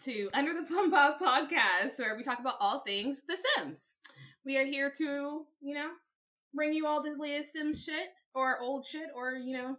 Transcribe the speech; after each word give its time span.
to 0.00 0.30
Under 0.32 0.54
the 0.54 0.66
Plum 0.66 0.90
Bob 0.90 1.20
podcast, 1.20 1.98
where 1.98 2.16
we 2.16 2.22
talk 2.22 2.38
about 2.38 2.54
all 2.58 2.80
things 2.80 3.20
The 3.28 3.36
Sims. 3.36 3.84
We 4.46 4.56
are 4.56 4.64
here 4.64 4.90
to, 4.96 5.44
you 5.60 5.74
know, 5.74 5.90
bring 6.54 6.72
you 6.72 6.86
all 6.86 7.02
the 7.02 7.14
latest 7.18 7.52
Sims 7.52 7.84
shit 7.84 8.08
or 8.34 8.58
old 8.60 8.86
shit 8.86 9.08
or, 9.14 9.32
you 9.32 9.52
know, 9.52 9.76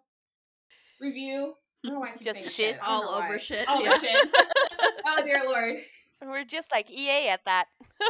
review. 0.99 1.55
I 1.83 1.87
don't 1.87 1.95
know 1.95 1.99
why 2.01 2.09
I 2.09 2.18
keep 2.18 2.36
Just 2.36 2.54
shit 2.54 2.77
I 2.83 2.86
all 2.86 3.05
why. 3.05 3.25
over 3.25 3.39
shit. 3.39 3.68
All 3.68 3.83
yeah. 3.83 3.97
shit. 3.97 4.29
oh 5.07 5.21
dear 5.25 5.41
lord. 5.43 5.77
We're 6.23 6.45
just 6.45 6.67
like 6.71 6.91
EA 6.91 7.29
at 7.29 7.41
that. 7.46 7.65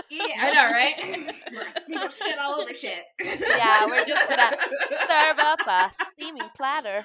Yeah, 0.10 0.24
I 0.40 0.52
know, 0.52 0.72
right? 0.72 0.96
We're 1.52 1.86
people 1.88 2.10
shit 2.10 2.38
all 2.40 2.60
over 2.60 2.74
shit. 2.74 3.04
Yeah, 3.20 3.86
we're 3.86 4.06
just 4.06 4.28
gonna 4.30 4.56
Serve 5.08 5.40
up 5.40 5.60
a 5.68 5.92
steaming 6.14 6.50
platter. 6.56 7.04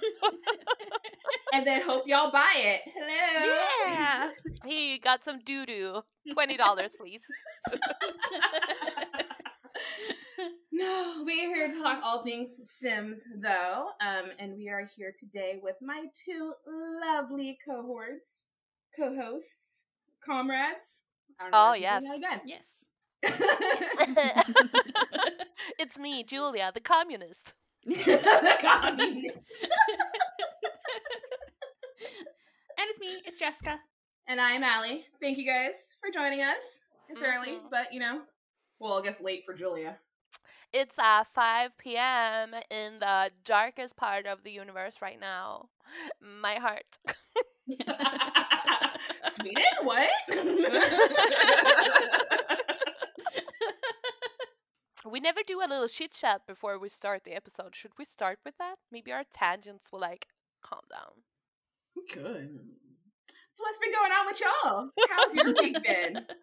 and 1.52 1.66
then 1.66 1.82
hope 1.82 2.04
y'all 2.06 2.30
buy 2.30 2.52
it. 2.56 2.80
Hello. 2.94 3.56
Yeah. 3.86 4.30
Here, 4.64 4.92
you 4.94 5.00
got 5.00 5.24
some 5.24 5.40
doo 5.44 5.66
doo. 5.66 6.02
Twenty 6.32 6.56
dollars, 6.56 6.94
please. 6.98 7.20
No, 10.72 11.22
we 11.24 11.44
are 11.44 11.54
here 11.54 11.68
to 11.68 11.82
talk 11.82 12.00
all 12.02 12.22
things 12.22 12.56
Sims, 12.64 13.24
though, 13.40 13.88
um, 14.00 14.30
and 14.38 14.56
we 14.56 14.68
are 14.68 14.86
here 14.96 15.12
today 15.16 15.58
with 15.62 15.76
my 15.80 16.04
two 16.24 16.52
lovely 16.66 17.58
cohorts, 17.66 18.46
co-hosts, 18.96 19.84
comrades. 20.26 21.02
I 21.40 21.44
don't 21.44 21.52
know 21.52 21.58
Oh, 21.58 21.72
if 21.72 21.80
you 21.80 21.86
can 21.86 22.02
yes. 22.48 22.84
do 23.22 23.26
yes. 23.26 23.26
it's 25.78 25.98
me, 25.98 26.24
Julia, 26.24 26.70
the 26.74 26.80
communist. 26.80 27.54
the 27.86 28.56
communist. 28.60 29.38
And 32.78 32.86
it's 32.90 33.00
me, 33.00 33.22
it's 33.26 33.38
Jessica. 33.38 33.80
And 34.28 34.40
I'm 34.40 34.62
Allie. 34.62 35.04
Thank 35.20 35.38
you 35.38 35.46
guys 35.46 35.96
for 36.00 36.10
joining 36.12 36.42
us. 36.42 36.80
It's 37.08 37.22
early, 37.22 37.52
Mhm. 37.58 37.70
but 37.70 37.92
you 37.92 38.00
know, 38.00 38.22
well, 38.78 38.98
I 38.98 39.02
guess 39.02 39.20
late 39.20 39.44
for 39.46 39.54
Julia. 39.54 39.98
It's 40.72 40.98
uh 40.98 41.24
5 41.34 41.76
p.m. 41.78 42.54
in 42.70 42.98
the 42.98 43.30
darkest 43.44 43.96
part 43.96 44.26
of 44.26 44.42
the 44.42 44.50
universe 44.50 44.96
right 45.00 45.18
now. 45.20 45.68
My 46.20 46.56
heart. 46.56 46.84
Sweden? 49.30 49.62
What? 49.82 50.08
We 55.08 55.20
never 55.20 55.40
do 55.46 55.60
a 55.60 55.68
little 55.68 55.86
chit 55.86 56.10
chat 56.12 56.44
before 56.48 56.78
we 56.80 56.88
start 56.88 57.22
the 57.22 57.34
episode. 57.36 57.76
Should 57.76 57.92
we 57.96 58.04
start 58.04 58.40
with 58.44 58.56
that? 58.58 58.74
Maybe 58.90 59.12
our 59.12 59.22
tangents 59.32 59.92
will 59.92 60.00
like 60.00 60.26
calm 60.62 60.80
down. 60.90 61.12
Good. 62.12 62.58
So 63.54 63.62
what's 63.62 63.78
been 63.78 63.92
going 63.92 64.10
on 64.10 64.26
with 64.26 64.40
y'all? 64.40 64.90
How's 65.08 65.34
your 65.34 65.54
week 65.54 65.82
been? 65.84 66.26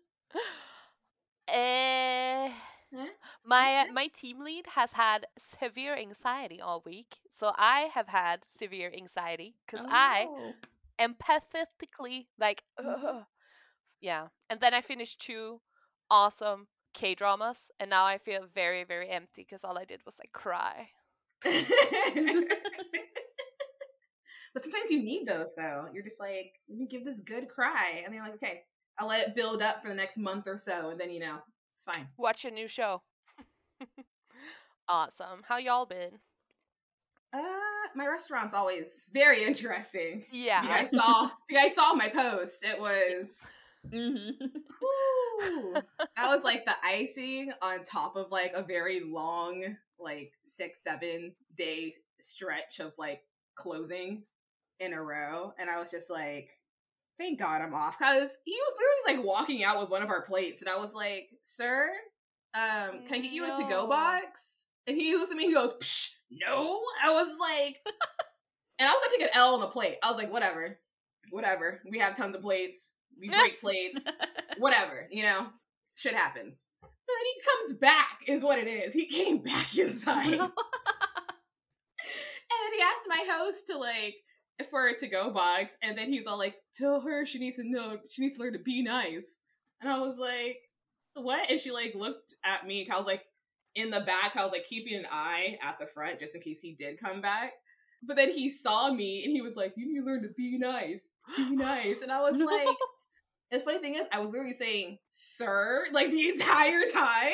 Eh, 1.50 2.50
Huh? 2.96 3.08
my 3.44 3.90
my 3.92 4.08
team 4.14 4.40
lead 4.40 4.66
has 4.68 4.92
had 4.94 5.26
severe 5.60 5.94
anxiety 5.96 6.62
all 6.62 6.82
week, 6.86 7.18
so 7.36 7.52
I 7.58 7.90
have 7.94 8.08
had 8.08 8.46
severe 8.58 8.90
anxiety 8.96 9.56
because 9.66 9.86
I 9.90 10.26
Oh. 10.30 10.38
am 10.48 10.54
pathetically 11.00 12.30
like, 12.40 12.64
Mhm. 12.80 13.04
Ugh. 13.04 13.26
yeah. 14.02 14.28
And 14.50 14.60
then 14.60 14.74
I 14.74 14.82
finished 14.82 15.20
two 15.22 15.62
awesome 16.10 16.68
K 16.94 17.16
dramas, 17.16 17.72
and 17.80 17.90
now 17.90 18.06
I 18.06 18.18
feel 18.20 18.46
very 18.54 18.84
very 18.84 19.10
empty 19.10 19.44
because 19.44 19.64
all 19.64 19.78
I 19.78 19.86
did 19.86 20.02
was 20.06 20.18
like 20.20 20.32
cry. 20.32 20.90
but 24.54 24.64
sometimes 24.64 24.92
you 24.92 25.02
need 25.02 25.28
those 25.28 25.56
though. 25.56 25.88
You're 25.94 26.04
just 26.04 26.20
like, 26.20 26.54
let 26.70 26.78
me 26.78 26.88
give 26.88 27.04
this 27.06 27.20
good 27.20 27.50
cry. 27.50 28.02
And 28.04 28.08
then 28.08 28.14
you're 28.14 28.24
like, 28.26 28.36
okay, 28.36 28.64
I'll 29.00 29.08
let 29.08 29.28
it 29.28 29.36
build 29.36 29.62
up 29.64 29.82
for 29.82 29.90
the 29.90 29.96
next 29.96 30.18
month 30.18 30.48
or 30.48 30.58
so, 30.58 30.90
and 30.92 31.00
then 31.00 31.10
you 31.10 31.20
know, 31.20 31.40
it's 31.76 31.84
fine. 31.84 32.08
Watch 32.18 32.46
a 32.46 32.52
new 32.52 32.68
show. 32.68 33.02
awesome. 34.88 35.42
How 35.48 35.58
y'all 35.58 35.86
been? 35.88 36.20
Uh 37.34 37.42
my 37.96 38.08
restaurant's 38.08 38.54
always 38.54 39.08
very 39.14 39.44
interesting. 39.44 40.24
If 40.28 40.34
you 40.34 40.46
Yeah. 40.46 40.66
guys 40.66 40.92
saw 40.92 41.30
you 41.50 41.56
guys 41.58 41.76
saw 41.76 41.94
my 41.94 42.10
post, 42.10 42.64
it 42.64 42.80
was 42.80 43.46
Mhm. 43.92 44.34
That 46.16 46.28
was 46.28 46.44
like 46.44 46.66
the 46.66 46.76
icing 46.84 47.52
on 47.62 47.84
top 47.84 48.16
of 48.16 48.32
like 48.32 48.54
a 48.54 48.64
very 48.64 49.02
long, 49.02 49.78
like 50.00 50.32
six, 50.46 50.82
seven 50.84 51.36
day 51.58 51.94
stretch 52.22 52.80
of 52.80 52.94
like 52.98 53.22
closing 53.56 54.24
in 54.80 54.94
a 54.94 55.02
row. 55.02 55.54
And 55.60 55.70
I 55.70 55.80
was 55.80 55.92
just 55.92 56.10
like, 56.10 56.50
thank 57.20 57.40
God 57.40 57.62
I'm 57.62 57.74
off. 57.74 57.98
Cause 58.00 58.38
he 58.46 58.54
was 58.54 58.74
literally 58.80 59.18
like 59.18 59.26
walking 59.28 59.64
out 59.64 59.80
with 59.82 59.90
one 59.90 60.02
of 60.02 60.10
our 60.10 60.22
plates. 60.22 60.62
And 60.62 60.70
I 60.70 60.78
was 60.78 60.94
like, 60.94 61.30
sir, 61.44 61.90
um, 62.54 63.04
can 63.06 63.16
I 63.16 63.20
get 63.20 63.32
you 63.32 63.44
a 63.46 63.52
to 63.58 63.68
go 63.70 63.88
box? 63.88 64.66
And 64.88 64.96
he 64.98 65.14
looks 65.16 65.32
at 65.32 65.38
me, 65.38 65.48
he 65.48 65.54
goes, 65.54 65.74
Psh, 65.76 66.10
no. 66.40 66.82
I 67.04 67.12
was 67.12 67.38
like, 67.40 67.78
and 68.80 68.90
I 68.90 68.92
was 68.92 69.02
gonna 69.02 69.12
take 69.12 69.22
an 69.34 69.40
L 69.40 69.56
on 69.56 69.62
the 69.62 69.68
plate. 69.68 69.98
I 70.04 70.10
was 70.10 70.18
like, 70.18 70.32
whatever, 70.32 70.80
whatever. 71.32 71.82
We 71.90 72.00
have 72.00 72.16
tons 72.16 72.36
of 72.36 72.42
plates. 72.42 72.92
We 73.20 73.30
break 73.30 73.62
plates 73.62 74.06
whatever, 74.58 75.08
you 75.12 75.24
know, 75.24 75.48
shit 75.96 76.16
happens. 76.16 76.68
But 76.82 76.90
then 77.08 77.26
he 77.26 77.42
comes 77.46 77.80
back, 77.80 78.20
is 78.28 78.44
what 78.44 78.60
it 78.60 78.68
is. 78.68 78.94
He 78.94 79.06
came 79.06 79.40
back 79.40 79.78
inside. 79.78 80.34
and 80.34 80.40
then 80.40 80.50
he 82.76 82.82
asked 82.82 83.08
my 83.08 83.24
host 83.28 83.68
to 83.68 83.78
like 83.78 84.16
for 84.70 84.88
a 84.88 84.98
to 84.98 85.08
go 85.08 85.32
box, 85.32 85.72
and 85.82 85.98
then 85.98 86.12
he's 86.12 86.28
all 86.28 86.38
like, 86.38 86.56
"Tell 86.78 87.02
her 87.02 87.26
she 87.26 87.40
needs 87.40 87.58
to 87.58 87.64
know, 87.66 87.98
she 88.10 88.22
needs 88.22 88.36
to 88.36 88.42
learn 88.42 88.54
to 88.54 88.60
be 88.60 88.82
nice." 88.84 89.40
And 89.82 89.92
I 89.92 90.00
was 90.00 90.18
like, 90.18 90.58
"What?" 91.16 91.50
And 91.50 91.60
she 91.60 91.72
like 91.72 91.94
looked 91.96 92.34
at 92.46 92.66
me. 92.66 92.88
I 92.92 92.98
was 92.98 93.06
like 93.06 93.24
in 93.76 93.90
the 93.90 94.02
back. 94.02 94.36
I 94.36 94.44
was 94.44 94.52
like 94.52 94.66
keeping 94.66 94.96
an 94.98 95.06
eye 95.12 95.58
at 95.62 95.80
the 95.80 95.86
front 95.88 96.20
just 96.20 96.36
in 96.36 96.42
case 96.42 96.62
he 96.62 96.74
did 96.74 97.00
come 97.00 97.22
back. 97.22 97.54
But 98.06 98.16
then 98.18 98.32
he 98.32 98.50
saw 98.50 98.92
me 98.94 99.24
and 99.24 99.32
he 99.32 99.42
was 99.42 99.56
like, 99.56 99.74
"You 99.78 99.88
need 99.88 100.00
to 100.02 100.06
learn 100.06 100.24
to 100.24 100.30
be 100.36 100.58
nice, 100.58 101.02
be 101.38 101.50
nice." 101.56 102.02
And 102.02 102.12
I 102.12 102.22
was 102.22 102.38
No. 102.38 102.46
like. 102.46 102.68
The 103.52 103.60
funny 103.60 103.78
thing 103.78 103.94
is, 103.94 104.08
I 104.12 104.18
was 104.18 104.30
literally 104.30 104.56
saying 104.56 104.98
"sir" 105.12 105.86
like 105.92 106.10
the 106.10 106.30
entire 106.30 106.88
time, 106.92 107.34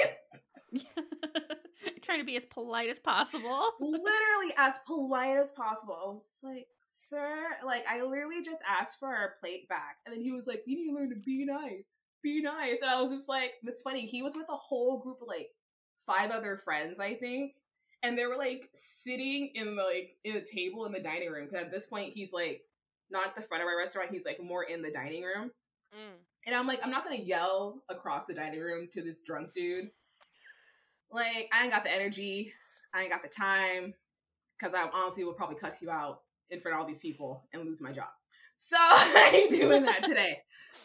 Trying 2.02 2.20
to 2.20 2.26
be 2.26 2.36
as 2.36 2.46
polite 2.46 2.90
as 2.90 3.00
possible. 3.00 3.72
literally 3.80 4.54
as 4.58 4.74
polite 4.86 5.38
as 5.38 5.52
possible. 5.52 5.94
I 6.02 6.10
was 6.12 6.24
just 6.26 6.44
like, 6.44 6.68
"Sir," 6.90 7.38
like 7.66 7.86
I 7.90 8.02
literally 8.02 8.44
just 8.44 8.60
asked 8.68 9.00
for 9.00 9.08
our 9.08 9.36
plate 9.40 9.70
back, 9.70 9.98
and 10.06 10.14
then 10.14 10.22
he 10.22 10.32
was 10.34 10.46
like, 10.46 10.64
"You 10.66 10.76
need 10.78 10.90
to 10.92 10.96
learn 10.96 11.10
to 11.10 11.16
be 11.16 11.46
nice, 11.46 11.86
be 12.22 12.42
nice." 12.42 12.80
And 12.82 12.90
I 12.92 13.02
was 13.02 13.12
just 13.12 13.30
like, 13.30 13.54
"It's 13.64 13.82
funny." 13.82 14.06
He 14.06 14.22
was 14.22 14.36
with 14.36 14.48
a 14.50 14.58
whole 14.58 15.00
group 15.00 15.22
of 15.22 15.28
like 15.30 15.50
five 16.10 16.32
other 16.32 16.58
friends, 16.58 17.00
I 17.00 17.14
think, 17.14 17.54
and 18.02 18.18
they 18.18 18.26
were 18.26 18.36
like 18.36 18.70
sitting 18.74 19.52
in 19.54 19.76
the 19.76 19.84
like 19.84 20.18
in 20.24 20.38
a 20.38 20.42
table 20.42 20.86
in 20.86 20.92
the 20.92 21.00
dining 21.00 21.30
room. 21.30 21.46
Because 21.46 21.66
at 21.66 21.72
this 21.72 21.86
point, 21.86 22.14
he's 22.14 22.34
like 22.34 22.64
not 23.12 23.28
at 23.28 23.36
the 23.36 23.44
front 23.44 23.62
of 23.62 23.68
our 23.68 23.78
restaurant; 23.78 24.10
he's 24.12 24.26
like 24.26 24.42
more 24.42 24.64
in 24.64 24.82
the 24.82 24.92
dining 24.92 25.24
room. 25.24 25.52
Mm. 25.94 26.18
And 26.48 26.56
I'm 26.56 26.68
like, 26.68 26.80
I'm 26.84 26.90
not 26.90 27.04
gonna 27.04 27.18
yell 27.18 27.84
across 27.90 28.26
the 28.26 28.34
dining 28.34 28.60
room 28.60 28.88
to 28.92 29.04
this 29.04 29.22
drunk 29.22 29.54
dude. 29.54 29.92
Like, 31.12 31.50
I 31.54 31.64
ain't 31.64 31.72
got 31.72 31.84
the 31.84 31.94
energy. 31.94 32.54
I 32.94 33.02
ain't 33.02 33.12
got 33.12 33.22
the 33.22 33.30
time. 33.30 33.94
Cause 34.60 34.74
I 34.74 34.90
honestly 34.94 35.24
will 35.24 35.34
probably 35.34 35.56
cuss 35.56 35.82
you 35.82 35.90
out 35.90 36.22
in 36.50 36.60
front 36.60 36.76
of 36.76 36.82
all 36.82 36.88
these 36.88 37.00
people 37.00 37.44
and 37.54 37.64
lose 37.64 37.82
my 37.82 37.94
job. 37.94 38.10
So 38.58 38.76
I 38.80 39.32
ain't 39.34 39.52
doing 39.52 39.84
that 39.84 40.04
today. 40.04 40.40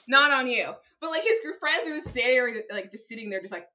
Not 0.06 0.30
on 0.30 0.46
you. 0.46 0.72
But 1.00 1.10
like 1.10 1.24
his 1.24 1.40
group 1.40 1.58
friends 1.58 1.88
are 1.88 1.94
just 1.94 2.08
standing 2.08 2.36
there, 2.36 2.62
like 2.70 2.92
just 2.92 3.08
sitting 3.08 3.30
there, 3.30 3.40
just 3.40 3.52
like, 3.52 3.66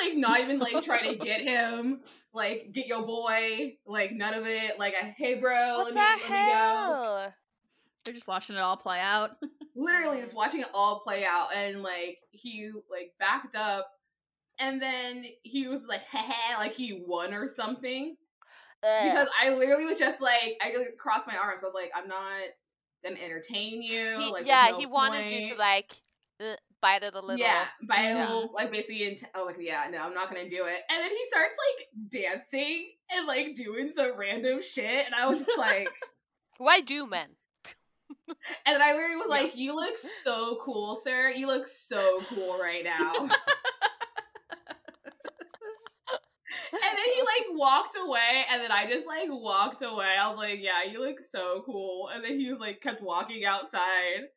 like 0.00 0.16
not 0.16 0.40
even 0.40 0.58
like 0.58 0.82
trying 0.84 1.10
to 1.10 1.16
get 1.24 1.40
him, 1.40 2.00
like 2.32 2.70
get 2.72 2.86
your 2.86 3.04
boy, 3.04 3.76
like 3.86 4.12
none 4.12 4.34
of 4.34 4.46
it. 4.46 4.78
Like, 4.78 4.94
a, 5.00 5.04
hey 5.04 5.34
bro, 5.34 5.78
What 5.78 5.94
let 5.94 6.18
the 6.20 6.28
me, 6.28 6.34
let 6.34 6.46
me 6.46 6.52
go? 6.52 7.26
They're 8.04 8.14
just 8.14 8.26
watching 8.26 8.56
it 8.56 8.60
all 8.60 8.76
play 8.76 9.00
out. 9.00 9.30
literally 9.74 10.20
just 10.20 10.34
watching 10.36 10.60
it 10.60 10.68
all 10.72 11.00
play 11.00 11.24
out 11.24 11.48
and 11.54 11.82
like 11.82 12.18
he 12.30 12.70
like 12.90 13.12
backed 13.18 13.56
up 13.56 13.90
and 14.58 14.80
then 14.80 15.24
he 15.42 15.66
was 15.66 15.86
like 15.86 16.02
heh 16.10 16.56
like 16.58 16.72
he 16.72 17.02
won 17.06 17.34
or 17.34 17.48
something 17.48 18.16
Ugh. 18.84 19.02
because 19.04 19.28
i 19.40 19.50
literally 19.50 19.84
was 19.84 19.98
just 19.98 20.20
like 20.20 20.56
i 20.62 20.72
like, 20.76 20.96
crossed 20.98 21.26
my 21.26 21.36
arms 21.36 21.60
i 21.62 21.66
was 21.66 21.74
like 21.74 21.90
i'm 21.94 22.06
not 22.06 22.30
gonna 23.02 23.16
entertain 23.24 23.82
you 23.82 24.18
He- 24.18 24.32
like 24.32 24.46
yeah, 24.46 24.68
no 24.70 24.78
he 24.78 24.86
wanted 24.86 25.30
you 25.30 25.52
to 25.52 25.58
like 25.58 25.92
uh, 26.40 26.54
bite 26.84 27.02
it 27.02 27.14
a 27.14 27.20
little. 27.20 27.38
yeah 27.38 27.64
by 27.88 28.00
a 28.02 28.14
Yeah. 28.14 28.20
little 28.28 28.52
like 28.54 28.70
basically 28.70 29.04
int- 29.08 29.24
oh 29.34 29.44
like 29.46 29.56
yeah 29.58 29.86
no 29.90 29.98
i'm 29.98 30.12
not 30.14 30.28
gonna 30.28 30.48
do 30.50 30.64
it 30.66 30.80
and 30.90 31.02
then 31.02 31.10
he 31.10 31.24
starts 31.32 31.56
like 31.64 31.88
dancing 32.10 32.92
and 33.16 33.26
like 33.26 33.54
doing 33.54 33.90
some 33.90 34.12
random 34.18 34.60
shit 34.62 35.06
and 35.06 35.14
i 35.14 35.26
was 35.26 35.38
just 35.38 35.56
like 35.58 35.88
Why 36.58 36.80
do 36.80 37.06
men? 37.06 37.30
And 38.28 38.74
then 38.74 38.80
I 38.82 38.92
literally 38.92 39.16
was 39.16 39.26
Yeah. 39.28 39.42
like, 39.42 39.56
"You 39.56 39.74
look 39.74 39.96
so 39.98 40.58
cool, 40.64 40.94
sir. 40.94 41.30
You 41.30 41.46
look 41.48 41.66
so 41.66 42.20
cool 42.28 42.56
right 42.58 42.84
now." 42.84 43.12
and 43.18 43.30
then 46.82 47.08
he 47.14 47.20
like 47.20 47.58
walked 47.58 47.96
away, 48.00 48.44
and 48.50 48.62
then 48.62 48.70
I 48.70 48.86
just 48.88 49.06
like 49.06 49.28
walked 49.30 49.82
away. 49.82 50.06
I 50.20 50.28
was 50.28 50.36
like, 50.36 50.60
"Yeah, 50.62 50.84
you 50.90 51.00
look 51.00 51.20
so 51.22 51.62
cool." 51.66 52.08
And 52.14 52.22
then 52.24 52.38
he 52.38 52.48
was 52.50 52.60
like 52.60 52.80
kept 52.80 53.02
walking 53.02 53.44
outside, 53.44 54.28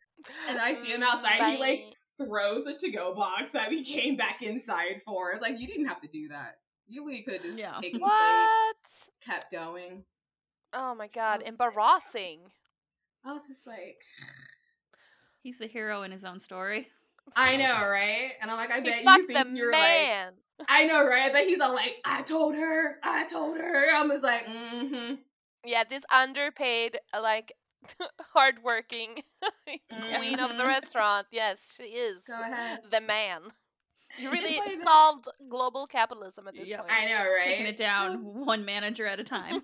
And 0.50 0.58
I 0.60 0.74
see 0.74 0.88
him 0.92 1.04
outside. 1.04 1.36
He 1.52 1.58
like 1.60 1.80
Bye. 1.80 1.92
Throws 2.18 2.64
the 2.66 2.74
to-go 2.74 3.14
box 3.14 3.52
that 3.52 3.70
we 3.70 3.84
came 3.84 4.16
back 4.16 4.42
inside 4.42 5.02
for. 5.06 5.32
It's 5.32 5.42
like 5.42 5.60
you 5.60 5.68
didn't 5.68 5.86
have 5.88 6.02
to 6.02 6.08
do 6.08 6.30
that. 6.30 6.58
You 6.88 7.06
really 7.06 7.22
could 7.22 7.36
have 7.36 7.44
just 7.44 7.60
Yeah. 7.60 7.74
taken 7.82 8.00
the 8.00 8.06
plate, 8.06 8.10
What? 8.12 8.76
kept 9.26 9.52
going. 9.52 10.04
Oh 10.74 10.96
my 10.96 11.08
god, 11.08 11.44
was 11.46 11.58
like- 11.60 11.72
embarrassing. 11.74 12.40
I 13.26 13.32
was 13.34 13.48
just 13.48 13.68
like, 13.68 14.00
He's 15.44 15.58
the 15.60 15.68
hero 15.68 16.04
in 16.04 16.12
his 16.12 16.26
own 16.26 16.40
story. 16.40 16.90
I 17.36 17.56
know, 17.58 17.88
right? 17.90 18.34
And 18.42 18.50
I'm 18.52 18.58
like, 18.58 18.72
I 18.72 18.80
He 18.82 18.90
bet 18.90 19.04
fucked 19.04 19.20
you 19.22 19.28
think 19.28 19.58
you're 19.58 19.72
like. 19.72 20.34
I 20.68 20.86
know, 20.86 21.06
right? 21.08 21.30
I 21.30 21.30
bet 21.30 21.46
he's 21.48 21.60
all 21.62 21.74
like, 21.74 21.98
I 22.04 22.22
told 22.24 22.56
her, 22.56 22.98
I 23.04 23.26
told 23.28 23.58
her. 23.58 23.86
I'm 23.94 24.10
just 24.10 24.24
like, 24.24 24.44
mm-hmm. 24.46 25.16
Yeah, 25.66 25.84
this 25.90 26.04
underpaid, 26.12 26.98
like, 27.14 27.54
hardworking 28.34 29.22
queen 29.66 30.40
of 30.40 30.58
the 30.58 30.64
Mhm. 30.64 30.68
restaurant. 30.68 31.28
Yes, 31.32 31.58
she 31.76 31.84
is 31.84 32.20
Go 32.28 32.34
ahead. 32.42 32.80
the 32.92 33.02
man. 33.02 33.42
You 34.18 34.32
really 34.32 34.58
like 34.58 34.78
that. 34.78 34.84
solved 34.86 35.28
global 35.50 35.86
capitalism 35.88 36.48
at 36.48 36.56
this 36.56 36.68
Yep. 36.68 36.80
point. 36.80 36.92
I 36.92 37.06
know, 37.06 37.24
right? 37.38 37.46
Taking 37.46 37.66
it 37.68 37.78
down 37.78 38.18
one 38.46 38.66
manager 38.66 39.06
at 39.06 39.20
a 39.20 39.24
time. 39.24 39.62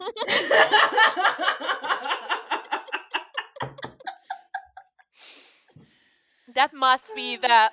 That 6.55 6.73
must 6.73 7.13
be 7.15 7.37
the 7.37 7.71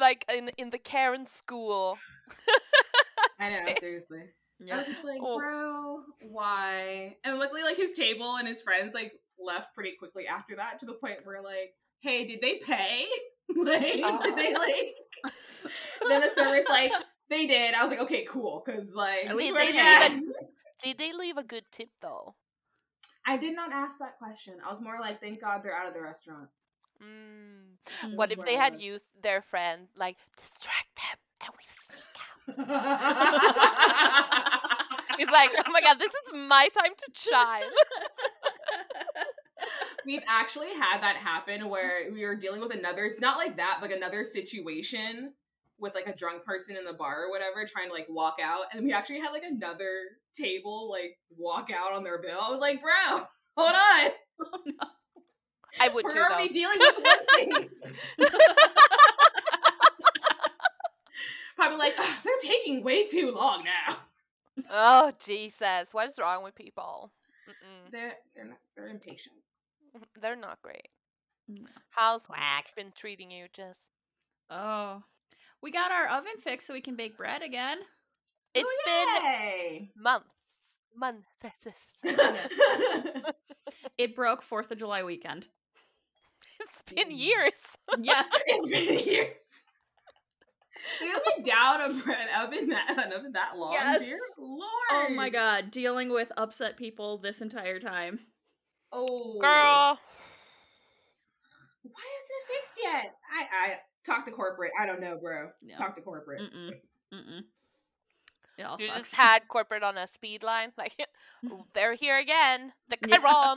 like 0.00 0.24
in 0.32 0.50
in 0.56 0.70
the 0.70 0.78
Karen 0.78 1.26
school. 1.26 1.98
I 3.38 3.50
know, 3.50 3.74
seriously. 3.78 4.22
I 4.72 4.76
was 4.78 4.86
just 4.86 5.04
like, 5.04 5.20
Oh. 5.22 5.38
bro, 5.38 6.02
why? 6.30 7.16
And 7.24 7.38
luckily, 7.38 7.62
like 7.62 7.76
his 7.76 7.92
table 7.92 8.36
and 8.36 8.48
his 8.48 8.62
friends 8.62 8.94
like 8.94 9.12
left 9.46 9.74
pretty 9.74 9.92
quickly 9.98 10.26
after 10.26 10.56
that 10.56 10.78
to 10.80 10.86
the 10.86 10.94
point 10.94 11.24
where 11.24 11.40
like, 11.42 11.74
hey, 12.00 12.26
did 12.26 12.40
they 12.40 12.56
pay? 12.58 13.06
like, 13.56 13.82
did 13.82 14.36
they 14.36 14.54
like? 14.54 14.96
then 16.08 16.20
the 16.20 16.30
server's 16.34 16.68
like, 16.68 16.92
they 17.28 17.46
did. 17.46 17.74
I 17.74 17.82
was 17.82 17.90
like, 17.90 18.00
okay, 18.00 18.24
cool, 18.28 18.62
because 18.64 18.94
like, 18.94 19.26
At 19.26 19.36
least 19.36 19.56
they 19.56 19.72
did. 19.72 19.74
God- 19.76 20.22
Did 20.84 20.98
they 20.98 21.12
leave 21.14 21.38
a 21.38 21.42
good 21.42 21.64
tip 21.72 21.88
though? 22.02 22.34
I 23.26 23.38
did 23.38 23.56
not 23.56 23.72
ask 23.72 23.98
that 23.98 24.18
question. 24.18 24.54
I 24.64 24.70
was 24.70 24.80
more 24.80 24.98
like, 25.00 25.20
thank 25.20 25.40
God 25.40 25.62
they're 25.64 25.74
out 25.74 25.88
of 25.88 25.94
the 25.94 26.02
restaurant. 26.02 26.48
Mm. 27.02 28.14
What 28.14 28.30
if 28.30 28.38
they 28.44 28.54
had 28.54 28.80
used 28.80 29.06
their 29.22 29.40
friend 29.40 29.88
like 29.96 30.16
distract 30.36 30.94
them 30.96 31.18
and 31.40 31.50
we 31.56 31.64
sneak 31.88 32.04
out? 32.20 32.76
He's 35.18 35.28
like, 35.28 35.50
oh 35.58 35.70
my 35.72 35.80
god, 35.80 35.98
this 35.98 36.10
is 36.10 36.32
my 36.34 36.68
time 36.68 36.92
to 36.94 37.10
shine. 37.14 37.62
We've 40.06 40.22
actually 40.28 40.72
had 40.72 41.00
that 41.02 41.16
happen 41.16 41.68
where 41.68 42.10
we 42.12 42.24
were 42.24 42.36
dealing 42.36 42.60
with 42.60 42.72
another, 42.72 43.04
it's 43.04 43.20
not 43.20 43.36
like 43.38 43.56
that, 43.56 43.78
but 43.80 43.90
another 43.92 44.22
situation 44.22 45.32
with 45.78 45.94
like 45.96 46.06
a 46.06 46.14
drunk 46.14 46.44
person 46.44 46.76
in 46.76 46.84
the 46.84 46.92
bar 46.92 47.24
or 47.24 47.30
whatever 47.30 47.66
trying 47.66 47.88
to 47.88 47.92
like 47.92 48.06
walk 48.08 48.36
out. 48.42 48.66
And 48.72 48.84
we 48.84 48.92
actually 48.92 49.18
had 49.18 49.32
like 49.32 49.42
another 49.44 50.02
table 50.32 50.88
like 50.90 51.18
walk 51.36 51.70
out 51.74 51.92
on 51.92 52.04
their 52.04 52.18
bill. 52.22 52.38
I 52.40 52.50
was 52.50 52.60
like, 52.60 52.80
bro, 52.80 53.26
hold 53.56 53.74
on. 53.74 54.10
Oh, 54.40 54.60
no. 54.66 54.88
I 55.80 55.88
would 55.88 56.04
We're 56.04 56.12
too 56.12 56.20
already 56.20 56.48
though. 56.48 56.52
dealing 56.54 56.78
with 56.78 56.98
one 57.02 57.26
thing. 57.34 57.70
Probably 61.56 61.78
like, 61.78 61.96
they're 62.22 62.32
taking 62.40 62.84
way 62.84 63.06
too 63.06 63.32
long 63.32 63.64
now. 63.64 63.96
Oh 64.70 65.12
Jesus, 65.18 65.92
what 65.92 66.10
is 66.10 66.18
wrong 66.18 66.44
with 66.44 66.54
people? 66.54 67.10
Mm-mm. 67.48 67.90
They're 67.92 68.14
they're 68.34 68.46
not 68.46 68.58
they're 68.74 68.88
impatient. 68.88 69.34
They're 70.20 70.36
not 70.36 70.60
great. 70.62 70.88
No. 71.48 71.66
How's 71.90 72.24
Quack. 72.24 72.74
been 72.76 72.92
treating 72.96 73.30
you, 73.30 73.46
Jess? 73.52 73.76
Oh. 74.50 75.02
We 75.62 75.70
got 75.72 75.90
our 75.92 76.06
oven 76.08 76.32
fixed 76.40 76.66
so 76.66 76.74
we 76.74 76.80
can 76.80 76.96
bake 76.96 77.16
bread 77.16 77.42
again. 77.42 77.78
It's 78.54 78.68
been 78.84 79.24
Yay! 79.24 79.90
months. 79.96 80.34
Months. 80.96 81.26
It 83.98 84.14
broke 84.14 84.44
4th 84.44 84.70
of 84.70 84.78
July 84.78 85.02
weekend. 85.04 85.46
it's 86.60 86.82
been 86.94 87.08
Mm. 87.08 87.18
years. 87.18 87.60
Yeah. 88.00 88.22
it's 88.46 89.04
been 89.04 89.14
years. 89.14 89.64
They 91.00 91.06
been 91.34 91.42
down 91.44 91.80
a 91.80 91.94
bread 92.02 92.28
oven 92.38 92.68
that 92.68 92.90
an 92.90 93.12
oven 93.12 93.32
that 93.32 93.56
long, 93.56 93.72
Yes. 93.72 94.00
dear 94.02 94.18
lord. 94.38 94.62
Oh 94.92 95.08
my 95.14 95.30
god, 95.30 95.70
dealing 95.70 96.10
with 96.10 96.30
upset 96.36 96.76
people 96.76 97.16
this 97.18 97.40
entire 97.40 97.80
time. 97.80 98.20
Oh 98.92 99.38
Girl. 99.40 99.98
why 101.82 102.04
isn't 102.22 102.36
it 102.36 102.46
fixed 102.48 102.78
yet? 102.82 103.14
I 103.32 103.46
I 103.72 103.78
talk 104.04 104.24
to 104.26 104.32
corporate. 104.32 104.72
I 104.80 104.86
don't 104.86 105.00
know, 105.00 105.18
bro. 105.20 105.50
Yeah. 105.62 105.76
Talk 105.76 105.94
to 105.96 106.02
corporate. 106.02 106.42
Mm-mm. 106.42 106.70
Mm-mm. 107.12 107.42
It 108.58 108.62
all 108.62 108.76
You 108.80 108.86
sucks. 108.88 109.00
just 109.00 109.14
had 109.14 109.46
corporate 109.48 109.82
on 109.82 109.98
a 109.98 110.06
speed 110.06 110.42
line. 110.42 110.72
Like, 110.78 110.96
they're 111.74 111.94
here 111.94 112.18
again. 112.18 112.72
The 112.88 112.96
Yeah. 113.06 113.54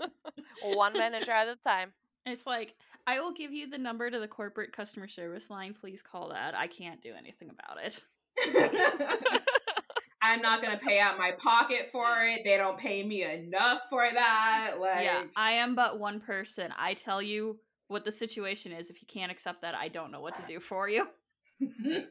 One 0.74 0.92
manager 0.94 1.32
at 1.32 1.48
a 1.48 1.56
time. 1.56 1.92
It's 2.24 2.46
like, 2.46 2.74
I 3.06 3.20
will 3.20 3.32
give 3.32 3.52
you 3.52 3.68
the 3.68 3.78
number 3.78 4.10
to 4.10 4.18
the 4.18 4.28
corporate 4.28 4.72
customer 4.72 5.06
service 5.08 5.50
line. 5.50 5.74
Please 5.74 6.02
call 6.02 6.28
that. 6.30 6.54
I 6.54 6.66
can't 6.66 7.02
do 7.02 7.12
anything 7.16 7.50
about 7.50 7.78
it. 7.82 8.02
I'm 10.28 10.42
not 10.42 10.62
gonna 10.62 10.78
pay 10.78 10.98
out 11.00 11.18
my 11.18 11.32
pocket 11.32 11.88
for 11.90 12.06
it. 12.22 12.42
They 12.44 12.56
don't 12.56 12.78
pay 12.78 13.02
me 13.02 13.22
enough 13.24 13.82
for 13.88 14.06
that. 14.12 14.74
Like 14.78 15.04
yeah, 15.04 15.22
I 15.36 15.52
am 15.52 15.74
but 15.74 15.98
one 15.98 16.20
person. 16.20 16.72
I 16.78 16.94
tell 16.94 17.22
you 17.22 17.58
what 17.88 18.04
the 18.04 18.12
situation 18.12 18.72
is. 18.72 18.90
If 18.90 19.00
you 19.00 19.06
can't 19.08 19.32
accept 19.32 19.62
that, 19.62 19.74
I 19.74 19.88
don't 19.88 20.10
know 20.10 20.20
what 20.20 20.34
to 20.36 20.42
do 20.46 20.60
for 20.60 20.88
you. 20.88 21.06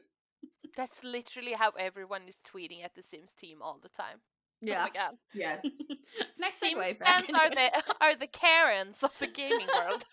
That's 0.76 1.02
literally 1.02 1.52
how 1.52 1.70
everyone 1.78 2.22
is 2.28 2.36
tweeting 2.46 2.84
at 2.84 2.94
the 2.94 3.02
Sims 3.02 3.32
team 3.32 3.58
all 3.62 3.78
the 3.82 3.88
time. 3.88 4.18
Oh 4.20 4.66
Yeah. 4.66 4.82
my 4.84 4.90
god. 4.90 5.14
yes. 5.34 5.62
nice 6.38 6.56
Sims 6.56 6.74
segue 6.74 6.98
back. 6.98 7.24
fans 7.26 7.30
are 7.38 7.46
into 7.46 7.56
the 7.56 7.94
are 8.04 8.16
the 8.16 8.26
Karens 8.26 9.02
of 9.02 9.12
the 9.20 9.26
gaming 9.28 9.68
world. 9.74 10.04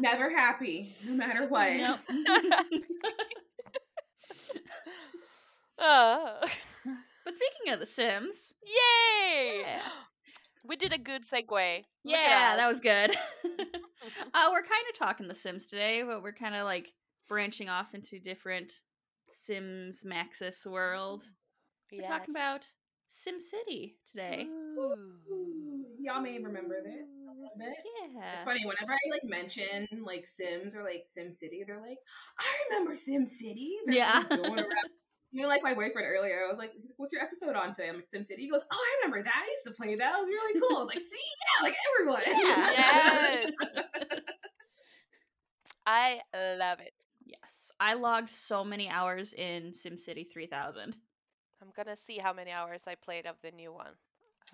Never 0.00 0.28
happy, 0.28 0.92
no 1.04 1.14
matter 1.14 1.46
what. 1.46 1.72
Yep. 1.76 1.98
Uh, 5.78 6.40
but 7.24 7.34
speaking 7.34 7.72
of 7.72 7.80
The 7.80 7.86
Sims, 7.86 8.54
yay! 8.64 9.60
Yeah. 9.62 9.80
We 10.66 10.76
did 10.76 10.94
a 10.94 10.98
good 10.98 11.28
segue. 11.28 11.84
Yeah, 12.04 12.54
that 12.56 12.66
was 12.66 12.80
good. 12.80 13.10
uh, 13.44 14.48
we're 14.50 14.62
kind 14.62 14.84
of 14.90 14.98
talking 14.98 15.28
The 15.28 15.34
Sims 15.34 15.66
today, 15.66 16.02
but 16.02 16.22
we're 16.22 16.32
kind 16.32 16.54
of 16.54 16.64
like 16.64 16.90
branching 17.28 17.68
off 17.68 17.92
into 17.92 18.18
different 18.18 18.72
Sims 19.28 20.04
Maxis 20.06 20.64
world. 20.64 21.22
We're 21.92 22.08
talking 22.08 22.34
about 22.34 22.66
Sim 23.08 23.40
City 23.40 23.98
today. 24.10 24.46
Ooh. 24.48 24.94
Ooh, 25.30 25.84
Y'all 26.00 26.22
may 26.22 26.38
remember 26.38 26.76
that 26.82 26.90
a 26.90 27.34
little 27.34 27.56
bit. 27.58 27.74
Yeah, 28.14 28.32
It's 28.32 28.40
funny 28.40 28.64
whenever 28.64 28.92
I 28.92 28.98
like 29.10 29.24
mention 29.24 29.86
like 30.02 30.26
Sims 30.26 30.74
or 30.74 30.82
like 30.82 31.04
Sim 31.10 31.30
City, 31.30 31.62
they're 31.66 31.78
like, 31.82 31.98
"I 32.38 32.44
remember 32.70 32.96
Sim 32.96 33.26
City." 33.26 33.74
They're, 33.84 33.96
Yeah. 33.96 34.24
like, 34.30 34.42
going 34.42 34.58
around. 34.60 34.90
Even 35.34 35.48
like 35.48 35.64
my 35.64 35.74
boyfriend 35.74 36.06
earlier, 36.06 36.44
I 36.44 36.48
was 36.48 36.58
like, 36.58 36.72
"What's 36.96 37.12
your 37.12 37.22
episode 37.22 37.56
on 37.56 37.72
today?" 37.72 37.88
I'm 37.88 37.96
like, 37.96 38.06
"Sim 38.06 38.24
City." 38.24 38.42
He 38.42 38.48
goes, 38.48 38.62
"Oh, 38.70 38.76
I 38.76 39.04
remember 39.04 39.24
that. 39.24 39.44
I 39.44 39.50
used 39.50 39.66
to 39.66 39.72
play 39.72 39.96
that. 39.96 40.14
It 40.14 40.20
was 40.20 40.28
really 40.28 40.60
cool." 40.60 40.76
I 40.78 40.80
was 40.80 40.94
like, 40.94 40.98
"See, 41.10 41.28
yeah, 41.42 41.64
like 41.64 41.76
everyone." 41.90 42.22
Yes. 42.26 43.50
I 45.86 46.20
love 46.34 46.80
it. 46.80 46.92
Yes, 47.26 47.72
I 47.80 47.94
logged 47.94 48.30
so 48.30 48.64
many 48.64 48.88
hours 48.88 49.32
in 49.32 49.72
SimCity 49.72 50.30
3000. 50.32 50.94
I'm 51.60 51.72
gonna 51.76 51.96
see 51.96 52.18
how 52.18 52.32
many 52.32 52.52
hours 52.52 52.82
I 52.86 52.94
played 52.94 53.26
of 53.26 53.36
the 53.42 53.50
new 53.50 53.72
one. 53.72 53.92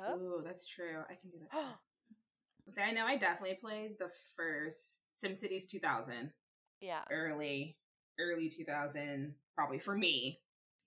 Oh. 0.00 0.14
Ooh, 0.16 0.42
that's 0.44 0.66
true. 0.66 1.00
I 1.10 1.14
can 1.14 1.30
do 1.30 1.38
that. 1.52 1.74
See, 2.74 2.80
I 2.80 2.92
know 2.92 3.04
I 3.04 3.16
definitely 3.16 3.58
played 3.60 3.98
the 3.98 4.10
first 4.36 5.00
SimCities 5.22 5.66
2000, 5.68 6.30
yeah. 6.80 7.00
early, 7.10 7.76
early 8.18 8.48
2000, 8.48 9.34
probably 9.56 9.78
for 9.78 9.96
me. 9.96 10.40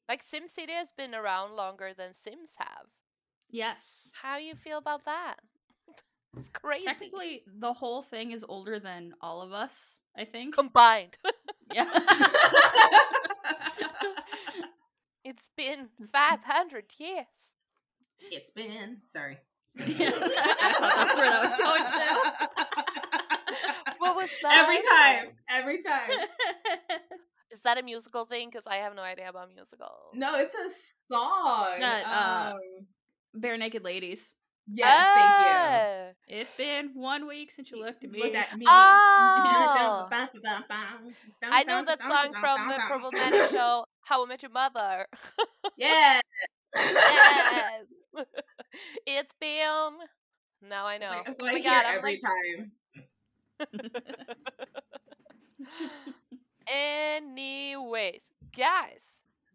Like 0.10 0.22
SimCity 0.26 0.72
has 0.72 0.92
been 0.92 1.16
around 1.16 1.56
longer 1.56 1.94
than 1.96 2.14
Sims 2.14 2.52
have. 2.58 2.88
Yes. 3.50 4.10
How 4.14 4.38
you 4.38 4.56
feel 4.56 4.78
about 4.78 5.06
that? 5.06 5.36
it's 6.38 6.50
crazy. 6.54 6.86
Technically, 6.86 7.44
the 7.60 7.74
whole 7.74 8.02
thing 8.02 8.32
is 8.32 8.44
older 8.48 8.80
than 8.80 9.14
all 9.22 9.42
of 9.42 9.52
us, 9.54 10.00
I 10.18 10.26
think. 10.26 10.56
combined. 10.56 11.18
yeah. 11.74 11.86
it's 15.24 15.50
been 15.56 15.88
500 16.12 16.86
years. 16.98 17.26
it's 18.20 18.52
been 18.52 18.98
sorry. 19.04 19.38
Yeah, 19.76 20.12
that's 20.12 21.18
where 21.18 21.32
that 21.32 21.44
was 21.44 21.56
going 21.58 21.84
to. 21.84 21.98
What 23.98 24.16
was 24.16 24.30
that? 24.44 24.62
Every 24.64 24.82
time, 24.84 25.36
every 25.50 25.82
time. 25.82 26.28
Is 27.64 27.72
that 27.72 27.78
a 27.78 27.84
musical 27.84 28.26
thing? 28.26 28.50
Because 28.50 28.68
I 28.68 28.76
have 28.84 28.94
no 28.94 29.04
idea 29.04 29.30
about 29.30 29.48
musicals. 29.56 30.12
No, 30.14 30.36
it's 30.36 30.54
a 30.54 30.68
song. 31.08 31.80
That, 31.80 32.04
uh, 32.06 32.56
um, 32.56 32.60
Barenaked 33.40 33.82
Ladies. 33.86 34.30
Yes, 34.68 35.08
thank 35.16 35.48
you. 35.48 35.54
Ah. 35.56 36.40
It's 36.42 36.58
been 36.58 36.92
one 36.94 37.26
week 37.26 37.52
since 37.52 37.72
you 37.72 37.80
looked 37.80 38.04
at 38.04 38.12
me. 38.12 38.20
Look 38.22 38.36
at 38.36 38.58
me. 38.58 38.66
Oh. 38.68 40.10
I 41.42 41.64
know 41.66 41.86
that 41.86 42.02
song 42.02 42.34
from 42.38 42.68
the 42.68 42.76
problematic 42.86 43.50
show 43.52 43.86
How 44.02 44.26
I 44.26 44.28
Met 44.28 44.44
Your 44.44 44.52
Mother. 44.52 45.08
Yes. 45.78 46.22
yes. 46.76 47.86
it's 49.08 49.34
been. 49.40 49.92
Now 50.70 50.86
I 50.86 50.98
know. 50.98 51.12
Like, 51.12 51.30
Oh 51.30 51.36
so 51.40 51.48
I 51.48 51.54
my 51.54 51.62
God, 51.62 51.86
every 51.88 52.20
like- 52.22 52.22
time. 52.60 52.72
Anyways, 56.68 58.22
guys, 58.56 59.02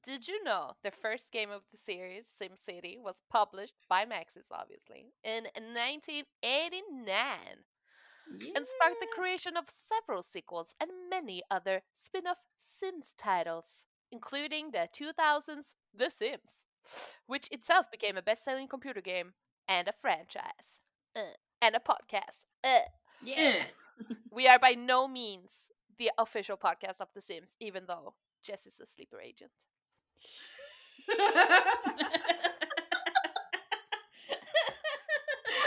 did 0.03 0.27
you 0.29 0.43
know 0.45 0.75
the 0.83 0.91
first 0.91 1.31
game 1.31 1.51
of 1.51 1.63
the 1.71 1.77
series, 1.77 2.27
SimCity, 2.41 2.99
was 2.99 3.17
published 3.31 3.75
by 3.89 4.05
Maxis, 4.05 4.47
obviously, 4.51 5.13
in 5.23 5.47
1989 5.75 7.65
and 8.55 8.67
sparked 8.67 9.01
the 9.01 9.07
creation 9.07 9.57
of 9.57 9.69
several 9.69 10.23
sequels 10.23 10.75
and 10.81 10.91
many 11.11 11.43
other 11.51 11.83
spin 11.95 12.27
off 12.27 12.39
Sims 12.63 13.15
titles, 13.17 13.83
including 14.11 14.71
the 14.71 14.89
2000s 14.93 15.75
The 15.95 16.11
Sims, 16.11 16.65
which 17.27 17.49
itself 17.51 17.91
became 17.91 18.17
a 18.17 18.23
best 18.23 18.45
selling 18.45 18.69
computer 18.69 19.01
game 19.01 19.35
and 19.69 19.89
a 19.89 19.93
franchise, 19.93 20.75
uh, 21.17 21.33
and 21.63 21.75
a 21.77 21.81
podcast. 21.81 22.41
Uh. 22.65 22.81
Yeah. 23.21 23.65
We 24.31 24.47
are 24.49 24.59
by 24.59 24.75
no 24.75 25.07
means 25.09 25.51
the 25.99 26.11
official 26.19 26.57
podcast 26.57 27.01
of 27.01 27.09
The 27.15 27.21
Sims, 27.23 27.55
even 27.61 27.85
though 27.87 28.15
Jess 28.43 28.67
is 28.67 28.81
a 28.81 28.87
sleeper 28.87 29.21
agent. 29.21 29.51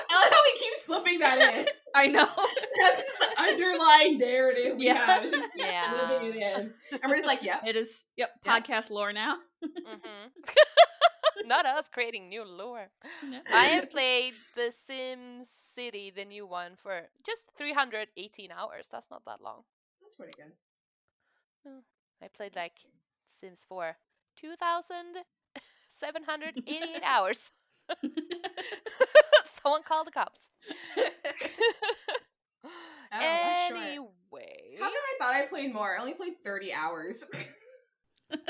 I 0.10 0.24
like 0.24 0.32
how 0.34 0.42
we 0.44 0.60
keep 0.60 0.76
slipping 0.76 1.20
that 1.20 1.56
in. 1.56 1.66
I 1.96 2.08
know. 2.08 2.28
That's 2.82 2.98
just 2.98 3.20
the 3.20 3.42
underlying 3.42 4.18
narrative 4.18 4.78
we 4.78 4.86
Yeah. 4.86 5.06
have. 5.06 5.24
It's 5.24 5.34
just 5.36 5.52
Yeah. 5.56 6.08
slipping 6.08 6.30
it 6.30 6.36
in. 6.38 6.74
And 7.02 7.10
we're 7.10 7.16
just 7.18 7.28
like, 7.28 7.44
yeah. 7.44 7.60
It 7.66 7.76
is. 7.76 8.04
Yep. 8.18 8.30
Yeah. 8.46 8.60
Podcast 8.60 8.90
lore 8.90 9.14
now. 9.14 9.38
hmm 9.62 10.28
Not 11.46 11.66
us 11.66 11.86
creating 11.92 12.30
new 12.30 12.44
lore. 12.44 12.88
No. 13.28 13.40
I 13.54 13.66
have 13.66 13.90
played 13.90 14.34
The 14.56 14.74
Sims 14.88 15.48
City, 15.76 16.12
the 16.16 16.26
new 16.26 16.46
one, 16.46 16.74
for 16.82 17.02
just 17.26 17.44
318 17.58 18.52
hours. 18.52 18.88
That's 18.92 19.10
not 19.10 19.24
that 19.26 19.42
long. 19.42 19.64
That's 20.12 20.18
pretty 20.18 20.34
good. 20.36 20.52
I 22.22 22.28
played 22.36 22.54
like 22.54 22.74
Sims 23.40 23.62
for 23.66 23.96
2,788 24.42 27.02
hours. 27.06 27.50
Someone 29.64 29.84
call 29.84 30.04
the 30.04 30.12
cops. 30.12 30.42
Oh, 30.98 31.08
anyway, 33.14 34.76
How 34.80 34.88
come 34.88 34.96
I 34.96 35.16
thought 35.18 35.34
I 35.34 35.46
played 35.46 35.74
more? 35.74 35.96
I 35.98 36.02
only 36.02 36.14
played 36.14 36.34
30 36.44 36.74
hours. 36.74 37.24
I 37.34 37.38
only 38.34 38.44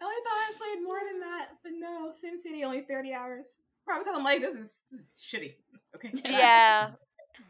I 0.00 0.52
played 0.56 0.82
more 0.82 1.00
than 1.10 1.20
that, 1.20 1.48
but 1.62 1.72
no, 1.78 2.12
SimCity 2.12 2.64
only 2.64 2.86
30 2.88 3.12
hours. 3.12 3.58
Probably 3.84 4.04
because 4.04 4.16
I'm 4.16 4.24
like, 4.24 4.40
this 4.40 4.56
is, 4.56 4.82
this 4.90 5.00
is 5.00 5.22
shitty. 5.30 5.56
Okay. 5.94 6.10
yeah, 6.24 6.92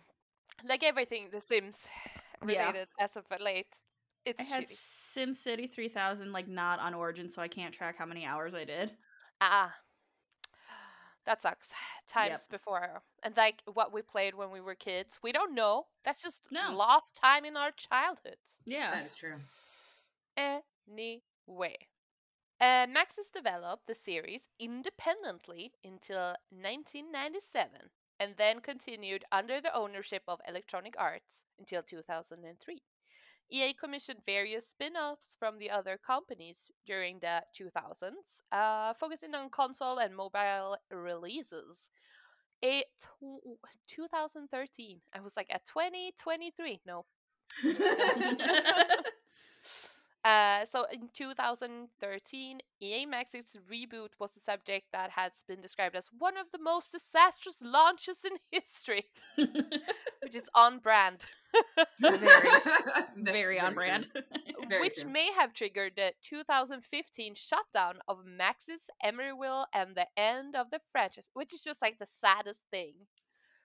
like 0.69 0.83
everything 0.83 1.28
The 1.31 1.40
Sims 1.40 1.76
Yeah. 2.47 2.66
related 2.66 2.88
as 2.99 3.16
of 3.16 3.25
late, 3.40 3.66
it's 4.25 4.40
I 4.40 4.42
had 4.45 4.64
shitty. 4.64 4.76
SimCity 4.76 5.71
3000 5.73 6.33
like 6.33 6.49
not 6.49 6.78
on 6.80 6.95
Origin, 6.95 7.28
so 7.30 7.42
I 7.42 7.49
can't 7.49 7.75
track 7.75 7.97
how 7.99 8.07
many 8.07 8.25
hours 8.25 8.54
I 8.54 8.64
did. 8.64 8.97
Ah, 9.40 9.75
that 11.25 11.42
sucks. 11.42 11.68
Times 12.09 12.47
before, 12.47 13.02
and 13.23 13.37
like 13.37 13.62
what 13.73 13.92
we 13.92 14.02
played 14.02 14.35
when 14.35 14.50
we 14.50 14.61
were 14.61 14.75
kids, 14.75 15.18
we 15.23 15.33
don't 15.33 15.54
know. 15.54 15.87
That's 16.04 16.23
just 16.23 16.40
No. 16.50 16.73
lost 16.75 17.14
time 17.16 17.45
in 17.45 17.57
our 17.57 17.71
childhoods. 17.73 18.61
Yeah. 18.64 18.90
That 18.90 19.07
is 19.07 19.14
true. 19.14 19.37
Anyway, 20.88 21.76
uh, 22.61 22.87
Maxis 22.87 23.30
developed 23.33 23.87
the 23.87 23.95
series 23.95 24.49
independently 24.59 25.73
until 25.85 26.35
1997, 26.50 27.90
and 28.20 28.37
then 28.37 28.60
continued 28.60 29.25
under 29.32 29.60
the 29.60 29.75
ownership 29.75 30.22
of 30.28 30.40
Electronic 30.46 30.94
Arts 30.98 31.44
until 31.58 31.82
2003. 31.82 32.82
EA 33.50 33.72
commissioned 33.75 34.20
various 34.26 34.68
spin 34.68 34.96
offs 34.96 35.37
from 35.38 35.58
the 35.58 35.70
other 35.70 35.98
companies 35.98 36.70
during 36.87 37.18
the 37.20 37.42
2000s, 37.54 38.42
uh, 38.52 38.94
focusing 38.94 39.34
on 39.34 39.50
console 39.50 39.98
and 39.98 40.14
mobile 40.16 40.76
releases. 40.90 41.88
A 42.64 42.84
tw- 43.00 43.58
2013, 43.88 45.00
I 45.14 45.20
was 45.20 45.37
like, 45.37 45.48
at 45.50 45.64
2023, 45.66 46.80
no. 46.87 47.06
Uh, 50.28 50.66
so 50.66 50.85
in 50.92 51.08
2013, 51.14 52.61
EA 52.82 53.06
Maxis 53.06 53.56
reboot 53.73 54.11
was 54.20 54.37
a 54.37 54.40
subject 54.40 54.87
that 54.92 55.11
has 55.11 55.32
been 55.49 55.61
described 55.62 55.97
as 55.97 56.11
one 56.18 56.37
of 56.37 56.47
the 56.52 56.58
most 56.58 56.92
disastrous 56.92 57.56
launches 57.62 58.18
in 58.25 58.37
history, 58.52 59.04
which 60.23 60.35
is 60.35 60.50
on 60.54 60.78
brand. 60.80 61.25
Very. 62.00 62.49
Very 63.16 63.58
on 63.61 63.75
brand. 63.75 64.08
Very 64.68 64.82
which 64.82 65.00
true. 65.00 65.11
may 65.11 65.32
have 65.32 65.54
triggered 65.54 65.94
the 65.97 66.12
2015 66.23 67.35
shutdown 67.35 68.00
of 68.08 68.18
Maxis 68.26 68.85
Emeryville 69.04 69.66
and 69.73 69.94
the 69.94 70.06
end 70.16 70.56
of 70.56 70.70
the 70.70 70.80
franchise, 70.92 71.30
which 71.35 71.54
is 71.54 71.62
just 71.64 71.80
like 71.82 71.99
the 71.99 72.06
saddest 72.20 72.61
thing. 72.70 72.94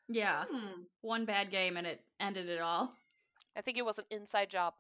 yeah. 0.10 0.46
Hmm. 0.50 0.84
One 1.02 1.26
bad 1.26 1.52
game 1.52 1.78
and 1.78 1.88
it 1.88 2.02
ended 2.20 2.50
it 2.50 2.62
all. 2.62 2.94
I 3.58 3.62
think 3.62 3.78
it 3.78 3.86
was 3.86 4.00
an 4.00 4.06
inside 4.12 4.50
job. 4.50 4.74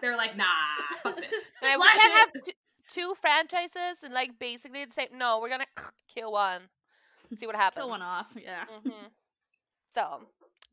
They're 0.00 0.16
like, 0.16 0.36
nah, 0.36 0.44
fuck 1.02 1.16
this. 1.16 1.32
Uh, 1.62 1.76
we 1.80 1.88
can't 1.88 2.12
have 2.18 2.42
t- 2.44 2.54
two 2.90 3.14
franchises 3.20 4.02
and 4.02 4.12
like 4.14 4.38
basically 4.38 4.84
the 4.84 4.92
same. 4.92 5.08
No, 5.14 5.40
we're 5.40 5.48
gonna 5.48 5.66
kill 6.14 6.32
one. 6.32 6.62
See 7.38 7.46
what 7.46 7.56
happens. 7.64 7.82
Kill 7.82 7.90
one 7.90 8.02
off. 8.02 8.28
Yeah. 8.36 8.64
hmm 8.66 9.06
So, 9.94 10.20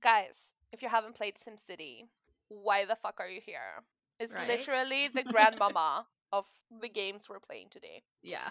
guys, 0.04 0.34
if 0.72 0.82
you 0.82 0.90
haven't 0.90 1.16
played 1.16 1.36
SimCity, 1.38 2.04
why 2.50 2.86
the 2.86 2.96
fuck 2.96 3.16
are 3.20 3.28
you 3.30 3.42
here? 3.42 3.84
It's 4.20 4.34
Right? 4.34 4.48
literally 4.48 5.10
the 5.14 5.24
grandmama 5.34 6.06
of 6.32 6.46
the 6.82 6.90
games 6.90 7.28
we're 7.30 7.40
playing 7.40 7.68
today. 7.72 8.04
Yeah. 8.22 8.50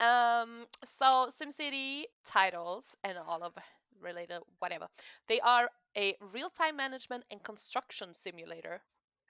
Um, 0.00 0.66
so 0.98 1.28
SimCity 1.40 2.04
titles 2.26 2.96
and 3.04 3.18
all 3.18 3.42
of 3.42 3.52
related 4.00 4.40
whatever, 4.58 4.88
they 5.28 5.40
are 5.40 5.68
a 5.96 6.16
real-time 6.32 6.76
management 6.76 7.24
and 7.30 7.42
construction 7.42 8.14
simulator. 8.14 8.80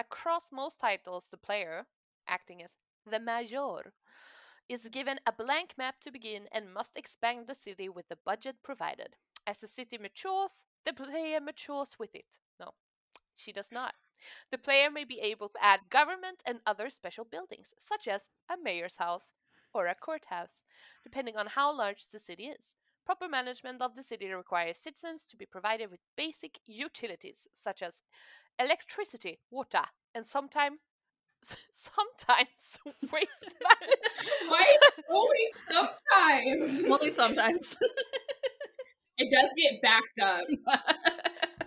Across 0.00 0.50
most 0.50 0.80
titles, 0.80 1.28
the 1.28 1.36
player, 1.36 1.86
acting 2.26 2.62
as 2.62 2.70
the 3.04 3.20
major, 3.20 3.92
is 4.66 4.88
given 4.88 5.20
a 5.26 5.32
blank 5.32 5.76
map 5.76 6.00
to 6.00 6.10
begin 6.10 6.48
and 6.52 6.72
must 6.72 6.96
expand 6.96 7.46
the 7.46 7.54
city 7.54 7.90
with 7.90 8.08
the 8.08 8.16
budget 8.16 8.62
provided. 8.62 9.14
As 9.46 9.58
the 9.58 9.68
city 9.68 9.98
matures, 9.98 10.64
the 10.84 10.94
player 10.94 11.38
matures 11.38 11.98
with 11.98 12.14
it. 12.14 12.24
No, 12.58 12.72
she 13.34 13.52
does 13.52 13.70
not. 13.70 13.94
The 14.50 14.56
player 14.56 14.90
may 14.90 15.04
be 15.04 15.20
able 15.20 15.50
to 15.50 15.62
add 15.62 15.90
government 15.90 16.42
and 16.46 16.62
other 16.64 16.88
special 16.88 17.26
buildings, 17.26 17.68
such 17.82 18.08
as 18.08 18.30
a 18.48 18.56
mayor's 18.56 18.96
house 18.96 19.34
or 19.74 19.86
a 19.86 19.94
courthouse, 19.94 20.62
depending 21.02 21.36
on 21.36 21.46
how 21.46 21.76
large 21.76 22.08
the 22.08 22.20
city 22.20 22.46
is. 22.48 22.74
Proper 23.04 23.28
management 23.28 23.82
of 23.82 23.94
the 23.94 24.02
city 24.02 24.32
requires 24.32 24.78
citizens 24.78 25.26
to 25.26 25.36
be 25.36 25.44
provided 25.44 25.90
with 25.90 26.00
basic 26.16 26.58
utilities 26.64 27.46
such 27.54 27.82
as 27.82 27.92
electricity, 28.60 29.40
water, 29.50 29.82
and 30.14 30.26
sometimes 30.36 30.78
sometimes 31.74 32.48
waste 33.12 33.28
management. 33.64 34.48
Why? 34.48 34.76
Only 35.10 35.46
sometimes. 35.70 36.84
Only 36.84 37.10
sometimes. 37.10 37.76
It 39.16 39.28
does 39.32 39.50
get 39.56 39.80
backed 39.82 40.18
up. 40.22 40.44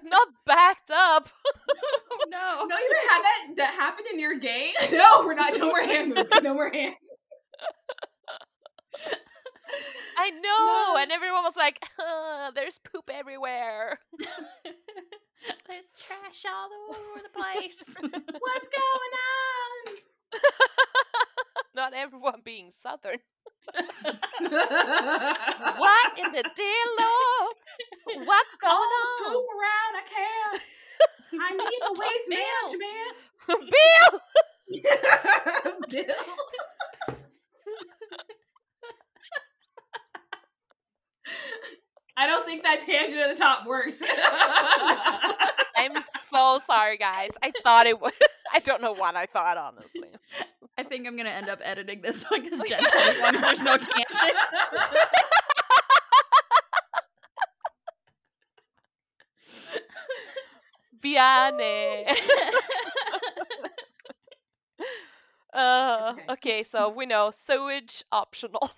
Not 0.04 0.28
backed 0.46 0.92
up. 0.92 1.30
oh 1.48 2.26
no. 2.30 2.66
No, 2.68 2.78
you 2.78 2.90
ever 2.92 3.10
had 3.10 3.22
that 3.24 3.48
that 3.58 3.74
happened 3.74 4.08
in 4.14 4.20
your 4.20 4.38
game? 4.38 4.74
No, 4.92 5.24
we're 5.26 5.34
not. 5.34 5.58
No 5.58 5.68
more 5.68 5.82
hand 5.82 6.10
movement. 6.14 6.44
No 6.44 6.54
more 6.54 6.70
hand. 6.72 6.96
I 10.18 10.30
know, 10.30 10.94
No. 10.94 10.98
and 10.98 11.12
everyone 11.12 11.44
was 11.44 11.56
like, 11.56 11.84
"Uh, 11.98 12.52
"There's 12.52 12.80
poop 12.80 13.10
everywhere." 13.12 14.00
There's 15.66 15.86
trash 15.98 16.44
all 16.46 16.70
over 16.90 17.22
the 17.24 17.30
place. 17.30 17.96
What's 17.98 18.70
going 18.84 19.14
on? 19.32 19.96
Not 21.76 21.94
everyone 21.94 22.42
being 22.44 22.72
Southern. 22.72 23.20
what 23.74 23.90
in 26.18 26.32
the 26.34 26.44
dear 26.56 26.86
Lord? 27.00 27.56
What's 28.28 28.56
going 28.60 28.74
oh, 28.74 29.20
on? 29.20 29.32
Poop 29.32 29.48
around, 29.56 29.96
I 29.96 30.04
can't. 30.10 30.62
I 31.42 31.50
need 31.56 31.82
a 31.82 31.92
waste 31.94 32.30
management. 32.30 33.16
man. 33.48 33.70
Bill. 33.72 34.20
Bill. 35.90 36.24
I 42.16 42.28
don't 42.28 42.46
think 42.46 42.62
that 42.64 42.82
tangent 42.86 43.20
at 43.22 43.36
the 43.36 43.42
top 43.42 43.66
works. 43.66 44.02
I'm 45.84 46.04
so 46.32 46.62
sorry, 46.66 46.98
guys. 46.98 47.32
I 47.42 47.52
thought 47.64 47.88
it 47.88 48.00
would. 48.02 48.14
I 48.54 48.60
don't 48.60 48.82
know 48.82 48.94
what 48.94 49.16
I 49.16 49.26
thought, 49.26 49.58
honestly. 49.58 50.10
I 50.78 50.84
think 50.84 51.08
I'm 51.08 51.16
gonna 51.18 51.30
end 51.30 51.50
up 51.50 51.60
editing 51.64 52.02
this 52.02 52.24
one 52.24 52.44
because 52.44 52.62
Jen 52.68 52.80
said 52.80 53.10
as 53.10 53.20
long 53.20 53.36
as 53.36 53.42
there's 53.42 53.62
no 53.62 53.78
tangents. 53.78 54.44
Biane. 61.04 62.06
uh, 65.54 66.14
okay. 66.14 66.26
okay, 66.30 66.64
so 66.64 66.90
we 66.90 67.06
know 67.06 67.32
sewage 67.32 68.04
optional. 68.12 68.72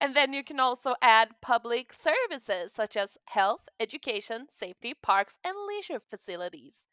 And 0.00 0.14
then 0.16 0.32
you 0.32 0.42
can 0.44 0.58
also 0.60 0.94
add 1.02 1.40
public 1.40 1.92
services 1.92 2.72
such 2.72 2.96
as 2.96 3.18
health, 3.26 3.68
education, 3.78 4.48
safety, 4.48 4.94
parks, 4.94 5.36
and 5.44 5.56
leisure 5.66 6.00
facilities. 6.00 6.84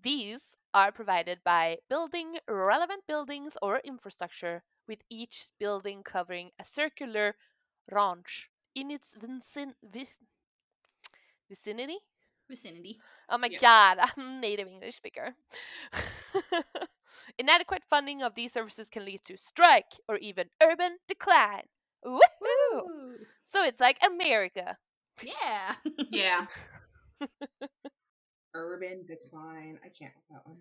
These 0.00 0.54
are 0.74 0.92
provided 0.92 1.42
by 1.44 1.78
building 1.88 2.38
relevant 2.48 3.06
buildings 3.06 3.56
or 3.62 3.78
infrastructure, 3.78 4.62
with 4.86 5.02
each 5.08 5.50
building 5.58 6.02
covering 6.02 6.50
a 6.58 6.64
circular 6.64 7.36
range 7.90 8.50
in 8.74 8.90
its 8.90 9.14
vicin- 9.16 9.74
vicinity. 11.48 11.98
Vicinity. 12.48 13.02
Oh 13.28 13.38
my 13.38 13.48
Yeah. 13.48 13.60
god, 13.60 13.98
I'm 14.16 14.36
a 14.36 14.40
native 14.40 14.68
English 14.68 14.96
speaker. 14.96 15.34
Inadequate 17.38 17.84
funding 17.84 18.22
of 18.22 18.34
these 18.34 18.52
services 18.52 18.88
can 18.90 19.04
lead 19.04 19.24
to 19.24 19.36
strike 19.36 19.92
or 20.08 20.16
even 20.16 20.50
urban 20.62 20.98
decline. 21.06 21.66
Woohoo! 22.04 22.82
Ooh. 22.88 23.26
So 23.44 23.64
it's 23.64 23.80
like 23.80 23.98
America. 24.04 24.76
Yeah. 25.22 25.74
yeah. 26.10 26.46
Urban 28.54 29.04
decline. 29.06 29.78
I 29.84 29.88
can't 29.88 30.12
with 30.16 30.28
that 30.30 30.46
one. 30.46 30.58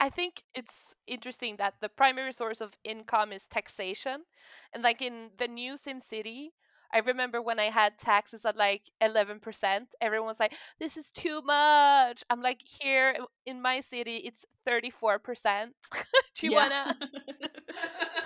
I 0.00 0.10
think 0.10 0.42
it's 0.54 0.94
interesting 1.06 1.56
that 1.56 1.74
the 1.80 1.88
primary 1.88 2.32
source 2.32 2.60
of 2.60 2.76
income 2.84 3.32
is 3.32 3.46
taxation. 3.46 4.24
And 4.72 4.82
like 4.82 5.02
in 5.02 5.30
the 5.38 5.48
new 5.48 5.74
SimCity, 5.74 6.48
I 6.92 6.98
remember 6.98 7.40
when 7.42 7.58
I 7.58 7.70
had 7.70 7.98
taxes 7.98 8.44
at 8.44 8.56
like 8.56 8.82
11%, 9.00 9.88
everyone's 10.00 10.40
like, 10.40 10.54
this 10.78 10.96
is 10.96 11.10
too 11.10 11.42
much. 11.42 12.22
I'm 12.30 12.42
like, 12.42 12.60
here 12.62 13.16
in 13.46 13.60
my 13.60 13.80
city, 13.82 14.16
it's 14.18 14.44
34%. 14.66 15.74
Do 16.34 16.46
you 16.46 16.52
Yeah. 16.52 16.54
wanna? 16.54 16.96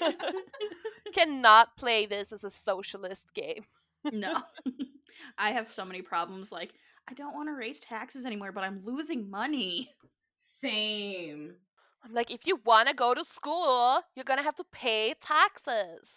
Cannot 1.14 1.76
play 1.76 2.06
this 2.06 2.32
as 2.32 2.44
a 2.44 2.50
socialist 2.50 3.32
game. 3.34 3.64
no. 4.04 4.40
I 5.38 5.50
have 5.50 5.68
so 5.68 5.84
many 5.84 6.02
problems. 6.02 6.50
Like, 6.50 6.72
I 7.08 7.14
don't 7.14 7.34
want 7.34 7.48
to 7.48 7.54
raise 7.54 7.80
taxes 7.80 8.26
anymore, 8.26 8.52
but 8.52 8.64
I'm 8.64 8.80
losing 8.84 9.30
money. 9.30 9.90
Same. 10.38 11.54
I'm 12.02 12.14
like, 12.14 12.30
if 12.30 12.46
you 12.46 12.58
wanna 12.64 12.94
go 12.94 13.12
to 13.12 13.24
school, 13.34 14.00
you're 14.16 14.24
gonna 14.24 14.42
have 14.42 14.54
to 14.56 14.64
pay 14.72 15.14
taxes. 15.20 16.08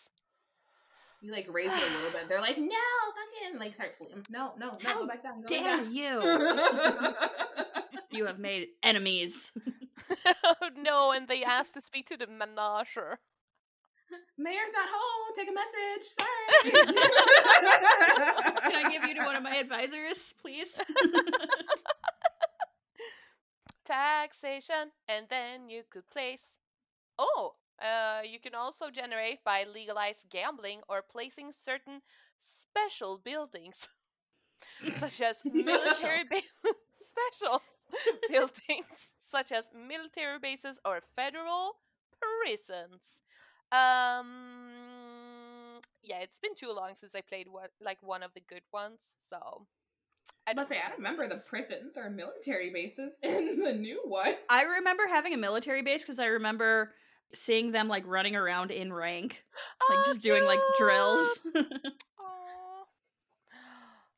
You 1.21 1.31
like 1.31 1.47
raise 1.51 1.71
it 1.71 1.73
a 1.73 1.95
little 1.95 2.11
bit. 2.11 2.29
They're 2.29 2.41
like, 2.41 2.57
no, 2.57 2.67
fucking 3.41 3.59
like 3.59 3.73
start 3.73 3.95
fleeing. 3.97 4.25
No, 4.29 4.53
no, 4.57 4.77
no, 4.81 4.89
How 4.89 4.99
go 4.99 5.07
back 5.07 5.23
down. 5.23 5.41
Go 5.41 5.47
Dare 5.47 5.77
back 5.77 5.91
you? 5.91 6.21
You 8.13 8.25
have 8.27 8.37
made 8.37 8.67
enemies. 8.83 9.51
oh 10.43 10.69
no, 10.77 11.11
and 11.11 11.27
they 11.27 11.43
asked 11.43 11.73
to 11.73 11.81
speak 11.81 12.07
to 12.09 12.17
the 12.17 12.27
menager. 12.27 13.17
Mayor's 14.37 14.73
not 14.73 14.89
home. 14.91 15.33
Take 15.35 15.49
a 15.49 15.53
message. 15.53 16.03
Sorry. 16.07 16.27
Can 18.71 18.75
I 18.85 18.89
give 18.91 19.03
you 19.05 19.15
to 19.15 19.23
one 19.23 19.35
of 19.35 19.43
my 19.43 19.55
advisors, 19.55 20.33
please? 20.41 20.79
Taxation, 23.85 24.91
and 25.07 25.27
then 25.29 25.69
you 25.69 25.83
could 25.89 26.09
place. 26.09 26.41
Oh, 27.19 27.55
uh, 27.81 28.21
you 28.25 28.39
can 28.39 28.55
also 28.55 28.89
generate 28.89 29.43
by 29.43 29.65
legalized 29.65 30.29
gambling 30.29 30.81
or 30.87 31.01
placing 31.01 31.51
certain 31.51 32.01
special 32.39 33.17
buildings, 33.23 33.75
such 34.99 35.21
as 35.21 35.37
military 35.43 36.23
ba- 36.23 36.41
special 37.01 37.61
buildings, 38.29 38.87
such 39.29 39.51
as 39.51 39.65
military 39.75 40.39
bases 40.39 40.79
or 40.85 41.01
federal 41.15 41.73
prisons. 42.19 43.01
Um, 43.73 44.59
yeah, 46.03 46.19
it's 46.19 46.37
been 46.39 46.53
too 46.55 46.71
long 46.71 46.91
since 46.95 47.15
I 47.15 47.21
played 47.21 47.47
one, 47.47 47.69
like 47.81 47.97
one 48.03 48.21
of 48.21 48.31
the 48.33 48.41
good 48.41 48.61
ones, 48.71 48.99
so. 49.29 49.65
I 50.45 50.53
must 50.53 50.69
say, 50.69 50.77
I 50.77 50.93
remember 50.95 51.27
the 51.27 51.37
prisons 51.37 51.97
or 51.97 52.09
military 52.09 52.69
bases 52.69 53.17
in 53.23 53.59
the 53.63 53.73
new 53.73 54.01
one. 54.05 54.35
I 54.49 54.63
remember 54.63 55.03
having 55.09 55.33
a 55.33 55.37
military 55.37 55.81
base 55.81 56.03
because 56.03 56.19
I 56.19 56.25
remember 56.27 56.93
seeing 57.33 57.71
them 57.71 57.87
like 57.87 58.03
running 58.05 58.35
around 58.35 58.69
in 58.69 58.93
rank, 58.93 59.43
like 59.89 59.99
Oh, 59.99 60.03
just 60.05 60.21
doing 60.21 60.45
like 60.45 60.59
drills. 60.77 61.39
Aw. 61.55 62.83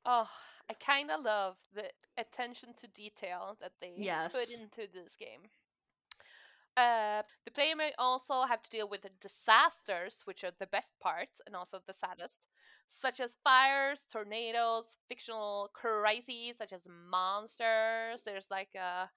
Oh, 0.05 0.27
I 0.69 0.73
kind 0.73 1.11
of 1.11 1.23
love 1.23 1.55
the 1.73 1.85
attention 2.17 2.73
to 2.79 2.87
detail 2.87 3.55
that 3.61 3.71
they 3.79 3.93
Yes. 3.95 4.33
put 4.33 4.49
into 4.49 4.91
this 4.91 5.15
game. 5.15 5.41
Uh, 6.77 7.23
the 7.45 7.51
player 7.51 7.75
may 7.75 7.93
also 7.97 8.43
have 8.43 8.61
to 8.61 8.69
deal 8.69 8.89
with 8.89 9.01
the 9.01 9.09
disasters, 9.21 10.21
which 10.25 10.43
are 10.43 10.51
the 10.59 10.67
best 10.67 10.89
parts 10.99 11.39
and 11.47 11.55
also 11.55 11.79
the 11.87 11.93
saddest, 11.93 12.35
such 12.89 13.21
as 13.21 13.37
fires, 13.43 14.03
tornadoes, 14.11 14.97
fictional 15.07 15.69
crises 15.73 16.57
such 16.57 16.73
as 16.73 16.81
monsters. 16.85 18.23
There's 18.25 18.47
like 18.51 18.75
a 18.75 19.09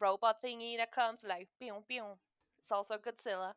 robot 0.00 0.42
thingy 0.44 0.76
that 0.76 0.90
comes 0.90 1.22
like 1.22 1.48
pew 1.60 1.84
pew. 1.88 2.04
It's 2.60 2.72
also 2.72 2.98
Godzilla. 2.98 3.54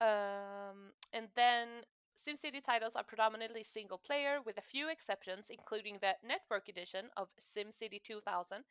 Um, 0.00 0.92
and 1.12 1.28
then 1.34 1.68
SimCity 2.16 2.62
titles 2.62 2.94
are 2.94 3.02
predominantly 3.04 3.64
single 3.64 3.98
player, 3.98 4.40
with 4.44 4.58
a 4.58 4.62
few 4.62 4.88
exceptions, 4.88 5.46
including 5.50 5.98
the 6.00 6.14
Network 6.22 6.68
Edition 6.68 7.06
of 7.16 7.28
SimCity 7.56 8.02
2000, 8.02 8.64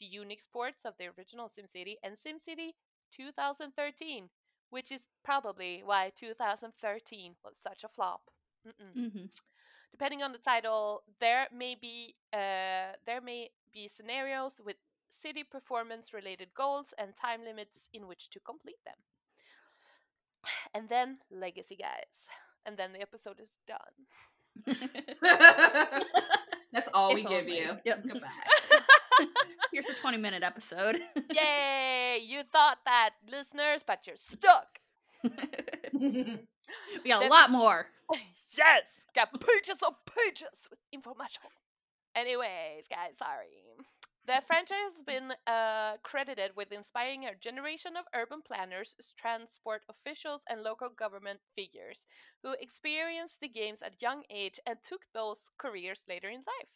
the 0.00 0.06
Unix 0.06 0.50
ports 0.50 0.84
of 0.84 0.94
the 0.98 1.08
original 1.18 1.50
SimCity, 1.50 1.96
and 2.02 2.16
SimCity 2.16 2.72
2013, 3.16 4.28
which 4.70 4.90
is 4.92 5.00
probably 5.24 5.82
why 5.84 6.10
2013 6.16 7.34
was 7.44 7.54
such 7.62 7.84
a 7.84 7.88
flop. 7.88 8.22
Mm-mm. 8.66 8.96
hmm 8.96 9.26
Depending 9.92 10.22
on 10.22 10.32
the 10.32 10.38
title, 10.38 11.02
there 11.20 11.48
may 11.52 11.74
be 11.74 12.14
uh, 12.32 12.92
there 13.06 13.20
may 13.20 13.50
be 13.72 13.88
scenarios 13.88 14.60
with 14.64 14.76
city 15.12 15.44
performance 15.44 16.12
related 16.12 16.52
goals 16.54 16.92
and 16.98 17.14
time 17.16 17.44
limits 17.44 17.86
in 17.92 18.06
which 18.06 18.30
to 18.30 18.40
complete 18.40 18.82
them. 18.84 18.96
And 20.74 20.88
then 20.88 21.18
legacy 21.30 21.76
guys. 21.76 22.10
And 22.66 22.76
then 22.76 22.92
the 22.92 23.00
episode 23.02 23.40
is 23.40 23.50
done. 23.66 24.06
That's 26.72 26.88
all 26.92 27.14
we 27.14 27.24
give 27.24 27.46
only. 27.46 27.58
you. 27.58 27.78
Yep. 27.84 28.06
Goodbye. 28.06 28.28
Here's 29.72 29.88
a 29.88 29.94
20 29.94 30.18
minute 30.18 30.42
episode. 30.42 31.00
Yay! 31.32 32.20
You 32.26 32.42
thought 32.52 32.78
that, 32.84 33.10
listeners, 33.30 33.82
but 33.86 34.06
you're 34.06 34.16
stuck. 34.16 34.78
we 35.92 36.38
got 37.06 37.24
a 37.24 37.28
lot 37.28 37.50
more. 37.50 37.86
yes! 38.56 38.82
Got 39.14 39.32
pages 39.32 39.76
of 39.86 39.94
pages 40.06 40.68
with 40.70 40.78
information. 40.92 41.42
Anyways, 42.14 42.86
guys, 42.88 43.12
sorry. 43.18 43.48
The 44.26 44.40
franchise 44.46 44.94
has 44.96 45.04
been 45.04 45.32
uh, 45.46 45.98
credited 46.02 46.52
with 46.56 46.72
inspiring 46.72 47.26
a 47.26 47.34
generation 47.34 47.96
of 47.96 48.06
urban 48.14 48.40
planners, 48.40 48.96
transport 49.18 49.82
officials, 49.88 50.40
and 50.48 50.62
local 50.62 50.88
government 50.88 51.40
figures 51.54 52.06
who 52.42 52.52
experienced 52.58 53.40
the 53.40 53.48
games 53.48 53.82
at 53.82 54.00
young 54.00 54.22
age 54.30 54.58
and 54.66 54.78
took 54.82 55.02
those 55.12 55.40
careers 55.58 56.04
later 56.08 56.28
in 56.28 56.38
life. 56.38 56.68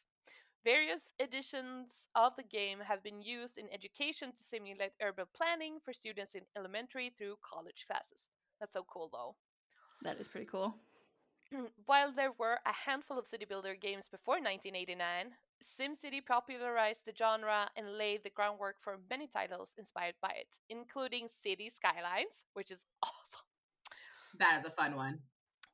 Various 0.64 1.02
editions 1.20 1.88
of 2.14 2.34
the 2.36 2.42
game 2.42 2.80
have 2.80 3.02
been 3.02 3.22
used 3.22 3.58
in 3.58 3.72
education 3.72 4.32
to 4.32 4.42
simulate 4.44 4.92
urban 5.02 5.26
planning 5.34 5.78
for 5.84 5.92
students 5.92 6.34
in 6.34 6.42
elementary 6.56 7.10
through 7.16 7.36
college 7.42 7.86
classes. 7.86 8.24
That's 8.60 8.72
so 8.74 8.84
cool, 8.84 9.08
though. 9.12 9.36
That 10.02 10.18
is 10.20 10.28
pretty 10.28 10.46
cool. 10.46 10.74
While 11.86 12.12
there 12.12 12.32
were 12.38 12.58
a 12.66 12.72
handful 12.72 13.18
of 13.18 13.26
city 13.26 13.44
builder 13.44 13.74
games 13.74 14.08
before 14.08 14.34
1989, 14.40 15.32
SimCity 15.64 16.24
popularized 16.24 17.02
the 17.06 17.14
genre 17.16 17.68
and 17.76 17.96
laid 17.98 18.22
the 18.24 18.30
groundwork 18.30 18.76
for 18.82 18.98
many 19.10 19.26
titles 19.26 19.72
inspired 19.78 20.14
by 20.20 20.30
it, 20.36 20.48
including 20.68 21.28
City 21.42 21.70
Skylines, 21.70 22.44
which 22.54 22.70
is 22.70 22.80
awesome, 23.02 23.46
that 24.38 24.58
is 24.58 24.66
a 24.66 24.70
fun 24.70 24.96
one. 24.96 25.20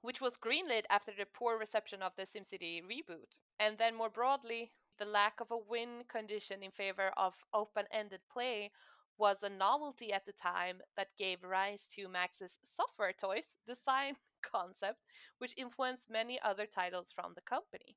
Which 0.05 0.21
was 0.21 0.37
greenlit 0.37 0.85
after 0.91 1.13
the 1.17 1.25
poor 1.25 1.57
reception 1.57 2.03
of 2.03 2.13
the 2.15 2.25
SimCity 2.25 2.83
reboot. 2.85 3.39
And 3.59 3.79
then 3.79 3.95
more 3.95 4.11
broadly, 4.11 4.71
the 4.99 5.07
lack 5.07 5.41
of 5.41 5.51
a 5.51 5.57
win 5.57 6.05
condition 6.11 6.63
in 6.63 6.71
favor 6.71 7.11
of 7.17 7.33
open-ended 7.55 8.21
play 8.31 8.71
was 9.17 9.39
a 9.43 9.49
novelty 9.49 10.13
at 10.13 10.27
the 10.27 10.35
time 10.35 10.83
that 10.99 11.17
gave 11.19 11.43
rise 11.43 11.85
to 11.95 12.07
Maxis 12.07 12.53
software 12.67 13.15
toys 13.19 13.55
design 13.67 14.17
concept, 14.43 14.99
which 15.39 15.55
influenced 15.57 16.11
many 16.11 16.39
other 16.45 16.67
titles 16.67 17.11
from 17.11 17.33
the 17.35 17.41
company. 17.41 17.97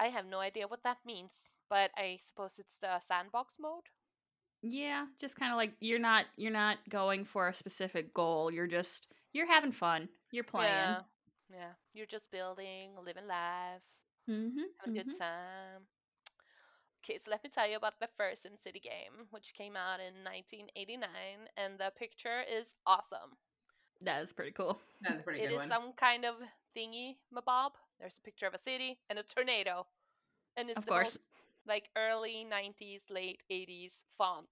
I 0.00 0.08
have 0.08 0.26
no 0.26 0.40
idea 0.40 0.66
what 0.66 0.82
that 0.82 0.98
means, 1.06 1.30
but 1.70 1.92
I 1.96 2.18
suppose 2.26 2.54
it's 2.58 2.78
the 2.82 2.98
sandbox 2.98 3.54
mode. 3.60 3.84
Yeah, 4.60 5.06
just 5.20 5.38
kind 5.38 5.52
of 5.52 5.56
like 5.56 5.74
you're 5.78 6.00
not 6.00 6.26
you're 6.36 6.50
not 6.50 6.78
going 6.88 7.24
for 7.24 7.46
a 7.46 7.54
specific 7.54 8.12
goal. 8.12 8.50
You're 8.50 8.66
just 8.66 9.06
you're 9.32 9.46
having 9.46 9.70
fun. 9.70 10.08
You're 10.30 10.44
playing. 10.44 10.96
Yeah, 10.96 11.02
yeah. 11.48 11.72
You're 11.92 12.06
just 12.06 12.30
building, 12.30 12.96
living 12.96 13.26
life, 13.26 13.82
Mm-hmm. 14.28 14.68
having 14.78 14.92
a 14.92 14.98
good 14.98 15.10
time. 15.16 15.86
Okay, 17.04 17.18
so 17.18 17.30
let 17.30 17.42
me 17.42 17.50
tell 17.50 17.66
you 17.68 17.76
about 17.76 17.98
the 18.00 18.08
first 18.16 18.44
SimCity 18.44 18.82
game, 18.82 19.28
which 19.30 19.54
came 19.54 19.76
out 19.76 20.00
in 20.00 20.22
1989, 20.24 21.48
and 21.56 21.78
the 21.78 21.90
picture 21.96 22.42
is 22.42 22.66
awesome. 22.86 23.38
That 24.02 24.22
is 24.22 24.32
pretty 24.32 24.52
cool. 24.52 24.80
That's 25.00 25.22
pretty 25.22 25.40
It 25.40 25.50
is 25.50 25.62
one. 25.62 25.70
some 25.70 25.92
kind 25.94 26.24
of 26.24 26.36
thingy 26.76 27.16
mabob. 27.32 27.72
There's 27.98 28.18
a 28.18 28.22
picture 28.22 28.46
of 28.46 28.54
a 28.54 28.58
city 28.58 29.00
and 29.08 29.18
a 29.18 29.22
tornado, 29.22 29.86
and 30.56 30.70
it's 30.70 30.80
Of 30.80 30.86
the 30.86 30.92
course. 30.92 31.18
most 31.20 31.20
like 31.66 31.90
early 31.96 32.44
90s, 32.44 33.02
late 33.10 33.42
80s 33.50 33.94
font. 34.18 34.48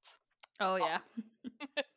Oh 0.60 0.76
yeah. 0.76 0.98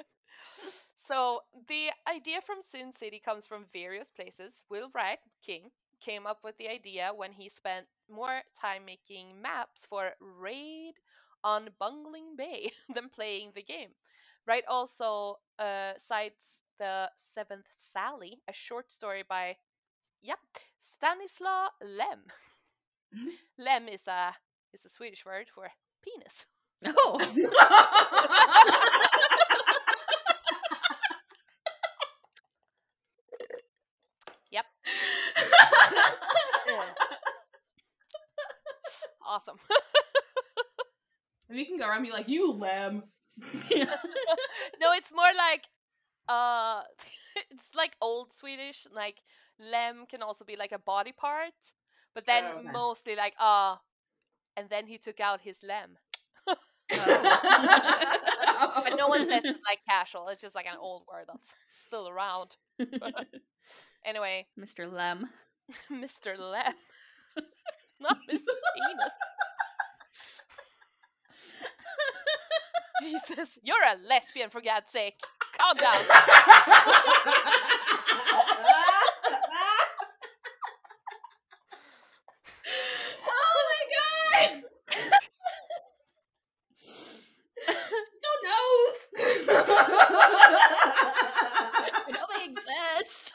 So 1.08 1.42
the 1.70 1.90
idea 2.08 2.42
from 2.42 2.58
SimCity 2.60 3.24
comes 3.24 3.48
from 3.48 3.66
various 3.72 4.10
places. 4.10 4.62
Will 4.70 4.90
Wright, 4.94 5.20
King, 5.46 5.72
came 6.02 6.28
up 6.28 6.40
with 6.44 6.58
the 6.58 6.68
idea 6.68 7.12
when 7.16 7.32
he 7.32 7.50
spent 7.50 7.88
more 8.10 8.42
time 8.62 8.86
making 8.86 9.42
maps 9.42 9.86
for 9.90 10.12
Raid 10.20 10.94
on 11.44 11.70
Bungling 11.80 12.36
Bay 12.38 12.72
than 12.94 13.10
playing 13.10 13.52
the 13.56 13.64
game. 13.64 13.90
Wright 14.46 14.66
also 14.68 15.40
uh, 15.60 15.94
cites 15.98 16.44
the 16.78 17.10
Seventh 17.34 17.68
Sally, 17.94 18.40
a 18.48 18.54
short 18.54 18.92
story 18.92 19.24
by, 19.28 19.56
yep, 20.22 20.40
Stanislaw 20.82 21.70
Lem. 21.82 22.24
Lem 23.58 23.88
is 23.88 24.06
a 24.08 24.34
is 24.74 24.84
a 24.86 24.90
Swedish 24.90 25.26
word 25.26 25.48
for 25.54 25.70
penis. 26.04 26.46
Oh. 26.86 27.18
Yep. 34.52 34.66
awesome. 39.26 39.58
And 41.58 41.66
you 41.66 41.66
can 41.66 41.78
go 41.78 41.88
around 41.88 41.98
and 41.98 42.06
be 42.06 42.12
like, 42.12 42.28
you 42.30 42.52
lem. 42.52 43.04
no, 43.42 44.92
it's 44.94 45.12
more 45.14 45.32
like 45.38 45.64
uh 46.30 46.82
it's 47.52 47.76
like 47.76 47.96
old 48.02 48.32
Swedish, 48.34 48.86
like 48.92 49.18
lem 49.60 50.06
can 50.08 50.22
also 50.22 50.46
be 50.46 50.56
like 50.56 50.72
a 50.72 50.80
body 50.80 51.12
part, 51.12 51.54
but 52.14 52.26
then 52.26 52.44
Oh, 52.46 52.60
okay. 52.60 52.70
mostly 52.74 53.16
like 53.16 53.34
uh 53.40 53.76
and 54.58 54.70
then 54.70 54.88
he 54.88 54.98
took 54.98 55.20
out 55.20 55.42
his 55.42 55.58
lem. 55.64 55.98
But 58.84 58.96
no 58.96 59.08
one 59.08 59.26
says 59.28 59.44
it 59.50 59.60
like 59.68 59.80
casual. 59.88 60.28
It's 60.30 60.42
just 60.42 60.56
like 60.56 60.68
an 60.68 60.78
old 60.80 61.04
word 61.12 61.26
that's 61.28 61.56
still 61.88 62.08
around. 62.10 62.56
Anyway, 64.06 64.48
Mr. 64.56 64.86
Lem. 64.88 65.30
Mr. 65.92 66.38
Lem. 66.38 66.74
Not 68.00 68.18
Mr. 68.28 68.54
Penis. 68.74 69.14
Jesus, 73.02 73.50
you're 73.64 73.76
a 73.84 73.96
lesbian 74.08 74.50
for 74.50 74.62
God's 74.62 74.90
sake. 74.90 75.20
Calm 75.58 75.76
down. 75.78 75.94
oh 83.28 83.62
my 83.70 83.82
god! 84.50 84.64
Still 88.16 88.38
knows. 88.44 88.96
I 91.80 92.12
know 92.12 92.26
they 92.36 92.44
exist. 92.46 93.34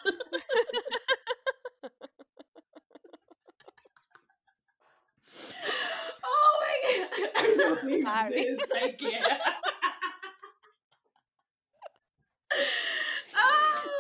oh 6.25 6.51
my 6.61 6.75
god! 7.19 7.31
I 7.37 7.55
know 7.57 7.75
they 7.77 8.03
Sorry. 8.03 8.41
exist. 8.41 8.73
I 8.75 8.93
can't. 8.99 9.41
Oh. 13.37 13.91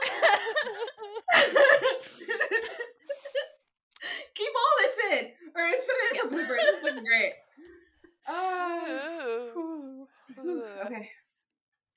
Keep 4.35 4.49
all 4.57 4.77
this 4.81 4.99
in, 5.13 5.25
or 5.55 5.63
it's 5.67 5.85
put 5.85 5.95
it 5.97 6.03
in 6.13 6.21
a 6.27 6.29
blooper. 6.31 6.57
This 6.57 6.69
is 6.77 6.83
looking 6.83 7.05
great. 7.05 7.33
Oh. 8.29 9.51
Ooh. 9.57 10.07
Whew, 10.41 10.65
Okay. 10.87 11.11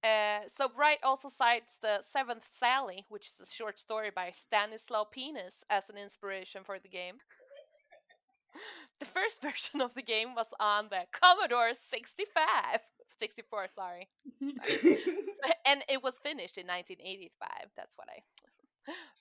Uh, 0.03 0.41
so 0.55 0.69
Wright 0.77 0.99
also 1.03 1.29
cites 1.29 1.77
the 1.81 2.01
Seventh 2.13 2.47
Sally, 2.59 3.05
which 3.25 3.47
is 3.47 3.51
a 3.51 3.55
short 3.55 3.79
story 3.79 4.11
by 4.15 4.31
Stanislaw 4.31 5.05
Penis, 5.05 5.55
as 5.69 5.83
an 5.89 5.97
inspiration 5.97 6.63
for 6.63 6.79
the 6.79 6.89
game. 6.89 7.15
The 8.99 9.05
first 9.05 9.41
version 9.41 9.81
of 9.81 9.93
the 9.93 10.01
game 10.01 10.35
was 10.35 10.47
on 10.59 10.87
the 10.89 11.05
Commodore 11.11 11.73
65, 11.89 12.79
64, 13.19 13.67
sorry, 13.75 14.07
and 15.65 15.83
it 15.89 16.01
was 16.01 16.17
finished 16.19 16.57
in 16.57 16.67
1985. 16.67 17.49
That's 17.75 17.97
what 17.97 18.07
I. 18.09 18.21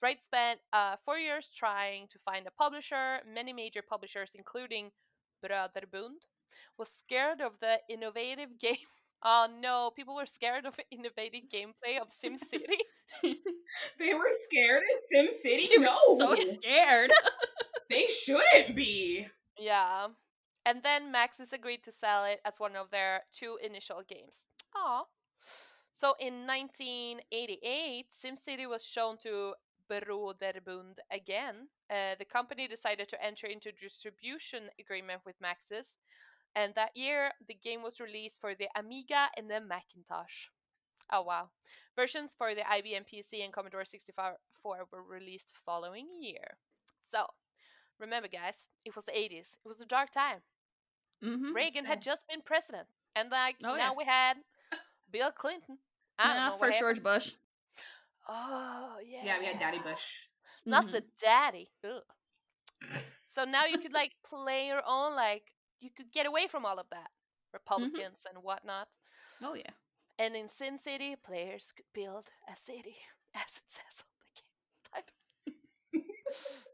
Wright 0.02 0.22
spent 0.22 0.60
uh, 0.72 0.96
four 1.04 1.18
years 1.18 1.50
trying 1.56 2.06
to 2.08 2.18
find 2.24 2.46
a 2.46 2.50
publisher. 2.52 3.20
Many 3.26 3.52
major 3.52 3.82
publishers, 3.82 4.30
including 4.34 4.92
Bröderbund, 5.44 6.20
was 6.78 6.88
scared 6.88 7.40
of 7.40 7.58
the 7.60 7.80
innovative 7.88 8.58
game. 8.60 8.86
Oh 9.24 9.48
no, 9.60 9.90
people 9.96 10.14
were 10.14 10.26
scared 10.26 10.66
of 10.66 10.78
innovative 10.90 11.48
gameplay 11.48 11.98
of 12.00 12.10
SimCity. 12.10 12.78
They 13.98 14.14
were 14.14 14.30
scared 14.44 14.82
of 14.82 14.98
Sim 15.10 15.28
City. 15.42 15.68
They 15.70 15.82
no, 15.82 15.96
so 16.18 16.34
scared. 16.62 17.12
they 17.90 18.06
shouldn't 18.06 18.74
be. 18.76 19.28
yeah. 19.58 20.08
And 20.66 20.82
then 20.82 21.12
Maxis 21.12 21.52
agreed 21.52 21.82
to 21.84 21.92
sell 21.92 22.24
it 22.24 22.40
as 22.46 22.54
one 22.58 22.74
of 22.74 22.90
their 22.90 23.20
two 23.38 23.58
initial 23.62 24.02
games. 24.08 24.44
Aw. 24.76 25.04
So 25.94 26.14
in 26.18 26.46
1988, 26.46 28.06
SimCity 28.10 28.68
was 28.68 28.82
shown 28.84 29.18
to 29.22 29.54
Broderbund 29.90 30.96
again. 31.12 31.68
Uh, 31.90 32.14
the 32.18 32.24
company 32.24 32.66
decided 32.66 33.08
to 33.10 33.22
enter 33.22 33.46
into 33.46 33.72
distribution 33.72 34.70
agreement 34.80 35.20
with 35.26 35.36
Maxis, 35.40 35.86
and 36.56 36.74
that 36.74 36.96
year 36.96 37.32
the 37.46 37.54
game 37.54 37.82
was 37.82 38.00
released 38.00 38.40
for 38.40 38.54
the 38.54 38.68
Amiga 38.74 39.28
and 39.36 39.50
the 39.50 39.60
Macintosh. 39.60 40.48
Oh 41.10 41.22
wow! 41.22 41.50
Versions 41.96 42.34
for 42.36 42.54
the 42.54 42.62
IBM 42.62 43.04
PC 43.06 43.42
and 43.42 43.52
Commodore 43.52 43.84
64 43.84 44.36
were 44.90 45.02
released 45.02 45.52
following 45.64 46.08
year. 46.20 46.56
So 47.10 47.26
remember, 47.98 48.28
guys, 48.28 48.56
it 48.84 48.94
was 48.96 49.04
the 49.04 49.16
80s. 49.18 49.48
It 49.64 49.68
was 49.68 49.80
a 49.80 49.86
dark 49.86 50.10
time. 50.10 50.42
mm-hmm. 51.22 51.52
Reagan 51.54 51.84
had 51.84 52.02
just 52.02 52.26
been 52.28 52.40
president, 52.42 52.88
and 53.14 53.30
like 53.30 53.56
Oh, 53.64 53.76
now 53.76 53.76
yeah. 53.76 53.92
we 53.96 54.04
had 54.04 54.36
Bill 55.10 55.30
Clinton. 55.32 55.78
I 56.18 56.34
don't 56.34 56.44
know 56.44 56.58
first. 56.58 56.78
George 56.78 57.02
Bush. 57.02 57.32
Oh 58.28 58.98
yeah. 59.04 59.24
Yeah, 59.24 59.38
we 59.38 59.46
had 59.46 59.58
Daddy 59.58 59.78
Bush. 59.78 60.26
Not 60.66 60.86
Mhm. 60.86 60.92
the 60.92 61.04
daddy. 61.20 61.70
Ugh. 61.84 62.02
So 63.34 63.44
now 63.44 63.64
you 63.66 63.78
could 63.78 63.92
like 63.92 64.12
play 64.24 64.66
your 64.66 64.82
own 64.86 65.14
like 65.14 65.52
you 65.80 65.90
could 65.90 66.10
get 66.12 66.26
away 66.26 66.46
from 66.48 66.64
all 66.64 66.78
of 66.78 66.88
that. 66.90 67.10
Republicans 67.52 68.18
and 68.28 68.42
whatnot. 68.42 68.88
Oh 69.42 69.54
yeah. 69.54 69.72
And 70.18 70.34
in 70.36 70.48
SimCity, 70.48 71.16
players 71.22 71.72
could 71.72 71.86
build 71.92 72.26
a 72.48 72.56
city, 72.66 72.96
as 73.34 73.42
it 73.56 73.62
says 73.68 74.04
on 74.10 74.16
the 74.18 74.42
game 74.42 75.62
title. 75.94 76.04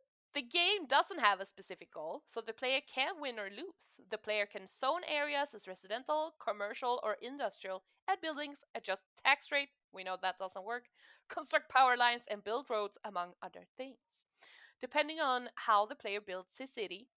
the 0.34 0.42
game 0.42 0.86
doesn't 0.86 1.20
have 1.20 1.40
a 1.40 1.46
specific 1.46 1.92
goal, 1.92 2.22
so 2.32 2.40
the 2.40 2.52
player 2.52 2.80
can 2.92 3.20
win 3.20 3.38
or 3.38 3.50
lose. 3.50 3.96
The 4.10 4.18
player 4.18 4.46
can 4.46 4.66
zone 4.80 5.02
areas 5.08 5.48
as 5.54 5.68
residential, 5.68 6.34
commercial, 6.42 7.00
or 7.02 7.16
industrial, 7.22 7.82
add 8.08 8.20
buildings, 8.22 8.58
adjust 8.74 9.02
tax 9.24 9.50
rate, 9.52 9.70
we 9.92 10.04
know 10.04 10.16
that 10.22 10.38
doesn't 10.38 10.64
work, 10.64 10.84
construct 11.28 11.68
power 11.70 11.96
lines, 11.96 12.22
and 12.30 12.44
build 12.44 12.68
roads, 12.70 12.98
among 13.04 13.32
other 13.42 13.64
things. 13.76 13.98
Depending 14.80 15.20
on 15.20 15.50
how 15.56 15.86
the 15.86 15.96
player 15.96 16.20
builds 16.20 16.56
his 16.58 16.70
city, 16.74 17.08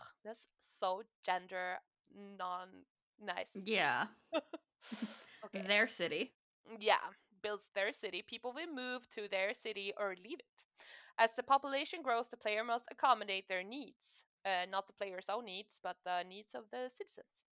ugh, 0.00 0.06
that's 0.24 0.46
so 0.80 1.02
gender 1.24 1.76
non 2.38 2.68
nice. 3.20 3.48
Yeah. 3.54 4.06
Okay. 5.44 5.62
Their 5.66 5.88
city. 5.88 6.32
yeah, 6.78 7.12
builds 7.42 7.64
their 7.74 7.92
city, 7.92 8.22
people 8.22 8.52
will 8.52 8.72
move 8.72 9.08
to 9.10 9.28
their 9.28 9.52
city 9.54 9.92
or 9.98 10.14
leave 10.22 10.38
it. 10.40 10.64
As 11.18 11.30
the 11.36 11.42
population 11.42 12.02
grows, 12.02 12.28
the 12.28 12.36
player 12.36 12.64
must 12.64 12.86
accommodate 12.90 13.48
their 13.48 13.62
needs. 13.62 14.22
Uh, 14.44 14.66
not 14.70 14.86
the 14.86 14.92
player's 14.94 15.28
own 15.28 15.44
needs, 15.44 15.78
but 15.82 15.96
the 16.04 16.22
needs 16.28 16.54
of 16.54 16.64
the 16.70 16.90
citizens. 16.96 17.44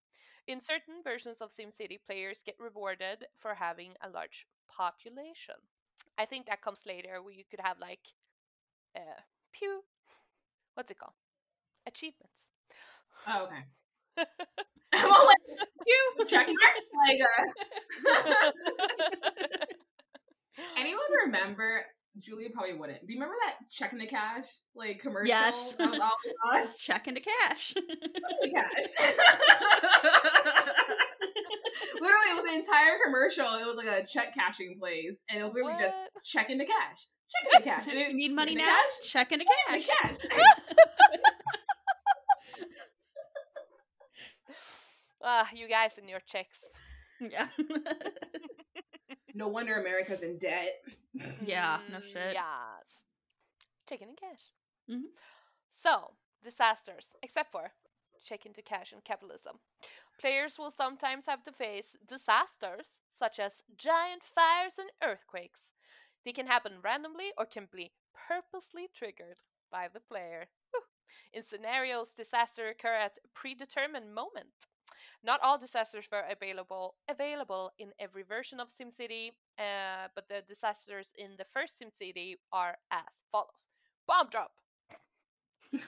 In 0.48 0.62
certain 0.62 1.02
versions 1.04 1.42
of 1.42 1.52
SimCity, 1.52 2.00
players 2.06 2.42
get 2.46 2.56
rewarded 2.60 3.26
for 3.38 3.54
having 3.56 3.94
a 4.02 4.10
large 4.10 4.46
population. 4.70 5.56
I 6.18 6.26
think 6.26 6.48
that 6.48 6.62
comes 6.62 6.84
later, 6.86 7.22
where 7.22 7.34
you 7.34 7.44
could 7.50 7.60
have 7.62 7.80
like 7.80 8.08
uh, 8.96 9.22
pew. 9.54 9.82
What's 10.76 10.92
it 10.92 11.00
called? 11.00 11.14
Achievements. 11.88 12.44
Oh, 13.28 13.46
okay. 13.46 13.64
I'm 14.94 15.12
all 15.12 15.26
like, 15.26 15.38
you 15.86 16.26
check 16.28 16.48
mark? 16.48 16.58
Like, 17.08 17.22
uh, 17.22 18.52
anyone 20.78 21.02
remember? 21.26 21.82
Julia 22.20 22.50
probably 22.52 22.74
wouldn't. 22.74 23.06
Do 23.06 23.14
you 23.14 23.20
remember 23.20 23.36
that 23.46 23.58
checking 23.72 24.00
the 24.00 24.08
cash 24.08 24.46
like 24.76 25.00
commercial? 25.00 25.28
Yes. 25.28 25.76
That 25.78 25.92
was 25.92 26.00
always 26.00 26.66
on? 26.68 26.74
Check 26.80 27.08
into 27.08 27.22
cash. 27.22 27.76
the 27.76 28.50
cash. 28.50 28.84
literally, 32.02 32.30
it 32.32 32.36
was 32.42 32.46
an 32.52 32.56
entire 32.60 32.98
commercial. 33.06 33.46
It 33.56 33.68
was 33.68 33.76
like 33.76 33.86
a 33.88 34.04
check 34.06 34.34
cashing 34.34 34.78
place, 34.80 35.24
and 35.30 35.40
it 35.40 35.44
was 35.44 35.54
literally 35.54 35.76
just 35.80 35.96
What? 35.96 36.24
check 36.24 36.50
into 36.50 36.66
cash, 36.66 37.06
check 37.30 37.54
into 37.54 37.70
cash. 37.70 37.88
It- 37.88 38.16
need 38.16 38.34
money 38.34 38.56
now? 38.56 38.64
cash, 38.66 39.10
Check 39.12 39.32
into 39.32 39.46
check 39.46 39.84
cash. 40.02 40.24
into 40.24 40.28
cash. 40.36 40.56
Ah, 45.22 45.48
you 45.54 45.68
guys 45.68 45.98
and 45.98 46.10
your 46.10 46.22
checks. 46.22 46.60
Yeah. 47.20 47.48
No 49.34 49.48
wonder 49.50 49.80
America's 49.80 50.24
in 50.24 50.38
debt. 50.40 50.84
Yeah, 51.46 51.78
no 51.92 51.98
Mm, 52.00 52.04
shit. 52.12 52.34
Yes. 52.34 52.86
Checking 53.88 54.10
in 54.10 54.16
cash. 54.16 54.50
Mhm. 54.90 55.10
So, 55.84 56.16
disasters, 56.44 57.14
except 57.22 57.52
for 57.52 57.72
check 58.24 58.46
into 58.48 58.62
cash 58.64 58.94
and 58.94 59.04
capitalism. 59.04 59.60
Players 60.20 60.58
will 60.58 60.72
sometimes 60.72 61.26
have 61.28 61.44
to 61.44 61.52
face 61.52 61.96
disasters 62.08 62.90
such 63.20 63.40
as 63.40 63.62
giant 63.78 64.24
fires 64.24 64.80
and 64.80 64.90
earthquakes. 65.04 65.62
They 66.26 66.34
can 66.34 66.48
happen 66.48 66.82
randomly 66.82 67.32
or 67.38 67.46
can 67.46 67.68
be 67.72 67.92
purposely 68.28 68.88
triggered 68.94 69.38
by 69.72 69.88
the 69.88 70.00
player. 70.00 70.48
In 71.34 71.44
scenarios, 71.44 72.12
disasters 72.12 72.72
occur 72.72 72.94
at 72.94 73.20
a 73.24 73.28
predetermined 73.36 74.14
moment. 74.16 74.66
Not 75.28 75.42
all 75.44 75.58
disasters 75.60 76.08
were 76.12 76.24
available 76.32 76.96
available 77.10 77.72
in 77.78 77.92
every 78.00 78.24
version 78.24 78.60
of 78.62 78.70
SimCity, 78.70 79.32
uh, 79.60 80.08
but 80.16 80.28
the 80.30 80.42
disasters 80.48 81.12
in 81.18 81.32
the 81.38 81.46
first 81.54 81.76
SimCity 81.80 82.36
are 82.54 82.78
as 82.92 83.04
follows: 83.32 83.68
bomb 84.08 84.30
drop. 84.32 84.52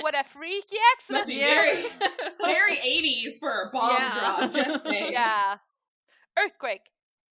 What 0.00 0.14
a 0.18 0.24
freaky 0.24 0.76
accident! 0.92 1.28
Must 1.28 1.30
accident! 1.30 1.92
be 2.40 2.48
very, 2.48 2.54
very 2.54 2.76
80s 3.28 3.38
for 3.38 3.62
a 3.62 3.70
bomb 3.70 3.90
Yeah. 3.92 4.18
drop. 4.18 4.52
Just 4.52 4.84
saying. 4.88 5.12
Yeah. 5.12 5.56
Earthquake, 6.38 6.90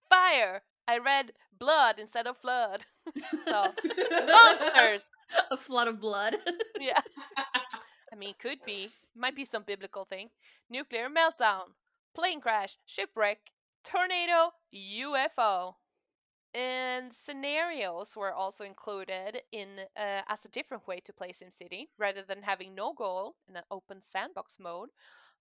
fire. 0.09 0.61
I 0.87 0.99
read 0.99 1.33
blood 1.57 1.95
instead 1.99 2.27
of 2.27 2.37
flood. 2.37 2.85
so 3.47 3.73
monsters. 4.27 5.09
a 5.51 5.57
flood 5.57 5.87
of 5.87 5.99
blood. 5.99 6.37
Yeah. 6.79 7.01
Mean, 8.19 8.35
could 8.35 8.63
be. 8.65 8.93
Might 9.15 9.35
be 9.35 9.45
some 9.45 9.63
biblical 9.63 10.05
thing. 10.05 10.29
Nuclear 10.69 11.09
meltdown, 11.09 11.73
plane 12.13 12.41
crash, 12.41 12.77
shipwreck, 12.85 13.39
tornado, 13.83 14.53
UFO. 14.73 15.75
And 16.53 17.13
scenarios 17.13 18.15
were 18.15 18.33
also 18.33 18.63
included 18.63 19.41
in 19.51 19.79
uh, 19.95 20.21
as 20.27 20.45
a 20.45 20.49
different 20.49 20.87
way 20.87 20.99
to 21.01 21.13
play 21.13 21.31
SimCity, 21.31 21.87
rather 21.97 22.21
than 22.23 22.43
having 22.43 22.75
no 22.75 22.93
goal 22.93 23.35
in 23.47 23.55
an 23.55 23.63
open 23.71 24.01
sandbox 24.03 24.59
mode. 24.59 24.89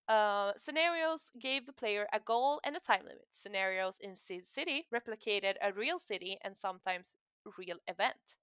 Uh, 0.07 0.53
scenarios 0.57 1.31
gave 1.39 1.65
the 1.65 1.73
player 1.73 2.07
a 2.13 2.19
goal 2.21 2.61
and 2.63 2.75
a 2.77 2.79
time 2.79 3.03
limit. 3.05 3.27
Scenarios 3.31 3.97
in 3.99 4.15
SimCity 4.15 4.85
replicated 4.93 5.55
a 5.61 5.73
real 5.73 5.99
city 5.99 6.37
and 6.43 6.57
sometimes 6.57 7.17
real 7.57 7.79
event. 7.87 8.35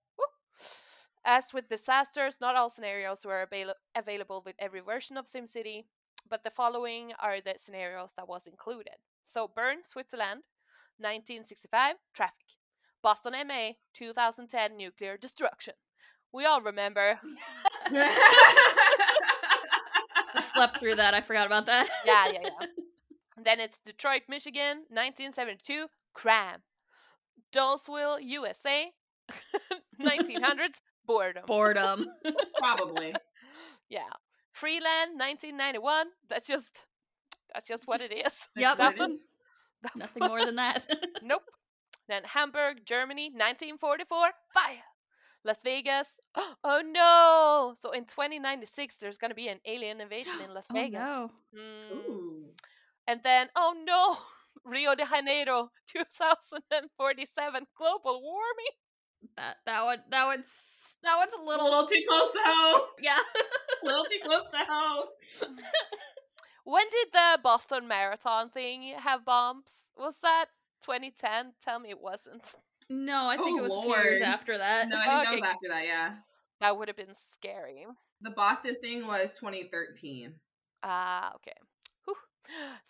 As 1.26 1.52
with 1.52 1.68
disasters, 1.68 2.36
not 2.40 2.54
all 2.54 2.70
scenarios 2.70 3.26
were 3.26 3.42
avail- 3.42 3.74
available 3.96 4.42
with 4.46 4.54
every 4.60 4.80
version 4.80 5.16
of 5.16 5.26
SimCity, 5.26 5.84
but 6.28 6.44
the 6.44 6.50
following 6.50 7.12
are 7.18 7.40
the 7.40 7.56
scenarios 7.58 8.12
that 8.16 8.28
was 8.28 8.46
included. 8.46 8.94
So 9.24 9.48
Bern, 9.48 9.82
Switzerland, 9.82 10.44
1965, 10.98 11.96
traffic. 12.14 12.46
Boston, 13.02 13.34
MA, 13.46 13.72
2010, 13.94 14.76
nuclear 14.76 15.16
destruction. 15.16 15.74
We 16.32 16.44
all 16.44 16.60
remember. 16.60 17.18
I 20.34 20.42
slept 20.42 20.78
through 20.78 20.94
that. 20.96 21.12
I 21.14 21.20
forgot 21.20 21.46
about 21.46 21.66
that. 21.66 21.88
Yeah, 22.04 22.26
yeah, 22.32 22.40
yeah. 22.42 22.66
then 23.44 23.60
it's 23.60 23.78
Detroit, 23.84 24.22
Michigan, 24.28 24.84
1972, 24.90 25.86
crime. 26.14 26.62
Dullsville, 27.52 28.18
USA, 28.22 28.90
1900s, 30.00 30.74
boredom. 31.06 31.44
Boredom. 31.46 32.06
Probably. 32.58 33.14
Yeah. 33.88 34.08
Freeland, 34.52 35.18
1991. 35.18 36.06
That's 36.28 36.46
just 36.48 36.70
that's 37.52 37.66
just 37.68 37.86
what 37.86 38.00
it 38.00 38.12
is. 38.12 38.32
Yep. 38.56 38.76
That's 38.78 38.78
what 38.78 38.92
it 38.94 38.98
That 38.98 39.10
is. 39.10 39.28
Nothing 39.96 40.22
more 40.28 40.44
than 40.44 40.56
that. 40.56 40.86
Nope. 41.22 41.42
Then 42.08 42.22
Hamburg, 42.24 42.78
Germany, 42.84 43.30
1944. 43.30 44.18
Fire. 44.54 44.76
Las 45.44 45.58
Vegas. 45.62 46.08
Oh 46.64 46.82
no! 46.84 47.74
So 47.80 47.92
in 47.92 48.04
2096, 48.04 48.96
there's 49.00 49.18
gonna 49.18 49.34
be 49.34 49.48
an 49.48 49.60
alien 49.66 50.00
invasion 50.00 50.40
in 50.44 50.52
Las 50.54 50.66
Vegas. 50.72 51.00
oh 51.02 51.30
Vegas. 51.52 51.86
no. 51.94 52.10
Mm. 52.12 52.42
And 53.08 53.20
then, 53.22 53.48
oh 53.56 53.74
no! 53.86 54.16
Rio 54.64 54.94
de 54.96 55.04
Janeiro, 55.06 55.70
2047. 55.92 57.66
Global 57.76 58.20
warming. 58.22 58.76
That 59.36 59.56
that 59.66 59.84
one 59.84 60.02
that 60.10 60.24
one's 60.26 60.94
that 61.02 61.16
one's 61.18 61.32
a 61.34 61.40
A 61.40 61.44
little, 61.44 61.64
little 61.66 61.86
too 61.86 62.02
close 62.08 62.30
to 62.32 62.38
home. 62.44 62.80
yeah. 63.00 63.18
A 63.82 63.86
little 63.86 64.04
too 64.04 64.18
close 64.24 64.44
to 64.52 64.58
home. 64.58 65.06
When 66.64 66.84
did 66.90 67.08
the 67.12 67.38
Boston 67.42 67.86
Marathon 67.86 68.50
thing 68.50 68.94
have 68.98 69.24
bombs? 69.24 69.66
Was 69.96 70.16
that 70.22 70.46
2010? 70.84 71.52
Tell 71.64 71.78
me 71.78 71.90
it 71.90 72.00
wasn't. 72.00 72.42
No, 72.90 73.28
I 73.28 73.36
think 73.36 73.60
Oh, 73.60 73.64
it 73.64 73.68
was 73.68 73.76
a 73.76 73.82
few 73.82 73.94
years 73.94 74.20
after 74.20 74.58
that. 74.58 74.88
No, 74.88 74.96
I 74.98 75.04
think 75.06 75.22
that 75.22 75.26
Okay. 75.28 75.36
was 75.40 75.48
after 75.48 75.68
that, 75.68 75.84
yeah. 75.86 76.14
That 76.60 76.76
would 76.76 76.88
have 76.88 76.96
been 76.96 77.14
scary. 77.32 77.86
The 78.20 78.30
Boston 78.30 78.76
thing 78.82 79.06
was 79.06 79.32
2013. 79.34 80.34
Ah, 80.82 81.34
okay. 81.36 81.52
Whew. 82.04 82.16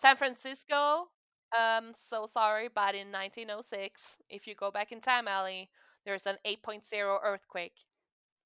San 0.00 0.16
Francisco. 0.16 1.08
Um, 1.56 1.92
so 2.10 2.26
sorry, 2.26 2.68
but 2.74 2.94
in 2.94 3.12
1906, 3.12 4.00
if 4.30 4.46
you 4.46 4.54
go 4.54 4.70
back 4.70 4.90
in 4.90 5.00
time, 5.00 5.28
Allie, 5.28 5.68
there's 6.06 6.24
an 6.24 6.36
8.0 6.46 7.18
earthquake. 7.22 7.74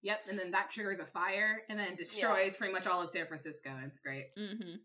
Yep, 0.02 0.20
and 0.30 0.38
then 0.38 0.50
that 0.50 0.70
triggers 0.70 0.98
a 0.98 1.04
fire 1.04 1.60
and 1.68 1.78
then 1.78 1.94
destroys 1.94 2.56
pretty 2.56 2.72
much 2.72 2.86
all 2.86 3.02
of 3.02 3.10
San 3.10 3.26
Francisco. 3.26 3.70
It's 3.86 4.00
great. 4.00 4.34
Mm-hmm. 4.36 4.76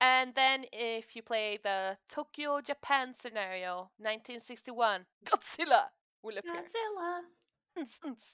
And 0.00 0.34
then 0.34 0.64
if 0.72 1.14
you 1.14 1.22
play 1.22 1.60
the 1.62 1.96
Tokyo, 2.08 2.60
Japan 2.60 3.14
scenario, 3.22 3.90
1961, 3.98 5.02
Godzilla 5.24 5.84
will 6.24 6.36
appear. 6.36 6.52
Godzilla. 6.54 7.20
Ns, 7.80 8.00
ns. 8.06 8.24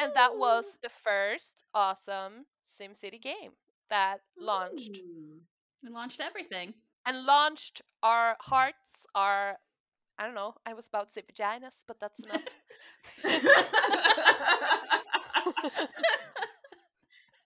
And 0.00 0.12
that 0.16 0.36
was 0.36 0.64
the 0.82 0.88
first 0.88 1.52
awesome 1.72 2.44
SimCity 2.80 3.22
game 3.22 3.52
that 3.88 4.18
launched 4.36 4.96
Ooh. 4.96 5.38
We 5.84 5.90
launched 5.90 6.20
everything. 6.20 6.74
and 7.06 7.24
launched 7.24 7.82
our 8.02 8.36
hearts, 8.40 9.06
our 9.14 9.56
I 10.18 10.24
don't 10.24 10.34
know, 10.34 10.54
I 10.64 10.72
was 10.74 10.86
about 10.86 11.08
to 11.08 11.12
say 11.12 11.22
vaginas, 11.22 11.74
but 11.86 11.98
that's 12.00 12.20
not. 12.20 12.40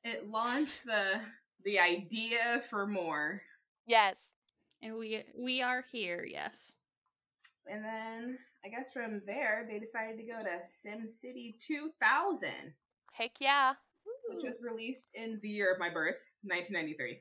it 0.04 0.28
launched 0.30 0.84
the 0.84 1.20
the 1.64 1.78
idea 1.78 2.62
for 2.68 2.86
more. 2.86 3.42
yes. 3.86 4.16
And 4.82 4.96
we 4.96 5.22
we 5.36 5.60
are 5.60 5.84
here, 5.92 6.24
yes. 6.24 6.76
And 7.66 7.84
then 7.84 8.38
I 8.64 8.68
guess 8.68 8.92
from 8.92 9.20
there 9.26 9.66
they 9.68 9.78
decided 9.78 10.16
to 10.18 10.24
go 10.24 10.38
to 10.40 10.60
SimCity 10.66 11.58
2000, 11.58 12.50
Heck 13.12 13.32
yeah. 13.40 13.74
which 14.28 14.42
was 14.44 14.60
released 14.62 15.10
in 15.14 15.38
the 15.42 15.48
year 15.48 15.72
of 15.72 15.78
my 15.78 15.90
birth, 15.90 16.24
1993. 16.44 17.20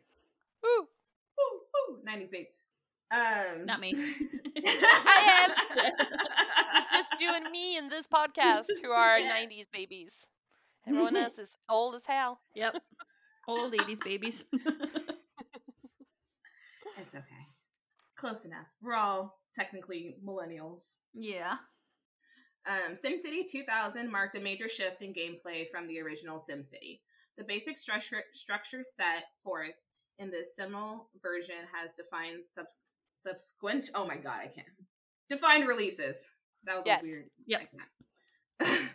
Woo. 0.63 0.87
Woo, 1.37 1.59
woo, 1.73 1.99
90s 2.07 2.31
babes. 2.31 2.63
Um, 3.11 3.65
Not 3.65 3.79
me. 3.79 3.93
I 4.65 5.47
am. 5.47 5.51
It's 6.75 6.91
just 6.91 7.21
you 7.21 7.31
and 7.33 7.49
me 7.51 7.77
in 7.77 7.89
this 7.89 8.05
podcast 8.07 8.65
who 8.83 8.91
are 8.91 9.17
Yes. 9.19 9.33
90s 9.43 9.65
babies. 9.73 10.13
Everyone 10.87 11.15
else 11.23 11.37
is 11.37 11.49
old 11.67 11.95
as 11.95 12.03
hell. 12.05 12.39
Yep. 12.55 12.81
Old 13.47 13.73
80s 13.73 13.99
babies. 14.03 14.45
It's 16.97 17.15
okay. 17.15 17.45
Close 18.15 18.45
enough. 18.45 18.67
We're 18.81 18.95
all 18.95 19.39
technically 19.53 20.15
millennials. 20.25 20.97
yeah. 21.13 21.55
Um, 22.67 22.93
SimCity 22.93 23.47
2000 23.49 24.11
marked 24.11 24.35
a 24.37 24.39
major 24.41 24.67
shift 24.69 25.01
in 25.01 25.13
gameplay 25.13 25.63
from 25.71 25.87
the 25.87 25.99
original 26.01 26.37
SimCity. 26.37 26.99
The 27.37 27.43
basic 27.45 27.77
structure, 27.77 28.21
structure 28.33 28.83
set 28.83 29.23
forth 29.43 29.75
in 30.19 30.29
the 30.29 30.45
Simal 30.45 31.05
version 31.21 31.55
has 31.73 31.91
defined 31.93 32.45
subs- 32.45 32.75
subsequent. 33.21 33.89
Oh 33.95 34.05
my 34.05 34.17
god, 34.17 34.39
I 34.41 34.47
can't. 34.47 34.67
Defined 35.29 35.67
releases. 35.67 36.27
That 36.63 36.77
was 36.77 36.83
Yes. 36.85 37.01
a 37.01 37.05
weird. 37.05 37.25
Yeah. 37.45 37.59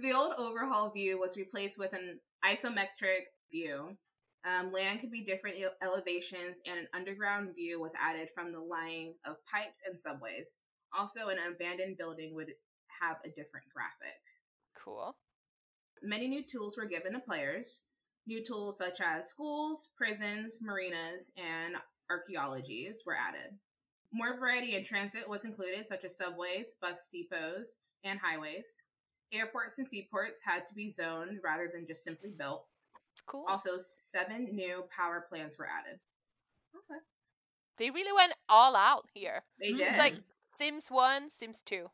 The 0.00 0.12
old 0.12 0.34
overhaul 0.38 0.90
view 0.90 1.18
was 1.18 1.36
replaced 1.36 1.76
with 1.76 1.92
an 1.92 2.20
isometric 2.44 3.26
view. 3.50 3.96
Um, 4.46 4.72
land 4.72 5.00
could 5.00 5.10
be 5.10 5.24
different 5.24 5.56
elevations, 5.82 6.60
and 6.66 6.78
an 6.78 6.88
underground 6.94 7.54
view 7.56 7.80
was 7.80 7.92
added 8.00 8.28
from 8.32 8.52
the 8.52 8.60
line 8.60 9.14
of 9.26 9.44
pipes 9.44 9.82
and 9.86 9.98
subways. 9.98 10.58
Also, 10.96 11.28
an 11.28 11.38
abandoned 11.52 11.98
building 11.98 12.34
would 12.34 12.52
have 13.00 13.16
a 13.24 13.28
different 13.28 13.66
graphic. 13.74 14.14
Cool. 14.82 15.16
Many 16.02 16.28
new 16.28 16.44
tools 16.44 16.76
were 16.76 16.86
given 16.86 17.12
to 17.14 17.18
players. 17.18 17.82
New 18.26 18.44
tools 18.44 18.78
such 18.78 19.00
as 19.00 19.28
schools, 19.28 19.88
prisons, 19.96 20.58
marinas, 20.60 21.30
and 21.36 21.74
arcologies 22.10 22.98
were 23.06 23.16
added. 23.16 23.56
More 24.12 24.38
variety 24.38 24.74
in 24.76 24.84
transit 24.84 25.28
was 25.28 25.44
included, 25.44 25.86
such 25.86 26.04
as 26.04 26.16
subways, 26.16 26.74
bus 26.80 27.08
depots, 27.12 27.78
and 28.04 28.18
highways. 28.18 28.80
Airports 29.32 29.78
and 29.78 29.88
seaports 29.88 30.40
had 30.42 30.66
to 30.66 30.74
be 30.74 30.90
zoned 30.90 31.38
rather 31.44 31.70
than 31.72 31.86
just 31.86 32.02
simply 32.04 32.30
built. 32.30 32.66
Cool. 33.26 33.44
Also, 33.48 33.76
seven 33.76 34.48
new 34.54 34.84
power 34.90 35.26
plants 35.28 35.58
were 35.58 35.68
added. 35.68 36.00
Okay. 36.74 37.00
They 37.76 37.90
really 37.90 38.12
went 38.12 38.32
all 38.48 38.74
out 38.74 39.06
here. 39.12 39.44
They 39.60 39.72
Mm. 39.72 39.78
did. 39.78 39.88
It's 39.88 39.98
like 39.98 40.14
Sims 40.56 40.90
1, 40.90 41.30
Sims 41.30 41.60
2. 41.62 41.90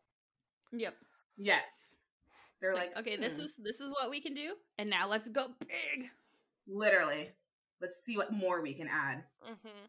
Yep. 0.73 0.95
yes. 1.37 1.99
They're 2.61 2.75
Like, 2.75 2.95
like, 2.95 3.07
okay, 3.07 3.17
this 3.17 3.37
hmm, 3.37 3.43
is 3.43 3.57
this 3.57 3.81
is 3.81 3.91
what 3.91 4.09
we 4.11 4.21
can 4.21 4.33
do, 4.33 4.57
and 4.79 4.89
now 4.89 5.07
let's 5.09 5.29
go 5.29 5.49
big. 5.69 6.11
literally. 6.67 7.31
Let's 7.81 8.03
see 8.05 8.17
what 8.17 8.33
more 8.33 8.63
we 8.63 8.73
can 8.73 8.89
add. 8.89 9.25
Mm 9.43 9.59
hmm 9.63 9.85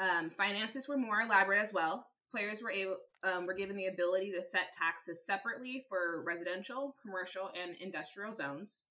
Um, 0.00 0.30
finances 0.30 0.88
were 0.88 0.96
more 0.96 1.22
elaborate 1.22 1.62
as 1.62 1.72
well. 1.72 2.06
Players 2.30 2.62
were 2.62 2.70
able 2.70 2.96
um, 3.24 3.46
were 3.46 3.54
given 3.54 3.76
the 3.76 3.86
ability 3.86 4.32
to 4.32 4.42
set 4.42 4.72
taxes 4.76 5.24
separately 5.24 5.84
for 5.88 6.22
residential, 6.24 6.96
commercial, 7.00 7.50
and 7.60 7.76
industrial 7.80 8.34
zones. 8.34 8.84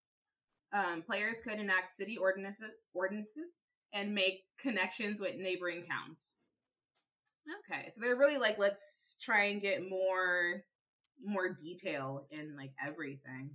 Um, 0.73 1.01
players 1.01 1.41
could 1.41 1.59
enact 1.59 1.89
city 1.89 2.17
ordinances, 2.17 2.85
ordinances 2.93 3.57
and 3.93 4.15
make 4.15 4.43
connections 4.59 5.19
with 5.19 5.35
neighboring 5.35 5.83
towns. 5.83 6.35
Okay, 7.69 7.89
so 7.89 7.99
they're 7.99 8.15
really 8.15 8.37
like, 8.37 8.57
let's 8.57 9.15
try 9.21 9.45
and 9.45 9.61
get 9.61 9.89
more 9.89 10.63
more 11.23 11.49
detail 11.49 12.25
in 12.31 12.55
like 12.55 12.71
everything. 12.83 13.51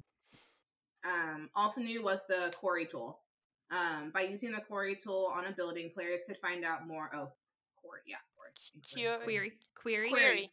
Um, 1.04 1.50
also 1.54 1.80
new 1.80 2.02
was 2.02 2.24
the 2.28 2.52
quarry 2.56 2.86
tool. 2.86 3.20
Um, 3.70 4.10
by 4.14 4.22
using 4.22 4.52
the 4.52 4.60
quarry 4.60 4.94
tool 4.94 5.32
on 5.34 5.46
a 5.46 5.52
building, 5.52 5.90
players 5.92 6.20
could 6.26 6.38
find 6.38 6.64
out 6.64 6.86
more. 6.86 7.10
Oh, 7.12 7.32
quarry, 7.80 8.00
yeah, 8.06 8.16
quarry. 8.34 8.52
Query, 8.92 9.18
query. 9.24 9.52
Query. 9.74 10.08
Query. 10.08 10.52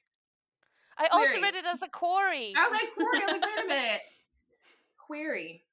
I 0.97 1.08
also 1.12 1.41
read 1.41 1.56
it 1.56 1.65
as 1.65 1.82
a 1.82 1.88
quarry. 1.88 2.54
I 2.56 2.67
was 2.67 2.71
like, 2.71 2.93
quarry. 2.95 3.21
I 3.21 3.26
was 3.26 3.32
like, 3.34 3.41
wait 3.41 3.65
a 3.65 3.67
minute. 3.67 4.02
Query. 4.97 5.63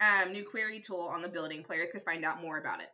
Um, 0.00 0.32
new 0.32 0.44
query 0.44 0.80
tool 0.80 1.10
on 1.12 1.22
the 1.22 1.28
building. 1.28 1.62
Players 1.62 1.90
could 1.92 2.02
find 2.02 2.24
out 2.24 2.40
more 2.40 2.58
about 2.58 2.80
it. 2.80 2.88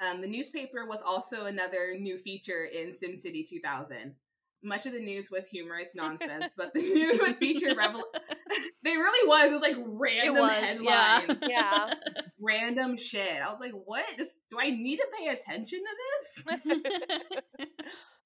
Um, 0.00 0.20
the 0.22 0.26
newspaper 0.26 0.86
was 0.86 1.02
also 1.02 1.44
another 1.44 1.96
new 1.98 2.18
feature 2.18 2.64
in 2.64 2.90
SimCity 2.90 3.46
2000. 3.46 4.14
Much 4.62 4.86
of 4.86 4.92
the 4.92 5.00
news 5.00 5.30
was 5.30 5.48
humorous 5.48 5.94
nonsense, 5.94 6.52
but 6.56 6.72
the 6.74 6.80
news 6.80 7.20
would 7.20 7.36
feature 7.36 7.74
revel. 7.74 8.04
they 8.82 8.96
really 8.96 9.28
was. 9.28 9.46
It 9.46 9.52
was 9.52 9.62
like 9.62 9.76
random 9.98 10.34
was, 10.42 10.52
headlines, 10.52 11.42
yeah. 11.46 11.94
random 12.40 12.96
shit. 12.96 13.40
I 13.42 13.50
was 13.50 13.60
like, 13.60 13.72
what? 13.84 14.04
This, 14.16 14.34
do 14.50 14.58
I 14.60 14.70
need 14.70 14.96
to 14.98 15.06
pay 15.18 15.28
attention 15.28 15.80
to 15.80 16.64
this? 16.64 17.30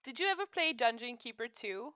Did 0.05 0.21
you 0.21 0.27
ever 0.27 0.45
play 0.47 0.73
Dungeon 0.73 1.17
Keeper 1.17 1.47
2? 1.49 1.93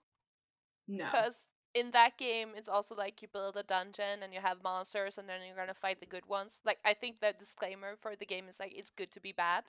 No. 0.89 1.05
Because 1.05 1.35
in 1.75 1.91
that 1.93 2.17
game, 2.17 2.51
it's 2.57 2.69
also 2.69 2.95
like 2.95 3.21
you 3.21 3.29
build 3.33 3.57
a 3.57 3.63
dungeon 3.63 4.23
and 4.23 4.33
you 4.33 4.41
have 4.41 4.63
monsters, 4.65 5.19
and 5.19 5.29
then 5.29 5.41
you're 5.47 5.57
gonna 5.57 5.75
fight 5.75 6.01
the 6.01 6.07
good 6.07 6.27
ones. 6.27 6.59
Like 6.65 6.79
I 6.85 6.95
think 6.95 7.21
the 7.21 7.35
disclaimer 7.39 7.97
for 8.01 8.17
the 8.17 8.25
game 8.27 8.49
is 8.49 8.57
like 8.59 8.73
it's 8.75 8.91
good 8.97 9.13
to 9.13 9.21
be 9.21 9.33
bad. 9.33 9.65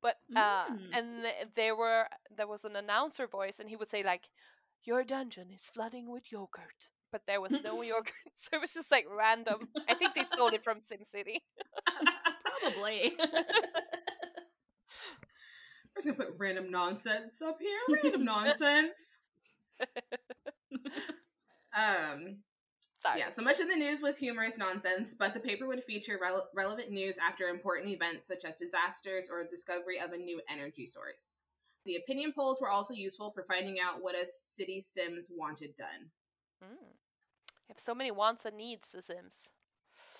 But 0.00 0.16
uh, 0.34 0.64
Mm. 0.66 0.88
and 0.94 1.26
there 1.54 1.76
were 1.76 2.08
there 2.36 2.48
was 2.48 2.64
an 2.64 2.76
announcer 2.76 3.26
voice, 3.26 3.60
and 3.60 3.68
he 3.68 3.76
would 3.76 3.88
say 3.88 4.02
like, 4.02 4.28
"Your 4.84 5.04
dungeon 5.04 5.50
is 5.52 5.62
flooding 5.62 6.10
with 6.10 6.32
yogurt," 6.32 6.90
but 7.12 7.22
there 7.26 7.40
was 7.40 7.52
no 7.62 7.82
yogurt, 7.82 8.12
so 8.36 8.56
it 8.56 8.60
was 8.60 8.72
just 8.72 8.90
like 8.90 9.06
random. 9.14 9.68
I 9.88 9.94
think 9.94 10.14
they 10.14 10.24
stole 10.24 10.48
it 10.48 10.64
from 10.64 10.78
SimCity. 10.78 11.36
Probably. 12.60 13.12
We're 15.94 16.02
just 16.02 16.06
gonna 16.06 16.14
put 16.14 16.34
random 16.38 16.70
nonsense 16.70 17.42
up 17.42 17.58
here. 17.60 17.78
Random 18.02 18.24
nonsense. 18.24 19.18
um. 21.76 22.38
Sorry. 23.02 23.18
Yeah. 23.18 23.32
So 23.34 23.42
much 23.42 23.58
of 23.58 23.68
the 23.68 23.74
news 23.74 24.00
was 24.00 24.16
humorous 24.16 24.56
nonsense, 24.56 25.12
but 25.18 25.34
the 25.34 25.40
paper 25.40 25.66
would 25.66 25.82
feature 25.82 26.20
rele- 26.22 26.44
relevant 26.54 26.92
news 26.92 27.18
after 27.18 27.48
important 27.48 27.88
events 27.90 28.28
such 28.28 28.44
as 28.44 28.54
disasters 28.54 29.28
or 29.28 29.42
discovery 29.44 29.98
of 29.98 30.12
a 30.12 30.16
new 30.16 30.40
energy 30.48 30.86
source. 30.86 31.42
The 31.84 31.96
opinion 31.96 32.32
polls 32.32 32.60
were 32.60 32.70
also 32.70 32.94
useful 32.94 33.32
for 33.32 33.42
finding 33.42 33.78
out 33.80 34.00
what 34.00 34.14
a 34.14 34.24
city 34.28 34.80
Sims 34.80 35.26
wanted 35.28 35.76
done. 35.76 36.10
Mm. 36.62 36.94
You 37.72 37.76
have 37.78 37.84
so 37.86 37.94
many 37.94 38.10
wants 38.10 38.44
and 38.44 38.54
needs, 38.58 38.86
The 38.92 39.00
Sims. 39.00 39.32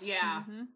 Yeah, 0.01 0.43
Mhm. 0.49 0.69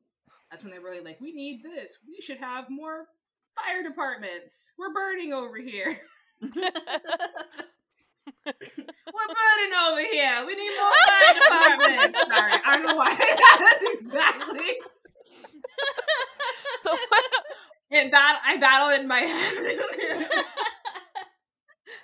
that's 0.51 0.63
when 0.63 0.71
they're 0.73 0.83
really 0.83 1.01
like, 1.01 1.19
"We 1.23 1.33
need 1.33 1.63
this. 1.63 1.97
We 2.07 2.21
should 2.21 2.37
have 2.37 2.69
more 2.69 3.09
fire 3.55 3.83
departments. 3.83 4.75
We're 4.77 4.93
burning 4.93 5.33
over 5.33 5.57
here. 5.57 5.99
We're 6.43 6.53
burning 8.45 9.73
over 9.89 10.03
here. 10.03 10.45
We 10.47 10.55
need 10.55 10.77
more 10.79 10.93
fire 11.07 11.35
departments." 11.35 12.21
Sorry, 12.37 12.53
I 12.63 12.77
don't 12.77 12.87
know 12.89 12.97
why. 12.97 13.17
that's 13.59 13.85
exactly. 14.03 14.79
So 16.85 16.95
And 17.91 18.13
that 18.13 18.43
I 18.45 18.59
battled 18.59 19.01
in 19.01 19.09
my 19.09 19.21
head. 19.21 19.79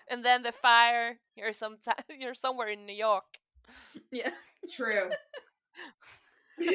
and 0.08 0.24
then 0.24 0.42
the 0.42 0.52
fire. 0.52 1.18
You're 1.36 1.52
some 1.52 1.76
you're 2.08 2.32
somewhere 2.34 2.68
in 2.68 2.86
New 2.86 2.94
York. 2.94 3.24
Yeah. 4.12 4.30
True. 4.72 5.10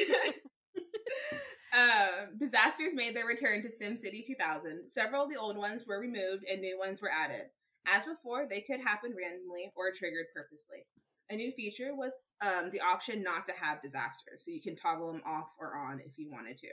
Um, 1.72 2.38
disasters 2.38 2.94
made 2.94 3.14
their 3.14 3.26
return 3.26 3.62
to 3.62 3.68
SimCity 3.68 4.24
2000. 4.24 4.88
Several 4.88 5.24
of 5.24 5.30
the 5.30 5.36
old 5.36 5.56
ones 5.56 5.82
were 5.86 6.00
removed 6.00 6.44
and 6.50 6.60
new 6.60 6.78
ones 6.78 7.02
were 7.02 7.10
added. 7.10 7.50
As 7.86 8.04
before, 8.04 8.46
they 8.48 8.60
could 8.60 8.80
happen 8.80 9.14
randomly 9.16 9.72
or 9.76 9.92
triggered 9.92 10.26
purposely. 10.34 10.86
A 11.30 11.36
new 11.36 11.52
feature 11.52 11.94
was 11.94 12.14
um, 12.40 12.70
the 12.72 12.80
option 12.80 13.22
not 13.22 13.44
to 13.46 13.52
have 13.52 13.82
disasters, 13.82 14.44
so 14.44 14.50
you 14.50 14.62
can 14.62 14.76
toggle 14.76 15.12
them 15.12 15.22
off 15.26 15.48
or 15.60 15.76
on 15.76 16.00
if 16.00 16.12
you 16.16 16.30
wanted 16.30 16.56
to. 16.58 16.68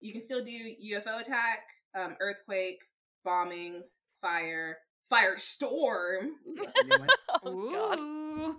You 0.00 0.12
can 0.12 0.22
still 0.22 0.44
do 0.44 0.74
UFO 0.92 1.20
attack, 1.20 1.60
um, 1.96 2.16
earthquake, 2.20 2.80
bombings, 3.26 3.98
fire, 4.20 4.78
firestorm, 5.10 6.30
Ooh, 6.48 6.56
that's 6.62 6.80
a 6.80 6.84
new 6.84 6.98
one. 6.98 7.08
Oh 7.44 7.70
god. 7.72 7.98
Ooh. 7.98 8.58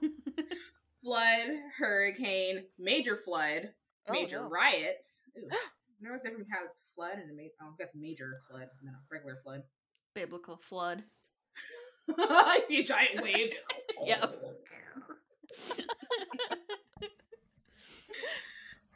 Flood, 1.07 1.47
hurricane, 1.79 2.65
major 2.77 3.15
flood, 3.15 3.69
Oh, 4.09 4.11
major 4.11 4.41
no. 4.41 4.49
riots. 4.49 5.23
Ooh. 5.37 5.47
I 5.49 5.57
difference 6.01 6.23
between 6.23 6.41
a 6.41 6.67
flood 6.95 7.13
and 7.13 7.31
a 7.31 7.33
major. 7.33 7.53
Oh, 7.61 7.67
I 7.67 7.75
guess 7.79 7.91
major 7.95 8.41
flood 8.49 8.63
and 8.63 8.89
then 8.89 8.95
regular 9.09 9.37
flood. 9.41 9.63
Biblical 10.13 10.57
flood. 10.57 11.03
I 12.19 12.61
see 12.65 12.81
a 12.81 12.83
giant 12.83 13.21
wave. 13.21 13.53
Yep. 14.05 14.35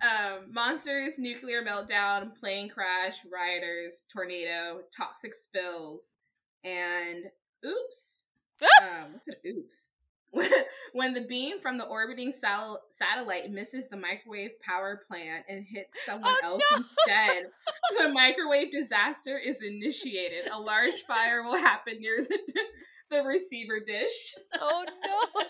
um, 0.04 0.54
monsters, 0.54 1.18
nuclear 1.18 1.64
meltdown, 1.64 2.36
plane 2.40 2.70
crash, 2.70 3.18
rioters, 3.32 4.04
tornado, 4.14 4.82
toxic 4.96 5.34
spills, 5.34 6.02
and 6.64 7.26
oops. 7.66 8.26
um, 8.82 9.14
what's 9.14 9.28
it? 9.28 9.42
Oops. 9.48 9.91
When, 10.94 11.14
the 11.14 11.22
beam 11.22 11.60
from 11.62 11.78
the 11.78 11.86
orbiting 11.86 12.32
sal- 12.34 12.82
satellite 12.92 13.50
misses 13.52 13.88
the 13.90 13.98
microwave 13.98 14.52
power 14.62 15.02
plant 15.08 15.46
and 15.48 15.66
hits 15.66 15.96
someone 16.06 16.34
Oh, 16.44 16.48
else 16.54 16.64
no! 16.72 16.78
instead, 16.78 17.44
the 17.98 18.10
microwave 18.10 18.72
disaster 18.72 19.38
is 19.38 19.62
initiated. 19.62 20.48
A 20.52 20.60
large 20.60 21.02
fire 21.08 21.44
will 21.44 21.58
happen 21.58 21.96
near 22.00 22.26
the 22.28 22.40
the 23.10 23.24
receiver 23.24 23.80
dish. 23.86 24.36
Oh 24.60 24.86
no. 25.04 25.42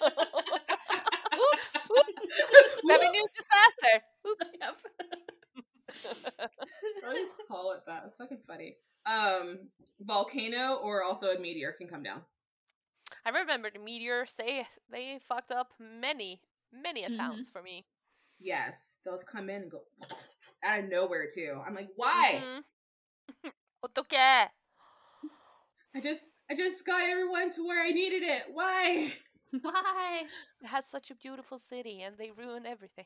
Oops. 1.34 1.90
Whoops! 1.90 3.36
disaster. 3.38 4.04
Oops. 4.28 4.46
Yep. 4.60 4.78
I 7.08 7.14
just 7.16 7.34
call 7.48 7.74
it 7.74 7.82
that. 7.88 8.04
It's 8.08 8.18
fucking 8.18 8.40
funny. 8.48 8.76
Um, 9.06 9.60
volcano 10.00 10.76
or 10.84 11.04
also 11.04 11.28
a 11.32 11.40
meteor 11.40 11.74
can 11.78 11.88
come 11.88 12.04
down. 12.04 12.22
I 13.26 13.30
remember 13.30 13.70
the 13.72 13.80
meteors. 13.80 14.34
They 14.38 14.66
they 14.92 15.20
fucked 15.28 15.52
up 15.52 15.70
many 15.80 16.42
many 16.74 17.04
mm-hmm. 17.04 17.14
accounts 17.14 17.50
for 17.50 17.62
me. 17.62 17.86
Yes, 18.40 18.98
those 19.06 19.24
come 19.24 19.50
in 19.50 19.64
and 19.64 19.72
go 19.72 19.82
out 20.64 20.80
of 20.80 20.90
nowhere 20.90 21.28
too. 21.34 21.62
I'm 21.66 21.76
like, 21.76 21.90
why? 21.96 22.44
Mm-hmm. 22.44 23.50
okay. 24.00 24.46
I 25.96 26.00
just 26.02 26.30
I 26.50 26.56
just 26.56 26.86
got 26.86 27.04
everyone 27.04 27.52
to 27.52 27.66
where 27.66 27.84
I 27.84 27.92
needed 27.92 28.24
it. 28.24 28.44
Why? 28.52 29.14
Why? 29.62 30.24
It 30.62 30.68
has 30.68 30.86
such 30.90 31.12
a 31.12 31.16
beautiful 31.16 31.60
city 31.60 32.04
and 32.04 32.18
they 32.18 32.32
ruin 32.32 32.66
everything. 32.66 33.04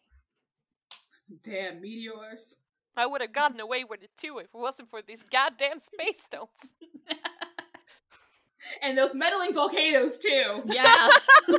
Damn 1.44 1.82
meteors. 1.82 2.56
I 2.96 3.08
would 3.08 3.22
have 3.22 3.34
gotten 3.34 3.60
away 3.60 3.84
with 3.84 4.04
it 4.04 4.12
too 4.16 4.38
if 4.38 4.46
it 4.46 4.50
wasn't 4.54 4.92
for 4.92 5.02
these 5.02 5.24
goddamn 5.32 5.80
space 5.80 6.22
stones. 6.24 6.50
And 8.82 8.98
those 8.98 9.14
meddling 9.14 9.54
volcanoes 9.54 10.18
too. 10.18 10.64
yes. 10.66 11.28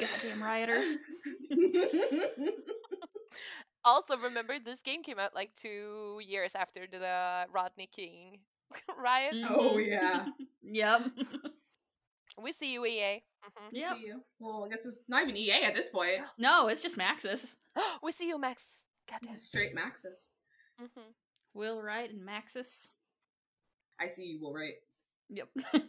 Goddamn 0.00 0.42
rioters. 0.42 0.96
also, 3.84 4.16
remember 4.16 4.58
this 4.58 4.80
game 4.80 5.02
came 5.02 5.18
out 5.18 5.34
like 5.34 5.54
two 5.54 6.20
years 6.26 6.54
after 6.54 6.86
the 6.90 7.46
Rodney 7.52 7.88
King 7.94 8.38
riot. 9.02 9.34
Oh, 9.48 9.78
yeah. 9.78 10.26
yep. 10.62 11.02
We 12.42 12.52
see 12.52 12.72
you, 12.72 12.84
EA. 12.84 13.22
Mhm. 13.44 13.68
Yep. 13.72 13.96
See 13.96 14.06
you. 14.06 14.20
Well, 14.40 14.64
I 14.66 14.68
guess 14.70 14.86
it's 14.86 14.98
not 15.08 15.22
even 15.22 15.36
EA 15.36 15.64
at 15.64 15.74
this 15.74 15.90
point. 15.90 16.20
No, 16.38 16.66
it's 16.68 16.82
just 16.82 16.98
Maxis. 16.98 17.54
we 18.02 18.10
see 18.10 18.26
you, 18.26 18.38
Max. 18.38 18.62
Goddamn. 19.08 19.36
Straight 19.36 19.74
Maxis. 19.76 20.28
hmm 20.78 20.86
Will 21.54 21.80
Wright 21.80 22.10
and 22.10 22.26
Maxis. 22.26 22.90
I 24.00 24.08
see 24.08 24.24
you 24.24 24.40
will 24.40 24.52
Wright. 24.52 24.74
Yep. 25.30 25.48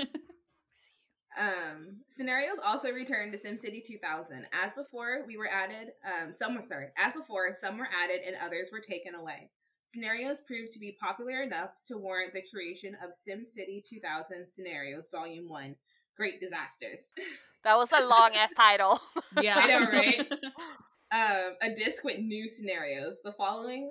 Um, 1.38 1.98
scenarios 2.08 2.58
also 2.64 2.92
returned 2.92 3.34
to 3.34 3.38
SimCity 3.38 3.84
2000. 3.86 4.48
As 4.54 4.74
before, 4.74 5.26
we 5.28 5.38
were 5.38 5.50
added. 5.50 5.92
Um, 6.06 6.34
some 6.34 6.56
were 6.56 6.62
sorry. 6.62 6.88
As 6.98 7.14
before, 7.14 7.52
some 7.52 7.78
were 7.78 7.90
added 8.04 8.22
and 8.26 8.36
others 8.42 8.70
were 8.72 8.80
taken 8.80 9.16
away. 9.16 9.50
Scenarios 9.86 10.40
proved 10.48 10.72
to 10.72 10.80
be 10.80 10.98
popular 11.00 11.44
enough 11.44 11.72
to 11.88 11.98
warrant 11.98 12.34
the 12.34 12.42
creation 12.52 12.96
of 13.04 13.12
SimCity 13.12 13.84
2000 13.88 14.48
Scenarios 14.48 15.10
Volume 15.14 15.48
One: 15.48 15.76
Great 16.18 16.40
Disasters. 16.40 17.14
That 17.64 17.78
was 17.78 17.90
a 17.92 18.06
long 18.06 18.30
ass 18.36 18.52
title. 18.56 19.02
yeah. 19.42 19.56
I 19.58 19.66
know, 19.66 19.88
right? 19.88 20.32
um, 21.12 21.56
a 21.64 21.74
disc 21.74 22.04
with 22.04 22.20
new 22.20 22.48
scenarios. 22.48 23.22
The 23.24 23.32
following 23.32 23.90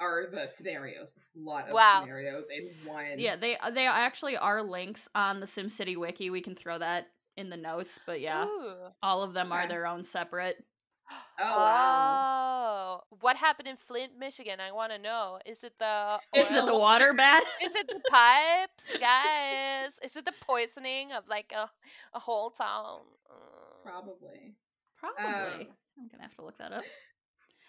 are 0.00 0.26
the 0.30 0.46
scenarios. 0.46 1.12
There's 1.12 1.30
a 1.36 1.48
lot 1.48 1.68
of 1.68 1.74
Wow. 1.74 2.00
scenarios 2.00 2.48
in 2.50 2.70
one. 2.84 3.18
Yeah, 3.18 3.36
they 3.36 3.56
they 3.72 3.86
actually 3.86 4.36
are 4.36 4.62
links 4.62 5.08
on 5.14 5.40
the 5.40 5.46
SimCity 5.46 5.96
wiki. 5.96 6.30
We 6.30 6.40
can 6.40 6.54
throw 6.54 6.78
that 6.78 7.08
in 7.36 7.50
the 7.50 7.56
notes, 7.56 7.98
but 8.06 8.20
yeah, 8.20 8.46
Ooh. 8.46 8.74
all 9.02 9.22
of 9.22 9.32
them 9.34 9.52
are 9.52 9.66
their 9.68 9.86
own 9.86 10.02
separate. 10.02 10.64
Oh 11.42 11.56
wow. 11.58 13.00
Oh, 13.02 13.16
what 13.20 13.34
happened 13.36 13.66
in 13.66 13.76
Flint, 13.76 14.12
Michigan? 14.16 14.60
I 14.60 14.70
want 14.72 14.92
to 14.92 14.98
know. 14.98 15.40
Is 15.44 15.64
it 15.64 15.72
the 15.80 16.20
Is 16.34 16.46
Is 16.50 16.56
it 16.56 16.66
the 16.66 16.76
water 16.78 17.12
bad? 17.14 17.42
Is 17.64 17.74
it 17.74 17.88
the 17.88 17.98
pipes, 18.08 18.84
guys? 19.00 19.90
Is 20.02 20.14
it 20.14 20.24
the 20.24 20.34
poisoning 20.40 21.10
of 21.12 21.26
like 21.28 21.52
a 21.52 21.68
a 22.14 22.20
whole 22.20 22.50
town? 22.50 23.00
Uh, 23.28 23.34
Probably. 23.82 24.54
Probably. 24.96 25.24
Um, 25.66 25.66
I'm 25.98 26.08
gonna 26.08 26.22
have 26.22 26.34
to 26.36 26.42
look 26.42 26.58
that 26.58 26.72
up. 26.72 26.84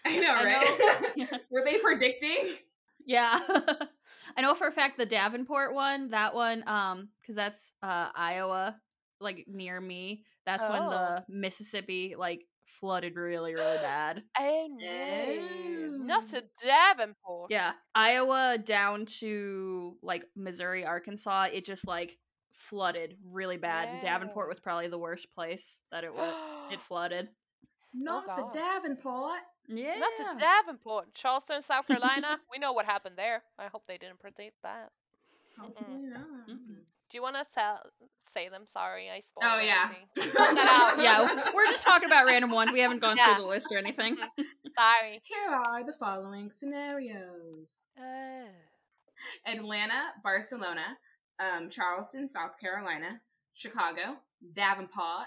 I 0.06 0.18
know, 0.18 0.34
I 0.34 0.44
right? 0.44 1.16
know- 1.32 1.38
Were 1.50 1.64
they 1.64 1.78
predicting? 1.78 2.54
Yeah. 3.06 3.38
I 4.36 4.40
know 4.42 4.54
for 4.54 4.66
a 4.68 4.72
fact 4.72 4.96
the 4.98 5.06
Davenport 5.06 5.74
one, 5.74 6.10
that 6.10 6.34
one, 6.34 6.62
um, 6.68 7.08
because 7.20 7.34
that's 7.36 7.72
uh 7.82 8.08
Iowa, 8.14 8.76
like 9.20 9.44
near 9.48 9.80
me. 9.80 10.24
That's 10.46 10.68
when 10.68 10.82
Oh. 10.82 10.90
the 10.90 11.24
Mississippi 11.28 12.14
like 12.16 12.46
flooded 12.64 13.16
really, 13.16 13.54
really 13.54 13.76
bad. 13.82 14.22
Oh 14.38 14.68
no, 14.80 16.04
not 16.06 16.24
Oh. 16.24 16.26
to 16.38 16.44
Davenport. 16.64 17.50
Yeah. 17.50 17.72
Iowa 17.94 18.58
down 18.58 19.06
to 19.20 19.96
like 20.02 20.24
Missouri, 20.36 20.84
Arkansas, 20.84 21.48
it 21.52 21.64
just 21.64 21.86
like 21.86 22.16
flooded 22.52 23.16
really 23.28 23.56
bad. 23.56 23.88
And 23.88 24.00
Davenport 24.00 24.48
was 24.48 24.60
probably 24.60 24.88
the 24.88 24.98
worst 24.98 25.26
place 25.34 25.80
that 25.90 26.04
it 26.04 26.14
was 26.14 26.32
it 26.72 26.80
flooded. 26.88 27.28
Not 27.94 28.26
God. 28.26 28.52
the 28.54 28.58
Davenport. 28.58 29.40
Yeah. 29.68 29.94
Not 29.98 30.34
to 30.34 30.40
Davenport, 30.40 31.14
Charleston, 31.14 31.62
South 31.62 31.86
Carolina. 31.86 32.38
we 32.52 32.58
know 32.58 32.72
what 32.72 32.84
happened 32.86 33.16
there. 33.16 33.42
I 33.58 33.66
hope 33.66 33.84
they 33.86 33.98
didn't 33.98 34.18
predict 34.20 34.62
that. 34.62 34.90
Hopefully 35.58 35.98
not. 36.02 36.48
Mm-mm. 36.48 36.76
Do 37.10 37.18
you 37.18 37.22
want 37.22 37.36
to 37.36 37.46
tell, 37.54 37.80
say 38.32 38.48
them? 38.48 38.62
Sorry, 38.66 39.10
I 39.10 39.20
spoiled. 39.20 39.52
Oh 39.54 39.60
yeah. 39.60 39.90
that 40.16 40.94
out. 40.96 40.98
yeah, 41.02 41.50
we're 41.54 41.66
just 41.66 41.82
talking 41.82 42.06
about 42.06 42.26
random 42.26 42.50
ones. 42.50 42.72
We 42.72 42.80
haven't 42.80 43.00
gone 43.00 43.16
Yeah. 43.18 43.34
through 43.34 43.44
the 43.44 43.48
list 43.50 43.70
or 43.70 43.76
anything. 43.78 44.16
Sorry. 44.16 45.20
Here 45.24 45.54
are 45.54 45.84
the 45.84 45.92
following 45.92 46.50
scenarios: 46.50 47.84
Uh, 47.98 48.48
Atlanta, 49.46 50.12
Barcelona, 50.22 50.96
um, 51.38 51.68
Charleston, 51.68 52.28
South 52.28 52.58
Carolina, 52.58 53.20
Chicago, 53.54 54.16
Davenport, 54.54 55.26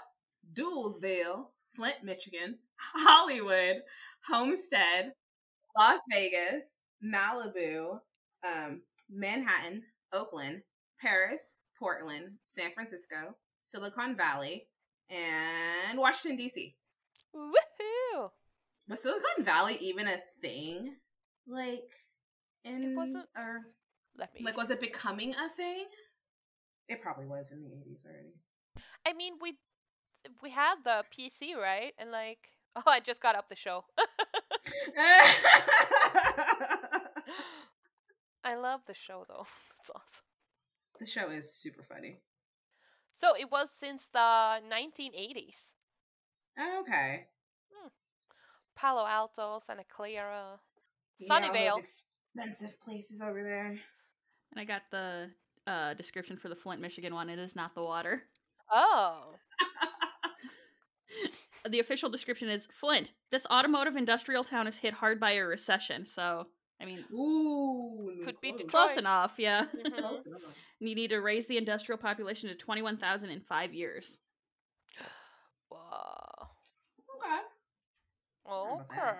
Dullsville, 0.52 1.46
Flint, 1.70 2.02
Michigan, 2.02 2.58
Hollywood, 2.78 3.82
Homestead, 4.28 5.12
Las 5.76 6.00
Vegas, 6.10 6.78
Malibu, 7.04 7.98
um, 8.46 8.82
Manhattan, 9.10 9.82
Oakland, 10.12 10.62
Paris, 11.00 11.54
Portland, 11.78 12.32
San 12.44 12.72
Francisco, 12.72 13.36
Silicon 13.64 14.16
Valley, 14.16 14.66
and 15.10 15.98
Washington 15.98 16.36
D.C. 16.36 16.74
woohoo! 17.34 18.30
Was 18.88 19.02
Silicon 19.02 19.44
Valley 19.44 19.76
even 19.80 20.08
a 20.08 20.16
thing? 20.42 20.96
Like, 21.46 21.90
in 22.64 22.82
it 22.92 22.96
wasn't- 22.96 23.28
or 23.36 23.60
Let 24.16 24.34
me. 24.34 24.42
like 24.44 24.56
was 24.56 24.70
it 24.70 24.80
becoming 24.80 25.34
a 25.34 25.48
thing? 25.50 25.84
It 26.88 27.02
probably 27.02 27.26
was 27.26 27.50
in 27.52 27.62
the 27.62 27.68
eighties 27.72 28.04
already. 28.06 28.34
I 29.06 29.12
mean, 29.12 29.34
we 29.40 29.58
we 30.42 30.50
had 30.50 30.76
the 30.84 31.04
PC, 31.16 31.56
right? 31.56 31.92
And 31.98 32.10
like, 32.10 32.38
oh, 32.76 32.82
I 32.86 33.00
just 33.00 33.20
got 33.20 33.34
up 33.36 33.48
the 33.48 33.56
show. 33.56 33.84
I 38.44 38.54
love 38.56 38.80
the 38.86 38.94
show 38.94 39.24
though. 39.28 39.46
It's 39.80 39.90
awesome. 39.94 40.24
the 40.98 41.06
show 41.06 41.30
is 41.30 41.54
super 41.54 41.82
funny. 41.84 42.18
So 43.14 43.34
it 43.38 43.50
was 43.52 43.68
since 43.78 44.02
the 44.12 44.18
1980s. 44.18 45.54
Oh, 46.58 46.80
okay. 46.80 47.26
Palo 48.74 49.06
Alto, 49.06 49.60
Santa 49.64 49.84
Clara, 49.88 50.58
Yeah, 51.18 51.32
all 51.32 51.40
Sunnyvale. 51.40 51.70
those 51.76 52.04
expensive 52.34 52.80
places 52.80 53.20
over 53.22 53.42
there. 53.44 53.68
And 53.68 54.58
I 54.58 54.64
got 54.64 54.82
the 54.90 55.30
uh, 55.68 55.94
description 55.94 56.36
for 56.36 56.48
the 56.48 56.56
Flint, 56.56 56.80
Michigan 56.80 57.14
one. 57.14 57.30
It 57.30 57.38
is 57.38 57.54
not 57.54 57.74
the 57.76 57.82
water. 57.84 58.24
Oh. 58.72 59.34
The 61.68 61.80
official 61.80 62.08
description 62.10 62.48
is 62.48 62.66
Flint. 62.72 63.12
This 63.30 63.46
automotive 63.50 63.96
industrial 63.96 64.44
town 64.44 64.66
is 64.66 64.78
hit 64.78 64.94
hard 64.94 65.18
by 65.20 65.32
a 65.32 65.44
recession. 65.44 66.06
So, 66.06 66.46
I 66.80 66.84
mean, 66.84 67.04
Ooh, 67.12 68.20
Could 68.24 68.40
be 68.40 68.50
close. 68.50 68.62
Detroit. 68.62 68.70
close 68.86 68.96
enough, 68.96 69.34
yeah. 69.38 69.66
Mhm. 69.74 69.96
Close 69.98 70.26
enough. 70.26 70.58
you 70.80 70.94
need 70.94 71.08
to 71.10 71.20
raise 71.20 71.46
the 71.46 71.56
industrial 71.58 71.98
population 71.98 72.48
to 72.50 72.54
21,000 72.54 73.30
in 73.30 73.40
five 73.40 73.72
years. 73.74 74.18
Whoa. 75.70 76.48
Okay. 77.16 77.40
Okay. 78.52 79.12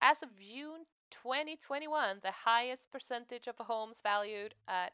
As 0.00 0.22
of 0.22 0.28
June 0.38 0.84
2021, 1.10 2.20
the 2.22 2.30
highest 2.30 2.90
percentage 2.92 3.48
of 3.48 3.56
homes 3.58 4.00
valued 4.02 4.54
at 4.68 4.92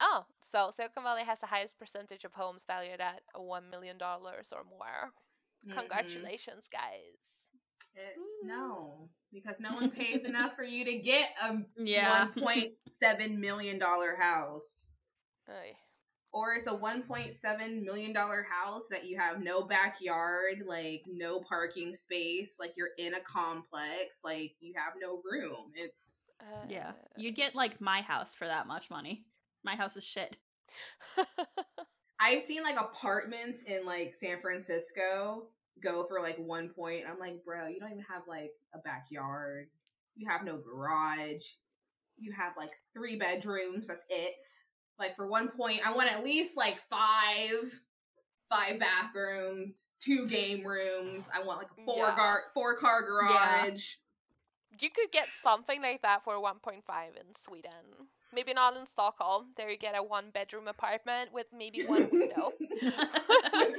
oh, 0.00 0.24
so 0.40 0.70
Silicon 0.76 1.02
Valley 1.02 1.24
has 1.24 1.38
the 1.40 1.46
highest 1.46 1.78
percentage 1.78 2.24
of 2.24 2.32
homes 2.32 2.64
valued 2.66 3.00
at 3.00 3.22
one 3.34 3.70
million 3.70 3.98
dollars 3.98 4.48
or 4.52 4.64
more. 4.64 5.12
Mhm. 5.66 5.78
Congratulations, 5.78 6.64
guys! 6.70 7.18
It's 7.94 8.44
no, 8.44 9.08
because 9.32 9.58
no 9.58 9.72
one 9.72 9.90
pays 9.90 10.24
enough 10.26 10.54
for 10.54 10.64
you 10.64 10.84
to 10.84 10.98
get 10.98 11.30
a 11.42 11.56
Yeah. 11.78 12.26
one 12.26 12.32
point 12.44 12.72
seven 13.00 13.40
million 13.40 13.78
dollar 13.78 14.16
house. 14.16 14.84
Ay. 15.48 15.72
Or 16.32 16.52
it's 16.52 16.66
a 16.66 16.74
one 16.74 17.02
point 17.02 17.32
seven 17.32 17.82
million 17.82 18.12
dollar 18.12 18.42
house 18.42 18.88
that 18.90 19.06
you 19.06 19.18
have 19.18 19.40
no 19.40 19.62
backyard, 19.62 20.62
like 20.66 21.04
no 21.06 21.40
parking 21.40 21.94
space, 21.94 22.56
like 22.60 22.76
you're 22.76 22.90
in 22.98 23.14
a 23.14 23.20
complex, 23.20 24.20
like 24.22 24.54
you 24.60 24.74
have 24.76 24.92
no 25.00 25.22
room. 25.24 25.72
It's 25.74 26.26
Yeah. 26.68 26.90
Uh, 26.90 26.92
You'd 27.16 27.34
get 27.36 27.54
like 27.54 27.80
my 27.80 28.02
house 28.02 28.34
for 28.34 28.46
that 28.46 28.66
much 28.66 28.90
money. 28.90 29.24
My 29.66 29.74
house 29.76 29.96
is 29.96 30.04
shit. 30.04 30.38
I've 32.20 32.40
seen 32.40 32.62
like 32.62 32.80
apartments 32.80 33.62
in 33.62 33.84
like 33.84 34.14
San 34.14 34.40
Francisco 34.40 35.48
go 35.82 36.06
for 36.08 36.20
like 36.22 36.38
one 36.38 36.70
point. 36.70 37.02
I'm 37.06 37.18
like, 37.18 37.44
bro, 37.44 37.66
you 37.66 37.80
don't 37.80 37.90
even 37.90 38.04
have 38.08 38.22
like 38.28 38.52
a 38.74 38.78
backyard. 38.78 39.66
You 40.14 40.28
have 40.30 40.44
no 40.44 40.56
garage. 40.56 41.42
You 42.16 42.32
have 42.32 42.52
like 42.56 42.70
three 42.94 43.16
bedrooms. 43.18 43.88
That's 43.88 44.06
it. 44.08 44.40
Like 44.98 45.16
for 45.16 45.26
one 45.26 45.48
point, 45.48 45.80
I 45.86 45.92
want 45.92 46.10
at 46.10 46.24
least 46.24 46.56
like 46.56 46.80
five, 46.80 47.80
five 48.48 48.78
bathrooms, 48.80 49.84
two 50.00 50.26
game 50.26 50.64
rooms. 50.64 51.28
I 51.34 51.44
want 51.44 51.58
like 51.58 51.68
a 51.76 51.84
four 51.84 52.06
Yeah. 52.06 52.16
gar 52.16 52.42
four 52.54 52.76
car 52.76 53.02
garage. 53.02 53.96
you 54.78 54.90
could 54.90 55.10
get 55.12 55.26
something 55.42 55.82
like 55.82 56.02
that 56.02 56.22
for 56.24 56.34
1.5 56.34 56.80
in 57.16 57.26
Sweden. 57.44 58.08
Maybe 58.36 58.52
not 58.52 58.76
in 58.76 58.84
Stockholm. 58.84 59.46
There 59.56 59.70
you 59.70 59.78
get 59.78 59.96
a 59.96 60.02
one 60.02 60.26
bedroom 60.30 60.68
apartment 60.68 61.32
with 61.32 61.46
maybe 61.56 61.84
one 61.86 62.06
window. 62.12 62.52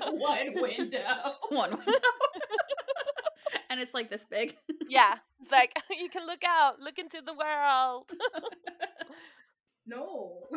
One 0.09 0.53
window. 0.55 0.99
One 1.49 1.69
window. 1.71 1.91
and 3.69 3.79
it's 3.79 3.93
like 3.93 4.09
this 4.09 4.25
big. 4.27 4.57
yeah, 4.89 5.17
it's 5.41 5.51
like 5.51 5.71
you 5.91 6.09
can 6.09 6.25
look 6.25 6.43
out, 6.43 6.79
look 6.79 6.97
into 6.97 7.21
the 7.23 7.33
world. 7.33 8.09
No. 9.85 10.47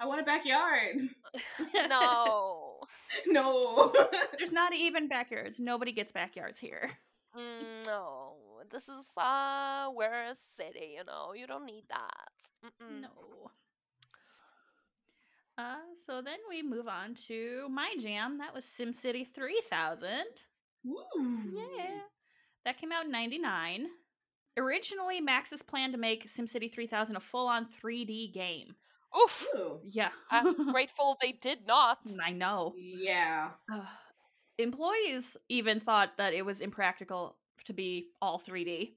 I 0.00 0.06
want 0.06 0.20
a 0.20 0.24
backyard. 0.24 0.96
no. 1.88 2.80
No. 3.26 3.92
There's 4.36 4.52
not 4.52 4.74
even 4.74 5.06
backyards. 5.08 5.60
Nobody 5.60 5.92
gets 5.92 6.10
backyards 6.10 6.58
here. 6.58 6.90
No. 7.34 8.36
This 8.70 8.84
is 8.88 9.06
uh 9.16 9.90
we're 9.94 10.24
a 10.30 10.34
city, 10.56 10.94
you 10.98 11.04
know. 11.04 11.32
You 11.34 11.46
don't 11.46 11.66
need 11.66 11.84
that. 11.88 12.32
Mm-mm. 12.64 13.02
No. 13.02 13.50
Uh, 15.58 15.76
so 16.06 16.22
then 16.22 16.38
we 16.48 16.62
move 16.62 16.88
on 16.88 17.14
to 17.28 17.68
my 17.70 17.94
jam. 18.00 18.38
That 18.38 18.54
was 18.54 18.64
SimCity 18.64 19.26
3000. 19.26 20.08
Yeah. 21.54 22.00
That 22.64 22.78
came 22.78 22.92
out 22.92 23.04
in 23.04 23.10
99. 23.10 23.86
Originally, 24.56 25.20
Maxis 25.20 25.66
planned 25.66 25.92
to 25.92 25.98
make 25.98 26.26
SimCity 26.26 26.72
3000 26.72 27.16
a 27.16 27.20
full 27.20 27.48
on 27.48 27.66
3D 27.66 28.32
game. 28.32 28.74
Oof. 29.22 29.46
Ooh. 29.56 29.80
Yeah. 29.84 30.10
I'm 30.30 30.72
grateful 30.72 31.16
they 31.20 31.32
did 31.32 31.66
not. 31.66 31.98
I 32.24 32.32
know. 32.32 32.74
Yeah. 32.76 33.50
Employees 34.62 35.36
even 35.48 35.80
thought 35.80 36.16
that 36.18 36.34
it 36.34 36.44
was 36.44 36.60
impractical 36.60 37.38
to 37.66 37.72
be 37.72 38.10
all 38.20 38.38
3D, 38.38 38.96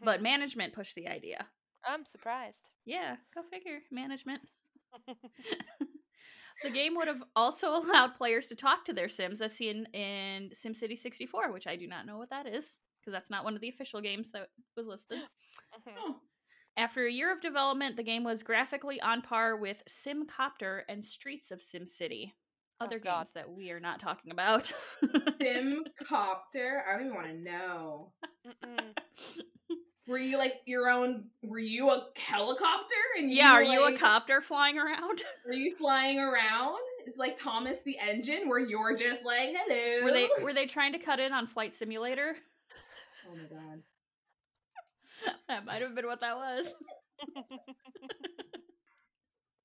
but 0.00 0.20
Mhm. 0.20 0.22
management 0.22 0.72
pushed 0.74 0.94
the 0.94 1.08
idea. 1.08 1.46
I'm 1.84 2.04
surprised. 2.04 2.70
Yeah, 2.84 3.16
go 3.34 3.42
figure. 3.42 3.80
Management. 3.90 4.42
the 6.62 6.70
game 6.70 6.94
would 6.96 7.08
have 7.08 7.22
also 7.34 7.76
allowed 7.76 8.14
players 8.14 8.46
to 8.48 8.54
talk 8.54 8.84
to 8.84 8.92
their 8.92 9.08
Sims, 9.08 9.40
as 9.40 9.54
seen 9.54 9.86
in 9.92 10.50
SimCity 10.50 10.98
64, 10.98 11.52
which 11.52 11.66
I 11.66 11.76
do 11.76 11.86
not 11.86 12.06
know 12.06 12.18
what 12.18 12.30
that 12.30 12.46
is, 12.46 12.80
because 13.00 13.12
that's 13.12 13.30
not 13.30 13.44
one 13.44 13.54
of 13.54 13.60
the 13.60 13.68
official 13.68 14.00
games 14.00 14.32
that 14.32 14.48
was 14.76 14.86
listed. 14.86 15.18
Mhm. 15.74 15.94
Oh. 15.98 16.20
After 16.76 17.04
a 17.06 17.12
year 17.12 17.30
of 17.30 17.40
development, 17.40 17.96
the 17.96 18.02
game 18.02 18.24
was 18.24 18.42
graphically 18.42 19.00
on 19.00 19.20
par 19.22 19.56
with 19.56 19.82
SimCopter 19.88 20.84
and 20.88 21.04
Streets 21.04 21.50
of 21.50 21.60
SimCity. 21.60 22.32
Oh, 22.82 22.86
Other 22.86 22.98
God. 22.98 23.18
games 23.20 23.32
that 23.32 23.52
we 23.52 23.70
are 23.70 23.78
not 23.80 24.00
talking 24.00 24.32
about. 24.32 24.72
SimCopter. 25.04 26.80
I 26.86 26.92
don't 26.92 27.06
even 27.06 27.14
want 27.14 27.28
to 27.28 27.34
know. 27.34 28.12
Were 30.08 30.18
you 30.18 30.36
like 30.36 30.54
your 30.66 30.90
own? 30.90 31.26
Were 31.44 31.60
you 31.60 31.88
a 31.90 32.08
helicopter? 32.16 32.94
And 33.18 33.30
yeah, 33.30 33.52
are 33.52 33.62
you 33.62 33.86
a 33.86 33.96
copter 33.96 34.40
flying 34.40 34.76
around? 34.76 35.22
Were 35.46 35.52
you 35.52 35.76
flying 35.76 36.18
around? 36.18 36.80
It's 37.06 37.18
like 37.18 37.36
Thomas 37.36 37.82
the 37.82 37.96
Engine, 38.00 38.48
where 38.48 38.58
you're 38.58 38.96
just 38.96 39.24
like, 39.24 39.54
hello. 39.56 40.04
were 40.04 40.12
they 40.12 40.28
were 40.42 40.52
they 40.52 40.66
trying 40.66 40.92
to 40.92 40.98
cut 40.98 41.20
in 41.20 41.32
on 41.32 41.46
Flight 41.46 41.72
Simulator? 41.74 42.34
Oh 43.30 43.36
my 43.36 43.42
god. 43.44 43.82
that 45.48 45.64
might 45.64 45.82
have 45.82 45.94
been 45.94 46.06
what 46.06 46.20
that 46.20 46.36
was. 46.36 46.66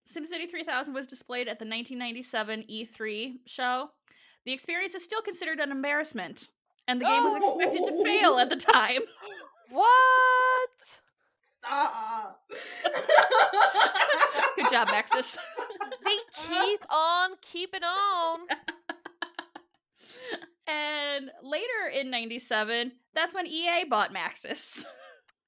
SimCity 0.07 0.49
3000 0.49 0.93
was 0.93 1.05
displayed 1.05 1.47
at 1.47 1.59
the 1.59 1.65
1997 1.65 2.63
E3 2.69 3.39
show. 3.45 3.89
The 4.45 4.53
experience 4.53 4.95
is 4.95 5.03
still 5.03 5.21
considered 5.21 5.59
an 5.59 5.71
embarrassment, 5.71 6.49
and 6.87 7.01
the 7.01 7.05
game 7.05 7.23
was 7.23 7.41
oh. 7.43 7.59
expected 7.59 7.85
to 7.85 8.03
fail 8.03 8.37
at 8.37 8.49
the 8.49 8.55
time. 8.55 9.01
what? 9.69 10.69
Stop. 11.59 12.41
Good 14.55 14.71
job, 14.71 14.87
Maxis. 14.87 15.37
They 16.05 16.17
keep 16.47 16.81
on 16.89 17.31
keeping 17.41 17.83
on. 17.83 18.39
and 20.67 21.29
later 21.43 21.89
in 21.93 22.09
97, 22.09 22.93
that's 23.13 23.35
when 23.35 23.45
EA 23.45 23.83
bought 23.89 24.13
Maxis. 24.13 24.85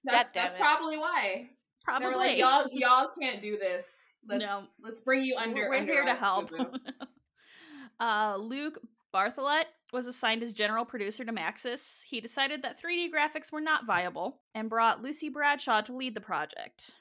That's, 0.04 0.32
that's 0.32 0.54
probably 0.56 0.98
why. 0.98 1.50
Probably. 1.84 2.08
They 2.08 2.14
were 2.14 2.18
like, 2.18 2.38
y'all, 2.38 2.68
y'all 2.72 3.10
can't 3.20 3.42
do 3.42 3.58
this. 3.58 4.04
Let's 4.28 4.44
No. 4.44 4.62
let's 4.82 5.02
bring 5.02 5.24
you 5.24 5.36
under. 5.38 5.62
We're, 5.62 5.70
we're 5.70 5.76
under 5.78 5.94
here 5.94 6.06
to 6.06 6.14
help. 6.14 6.52
uh, 8.00 8.38
Luc 8.38 8.78
Barthelet 9.14 9.66
was 9.92 10.08
assigned 10.08 10.44
as 10.44 10.54
general 10.54 10.86
producer 10.86 11.26
to 11.26 11.32
Maxis. 11.34 12.04
He 12.04 12.22
decided 12.22 12.62
that 12.62 12.80
3D 12.80 13.10
graphics 13.12 13.52
were 13.52 13.62
not 13.62 13.86
viable 13.86 14.42
and 14.54 14.70
brought 14.70 15.02
Lucy 15.02 15.30
Bradshaw 15.30 15.82
to 15.82 15.96
lead 15.96 16.16
the 16.16 16.22
project. 16.22 16.96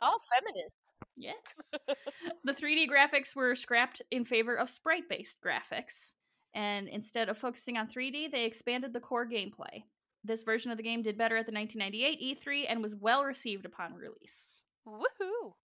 All 0.00 0.20
feminist. 0.32 0.76
Yes. 1.16 1.72
the 2.44 2.52
3D 2.52 2.88
graphics 2.88 3.34
were 3.34 3.54
scrapped 3.56 4.02
in 4.10 4.24
favor 4.24 4.56
of 4.56 4.70
sprite 4.70 5.08
based 5.08 5.38
graphics. 5.44 6.12
And 6.54 6.88
instead 6.88 7.28
of 7.28 7.38
focusing 7.38 7.78
on 7.78 7.88
3D, 7.88 8.30
they 8.30 8.44
expanded 8.44 8.92
the 8.92 9.00
core 9.00 9.26
gameplay. 9.26 9.84
This 10.24 10.42
version 10.42 10.70
of 10.70 10.76
the 10.76 10.84
game 10.84 11.02
did 11.02 11.18
better 11.18 11.36
at 11.36 11.46
the 11.46 11.52
1998 11.52 12.38
E3 12.38 12.66
and 12.68 12.82
was 12.82 12.94
well 12.94 13.24
received 13.24 13.64
upon 13.64 13.94
release. 13.94 14.62
Woohoo. 14.86 15.54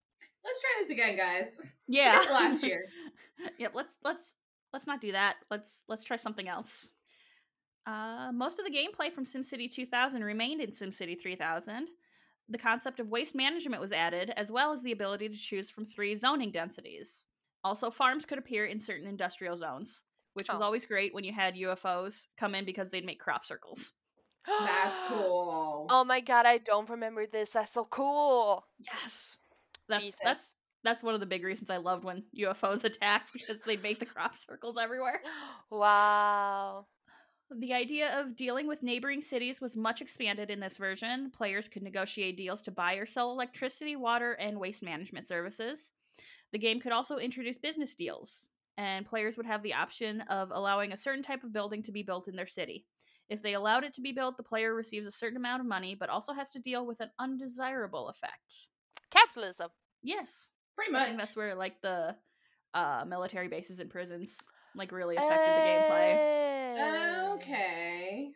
Let's 0.45 0.61
try 0.61 0.71
this 0.79 0.91
again, 0.91 1.17
guys. 1.17 1.61
Yeah. 1.87 2.25
last 2.31 2.63
year. 2.65 2.87
yep, 3.59 3.73
let's 3.75 3.95
let's 4.05 4.35
let's 4.73 4.87
not 4.87 5.01
do 5.01 5.13
that. 5.13 5.37
Let's 5.51 5.83
let's 5.89 6.05
try 6.05 6.17
something 6.17 6.49
else. 6.49 6.91
Uh, 7.87 8.31
most 8.33 8.59
of 8.59 8.65
the 8.67 8.71
gameplay 8.71 9.11
from 9.11 9.25
SimCity 9.25 9.71
2000 9.73 10.23
remained 10.23 10.61
in 10.61 10.71
SimCity 10.71 11.19
3000. 11.21 11.89
The 12.51 12.59
concept 12.59 13.01
of 13.01 13.09
waste 13.09 13.35
management 13.35 13.81
was 13.81 13.93
added, 13.93 14.33
as 14.37 14.51
well 14.53 14.73
as 14.73 14.83
the 14.83 14.93
ability 14.93 15.29
to 15.29 15.37
choose 15.37 15.69
from 15.71 15.85
three 15.85 16.15
zoning 16.15 16.51
densities. 16.51 17.27
Also, 17.65 17.91
farms 17.91 18.25
could 18.25 18.39
appear 18.39 18.67
in 18.67 18.79
certain 18.81 19.07
industrial 19.07 19.57
zones, 19.57 20.05
which 20.35 20.49
was 20.49 20.61
Oh. 20.61 20.65
always 20.65 20.87
great 20.87 21.13
when 21.15 21.25
you 21.25 21.33
had 21.33 21.57
UFOs 21.57 22.29
come 22.39 22.55
in 22.55 22.65
because 22.65 22.89
they'd 22.91 23.05
make 23.05 23.21
crop 23.21 23.45
circles. 23.45 23.93
That's 24.47 24.99
cool. 25.09 25.87
Oh 25.91 26.05
my 26.05 26.21
god, 26.21 26.47
I 26.47 26.59
don't 26.59 26.89
remember 26.89 27.27
this. 27.27 27.51
That's 27.51 27.73
so 27.73 27.85
cool. 27.85 28.65
Yes, 28.79 29.39
that's 29.89 30.05
Jesus. 30.05 30.21
that's 30.23 30.53
that's 30.85 31.03
one 31.03 31.15
of 31.15 31.21
the 31.21 31.27
big 31.27 31.45
reasons 31.45 31.71
I 31.71 31.79
loved 31.79 32.05
when 32.05 32.23
UFOs 32.39 32.85
attacked 32.85 33.33
because 33.33 33.61
they 33.67 33.77
make 33.77 33.99
the 33.99 34.07
crop 34.07 34.37
circles 34.37 34.77
everywhere. 34.79 35.21
Wow. 35.71 36.87
The 37.51 37.73
idea 37.73 38.19
of 38.21 38.37
dealing 38.37 38.67
with 38.67 38.83
neighboring 38.83 39.23
cities 39.23 39.61
was 39.61 39.77
much 39.77 40.03
expanded 40.03 40.51
in 40.51 40.61
this 40.61 40.77
version. 40.77 41.31
Players 41.31 41.67
could 41.67 41.83
negotiate 41.83 42.37
deals 42.37 42.61
to 42.63 42.71
buy 42.71 42.95
or 42.95 43.07
sell 43.07 43.33
electricity, 43.33 43.97
water, 43.97 44.33
and 44.33 44.61
waste 44.61 44.83
management 44.83 45.27
services. 45.27 45.93
The 46.53 46.59
game 46.59 46.79
could 46.79 46.93
also 46.93 47.17
introduce 47.17 47.57
business 47.57 47.95
deals, 47.95 48.51
and 48.77 49.07
players 49.07 49.39
would 49.39 49.47
have 49.47 49.63
the 49.63 49.75
option 49.75 50.21
of 50.23 50.51
allowing 50.53 50.93
a 50.93 50.97
certain 50.97 51.23
type 51.23 51.43
of 51.43 51.53
building 51.53 51.83
to 51.85 51.93
be 51.93 52.03
built 52.03 52.29
in 52.29 52.37
their 52.37 52.47
city. 52.47 52.87
If 53.29 53.43
they 53.43 53.55
allowed 53.55 53.85
it 53.85 53.95
to 53.95 54.01
be 54.03 54.13
built, 54.13 54.37
the 54.37 54.43
player 54.43 54.75
receives 54.75 55.07
a 55.07 55.13
certain 55.13 55.37
amount 55.37 55.61
of 55.61 55.67
money, 55.67 55.95
but 55.95 56.09
also 56.11 56.33
has 56.33 56.51
to 56.53 56.61
deal 56.61 56.87
with 56.87 57.01
an 57.01 57.11
undesirable 57.19 58.09
effect. 58.09 58.69
Capitalism. 59.11 59.71
Yes, 60.03 60.51
Pretty 60.77 60.93
much. 60.93 61.17
that's 61.17 61.37
where 61.37 61.55
like 61.55 61.81
the 61.83 62.15
uh, 62.75 63.05
military 63.07 63.49
bases 63.49 63.81
and 63.81 63.91
prisons 63.91 64.39
like 64.75 64.93
really 64.93 65.17
affected 65.17 65.55
the 65.57 65.61
gameplay. 65.61 67.35
Okay. 67.35 68.31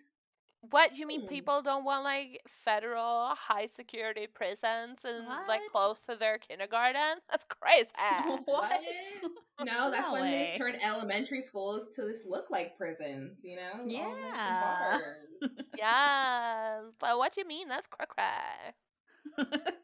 What 0.70 0.97
you 0.97 1.07
mean? 1.09 1.23
Hmm. 1.23 1.27
People 1.29 1.62
don't 1.62 1.85
want 1.85 2.05
like 2.05 2.41
federal 2.64 3.35
high 3.35 3.68
security 3.77 4.27
prisons 4.33 4.99
and 5.05 5.27
like 5.49 5.61
close 5.70 6.01
to 6.09 6.16
their 6.16 6.39
kindergarten? 6.39 7.18
That's 7.31 7.45
crazy. 7.45 7.89
what? 8.45 8.81
No, 9.61 9.93
that's 9.93 10.09
No 10.09 10.14
when 10.14 10.23
way. 10.23 10.51
they 10.51 10.59
turn 10.59 10.75
elementary 10.83 11.41
schools 11.41 11.95
to 11.95 12.03
this 12.03 12.23
look 12.27 12.51
like 12.51 12.77
prisons, 12.77 13.39
you 13.45 13.55
know? 13.55 13.70
All 13.75 13.87
nice 13.87 13.93
and 14.01 15.61
Yeah. 15.77 16.83
yes. 16.83 16.93
But 16.99 17.18
what 17.18 17.37
you 17.37 17.47
mean? 17.47 17.68
That's 17.68 17.87
cray 17.87 18.07
cray. 18.09 19.75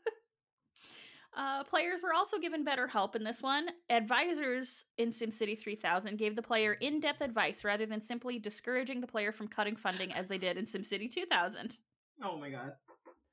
Uh, 1.39 1.62
players 1.62 2.03
were 2.03 2.12
also 2.12 2.36
given 2.39 2.64
better 2.64 2.89
help 2.89 3.14
in 3.14 3.22
this 3.22 3.43
one. 3.43 3.68
Advisors 3.91 4.84
in 4.99 5.11
SimCity 5.11 5.57
3000 5.57 6.18
gave 6.18 6.34
the 6.34 6.43
player 6.43 6.72
in 6.74 6.99
depth 6.99 7.20
advice 7.20 7.62
rather 7.62 7.86
than 7.86 8.01
simply 8.01 8.41
discouraging 8.41 9.01
the 9.01 9.07
player 9.07 9.30
from 9.30 9.47
cutting 9.47 9.76
funding 9.76 10.12
as 10.12 10.26
they 10.26 10.36
did 10.36 10.57
in 10.57 10.64
SimCity 10.64 11.09
2000. 11.09 11.78
Oh 12.24 12.36
my 12.39 12.51
god. 12.51 12.72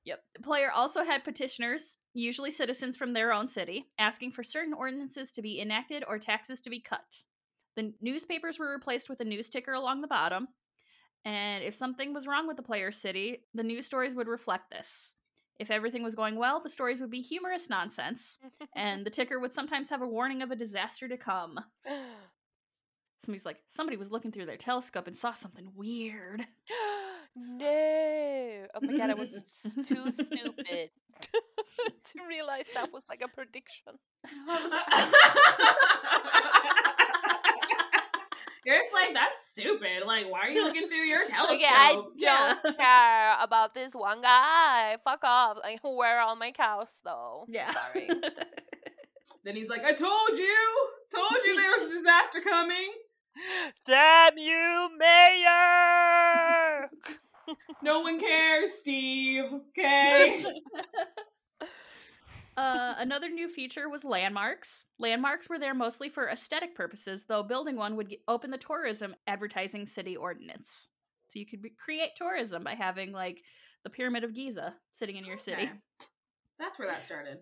Yep. 0.06 0.24
The 0.36 0.44
player 0.44 0.70
also 0.72 1.04
had 1.04 1.24
petitioners, 1.24 1.98
usually 2.14 2.52
citizens 2.52 2.96
from 2.96 3.12
their 3.12 3.34
own 3.34 3.48
city, 3.48 3.88
asking 3.98 4.34
for 4.34 4.44
certain 4.44 4.76
ordinances 4.76 5.32
to 5.32 5.42
be 5.42 5.60
enacted 5.60 6.04
or 6.08 6.20
taxes 6.20 6.62
to 6.62 6.70
be 6.70 6.80
cut. 6.80 7.24
The 7.76 7.92
newspapers 8.02 8.60
were 8.60 8.72
replaced 8.72 9.10
with 9.10 9.20
a 9.22 9.26
news 9.26 9.50
ticker 9.50 9.74
along 9.74 10.02
the 10.02 10.08
bottom, 10.08 10.48
and 11.26 11.64
if 11.64 11.74
something 11.74 12.14
was 12.14 12.28
wrong 12.28 12.46
with 12.46 12.56
the 12.56 12.64
player's 12.64 12.98
city, 12.98 13.46
the 13.56 13.64
news 13.64 13.88
stories 13.88 14.14
would 14.14 14.28
reflect 14.28 14.70
this. 14.70 15.14
If 15.58 15.72
everything 15.72 16.04
was 16.04 16.16
going 16.16 16.36
well, 16.36 16.60
the 16.60 16.70
stories 16.70 17.00
would 17.00 17.10
be 17.10 17.22
humorous 17.22 17.70
nonsense, 17.70 18.38
and 18.76 19.06
the 19.06 19.10
ticker 19.10 19.40
would 19.40 19.54
sometimes 19.54 19.90
have 19.90 20.02
a 20.02 20.08
warning 20.08 20.42
of 20.42 20.52
a 20.52 20.56
disaster 20.56 21.08
to 21.08 21.18
come. 21.18 21.60
Somebody's 23.20 23.46
like, 23.46 23.58
somebody 23.68 23.98
was 23.98 24.12
looking 24.12 24.32
through 24.32 24.46
their 24.46 24.58
telescope 24.58 25.08
and 25.08 25.16
saw 25.16 25.34
something 25.34 25.72
weird. 25.76 26.46
No. 27.38 28.66
Oh 28.74 28.80
my 28.82 28.98
god, 28.98 29.10
I 29.10 29.14
was 29.14 29.30
too 29.88 30.12
stupid 30.12 30.90
to 31.22 32.20
realize 32.28 32.66
that 32.74 32.92
was 32.94 33.04
like 33.10 33.22
a 33.22 33.28
prediction. 33.28 33.94
You're 38.66 38.78
just 38.78 38.92
like, 38.94 39.14
that's 39.14 39.48
stupid. 39.48 40.06
Like, 40.06 40.30
why 40.32 40.40
are 40.42 40.50
you 40.50 40.64
looking 40.64 40.88
through 40.88 41.06
your 41.06 41.26
telescope? 41.28 41.58
Okay, 41.58 41.66
I 41.70 41.94
don't 41.94 42.14
Yeah. 42.18 42.56
care 42.80 43.36
about 43.42 43.74
this 43.76 43.94
one 43.94 44.22
guy. 44.22 44.98
Fuck 45.04 45.20
off. 45.24 45.58
Like, 45.64 45.80
where 45.84 46.18
are 46.18 46.22
all 46.22 46.36
my 46.36 46.52
cows 46.52 46.90
though? 47.04 47.46
yeah. 47.48 47.72
Sorry. 47.72 48.10
Then 49.44 49.56
he's 49.56 49.70
like, 49.70 49.84
I 49.84 49.94
told 49.94 50.30
you! 50.38 50.56
Told 51.14 51.32
you 51.46 51.56
there 51.56 51.72
was 51.80 51.90
a 51.90 51.96
disaster 51.96 52.42
coming! 52.42 52.92
Damn 53.86 54.38
you, 54.38 54.90
Mayor! 54.98 56.90
No 57.84 58.00
one 58.02 58.20
cares, 58.20 58.74
Steve. 58.74 59.46
Okay. 59.78 60.44
Uh, 62.58 62.96
another 62.98 63.30
new 63.30 63.50
feature 63.50 63.90
was 63.90 64.04
landmarks. 64.04 64.86
Landmarks 65.00 65.50
were 65.50 65.60
there 65.60 65.74
mostly 65.74 66.08
for 66.10 66.30
aesthetic 66.30 66.76
purposes, 66.76 67.26
though 67.26 67.44
building 67.44 67.76
one 67.76 67.96
would 67.98 68.10
g- 68.10 68.20
open 68.28 68.50
the 68.50 68.58
tourism 68.58 69.14
advertising 69.28 69.86
city 69.86 70.16
ordinance. 70.16 70.88
So 71.28 71.40
you 71.40 71.46
could 71.46 71.64
re- 71.64 71.74
create 71.78 72.12
tourism 72.16 72.64
by 72.64 72.76
having 72.76 73.12
like 73.12 73.42
the 73.84 73.90
Pyramid 73.90 74.24
of 74.24 74.34
Giza 74.34 74.74
sitting 74.92 75.18
in 75.18 75.26
your 75.26 75.38
city. 75.38 75.70
That's 76.58 76.80
where 76.80 76.88
that 76.88 77.04
started. 77.04 77.40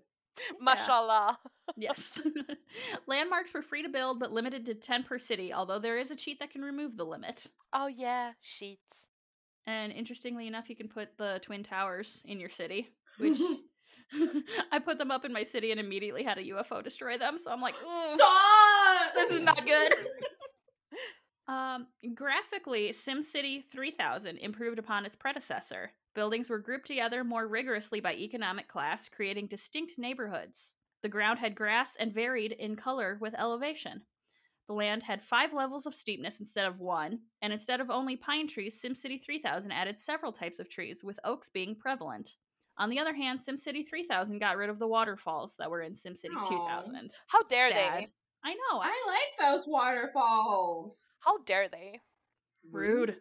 Mashallah. 0.60 1.38
Yes. 1.78 2.22
landmarks 3.08 3.54
were 3.54 3.62
free 3.62 3.84
to 3.84 3.90
build 3.90 4.20
but 4.20 4.32
limited 4.32 4.66
to 4.66 4.74
10 4.74 5.04
per 5.04 5.20
city, 5.20 5.54
although 5.54 5.80
there 5.80 5.98
is 5.98 6.12
a 6.12 6.16
cheat 6.16 6.40
that 6.40 6.52
can 6.52 6.62
remove 6.64 6.98
the 6.98 7.06
limit. 7.06 7.48
Oh 7.72 7.88
yeah, 7.88 8.32
sheets. 8.42 8.82
And 9.66 9.94
interestingly 9.94 10.48
enough, 10.48 10.70
you 10.70 10.76
can 10.76 10.90
put 10.90 11.18
the 11.18 11.40
Twin 11.44 11.64
Towers 11.64 12.22
in 12.26 12.40
your 12.40 12.50
city, 12.50 12.90
which 13.18 13.40
I 14.72 14.80
put 14.80 14.98
them 14.98 15.12
up 15.12 15.26
in 15.26 15.34
my 15.34 15.44
city 15.44 15.72
and 15.72 15.80
immediately 15.80 16.24
had 16.24 16.38
a 16.38 16.44
UFO 16.44 16.84
destroy 16.84 17.18
them. 17.18 17.38
So 17.38 17.52
I'm 17.52 17.62
like, 17.62 17.76
Stop! 17.76 19.14
this 19.16 19.32
is 19.32 19.42
not 19.42 19.66
good. 19.66 19.94
um, 21.48 21.88
graphically, 22.14 22.90
SimCity 22.90 23.64
3000 23.72 24.38
improved 24.38 24.80
upon 24.80 25.06
its 25.06 25.16
predecessor. 25.16 25.92
Buildings 26.16 26.50
were 26.50 26.60
grouped 26.60 26.88
together 26.88 27.24
more 27.24 27.48
rigorously 27.48 28.00
by 28.00 28.14
economic 28.14 28.68
class, 28.68 29.10
creating 29.10 29.48
distinct 29.48 29.94
neighborhoods. 29.98 30.76
The 31.02 31.10
ground 31.10 31.40
had 31.40 31.56
grass 31.56 31.96
and 31.96 32.14
varied 32.14 32.54
in 32.54 32.76
color 32.76 33.18
with 33.20 33.36
elevation. 33.38 34.04
The 34.68 34.74
land 34.74 35.04
had 35.04 35.22
five 35.22 35.52
levels 35.52 35.86
of 35.86 35.94
steepness 35.94 36.40
instead 36.40 36.66
of 36.66 36.80
one, 36.80 37.20
and 37.42 37.52
instead 37.52 37.82
of 37.82 37.90
only 37.90 38.16
pine 38.16 38.48
trees, 38.48 38.82
SimCity 38.82 39.22
3000 39.22 39.72
added 39.72 40.00
several 40.00 40.32
types 40.32 40.60
of 40.60 40.70
trees, 40.70 41.04
with 41.04 41.20
oaks 41.26 41.50
being 41.50 41.76
prevalent. 41.76 42.38
On 42.78 42.90
the 42.90 43.00
other 43.00 43.14
hand, 43.14 43.40
SimCity 43.40 43.88
3000 43.88 44.40
got 44.40 44.58
rid 44.58 44.70
of 44.70 44.80
the 44.80 44.88
waterfalls 44.88 45.56
that 45.58 45.70
were 45.70 45.82
in 45.82 45.94
SimCity 45.94 46.36
Aw. 46.36 46.82
2000. 46.82 47.12
How 47.28 47.44
dare 47.44 47.70
Sad. 47.70 48.04
they? 48.04 48.08
I 48.46 48.54
know, 48.54 48.80
I 48.82 48.88
I 48.88 49.04
like 49.08 49.52
those 49.52 49.68
waterfalls. 49.68 51.08
How 51.20 51.38
dare 51.44 51.70
they? 51.70 52.02
Rude. 52.72 53.18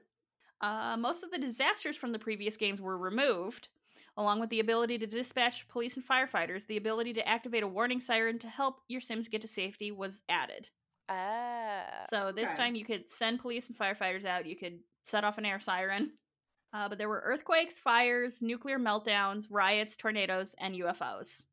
Uh, 0.61 0.97
most 0.97 1.23
of 1.23 1.31
the 1.31 1.39
disasters 1.39 1.97
from 1.97 2.13
the 2.13 2.19
previous 2.19 2.57
games 2.57 2.81
were 2.81 2.97
removed, 2.97 3.69
along 4.17 4.41
with 4.41 4.51
the 4.51 4.61
ability 4.61 4.99
to 4.99 5.07
dispatch 5.07 5.69
police 5.69 5.97
and 5.97 6.07
firefighters. 6.07 6.67
The 6.67 6.77
ability 6.77 7.13
to 7.15 7.29
activate 7.29 7.63
a 7.63 7.69
warning 7.69 8.01
siren 8.01 8.39
to 8.41 8.49
help 8.49 8.81
your 8.89 9.01
Sims 9.01 9.29
get 9.29 9.43
to 9.43 9.49
safety 9.49 9.93
was 9.93 10.23
added. 10.29 10.71
Ah. 11.09 12.05
So 12.09 12.33
this 12.35 12.51
okay. 12.51 12.57
time 12.57 12.75
you 12.75 12.85
could 12.85 13.11
send 13.11 13.41
police 13.41 13.69
and 13.69 13.79
firefighters 13.79 14.25
out. 14.25 14.47
You 14.47 14.57
could 14.57 14.79
set 15.05 15.25
off 15.25 15.39
an 15.39 15.45
air 15.45 15.61
siren. 15.61 16.13
Uh, 16.73 16.89
but 16.89 16.99
there 16.99 17.09
were 17.09 17.23
earthquakes, 17.25 17.79
fires, 17.79 18.41
nuclear 18.41 18.79
meltdowns, 18.79 19.45
riots, 19.51 19.97
tornadoes, 19.97 20.55
and 20.59 20.75
UFOs. 20.77 21.45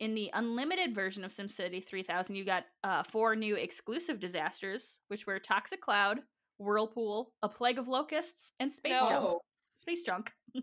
In 0.00 0.14
the 0.14 0.30
unlimited 0.34 0.94
version 0.94 1.24
of 1.24 1.32
SimCity 1.32 1.82
3000, 1.84 2.36
you 2.36 2.44
got 2.44 2.64
uh, 2.84 3.02
four 3.02 3.34
new 3.36 3.56
exclusive 3.56 4.20
disasters, 4.20 4.98
which 5.08 5.26
were 5.26 5.38
Toxic 5.38 5.80
Cloud, 5.80 6.20
Whirlpool, 6.58 7.32
A 7.42 7.48
Plague 7.48 7.78
of 7.78 7.88
Locusts, 7.88 8.52
and 8.60 8.72
Space 8.72 9.00
No. 9.00 9.08
Jump. 9.08 9.26
Oh, 9.26 9.40
Space 9.74 10.02
Junk. 10.02 10.30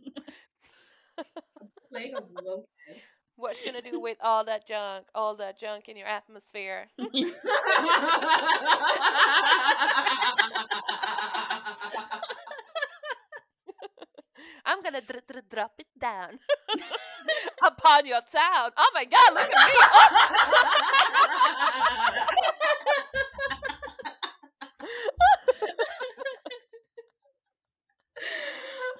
plague 1.92 2.14
of 2.16 2.24
locusts. 2.44 2.68
What 3.40 3.60
you 3.60 3.68
gonna 3.68 3.84
do 3.84 4.00
with 4.00 4.18
all 4.24 4.44
that 4.46 4.68
junk? 4.68 5.06
All 5.14 5.36
that 5.36 5.60
junk 5.60 5.90
in 5.90 5.96
your 5.96 6.08
atmosphere? 6.08 6.88
I'm 14.68 14.84
gonna 14.84 15.02
dr- 15.02 15.26
dr- 15.28 15.50
drop 15.50 15.74
it 15.80 15.88
down 16.00 16.40
upon 17.64 18.06
your 18.06 18.22
town. 18.32 18.72
Oh 18.78 18.92
my 18.94 19.06
god, 19.06 19.34
look 19.34 19.50
at 19.50 19.68
me! 19.68 19.74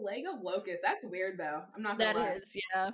plague 0.02 0.26
of 0.32 0.42
locusts. 0.42 0.82
That's 0.84 1.06
weird 1.06 1.38
though. 1.38 1.64
I'm 1.76 1.82
not 1.84 1.98
gonna 2.00 2.14
that 2.14 2.20
lie. 2.20 2.32
is, 2.34 2.56
yeah. 2.74 2.92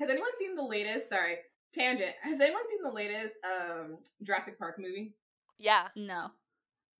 Has 0.00 0.10
anyone 0.10 0.30
seen 0.38 0.54
the 0.56 0.62
latest? 0.64 1.08
Sorry, 1.08 1.36
tangent. 1.72 2.14
Has 2.22 2.40
anyone 2.40 2.68
seen 2.68 2.82
the 2.82 2.90
latest 2.92 3.36
um 3.44 3.98
Jurassic 4.22 4.58
Park 4.58 4.76
movie? 4.78 5.14
yeah. 5.58 5.88
No. 5.96 6.28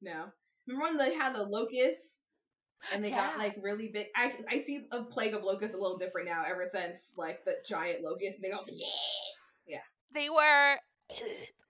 No. 0.02 0.26
Remember 0.66 0.84
when 0.84 0.96
they 0.98 1.14
had 1.14 1.34
the 1.34 1.42
locusts 1.44 2.20
and 2.92 3.04
they 3.04 3.10
got 3.10 3.38
like 3.38 3.56
really 3.62 3.88
big? 3.88 4.06
I 4.16 4.32
I 4.50 4.58
see 4.58 4.86
a 4.92 5.02
plague 5.02 5.34
of 5.34 5.42
locusts 5.42 5.74
a 5.74 5.78
little 5.78 5.98
different 5.98 6.28
now. 6.28 6.42
Ever 6.46 6.66
since 6.66 7.12
like 7.16 7.44
the 7.44 7.56
giant 7.66 8.02
locusts, 8.02 8.40
they 8.42 8.50
go 8.50 8.60
yeah, 8.68 8.86
yeah. 9.66 9.78
They 10.14 10.28
were. 10.30 10.76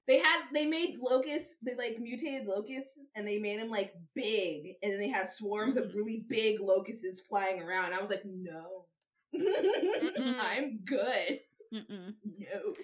They 0.07 0.19
had 0.19 0.43
they 0.53 0.67
made 0.67 0.99
locusts, 0.99 1.55
they 1.63 1.75
like 1.77 1.99
mutated 1.99 2.47
locusts, 2.47 2.99
and 3.17 3.27
they 3.27 3.39
made 3.39 3.59
them 3.61 3.71
like 3.71 3.95
big, 4.15 4.75
and 4.83 4.93
then 4.93 4.99
they 5.01 5.09
had 5.09 5.33
swarms 5.33 5.77
of 5.79 5.95
really 5.95 6.25
big 6.29 6.61
locusts 6.61 7.21
flying 7.29 7.63
around. 7.63 7.95
I 7.95 8.01
was 8.01 8.11
like, 8.11 8.25
no, 8.27 8.85
I'm 9.35 10.81
good. 10.85 11.41
Mm-mm. 11.73 12.15
No, 12.25 12.75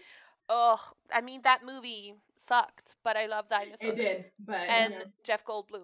Oh, 0.48 0.80
I 1.12 1.20
mean 1.20 1.42
that 1.44 1.60
movie 1.64 2.14
sucked, 2.48 2.94
but 3.04 3.16
I 3.16 3.26
love 3.26 3.48
dinosaurs. 3.48 3.78
it 3.92 3.96
did, 3.96 4.24
but 4.44 4.68
And. 4.68 4.94
Jeff 5.22 5.44
Goldblum. 5.44 5.82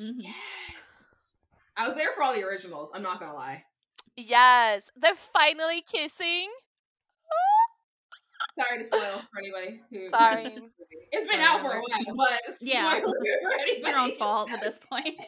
Mm-hmm. 0.00 0.20
yes, 0.20 1.38
I 1.76 1.86
was 1.86 1.96
there 1.96 2.12
for 2.12 2.22
all 2.22 2.32
the 2.34 2.42
originals. 2.44 2.90
I'm 2.94 3.02
not 3.02 3.20
gonna 3.20 3.34
lie. 3.34 3.64
Yes, 4.16 4.88
they're 4.96 5.14
finally 5.16 5.82
kissing. 5.82 6.48
Sorry 8.58 8.78
to 8.78 8.84
spoil 8.84 9.22
for 9.32 9.38
anybody. 9.38 9.80
Who, 9.90 10.10
Sorry. 10.16 10.58
it's 11.10 11.30
been 11.30 11.40
out 11.40 11.60
for 11.60 11.72
a 11.72 11.80
while, 11.80 12.16
but 12.16 12.40
Yeah. 12.60 13.00
for. 13.00 13.12
It's 13.66 13.86
your 13.86 13.96
own 13.98 14.14
fault 14.16 14.50
at 14.50 14.60
this 14.60 14.78
point. 14.90 15.18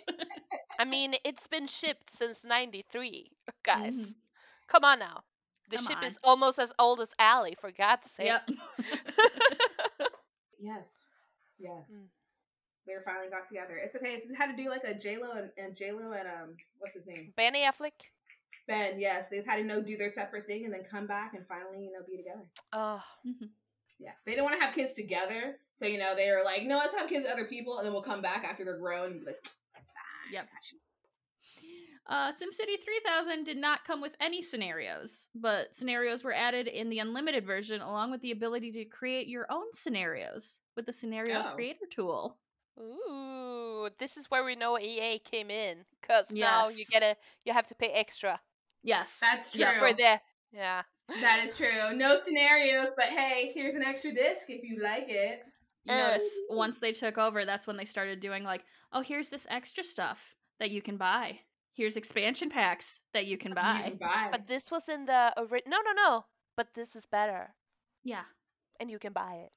I 0.79 0.85
mean, 0.85 1.15
it's 1.25 1.47
been 1.47 1.67
shipped 1.67 2.11
since 2.17 2.45
'93, 2.45 3.31
guys. 3.65 3.93
Mhm. 3.95 4.15
Come 4.69 4.85
on 4.85 4.99
now. 4.99 5.23
The 5.71 5.77
Come 5.77 5.87
ship 5.87 5.97
on. 5.99 6.05
is 6.05 6.19
almost 6.23 6.59
as 6.59 6.73
old 6.79 7.01
as 7.01 7.09
Allie, 7.19 7.57
for 7.61 7.71
God's 7.71 8.11
sake. 8.11 8.27
Yep. 8.27 8.51
Yes, 10.61 11.09
yes. 11.59 11.91
Mm. 11.93 12.09
They 12.87 12.93
finally 13.05 13.29
got 13.31 13.47
together. 13.49 13.77
It's 13.83 13.97
okay. 13.97 14.19
So 14.19 14.29
they 14.29 14.35
had 14.35 14.55
to 14.55 14.63
do 14.63 14.69
like 14.69 14.85
a 14.85 14.95
J 14.95 15.17
Lo 15.17 15.33
and, 15.37 15.51
and 15.59 15.77
J 15.77 15.93
Lo 15.93 16.13
and 16.13 16.29
um, 16.29 16.57
what's 16.79 16.95
his 16.95 17.07
name? 17.07 17.33
Benny 17.37 17.63
Affleck. 17.65 17.93
Ben. 18.67 18.99
Yes, 19.01 19.29
they 19.29 19.37
just 19.37 19.49
had 19.49 19.57
to 19.57 19.65
know 19.65 19.83
do 19.83 19.97
their 19.97 20.09
separate 20.11 20.47
thing 20.47 20.65
and 20.65 20.73
then 20.73 20.85
come 20.85 21.07
back 21.07 21.35
and 21.35 21.47
finally 21.47 21.85
you 21.85 21.93
know 21.93 22.01
be 22.09 22.17
together. 22.17 22.45
Oh, 22.73 23.03
Mhm. 23.27 23.51
Yeah, 23.99 24.13
they 24.27 24.33
didn't 24.33 24.45
want 24.45 24.59
to 24.59 24.65
have 24.65 24.75
kids 24.75 24.93
together, 24.93 25.59
so 25.79 25.87
you 25.87 25.99
know 25.99 26.15
they 26.17 26.31
were 26.31 26.43
like, 26.45 26.65
no, 26.65 26.79
let's 26.79 26.95
have 26.95 27.09
kids 27.09 27.25
with 27.25 27.33
other 27.33 27.47
people, 27.47 27.79
and 27.79 27.87
then 27.87 27.93
we'll 27.93 28.03
come 28.03 28.21
back 28.23 28.45
after 28.45 28.65
they're 28.65 28.79
grown 28.81 29.13
and 29.13 29.21
be 29.21 29.27
like, 29.27 29.43
that's 29.75 29.91
fine. 29.91 30.33
Yep. 30.33 30.45
got 30.51 30.73
you." 30.73 30.79
Uh, 32.07 32.31
SimCity 32.33 32.83
3000 32.85 33.45
did 33.45 33.57
not 33.57 33.85
come 33.87 34.03
with 34.03 34.15
any 34.21 34.43
scenarios, 34.43 35.29
but 35.35 35.75
scenarios 35.75 36.23
were 36.23 36.35
added 36.35 36.67
in 36.69 36.91
the 36.91 36.99
unlimited 36.99 37.47
version 37.47 37.81
along 37.81 38.11
with 38.11 38.21
the 38.21 38.31
ability 38.33 38.71
to 38.73 38.85
create 38.85 39.27
your 39.27 39.47
own 39.51 39.65
scenarios 39.73 40.61
with 40.77 40.85
the 40.85 40.93
scenario 40.93 41.43
Oh. 41.47 41.55
creator 41.55 41.87
tool. 41.91 42.37
Ooh, 42.81 43.89
this 43.99 44.17
is 44.17 44.31
where 44.31 44.45
we 44.45 44.55
know 44.57 44.79
EA 44.79 45.19
came 45.19 45.51
in, 45.51 45.85
cause 46.03 46.27
now 46.31 46.69
you 46.69 46.79
Yes. 46.79 46.89
get 46.91 47.03
a, 47.03 47.17
you 47.45 47.53
have 47.53 47.67
to 47.69 47.75
pay 47.75 47.89
extra 47.91 48.41
Yes. 48.83 49.19
That's 49.21 49.53
true. 49.53 49.61
Yep. 49.63 49.79
for 49.79 49.93
the, 49.95 50.21
yeah. 50.53 50.83
That 51.21 51.43
is 51.45 51.57
true. 51.57 51.95
No 51.95 52.17
scenarios, 52.17 52.89
but 52.97 53.07
hey, 53.07 53.51
here's 53.55 53.75
an 53.75 53.83
extra 53.83 54.13
disc 54.13 54.49
if 54.51 54.63
you 54.63 54.83
like 54.83 55.07
it. 55.09 55.43
You 55.87 55.95
know 55.95 56.03
what 56.03 56.13
Yes. 56.13 56.23
mean? 56.51 56.59
Once 56.59 56.79
they 56.79 56.93
took 56.93 57.17
over, 57.19 57.45
that's 57.47 57.67
when 57.67 57.77
they 57.79 57.85
started 57.87 58.21
doing 58.21 58.45
like, 58.45 58.65
oh, 58.93 59.01
here's 59.01 59.29
this 59.31 59.47
extra 59.51 59.83
stuff 59.85 60.35
that 60.61 60.71
you 60.71 60.83
can 60.83 60.97
buy. 60.99 61.41
Here's 61.73 61.97
expansion 61.97 62.51
packs 62.51 63.01
that 63.15 63.27
you 63.27 63.37
can 63.39 63.51
You 63.53 63.55
buy. 63.57 63.81
can 63.85 63.97
buy. 63.97 64.29
But 64.31 64.47
this 64.47 64.71
was 64.71 64.89
in 64.89 65.07
the 65.07 65.33
ori- 65.39 65.63
no, 65.67 65.79
no, 65.85 65.93
no. 65.93 66.25
But 66.57 66.69
this 66.75 66.95
is 66.95 67.05
better, 67.07 67.55
Yeah. 68.05 68.25
and 68.81 68.91
you 68.91 68.99
can 68.99 69.13
buy 69.13 69.47
it. 69.47 69.53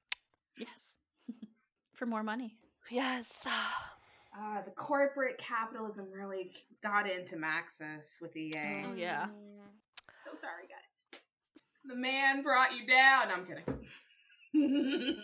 Yes. 0.56 0.96
For 1.94 2.06
more 2.06 2.22
money. 2.22 2.56
Yes. 2.90 3.26
uh, 3.46 4.62
the 4.64 4.70
corporate 4.70 5.38
capitalism 5.38 6.06
really 6.12 6.50
got 6.82 7.08
into 7.10 7.36
Maxis 7.36 8.20
with 8.20 8.36
EA. 8.36 8.84
Oh, 8.86 8.94
yeah. 8.96 9.26
Mm. 9.26 9.68
So 10.24 10.34
sorry, 10.34 10.64
guys. 10.68 11.20
The 11.84 11.94
man 11.96 12.42
brought 12.42 12.72
you 12.74 12.86
down. 12.86 13.28
No, 13.28 13.34
I'm 13.34 13.46
kidding. 13.46 13.64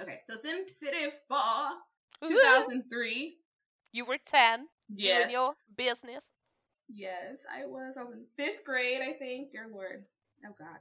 okay, 0.00 0.20
so 0.26 0.36
Sim 0.36 0.64
City 0.64 1.10
4, 1.28 1.38
2003. 2.26 3.36
You 3.92 4.04
were 4.06 4.18
ten, 4.24 4.66
Yes. 4.94 5.22
doing 5.24 5.32
your 5.32 5.52
business. 5.76 6.22
Yes, 6.88 7.38
I 7.52 7.64
was. 7.66 7.96
I 7.98 8.02
was 8.02 8.14
in 8.14 8.24
fifth 8.36 8.64
grade, 8.64 9.00
I 9.02 9.12
think. 9.12 9.52
Dear 9.52 9.68
Lord. 9.72 10.04
Oh 10.46 10.54
God. 10.58 10.78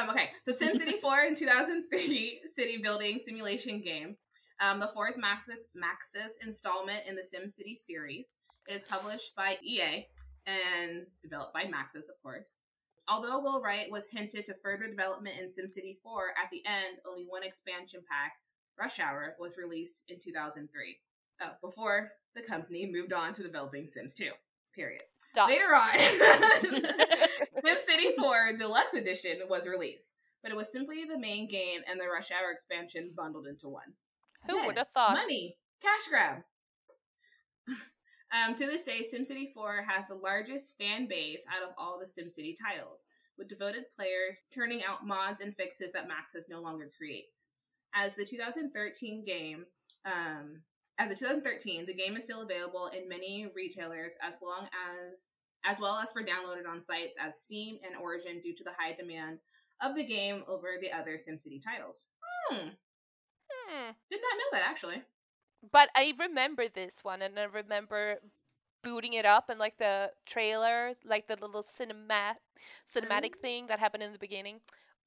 Um. 0.00 0.10
Okay. 0.10 0.30
So 0.42 0.52
SimCity 0.52 1.00
4 1.00 1.20
in 1.24 1.34
2003 1.34 2.40
city 2.48 2.78
building 2.78 3.20
simulation 3.24 3.80
game. 3.82 4.16
Um, 4.60 4.80
the 4.80 4.88
fourth 4.88 5.16
Maxis, 5.16 5.60
Maxis 5.76 6.32
installment 6.42 7.00
in 7.06 7.14
the 7.14 7.22
SimCity 7.22 7.76
series. 7.76 8.38
It 8.66 8.74
is 8.74 8.84
published 8.84 9.34
by 9.36 9.56
EA 9.62 10.06
and 10.46 11.06
developed 11.22 11.52
by 11.52 11.64
Maxis, 11.64 12.08
of 12.08 12.20
course. 12.22 12.56
Although 13.08 13.40
Will 13.40 13.60
Wright 13.60 13.90
was 13.90 14.08
hinted 14.08 14.44
to 14.46 14.54
further 14.54 14.88
development 14.88 15.36
in 15.38 15.48
SimCity 15.48 15.98
4, 16.02 16.28
at 16.42 16.50
the 16.50 16.62
end, 16.66 16.98
only 17.08 17.24
one 17.24 17.44
expansion 17.44 18.00
pack, 18.10 18.32
Rush 18.78 18.98
Hour, 18.98 19.36
was 19.38 19.58
released 19.58 20.02
in 20.08 20.18
2003. 20.18 20.98
Oh, 21.42 21.50
before 21.62 22.10
the 22.34 22.42
company 22.42 22.90
moved 22.90 23.12
on 23.12 23.32
to 23.34 23.42
developing 23.42 23.86
Sims 23.86 24.14
2. 24.14 24.30
Period. 24.74 25.02
Dot. 25.34 25.48
Later 25.48 25.74
on, 25.74 25.90
SimCity 27.64 28.16
4 28.18 28.56
Deluxe 28.58 28.94
Edition 28.94 29.40
was 29.48 29.66
released, 29.66 30.14
but 30.42 30.50
it 30.50 30.56
was 30.56 30.72
simply 30.72 31.04
the 31.04 31.18
main 31.18 31.46
game 31.46 31.82
and 31.88 32.00
the 32.00 32.08
Rush 32.08 32.30
Hour 32.30 32.50
expansion 32.50 33.12
bundled 33.14 33.46
into 33.46 33.68
one. 33.68 33.92
Who 34.48 34.66
would 34.66 34.78
have 34.78 34.90
thought? 34.94 35.14
Money, 35.14 35.56
cash 35.82 36.08
grab. 36.08 36.42
um, 37.68 38.54
to 38.54 38.66
this 38.66 38.84
day, 38.84 39.02
SimCity 39.02 39.52
4 39.54 39.84
has 39.88 40.06
the 40.06 40.14
largest 40.14 40.76
fan 40.78 41.08
base 41.08 41.42
out 41.50 41.68
of 41.68 41.74
all 41.78 41.98
the 41.98 42.06
SimCity 42.06 42.54
titles, 42.56 43.06
with 43.38 43.48
devoted 43.48 43.84
players 43.94 44.40
turning 44.52 44.82
out 44.84 45.06
mods 45.06 45.40
and 45.40 45.56
fixes 45.56 45.92
that 45.92 46.08
Maxis 46.08 46.48
no 46.48 46.60
longer 46.60 46.90
creates. 46.96 47.48
As 47.94 48.14
the 48.14 48.24
2013 48.24 49.24
game, 49.24 49.64
um, 50.04 50.62
as 50.98 51.10
of 51.10 51.18
2013, 51.18 51.86
the 51.86 51.94
game 51.94 52.16
is 52.16 52.24
still 52.24 52.42
available 52.42 52.88
in 52.88 53.08
many 53.08 53.46
retailers 53.54 54.12
as 54.22 54.36
long 54.42 54.68
as 54.90 55.40
as 55.64 55.80
well 55.80 55.98
as 55.98 56.12
for 56.12 56.22
downloaded 56.22 56.68
on 56.70 56.80
sites 56.80 57.16
as 57.20 57.40
Steam 57.40 57.78
and 57.84 57.96
Origin 57.96 58.40
due 58.40 58.54
to 58.54 58.62
the 58.62 58.70
high 58.78 58.92
demand 58.92 59.38
of 59.82 59.96
the 59.96 60.04
game 60.04 60.44
over 60.46 60.74
the 60.80 60.92
other 60.92 61.14
SimCity 61.14 61.60
titles. 61.62 62.06
Hmm, 62.48 62.68
Did 64.10 64.20
not 64.20 64.38
know 64.38 64.58
that 64.58 64.68
actually. 64.68 65.02
But 65.72 65.88
I 65.94 66.12
remember 66.18 66.68
this 66.68 67.02
one, 67.02 67.22
and 67.22 67.38
I 67.38 67.44
remember 67.44 68.16
booting 68.82 69.14
it 69.14 69.24
up 69.24 69.48
and 69.48 69.58
like 69.58 69.76
the 69.78 70.12
trailer, 70.26 70.92
like 71.04 71.26
the 71.26 71.36
little 71.40 71.62
cinema 71.62 72.36
cinematic 72.94 73.34
Oh. 73.36 73.40
thing 73.42 73.66
that 73.66 73.80
happened 73.80 74.02
in 74.02 74.12
the 74.12 74.18
beginning. 74.18 74.60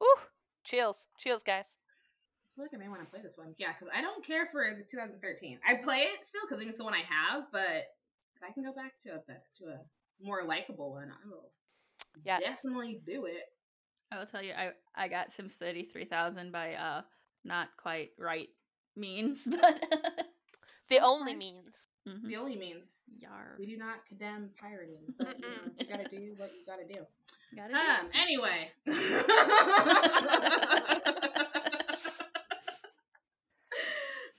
Ooh, 0.03 0.15
chills, 0.63 1.05
chills, 1.17 1.41
guys. 1.45 1.65
I 1.65 2.49
feel 2.55 2.65
like 2.65 2.73
I 2.73 2.77
may 2.77 2.89
want 2.89 3.01
to 3.03 3.09
play 3.09 3.21
this 3.21 3.37
one. 3.37 3.53
Yeah, 3.57 3.71
because 3.71 3.87
I 3.95 4.01
don't 4.01 4.25
care 4.25 4.47
for 4.51 4.75
the 4.77 4.83
2013. 4.83 5.59
I 5.65 5.75
play 5.75 5.99
it 5.99 6.25
still 6.25 6.41
because 6.43 6.57
I 6.57 6.59
think 6.59 6.69
it's 6.69 6.77
the 6.77 6.83
one 6.83 6.93
I 6.93 7.03
have, 7.07 7.45
but 7.51 7.85
if 8.35 8.43
I 8.43 8.51
can 8.51 8.63
go 8.63 8.73
back 8.73 8.99
to 9.03 9.09
a 9.15 9.19
bet- 9.19 9.45
to 9.59 9.65
a 9.65 9.79
more 10.21 10.43
likable 10.43 10.91
one, 10.91 11.09
I 11.11 11.27
will 11.27 11.51
Yes. 12.25 12.41
definitely 12.41 13.01
do 13.05 13.25
it. 13.25 13.43
I 14.11 14.17
will 14.17 14.25
tell 14.25 14.43
you, 14.43 14.53
I 14.53 14.71
I 14.95 15.07
got 15.07 15.29
SimCity 15.29 15.89
3000 15.91 16.51
by 16.51 16.73
uh 16.73 17.01
not 17.49 17.67
quite 17.77 18.11
right 18.17 18.47
means, 18.95 19.45
but 19.51 19.83
The 20.89 20.99
only 20.99 21.33
fine. 21.33 21.39
means. 21.39 21.75
Mhm. 22.07 22.27
The 22.29 22.37
only 22.37 22.55
means 22.55 23.01
Yar. 23.19 23.55
we 23.59 23.65
do 23.65 23.75
not 23.77 24.05
condemn 24.07 24.49
pirating, 24.59 25.13
but 25.17 25.37
you, 25.37 25.45
know, 25.49 25.71
you 25.79 25.85
gotta 25.87 26.07
do 26.09 26.33
what 26.37 26.51
you 26.57 26.65
gotta 26.65 26.85
do. 26.91 27.05
Gotta 27.55 27.73
do 27.73 27.79
Um. 27.79 28.09
Anyway. 28.13 28.71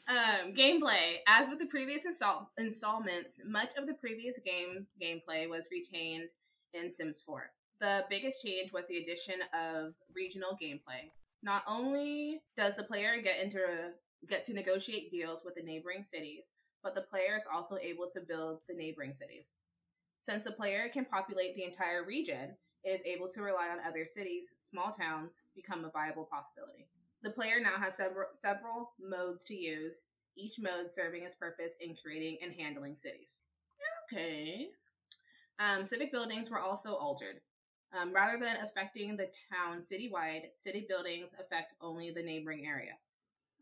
um, 0.08 0.52
gameplay. 0.54 1.16
As 1.26 1.48
with 1.48 1.58
the 1.58 1.66
previous 1.66 2.04
install- 2.04 2.50
installments, 2.58 3.40
much 3.46 3.72
of 3.76 3.86
the 3.86 3.94
previous 3.94 4.38
game's 4.44 4.86
gameplay 5.00 5.48
was 5.48 5.68
retained 5.70 6.28
in 6.74 6.90
Sims 6.90 7.20
4. 7.20 7.50
The 7.80 8.04
biggest 8.10 8.42
change 8.44 8.72
was 8.72 8.84
the 8.88 8.98
addition 8.98 9.36
of 9.54 9.94
regional 10.14 10.56
gameplay. 10.60 11.10
Not 11.42 11.62
only 11.66 12.42
does 12.56 12.76
the 12.76 12.84
player 12.84 13.20
get 13.22 13.40
into 13.40 13.92
get 14.28 14.44
to 14.44 14.52
negotiate 14.52 15.10
deals 15.10 15.42
with 15.44 15.54
the 15.54 15.62
neighboring 15.62 16.04
cities, 16.04 16.44
but 16.82 16.94
the 16.94 17.00
player 17.00 17.36
is 17.36 17.44
also 17.50 17.78
able 17.80 18.08
to 18.12 18.20
build 18.20 18.60
the 18.68 18.74
neighboring 18.74 19.14
cities. 19.14 19.54
Since 20.20 20.44
the 20.44 20.52
player 20.52 20.90
can 20.92 21.06
populate 21.06 21.54
the 21.54 21.64
entire 21.64 22.04
region, 22.04 22.56
it 22.84 22.90
is 22.90 23.02
able 23.04 23.28
to 23.28 23.42
rely 23.42 23.68
on 23.68 23.86
other 23.86 24.04
cities, 24.04 24.52
small 24.58 24.90
towns 24.90 25.40
become 25.54 25.84
a 25.84 25.90
viable 25.90 26.28
possibility. 26.30 26.88
The 27.22 27.30
player 27.30 27.60
now 27.60 27.76
has 27.78 27.96
several, 27.96 28.28
several 28.32 28.92
modes 28.98 29.44
to 29.44 29.54
use, 29.54 30.02
each 30.36 30.58
mode 30.58 30.92
serving 30.92 31.22
its 31.22 31.34
purpose 31.34 31.74
in 31.80 31.94
creating 32.02 32.38
and 32.42 32.52
handling 32.58 32.96
cities. 32.96 33.42
Okay. 34.12 34.68
Um, 35.58 35.84
civic 35.84 36.10
buildings 36.12 36.50
were 36.50 36.60
also 36.60 36.94
altered. 36.94 37.40
Um, 37.92 38.12
rather 38.12 38.38
than 38.38 38.56
affecting 38.64 39.16
the 39.16 39.28
town 39.50 39.82
citywide, 39.82 40.50
city 40.56 40.86
buildings 40.88 41.34
affect 41.40 41.74
only 41.80 42.10
the 42.10 42.22
neighboring 42.22 42.66
area. 42.66 42.92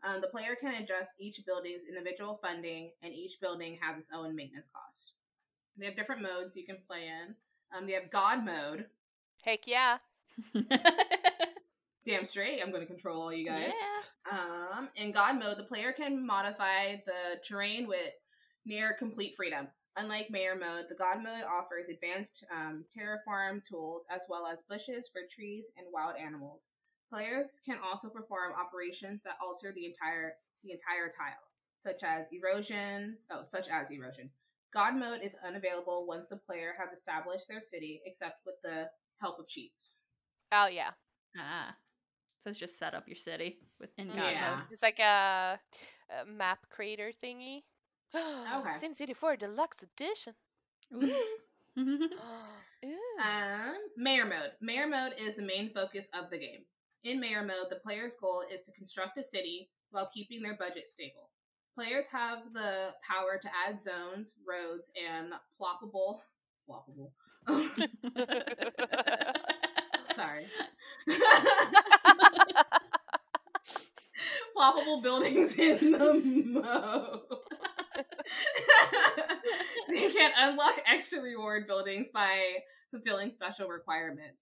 Um, 0.03 0.21
the 0.21 0.27
player 0.27 0.55
can 0.59 0.75
adjust 0.75 1.13
each 1.19 1.45
building's 1.45 1.81
individual 1.87 2.39
funding, 2.41 2.91
and 3.01 3.13
each 3.13 3.39
building 3.41 3.77
has 3.81 3.97
its 3.97 4.09
own 4.13 4.35
maintenance 4.35 4.69
cost. 4.69 5.15
They 5.77 5.85
have 5.85 5.95
different 5.95 6.21
modes 6.21 6.55
you 6.55 6.65
can 6.65 6.77
play 6.87 7.07
in. 7.07 7.35
Um, 7.75 7.87
they 7.87 7.93
have 7.93 8.11
God 8.11 8.45
mode. 8.45 8.85
Heck 9.43 9.67
yeah. 9.67 9.97
Damn 12.05 12.25
straight, 12.25 12.61
I'm 12.61 12.71
going 12.71 12.81
to 12.81 12.87
control 12.87 13.21
all 13.21 13.33
you 13.33 13.45
guys. 13.45 13.73
Yeah. 13.73 14.37
Um, 14.37 14.89
in 14.95 15.11
God 15.11 15.37
mode, 15.39 15.57
the 15.57 15.63
player 15.63 15.91
can 15.91 16.25
modify 16.25 16.95
the 17.05 17.39
terrain 17.43 17.87
with 17.87 18.13
near 18.65 18.95
complete 18.97 19.35
freedom. 19.35 19.67
Unlike 19.99 20.27
Mayor 20.31 20.55
mode, 20.55 20.85
the 20.87 20.95
God 20.95 21.17
mode 21.21 21.43
offers 21.43 21.89
advanced 21.89 22.45
um, 22.55 22.85
terraform 22.97 23.61
tools 23.65 24.05
as 24.09 24.21
well 24.29 24.47
as 24.47 24.63
bushes 24.69 25.09
for 25.11 25.21
trees 25.29 25.67
and 25.77 25.87
wild 25.91 26.15
animals. 26.17 26.69
Players 27.11 27.59
can 27.65 27.77
also 27.83 28.07
perform 28.07 28.53
operations 28.53 29.23
that 29.23 29.35
alter 29.43 29.73
the 29.75 29.85
entire 29.85 30.35
the 30.63 30.71
entire 30.71 31.09
tile, 31.09 31.43
such 31.79 32.01
as 32.03 32.29
erosion. 32.31 33.17
Oh, 33.29 33.41
such 33.43 33.67
as 33.67 33.91
erosion. 33.91 34.29
God 34.73 34.95
mode 34.95 35.19
is 35.21 35.35
unavailable 35.45 36.05
once 36.07 36.29
the 36.29 36.37
player 36.37 36.75
has 36.79 36.93
established 36.93 37.49
their 37.49 37.59
city, 37.61 38.01
except 38.05 38.45
with 38.45 38.55
the 38.63 38.89
help 39.19 39.37
of 39.39 39.47
cheats. 39.49 39.97
Oh 40.53 40.67
yeah. 40.67 40.91
ah. 41.37 41.75
So 42.41 42.51
it's 42.51 42.59
just 42.59 42.79
set 42.79 42.93
up 42.93 43.05
your 43.05 43.17
city 43.17 43.59
within 43.81 44.07
God 44.07 44.31
Yeah. 44.31 44.55
mode. 44.55 44.65
It's 44.71 44.81
like 44.81 44.99
a, 44.99 45.59
a 46.09 46.25
map 46.25 46.59
creator 46.69 47.11
thingy. 47.21 47.63
Okay. 48.15 48.77
SimCity 48.81 49.15
4 49.15 49.35
Deluxe 49.37 49.77
Edition. 49.83 50.33
Ooh. 50.93 51.13
Um, 53.21 53.75
Mayor 53.97 54.23
mode. 54.25 54.51
Mayor 54.61 54.87
mode 54.87 55.13
is 55.19 55.35
the 55.35 55.41
main 55.41 55.73
focus 55.73 56.07
of 56.17 56.29
the 56.29 56.37
game. 56.37 56.61
In 57.03 57.19
Mayor 57.19 57.43
mode, 57.43 57.67
the 57.69 57.75
player's 57.75 58.15
goal 58.15 58.41
is 58.49 58.61
to 58.61 58.71
construct 58.71 59.17
a 59.17 59.23
city 59.23 59.69
while 59.91 60.09
keeping 60.13 60.41
their 60.41 60.55
budget 60.55 60.87
stable. 60.87 61.29
Players 61.75 62.05
have 62.05 62.53
the 62.53 62.93
power 63.05 63.37
to 63.41 63.49
add 63.67 63.81
zones, 63.81 64.33
roads, 64.47 64.89
and 64.95 65.33
ploppable. 65.59 66.19
Ploppable. 66.69 67.11
Sorry. 70.15 70.45
ploppable 74.57 75.03
buildings 75.03 75.55
in 75.55 75.91
the 75.91 76.13
mode. 76.45 77.19
they 79.89 80.11
can 80.11 80.31
unlock 80.37 80.75
extra 80.85 81.21
reward 81.21 81.67
buildings 81.67 82.09
by 82.13 82.39
fulfilling 82.91 83.31
special 83.31 83.67
requirements. 83.67 84.37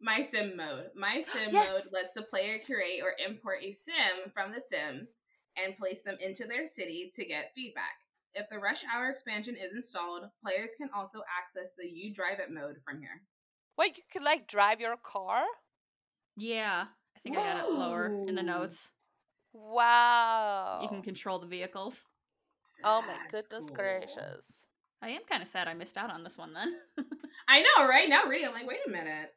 My 0.00 0.22
Sim 0.22 0.56
mode. 0.56 0.90
My 0.94 1.20
Sim 1.32 1.50
Yes. 1.52 1.68
mode 1.68 1.84
lets 1.92 2.12
the 2.12 2.22
player 2.22 2.58
create 2.64 3.00
or 3.02 3.14
import 3.24 3.58
a 3.62 3.72
sim 3.72 4.30
from 4.32 4.52
The 4.52 4.60
Sims 4.60 5.22
and 5.62 5.76
place 5.78 6.02
them 6.02 6.16
into 6.20 6.46
their 6.46 6.66
city 6.66 7.10
to 7.14 7.24
get 7.24 7.52
feedback. 7.54 7.94
If 8.34 8.48
the 8.50 8.58
Rush 8.58 8.82
Hour 8.94 9.08
expansion 9.08 9.56
is 9.56 9.72
installed, 9.72 10.24
players 10.44 10.72
can 10.76 10.90
also 10.94 11.22
access 11.40 11.72
the 11.78 11.86
You 11.88 12.12
Drive 12.12 12.38
It 12.40 12.50
mode 12.50 12.76
from 12.84 13.00
here. 13.00 13.22
Wait, 13.78 13.96
you 13.96 14.02
could 14.12 14.22
like 14.22 14.46
drive 14.46 14.80
your 14.80 14.96
car? 15.02 15.44
yeah. 16.36 16.84
I 17.16 17.18
think 17.20 17.38
I 17.38 17.42
got 17.42 17.66
it 17.68 17.72
lower 17.72 18.06
in 18.28 18.34
the 18.34 18.42
notes. 18.42 18.90
Wow. 19.54 20.80
You 20.82 20.88
can 20.88 21.02
control 21.02 21.38
the 21.38 21.46
vehicles. 21.46 22.04
Oh 22.84 23.02
my 23.02 23.14
That's 23.32 23.46
goodness 23.48 23.68
cool. 23.68 23.76
gracious. 23.76 24.42
I 25.02 25.10
am 25.10 25.22
kind 25.28 25.42
of 25.42 25.48
sad 25.48 25.68
I 25.68 25.74
missed 25.74 25.96
out 25.96 26.10
on 26.10 26.24
this 26.24 26.38
one 26.38 26.52
then. 26.52 26.74
I 27.48 27.62
know, 27.62 27.86
right? 27.86 28.08
Now 28.08 28.24
reading, 28.24 28.48
I'm 28.48 28.54
like, 28.54 28.66
wait 28.66 28.80
a 28.86 28.90
minute. 28.90 29.34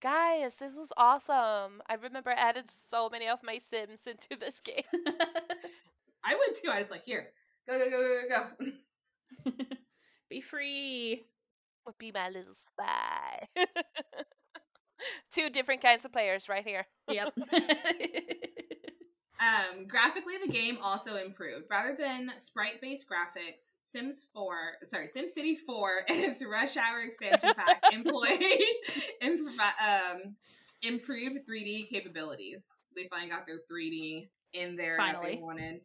Guys, 0.00 0.54
this 0.60 0.76
was 0.76 0.92
awesome. 0.96 1.82
I 1.88 1.94
remember 2.00 2.30
I 2.30 2.34
added 2.34 2.70
so 2.90 3.08
many 3.10 3.28
of 3.28 3.40
my 3.42 3.58
Sims 3.58 4.00
into 4.06 4.36
this 4.38 4.60
game. 4.60 4.84
I 6.24 6.34
would 6.34 6.56
too. 6.56 6.70
I 6.70 6.80
was 6.80 6.90
like, 6.90 7.04
here, 7.04 7.28
go, 7.68 7.78
go, 7.78 7.90
go, 7.90 8.20
go, 8.28 9.50
go. 9.50 9.52
Be 10.30 10.40
free. 10.40 11.26
Would 11.86 11.98
be 11.98 12.12
my 12.12 12.28
little 12.28 12.54
spy. 12.66 13.48
Two 15.32 15.48
different 15.48 15.80
kinds 15.80 16.04
of 16.04 16.12
players 16.12 16.48
right 16.48 16.64
here. 16.66 16.86
Yep. 17.08 17.32
Um, 19.40 19.86
graphically, 19.86 20.34
the 20.44 20.50
game 20.50 20.78
also 20.82 21.16
improved. 21.16 21.66
Rather 21.70 21.94
than 21.96 22.32
sprite-based 22.38 23.06
graphics, 23.08 23.74
Sims 23.84 24.26
4, 24.34 24.54
sorry, 24.86 25.06
SimCity 25.06 25.56
4 25.64 25.90
and 26.08 26.18
its 26.18 26.44
Rush 26.44 26.76
Hour 26.76 27.02
expansion 27.02 27.52
pack 27.54 27.82
employed 27.92 28.30
improv- 29.22 29.80
um, 29.80 30.34
improved 30.82 31.48
3D 31.48 31.88
capabilities. 31.88 32.66
So 32.86 32.94
they 32.96 33.06
finally 33.08 33.30
got 33.30 33.46
their 33.46 33.60
3D 33.70 34.28
in 34.54 34.74
there 34.76 34.96
that 34.96 35.14
Finally. 35.14 35.36
they 35.36 35.40
wanted. 35.40 35.80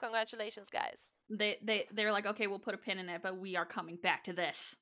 Congratulations, 0.00 0.66
guys. 0.72 0.96
they 1.30 1.58
they 1.62 1.84
they're 1.92 2.10
like, 2.10 2.26
okay, 2.26 2.48
we'll 2.48 2.58
put 2.58 2.74
a 2.74 2.78
pin 2.78 2.98
in 2.98 3.08
it, 3.08 3.20
but 3.22 3.36
we 3.38 3.54
are 3.56 3.64
coming 3.66 3.96
back 4.02 4.24
to 4.24 4.32
this. 4.32 4.76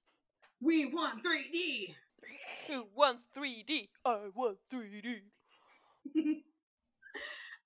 We 0.62 0.86
want 0.86 1.22
3D. 1.22 1.94
Who 2.68 2.84
wants 2.96 3.22
3D? 3.36 3.88
I 4.06 4.28
want 4.34 4.56
3D. 4.72 5.16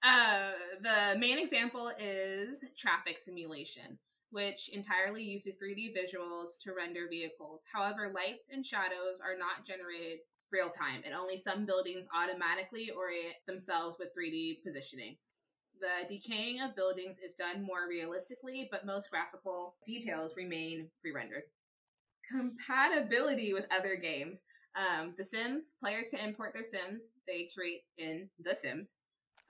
Uh, 0.04 0.50
the 0.82 1.18
main 1.18 1.38
example 1.38 1.90
is 1.98 2.62
traffic 2.76 3.18
simulation, 3.18 3.98
which 4.30 4.68
entirely 4.68 5.22
uses 5.22 5.54
3D 5.54 5.94
visuals 5.96 6.58
to 6.60 6.74
render 6.74 7.06
vehicles. 7.08 7.64
However, 7.72 8.12
lights 8.14 8.48
and 8.52 8.66
shadows 8.66 9.22
are 9.24 9.38
not 9.38 9.66
generated 9.66 10.18
real 10.52 10.68
time, 10.68 11.00
and 11.06 11.14
only 11.14 11.38
some 11.38 11.64
buildings 11.64 12.06
automatically 12.14 12.90
orient 12.94 13.34
themselves 13.46 13.96
with 13.98 14.14
3D 14.14 14.62
positioning. 14.62 15.16
The 15.80 16.06
decaying 16.06 16.60
of 16.60 16.76
buildings 16.76 17.18
is 17.18 17.32
done 17.32 17.62
more 17.62 17.88
realistically, 17.88 18.68
but 18.70 18.86
most 18.86 19.10
graphical 19.10 19.76
details 19.86 20.34
remain 20.36 20.90
pre 21.00 21.12
rendered. 21.12 21.44
Compatibility 22.30 23.54
with 23.54 23.66
other 23.70 23.96
games. 23.96 24.40
Um, 24.76 25.14
the 25.16 25.24
Sims, 25.24 25.72
players 25.80 26.06
can 26.10 26.20
import 26.20 26.52
their 26.52 26.64
Sims 26.64 27.10
they 27.26 27.48
create 27.54 27.82
in 27.96 28.28
The 28.42 28.54
Sims 28.54 28.96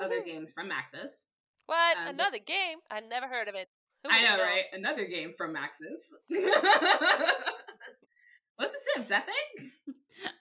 other 0.00 0.20
Woohoo. 0.20 0.26
games 0.26 0.52
from 0.52 0.68
Maxis. 0.68 1.24
What? 1.66 1.96
Um, 1.96 2.08
Another 2.08 2.38
game? 2.38 2.78
I 2.90 3.00
never 3.00 3.26
heard 3.26 3.48
of 3.48 3.54
it. 3.54 3.68
Who 4.04 4.10
I 4.10 4.20
would 4.22 4.28
know, 4.38 4.42
right? 4.44 4.64
Another 4.72 5.06
game 5.06 5.32
from 5.36 5.54
Maxis. 5.54 6.12
What's 8.56 8.72
the 8.72 8.78
Sims? 8.94 9.08
That 9.08 9.26
thing? 9.26 9.70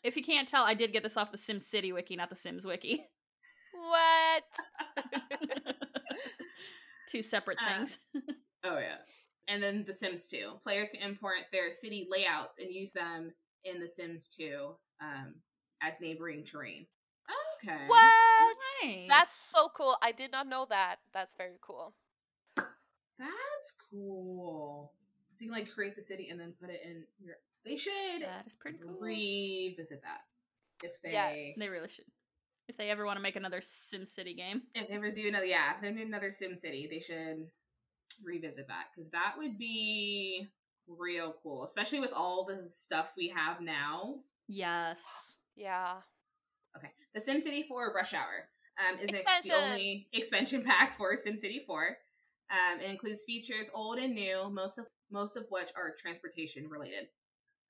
If 0.03 0.15
you 0.17 0.23
can't 0.23 0.47
tell, 0.47 0.63
I 0.63 0.73
did 0.73 0.93
get 0.93 1.01
this 1.03 1.17
off 1.17 1.31
the 1.31 1.37
SimCity 1.37 1.93
wiki, 1.93 2.15
not 2.15 2.29
the 2.29 2.35
Sims 2.35 2.65
wiki. 2.65 3.05
What? 3.73 4.43
Two 7.09 7.21
separate 7.23 7.57
Uh, 7.61 7.77
things. 7.77 7.99
Oh 8.63 8.77
yeah. 8.79 8.97
And 9.47 9.61
then 9.61 9.83
The 9.85 9.93
Sims 9.93 10.27
2. 10.27 10.59
Players 10.63 10.91
can 10.91 11.01
import 11.01 11.39
their 11.51 11.69
city 11.69 12.07
layouts 12.09 12.59
and 12.59 12.71
use 12.73 12.93
them 12.93 13.33
in 13.65 13.79
The 13.81 13.87
Sims 13.87 14.29
2 14.29 14.73
um, 15.01 15.35
as 15.81 15.99
neighboring 15.99 16.45
terrain. 16.45 16.85
Okay. 17.61 17.85
What? 17.87 18.11
Nice. 18.85 19.07
That's 19.09 19.31
so 19.31 19.69
cool. 19.75 19.95
I 20.01 20.11
did 20.11 20.31
not 20.31 20.47
know 20.47 20.65
that. 20.69 20.97
That's 21.13 21.35
very 21.35 21.57
cool. 21.61 21.93
That's 22.55 23.73
cool. 23.91 24.91
So 25.33 25.43
you 25.45 25.51
can 25.51 25.59
like 25.59 25.71
create 25.71 25.95
the 25.95 26.01
city 26.03 26.29
and 26.29 26.39
then 26.39 26.53
put 26.59 26.69
it 26.69 26.81
in 26.85 27.03
your. 27.23 27.35
They 27.65 27.75
should 27.77 28.21
That 28.21 28.45
is 28.45 28.53
pretty 28.55 28.77
cool. 28.83 28.97
revisit 28.99 30.01
that 30.03 30.21
if 30.83 31.01
they 31.01 31.11
Yes. 31.13 31.55
They 31.57 31.69
really 31.69 31.89
should. 31.89 32.05
If 32.67 32.77
they 32.77 32.89
ever 32.89 33.05
want 33.05 33.17
to 33.17 33.21
make 33.23 33.35
another 33.35 33.61
Sim 33.63 34.05
City 34.05 34.33
game. 34.33 34.63
if 34.75 34.87
they 34.87 34.95
ever 34.95 35.11
do 35.11 35.27
another 35.27 35.45
yeah 35.45 35.75
if 35.75 35.81
they 35.81 35.91
do 35.91 36.01
another 36.05 36.31
Sim 36.31 36.57
City 36.57 36.87
they 36.89 36.99
should 36.99 37.47
revisit 38.23 38.67
that 38.67 38.85
because 38.93 39.09
that 39.11 39.35
would 39.37 39.57
be 39.57 40.47
real 40.87 41.35
cool, 41.41 41.63
especially 41.63 41.99
with 42.01 42.11
all 42.13 42.43
the 42.45 42.69
stuff 42.69 43.13
we 43.17 43.29
have 43.29 43.61
now. 43.61 44.15
Yes. 44.47 45.37
Yeah. 45.55 45.93
Okay, 46.75 46.89
the 47.13 47.21
SimCity 47.21 47.67
4 47.67 47.93
Rush 47.95 48.15
Hour 48.15 48.49
um, 48.79 48.99
is 48.99 49.09
ex- 49.13 49.47
the 49.47 49.53
only 49.53 50.07
expansion 50.13 50.63
pack 50.63 50.93
for 50.93 51.13
SimCity 51.15 51.65
4. 51.65 51.97
Um, 52.51 52.79
it 52.79 52.89
includes 52.89 53.23
features 53.23 53.69
old 53.73 53.97
and 53.97 54.13
new, 54.13 54.49
most 54.49 54.77
of 54.77 54.85
most 55.11 55.37
of 55.37 55.45
which 55.49 55.69
are 55.75 55.93
transportation 55.97 56.67
related. 56.69 57.07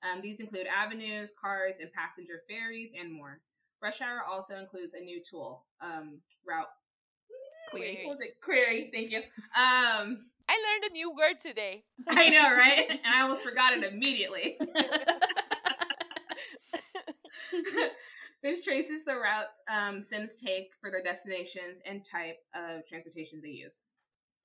Um, 0.04 0.22
these 0.22 0.40
include 0.40 0.68
avenues, 0.68 1.32
cars, 1.40 1.78
and 1.80 1.92
passenger 1.92 2.42
ferries, 2.50 2.92
and 3.00 3.12
more. 3.12 3.40
Rush 3.82 4.02
Hour 4.02 4.22
also 4.30 4.58
includes 4.58 4.94
a 4.94 5.00
new 5.00 5.22
tool, 5.30 5.66
um, 5.82 6.20
route. 6.48 6.68
Query. 7.70 8.02
What 8.06 8.12
was 8.12 8.22
it? 8.22 8.40
Query. 8.42 8.90
Thank 8.94 9.12
you. 9.12 9.20
Um, 9.20 10.26
I 10.48 10.56
learned 10.56 10.84
a 10.90 10.94
new 10.94 11.12
word 11.12 11.40
today. 11.42 11.84
I 12.10 12.30
know, 12.30 12.52
right? 12.52 12.88
And 12.90 13.14
I 13.14 13.22
almost 13.22 13.42
forgot 13.42 13.74
it 13.74 13.84
immediately. 13.84 14.58
Which 18.44 18.66
traces 18.66 19.06
the 19.06 19.16
routes 19.16 19.62
um, 19.70 20.04
Sims 20.04 20.36
take 20.36 20.74
for 20.82 20.92
their 20.92 21.02
destinations 21.02 21.80
and 21.86 22.04
type 22.04 22.40
of 22.54 22.86
transportation 22.86 23.40
they 23.42 23.52
use. 23.52 23.84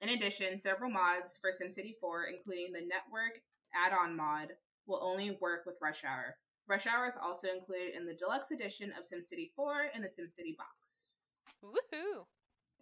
In 0.00 0.10
addition, 0.10 0.60
several 0.60 0.88
mods 0.88 1.36
for 1.36 1.50
SimCity 1.50 1.96
4, 2.00 2.26
including 2.26 2.72
the 2.72 2.86
network 2.86 3.42
add-on 3.74 4.16
mod, 4.16 4.50
will 4.86 5.00
only 5.02 5.36
work 5.40 5.64
with 5.66 5.78
Rush 5.82 6.04
Hour. 6.04 6.36
Rush 6.68 6.86
Hour 6.86 7.08
is 7.08 7.16
also 7.20 7.48
included 7.48 7.96
in 7.96 8.06
the 8.06 8.14
deluxe 8.14 8.52
edition 8.52 8.92
of 8.96 9.04
SimCity 9.04 9.50
4 9.56 9.90
and 9.92 10.04
the 10.04 10.08
SimCity 10.08 10.56
box. 10.56 11.40
Woohoo! 11.64 12.24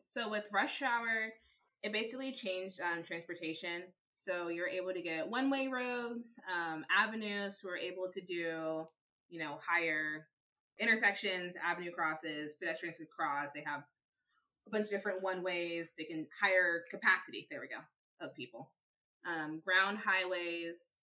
So 0.07 0.29
with 0.29 0.45
Rush 0.53 0.83
Hour, 0.83 1.33
it 1.83 1.95
basically 1.95 2.33
changed 2.33 2.79
um, 2.83 3.03
transportation. 3.03 3.85
So 4.13 4.49
you're 4.49 4.69
able 4.69 4.93
to 4.93 5.01
get 5.01 5.27
one-way 5.27 5.69
roads, 5.69 6.39
um, 6.55 6.85
avenues. 6.95 7.63
We're 7.65 7.79
able 7.79 8.11
to 8.13 8.21
do, 8.21 8.87
you 9.31 9.41
know, 9.41 9.59
higher 9.67 10.27
intersections, 10.79 11.55
avenue 11.63 11.91
crosses, 11.91 12.55
pedestrians 12.55 12.99
can 12.99 13.07
cross. 13.07 13.49
They 13.55 13.63
have 13.65 13.83
a 14.67 14.71
bunch 14.71 14.85
of 14.85 14.91
different 14.91 15.23
one-ways. 15.23 15.91
They 15.97 16.05
can 16.05 16.27
higher 16.41 16.85
capacity. 16.91 17.47
There 17.51 17.61
we 17.61 17.69
go 17.69 17.81
of 18.21 18.35
people. 18.35 18.71
Um, 19.27 19.61
ground 19.65 19.99
highways, 20.05 20.97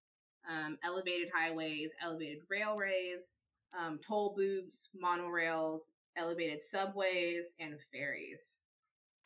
um, 0.50 0.78
elevated 0.84 1.30
highways, 1.34 1.92
elevated 2.02 2.40
railways, 2.50 3.40
um, 3.78 4.00
toll 4.06 4.34
booths, 4.36 4.90
monorails, 5.02 5.80
elevated 6.18 6.60
subways, 6.62 7.54
and 7.60 7.76
ferries. 7.92 8.60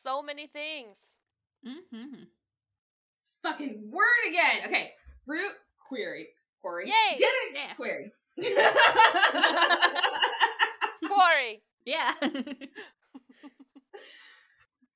So 0.04 0.22
many 0.22 0.48
things. 0.48 0.98
Mm-hmm. 1.68 2.24
It's 3.20 3.38
fucking 3.43 3.89
word 3.91 4.30
again. 4.30 4.62
Okay, 4.66 4.91
root 5.28 5.54
query. 5.88 6.30
Query. 6.62 6.88
Yay! 6.88 7.18
Get 7.18 7.28
it? 7.28 7.56
Yeah. 7.56 7.74
Query. 7.76 8.12
Quarry. 11.18 11.63
Yeah. 11.84 12.13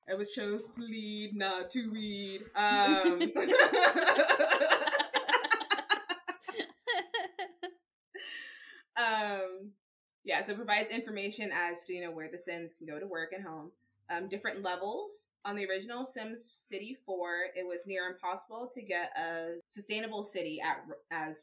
I 0.08 0.14
was 0.14 0.30
chose 0.30 0.68
to 0.76 0.82
lead, 0.82 1.34
not 1.34 1.68
to 1.70 1.90
read. 1.90 2.42
Um, 2.54 3.22
um, 8.96 9.72
yeah, 10.22 10.44
so 10.44 10.52
it 10.52 10.56
provides 10.56 10.90
information 10.90 11.50
as 11.52 11.82
to 11.84 11.92
you 11.92 12.02
know 12.02 12.12
where 12.12 12.28
the 12.30 12.38
Sims 12.38 12.72
can 12.72 12.86
go 12.86 13.00
to 13.00 13.06
work 13.06 13.32
and 13.32 13.42
home. 13.44 13.72
Um, 14.08 14.28
different 14.28 14.62
levels 14.62 15.28
on 15.44 15.56
the 15.56 15.66
original 15.66 16.04
Sims 16.04 16.44
City 16.44 16.96
4, 17.04 17.46
it 17.56 17.66
was 17.66 17.86
near 17.86 18.06
impossible 18.06 18.70
to 18.72 18.82
get 18.82 19.10
a 19.16 19.54
sustainable 19.70 20.22
city 20.22 20.60
at 20.60 20.84
as 21.10 21.42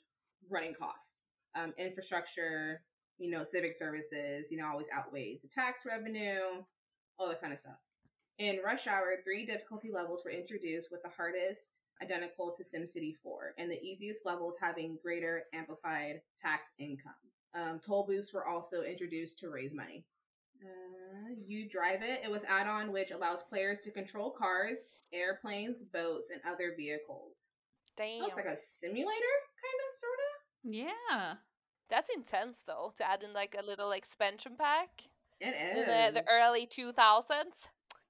running 0.50 0.74
cost. 0.74 1.16
Um, 1.56 1.74
infrastructure, 1.78 2.82
you 3.20 3.30
know, 3.30 3.44
civic 3.44 3.74
services, 3.74 4.50
you 4.50 4.58
know, 4.58 4.68
always 4.68 4.88
outweighed 4.96 5.42
the 5.42 5.48
tax 5.48 5.84
revenue, 5.86 6.64
all 7.18 7.28
that 7.28 7.42
kind 7.42 7.54
of 7.54 7.60
stuff. 7.60 7.78
In 8.38 8.62
Rush 8.64 8.88
Hour, 8.88 9.18
three 9.24 9.46
difficulty 9.46 9.92
levels 9.92 10.24
were 10.24 10.32
introduced, 10.32 10.90
with 10.92 11.04
the 11.04 11.10
hardest 11.10 11.82
identical 12.02 12.56
to 12.56 12.64
SimCity 12.64 13.14
4, 13.22 13.56
and 13.58 13.70
the 13.70 13.82
easiest 13.84 14.26
levels 14.26 14.56
having 14.62 14.98
greater 15.04 15.44
amplified 15.54 16.22
tax 16.38 16.72
income. 16.80 17.12
Um, 17.54 17.80
toll 17.86 18.06
booths 18.08 18.34
were 18.34 18.48
also 18.48 18.84
introduced 18.84 19.40
to 19.40 19.50
raise 19.50 19.74
money. 19.74 20.06
Uh, 20.64 21.36
you 21.46 21.70
drive 21.70 22.02
it. 22.02 22.22
It 22.24 22.32
was 22.32 22.44
add-on 22.46 22.92
which 22.92 23.12
allows 23.12 23.42
players 23.44 23.80
to 23.80 23.92
control 23.92 24.32
cars, 24.32 25.02
airplanes, 25.14 25.84
boats, 25.84 26.30
and 26.32 26.42
other 26.46 26.74
vehicles. 26.78 27.52
Damn. 27.98 28.22
Looks 28.22 28.38
like 28.38 28.46
a 28.46 28.56
simulator, 28.56 29.36
kind 29.60 29.80
of, 29.88 29.94
sort 29.94 30.20
of. 30.20 30.74
yeah. 30.74 31.34
That's 31.90 32.10
intense 32.16 32.62
though, 32.68 32.94
to 32.98 33.10
add 33.10 33.24
in 33.24 33.34
like 33.34 33.56
a 33.60 33.66
little 33.66 33.92
expansion 33.92 34.54
pack 34.58 34.90
It 35.40 35.56
in 35.56 35.86
the, 35.86 36.22
the 36.22 36.26
early 36.32 36.68
2000s. 36.68 37.24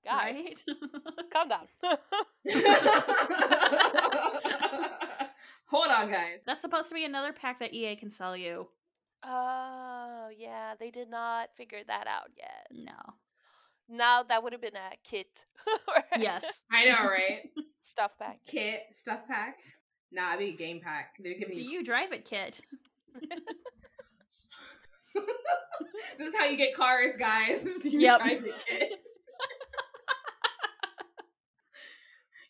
Guys, 0.05 0.36
Right? 0.36 0.57
calm 1.34 1.49
down. 1.49 1.67
Hold 5.67 5.88
on. 5.89 6.03
on, 6.03 6.11
guys. 6.11 6.41
That's 6.45 6.61
supposed 6.61 6.89
to 6.89 6.95
be 6.95 7.05
another 7.05 7.34
pack 7.34 7.59
that 7.59 7.73
EA 7.73 7.95
can 7.95 8.09
sell 8.09 8.36
you. 8.36 8.67
Oh, 9.23 10.30
yeah, 10.38 10.73
they 10.80 10.89
did 10.89 11.09
not 11.09 11.49
figure 11.57 11.82
that 11.86 12.07
out 12.07 12.30
yet. 12.38 12.67
No. 12.71 12.93
Now 13.89 14.23
that 14.23 14.41
would 14.43 14.53
have 14.53 14.61
been 14.61 14.75
a 14.75 14.95
kit. 15.03 15.27
or 15.88 16.03
Yes. 16.17 16.61
I 16.71 16.86
know, 16.86 17.09
right? 17.09 17.41
Stuff 17.84 18.11
pack. 18.17 18.39
Kit, 18.47 18.82
stuff 18.91 19.21
pack. 19.27 19.57
Nah, 20.11 20.36
it'd 20.36 20.39
be 20.39 20.53
a 20.53 20.57
game 20.57 20.80
pack. 20.82 21.15
They're 21.19 21.38
giving 21.38 21.55
Do 21.55 21.61
you. 21.61 21.69
you 21.80 21.84
drive 21.84 22.13
it, 22.13 22.25
Kit? 22.25 22.61
This 26.18 26.28
is 26.28 26.34
how 26.38 26.45
you 26.45 26.57
get 26.57 26.76
cars, 26.76 27.14
guys. 27.18 27.64
you 27.86 27.99
Yep. 27.99 28.20
drive 28.22 28.43
the 28.43 28.53
kit. 28.66 28.91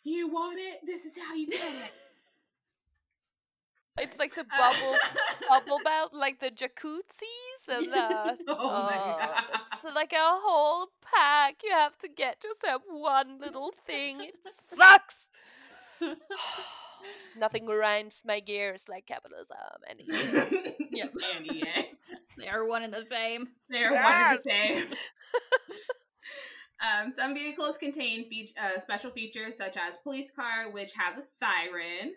you 0.03 0.27
want 0.29 0.59
it? 0.59 0.79
This 0.85 1.05
is 1.05 1.17
how 1.17 1.33
you 1.35 1.47
get 1.47 1.61
it. 1.61 1.91
It's 4.01 4.17
like 4.17 4.33
the 4.33 4.41
uh, 4.41 4.57
bubble 4.57 4.97
bubble 5.49 5.79
bath, 5.83 6.09
like 6.13 6.39
the 6.39 6.51
jacuzzis 6.51 7.67
and 7.67 7.91
the. 7.91 8.37
Oh 8.47 8.83
my 8.83 8.95
uh, 8.95 9.17
god. 9.17 9.43
It's 9.73 9.95
like 9.95 10.13
a 10.13 10.17
whole 10.19 10.87
pack. 11.01 11.55
You 11.65 11.71
have 11.71 11.97
to 11.97 12.07
get 12.07 12.41
yourself 12.45 12.83
one 12.87 13.39
little 13.41 13.73
thing. 13.85 14.21
It 14.21 14.35
sucks. 14.73 15.27
Nothing 17.37 17.65
grinds 17.65 18.21
my 18.25 18.39
gears 18.39 18.83
like 18.87 19.05
capitalism. 19.05 19.57
And 19.89 20.01
Yep. 20.91 21.13
And 21.35 21.51
EA. 21.51 21.63
They 22.37 22.47
are 22.47 22.65
one 22.65 22.83
and 22.83 22.93
the 22.93 23.05
same. 23.09 23.49
They're 23.69 23.91
one 23.91 24.13
and 24.13 24.37
the 24.37 24.49
same. 24.49 24.85
um, 26.81 27.13
some 27.13 27.33
vehicles 27.33 27.77
contain 27.77 28.29
fe- 28.29 28.53
uh, 28.57 28.79
special 28.79 29.11
features 29.11 29.57
such 29.57 29.75
as 29.75 29.97
police 29.97 30.31
car, 30.31 30.71
which 30.71 30.93
has 30.95 31.17
a 31.17 31.21
siren. 31.21 32.13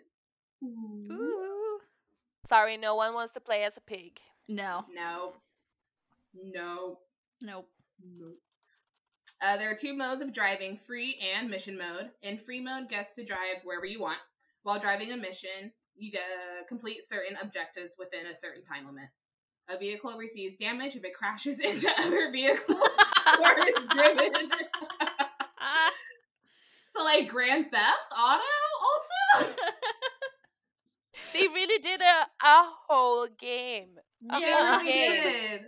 Ooh. 0.63 1.79
Sorry, 2.47 2.77
no 2.77 2.95
one 2.95 3.13
wants 3.13 3.33
to 3.33 3.41
play 3.41 3.63
as 3.63 3.75
a 3.75 3.81
pig. 3.81 4.21
No. 4.47 4.85
No. 4.93 5.33
No. 6.33 6.99
Nope. 7.41 7.69
No. 8.01 8.31
Uh, 9.41 9.57
there 9.57 9.69
are 9.69 9.75
two 9.75 9.93
modes 9.93 10.21
of 10.21 10.31
driving 10.33 10.77
free 10.77 11.19
and 11.35 11.49
mission 11.49 11.77
mode. 11.77 12.11
In 12.21 12.37
free 12.37 12.61
mode, 12.61 12.87
gets 12.87 13.13
to 13.15 13.25
drive 13.25 13.57
wherever 13.65 13.85
you 13.85 13.99
want. 13.99 14.19
While 14.63 14.79
driving 14.79 15.11
a 15.11 15.17
mission, 15.17 15.71
you 15.95 16.11
get 16.11 16.21
uh, 16.21 16.65
complete 16.67 17.03
certain 17.03 17.37
objectives 17.41 17.97
within 17.99 18.25
a 18.25 18.35
certain 18.35 18.63
time 18.63 18.85
limit. 18.85 19.09
A 19.69 19.77
vehicle 19.77 20.17
receives 20.17 20.55
damage 20.55 20.95
if 20.95 21.03
it 21.03 21.13
crashes 21.13 21.59
into 21.61 21.89
other 21.99 22.31
vehicles 22.31 22.77
or 23.39 23.67
is 23.77 23.85
driven. 23.85 24.49
so, 26.95 27.03
like 27.03 27.29
Grand 27.29 27.71
Theft 27.71 28.13
Auto, 28.17 28.41
also. 29.37 29.53
They 31.33 31.47
really 31.47 31.79
did 31.79 32.01
a, 32.01 32.27
a 32.45 32.63
whole 32.87 33.27
game. 33.27 33.97
They 34.21 34.39
yeah. 34.39 34.77
really 34.77 34.91
game. 34.91 35.23
did. 35.23 35.61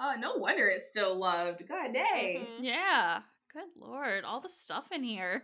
Oh, 0.00 0.14
no 0.18 0.36
wonder 0.36 0.68
it's 0.68 0.86
still 0.86 1.18
loved. 1.18 1.66
God 1.68 1.92
dang. 1.92 2.46
Mhm. 2.46 2.46
Yeah. 2.60 3.20
Good 3.52 3.68
lord. 3.78 4.24
All 4.24 4.40
the 4.40 4.48
stuff 4.48 4.86
in 4.92 5.02
here. 5.02 5.42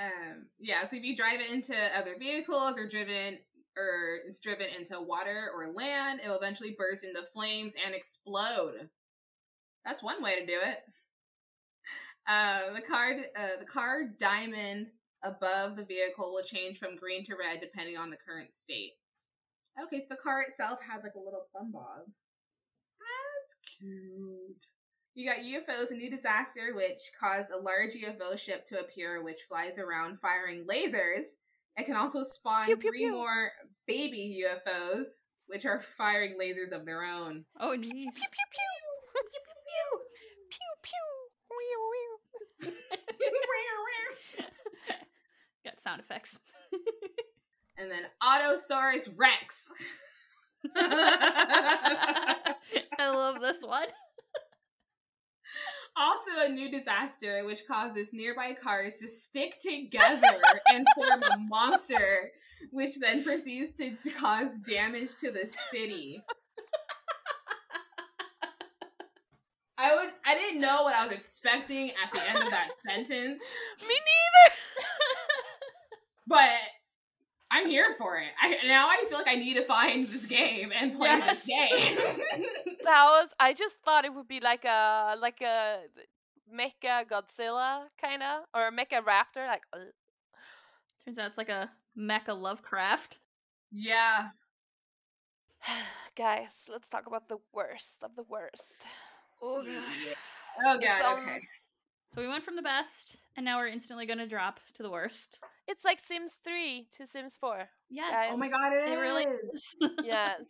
Um, 0.00 0.46
yeah, 0.58 0.84
so 0.86 0.96
if 0.96 1.02
you 1.02 1.16
drive 1.16 1.40
it 1.40 1.50
into 1.50 1.74
other 1.96 2.14
vehicles 2.18 2.78
or 2.78 2.88
driven 2.88 3.38
or 3.76 4.18
is 4.26 4.40
driven 4.40 4.66
into 4.76 5.00
water 5.00 5.50
or 5.54 5.72
land, 5.72 6.20
it 6.24 6.28
will 6.28 6.36
eventually 6.36 6.74
burst 6.76 7.04
into 7.04 7.22
flames 7.24 7.74
and 7.84 7.94
explode. 7.94 8.88
That's 9.84 10.02
one 10.02 10.22
way 10.22 10.38
to 10.38 10.46
do 10.46 10.58
it. 10.60 10.78
Uh, 12.28 12.74
the 12.74 12.82
card, 12.82 13.16
uh, 13.38 13.58
the 13.58 13.66
car 13.66 14.02
diamond 14.18 14.88
above 15.24 15.76
the 15.76 15.84
vehicle 15.84 16.32
will 16.32 16.42
change 16.42 16.78
from 16.78 16.96
green 16.96 17.24
to 17.24 17.34
red 17.34 17.60
depending 17.60 17.96
on 17.96 18.10
the 18.10 18.16
current 18.16 18.54
state. 18.54 18.92
Okay, 19.82 20.00
so 20.00 20.06
the 20.10 20.16
car 20.16 20.42
itself 20.42 20.80
had 20.82 21.02
like 21.02 21.14
a 21.14 21.24
little 21.24 21.46
plumbob. 21.52 22.06
That's 22.98 23.54
cute. 23.78 24.66
You 25.18 25.26
got 25.26 25.38
UFOs, 25.38 25.90
a 25.90 25.94
new 25.94 26.08
disaster 26.08 26.72
which 26.76 27.10
caused 27.20 27.50
a 27.50 27.56
large 27.58 27.94
UFO 27.94 28.38
ship 28.38 28.64
to 28.66 28.78
appear, 28.78 29.20
which 29.20 29.40
flies 29.48 29.76
around 29.76 30.20
firing 30.20 30.64
lasers. 30.64 31.30
It 31.76 31.86
can 31.86 31.96
also 31.96 32.22
spawn 32.22 32.66
Pew, 32.66 32.76
pew, 32.76 32.88
three 32.88 33.00
pew. 33.00 33.10
more 33.14 33.50
baby 33.88 34.44
UFOs, 34.46 35.18
which 35.48 35.66
are 35.66 35.80
firing 35.80 36.36
lasers 36.40 36.70
of 36.70 36.86
their 36.86 37.02
own. 37.02 37.44
Oh, 37.58 37.70
jeez. 37.76 37.82
Pew 37.82 37.90
pew 37.90 38.12
pew. 38.12 38.70
pew 39.12 39.40
pew 39.42 39.58
pew. 39.66 39.98
Pew 40.52 40.72
pew. 40.84 41.08
Wee, 42.62 42.70
wee. 42.70 42.72
Got 45.64 45.80
sound 45.80 46.00
effects. 46.00 46.38
and 47.76 47.90
then 47.90 48.04
Autosaurus 48.22 49.10
Rex. 49.16 49.72
I 50.76 52.54
love 53.00 53.40
this 53.40 53.64
one. 53.64 53.88
Also, 55.98 56.30
a 56.46 56.48
new 56.48 56.70
disaster 56.70 57.44
which 57.44 57.66
causes 57.66 58.12
nearby 58.12 58.54
cars 58.54 58.98
to 58.98 59.08
stick 59.08 59.58
together 59.60 60.40
and 60.72 60.86
form 60.94 61.22
a 61.22 61.38
monster, 61.38 62.30
which 62.70 62.96
then 62.98 63.24
proceeds 63.24 63.72
to 63.72 63.96
cause 64.18 64.58
damage 64.60 65.16
to 65.16 65.30
the 65.30 65.50
city. 65.70 66.22
I 69.78 69.94
would 69.94 70.12
I 70.26 70.34
didn't 70.34 70.60
know 70.60 70.82
what 70.82 70.94
I 70.94 71.06
was 71.06 71.12
expecting 71.14 71.90
at 71.90 72.10
the 72.12 72.28
end 72.28 72.42
of 72.42 72.50
that 72.50 72.70
sentence, 72.88 73.42
Me 73.88 73.94
neither. 73.94 74.54
but 76.26 76.50
I'm 77.50 77.66
here 77.68 77.94
for 77.96 78.18
it. 78.18 78.28
I 78.40 78.58
now 78.66 78.88
I 78.88 79.04
feel 79.08 79.16
like 79.18 79.28
I 79.28 79.34
need 79.36 79.54
to 79.54 79.64
find 79.64 80.06
this 80.08 80.26
game 80.26 80.70
and 80.74 80.96
play 80.96 81.08
Yes. 81.08 81.46
this 81.46 81.46
game. 81.46 82.20
That 82.84 83.04
was. 83.06 83.28
I 83.40 83.52
just 83.54 83.76
thought 83.84 84.04
it 84.04 84.14
would 84.14 84.28
be 84.28 84.40
like 84.40 84.64
a 84.64 85.16
like 85.20 85.40
a 85.42 85.80
mecha 86.54 87.06
Godzilla 87.08 87.84
kind 88.00 88.22
of 88.22 88.44
or 88.54 88.68
a 88.68 88.72
mecha 88.72 89.02
Raptor. 89.04 89.46
Like, 89.46 89.62
uh, 89.72 89.78
Turns 91.04 91.18
out 91.18 91.26
it's 91.28 91.38
like 91.38 91.48
a 91.48 91.70
mecha 91.98 92.38
Lovecraft. 92.38 93.18
yeah. 93.72 94.28
guys, 96.16 96.48
let's 96.68 96.88
talk 96.88 97.06
about 97.06 97.28
the 97.28 97.38
worst 97.52 97.96
of 98.02 98.14
the 98.16 98.22
worst. 98.28 98.72
Oh 99.42 99.62
Yeah. 99.62 99.80
Oh 100.64 100.78
god, 100.78 101.00
So- 101.00 101.22
okay. 101.22 101.40
So 102.14 102.22
we 102.22 102.28
went 102.28 102.42
from 102.42 102.56
the 102.56 102.62
best, 102.62 103.16
and 103.36 103.44
now 103.44 103.58
we're 103.58 103.68
instantly 103.68 104.06
going 104.06 104.18
to 104.18 104.26
drop 104.26 104.60
to 104.74 104.82
the 104.82 104.88
worst. 104.90 105.40
It's 105.68 105.84
like 105.84 106.00
Sims 106.00 106.38
3 106.44 106.86
to 106.96 107.06
Sims 107.06 107.36
4. 107.38 107.68
Yes. 107.90 108.10
Guys. 108.12 108.30
Oh 108.32 108.36
my 108.38 108.48
god, 108.48 108.72
it, 108.72 108.88
It 108.90 108.96
really 108.96 109.24
is. 109.24 109.54
is. 109.54 109.90
Yes. 110.04 110.40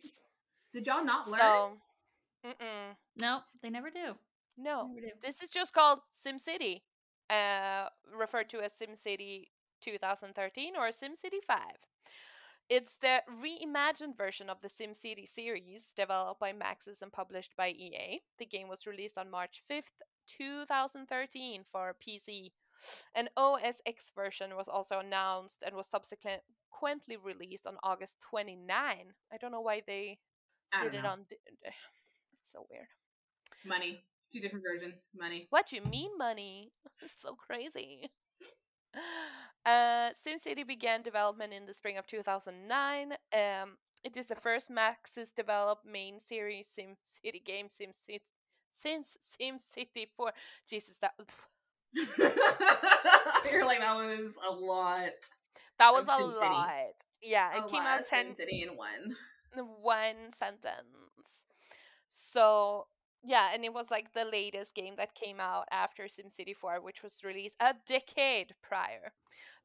Did 0.73 0.87
y'all 0.87 1.03
not 1.03 1.27
learn? 1.29 1.39
so, 1.39 1.71
mm-mm. 2.47 2.95
no, 3.19 3.41
they 3.61 3.69
never 3.69 3.89
do. 3.89 4.15
no. 4.57 4.87
Never 4.87 5.01
do. 5.07 5.11
This 5.21 5.41
is 5.41 5.49
just 5.49 5.73
called 5.73 5.99
SimCity, 6.25 6.81
uh, 7.29 7.89
referred 8.17 8.49
to 8.51 8.61
as 8.61 8.71
Sim 8.73 8.95
City 8.95 9.51
2013 9.81 10.75
or 10.77 10.91
Sim 10.91 11.15
City 11.15 11.39
5. 11.45 11.59
It's 12.69 12.97
the 13.01 13.23
reimagined 13.43 14.15
version 14.15 14.47
of 14.49 14.61
the 14.61 14.67
SimCity 14.69 15.27
series, 15.27 15.85
developed 15.97 16.39
by 16.39 16.53
Maxis 16.53 17.01
and 17.01 17.11
published 17.11 17.55
by 17.57 17.69
EA. 17.69 18.21
The 18.37 18.45
game 18.45 18.67
was 18.69 18.85
released 18.85 19.17
on 19.17 19.31
March 19.31 19.63
5th, 19.71 20.03
2013 20.37 21.63
for 21.71 21.95
PC. 22.07 22.51
An 23.15 23.29
OS 23.37 23.81
X 23.85 24.11
version 24.15 24.55
was 24.55 24.67
also 24.67 24.99
announced 24.99 25.63
and 25.65 25.75
was 25.75 25.87
subsequently 25.87 27.17
released 27.23 27.67
on 27.67 27.77
August 27.83 28.15
29. 28.29 29.13
I 29.31 29.37
don't 29.37 29.51
know 29.51 29.61
why 29.61 29.81
they 29.85 30.17
did 30.83 30.95
it 30.95 31.05
on. 31.05 31.25
It's 32.33 32.51
so 32.53 32.65
weird. 32.69 32.87
Money. 33.65 34.03
Two 34.31 34.39
different 34.39 34.63
versions. 34.63 35.07
Money. 35.15 35.47
What 35.49 35.71
you 35.71 35.81
mean, 35.83 36.17
money? 36.17 36.71
It's 37.01 37.13
so 37.21 37.35
crazy. 37.35 38.09
Uh, 39.65 40.11
SimCity 40.25 40.65
began 40.65 41.03
development 41.03 41.53
in 41.53 41.65
the 41.65 41.73
spring 41.73 41.97
of 41.97 42.07
2009. 42.07 43.11
Um, 43.33 43.77
it 44.03 44.15
is 44.15 44.25
the 44.25 44.35
first 44.35 44.71
Maxis 44.71 45.35
developed 45.35 45.85
main 45.85 46.17
series 46.19 46.69
SimCity 46.69 47.43
game 47.45 47.67
SimCity 47.67 48.21
since 48.81 49.17
SimCity 49.39 50.07
4. 50.15 50.31
Jesus, 50.67 50.97
that 51.01 51.13
You're 53.51 53.65
like 53.65 53.79
that 53.79 53.95
was 53.95 54.35
a 54.47 54.51
lot. 54.53 55.09
that 55.79 55.91
was 55.91 56.07
a 56.07 56.11
SimCity. 56.11 56.49
lot. 56.49 56.93
Yeah, 57.21 57.57
it 57.57 57.65
a 57.65 57.69
came 57.69 57.81
out 57.81 58.01
of 58.01 58.07
10 58.07 58.27
SimCity 58.27 58.63
in 58.63 58.77
one. 58.77 59.15
one 59.81 60.33
sentence. 60.37 60.95
So 62.33 62.87
yeah, 63.23 63.49
and 63.53 63.65
it 63.65 63.73
was 63.73 63.91
like 63.91 64.13
the 64.13 64.25
latest 64.25 64.73
game 64.73 64.93
that 64.97 65.13
came 65.13 65.39
out 65.39 65.65
after 65.71 66.03
SimCity 66.03 66.55
4, 66.55 66.81
which 66.81 67.03
was 67.03 67.23
released 67.23 67.55
a 67.59 67.73
decade 67.85 68.53
prior. 68.61 69.11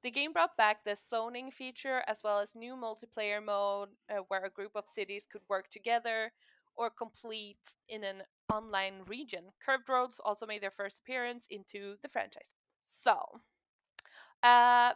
The 0.02 0.10
game 0.10 0.32
brought 0.32 0.56
back 0.56 0.84
the 0.84 0.96
zoning 1.08 1.50
feature 1.50 2.02
as 2.06 2.22
well 2.22 2.40
as 2.40 2.54
new 2.54 2.74
multiplayer 2.74 3.42
mode 3.42 3.88
uh, 4.10 4.22
where 4.28 4.44
a 4.44 4.50
group 4.50 4.72
of 4.74 4.84
cities 4.94 5.26
could 5.30 5.40
work 5.48 5.70
together 5.70 6.32
or 6.76 6.90
complete 6.90 7.56
in 7.88 8.04
an 8.04 8.22
online 8.52 9.02
region. 9.06 9.44
Curved 9.64 9.88
roads 9.88 10.20
also 10.24 10.46
made 10.46 10.62
their 10.62 10.70
first 10.70 11.00
appearance 11.00 11.46
into 11.50 11.96
the 12.02 12.08
franchise. 12.08 12.50
So, 13.02 13.40
uh, 14.42 14.94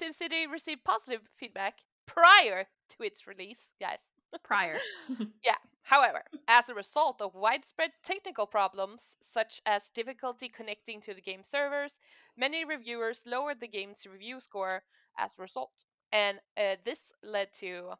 SimCity 0.00 0.50
received 0.50 0.84
positive 0.84 1.22
feedback 1.36 1.78
prior 2.06 2.66
to 2.90 3.02
its 3.02 3.26
release, 3.26 3.60
guys. 3.80 3.98
Prior. 4.42 4.76
Yeah. 5.44 5.56
However, 5.84 6.24
as 6.48 6.68
a 6.68 6.74
result 6.74 7.22
of 7.22 7.34
widespread 7.34 7.92
technical 8.02 8.46
problems, 8.46 9.16
such 9.22 9.62
as 9.66 9.90
difficulty 9.92 10.48
connecting 10.48 11.00
to 11.02 11.14
the 11.14 11.20
game 11.20 11.44
servers, 11.44 11.98
many 12.36 12.64
reviewers 12.64 13.24
lowered 13.24 13.60
the 13.60 13.68
game's 13.68 14.04
review 14.06 14.40
score 14.40 14.82
as 15.16 15.38
a 15.38 15.42
result. 15.42 15.70
And 16.12 16.40
uh, 16.56 16.76
this 16.84 17.12
led 17.22 17.52
to 17.60 17.92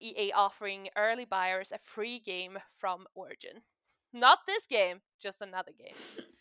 EA 0.00 0.32
offering 0.32 0.88
early 0.96 1.24
buyers 1.24 1.72
a 1.72 1.78
free 1.78 2.20
game 2.20 2.58
from 2.78 3.06
Origin. 3.14 3.62
Not 4.12 4.38
this 4.46 4.64
game, 4.70 5.00
just 5.20 5.40
another 5.42 5.72
game. 5.78 5.94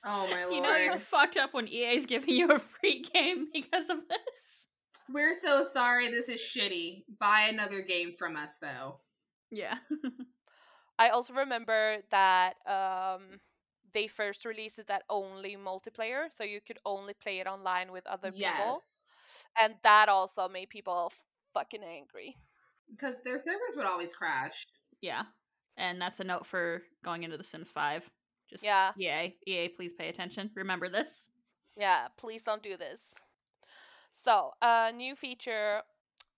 Oh 0.06 0.28
my 0.32 0.44
lord. 0.46 0.56
You 0.56 0.62
know 0.62 0.76
you're 0.78 0.98
fucked 0.98 1.38
up 1.38 1.54
when 1.54 1.68
EA's 1.68 2.06
giving 2.06 2.34
you 2.34 2.50
a 2.50 2.60
free 2.60 3.04
game 3.14 3.48
because 3.54 3.90
of 3.90 4.08
this. 4.08 4.68
We're 5.10 5.34
so 5.34 5.64
sorry 5.64 6.10
this 6.10 6.30
is 6.30 6.40
shitty. 6.42 7.04
Buy 7.20 7.48
another 7.50 7.82
game 7.82 8.14
from 8.18 8.36
us 8.38 8.58
though. 8.62 9.00
Yeah. 9.52 9.78
I 11.00 11.10
also 11.10 11.34
remember 11.34 11.98
that 12.12 12.56
um, 12.66 13.40
they 13.94 14.08
first 14.08 14.46
released 14.46 14.80
it 14.80 14.88
that 14.88 15.04
only 15.10 15.56
multiplayer, 15.56 16.26
so 16.32 16.44
you 16.44 16.60
could 16.66 16.80
only 16.86 17.14
play 17.14 17.40
it 17.40 17.48
online 17.48 17.92
with 17.92 18.06
other 18.08 18.32
people, 18.32 18.50
Yes. 18.50 19.06
and 19.62 19.76
that 19.84 20.10
also 20.10 20.50
made 20.50 20.70
people 20.70 21.12
fucking 21.54 21.84
angry. 21.84 22.36
Because 22.90 23.16
their 23.24 23.38
servers 23.38 23.76
would 23.76 23.86
always 23.86 24.14
crash. 24.14 24.66
yeah. 25.02 25.24
And 25.78 26.02
that's 26.02 26.20
a 26.20 26.24
note 26.24 26.46
for 26.46 26.82
going 27.04 27.24
into 27.24 27.38
The 27.38 27.44
Sims 27.44 27.72
5. 27.72 28.10
Just 28.50 28.64
Yeah. 28.64 28.94
EA. 28.98 29.38
EA, 29.46 29.70
please 29.70 29.94
pay 29.94 30.10
attention. 30.10 30.50
Remember 30.56 30.90
this. 30.90 31.30
Yeah, 31.76 32.08
please 32.18 32.44
don't 32.44 32.64
do 32.64 32.78
this. 32.78 33.14
So, 34.12 34.54
a 34.62 34.92
new 34.92 35.16
feature 35.16 35.84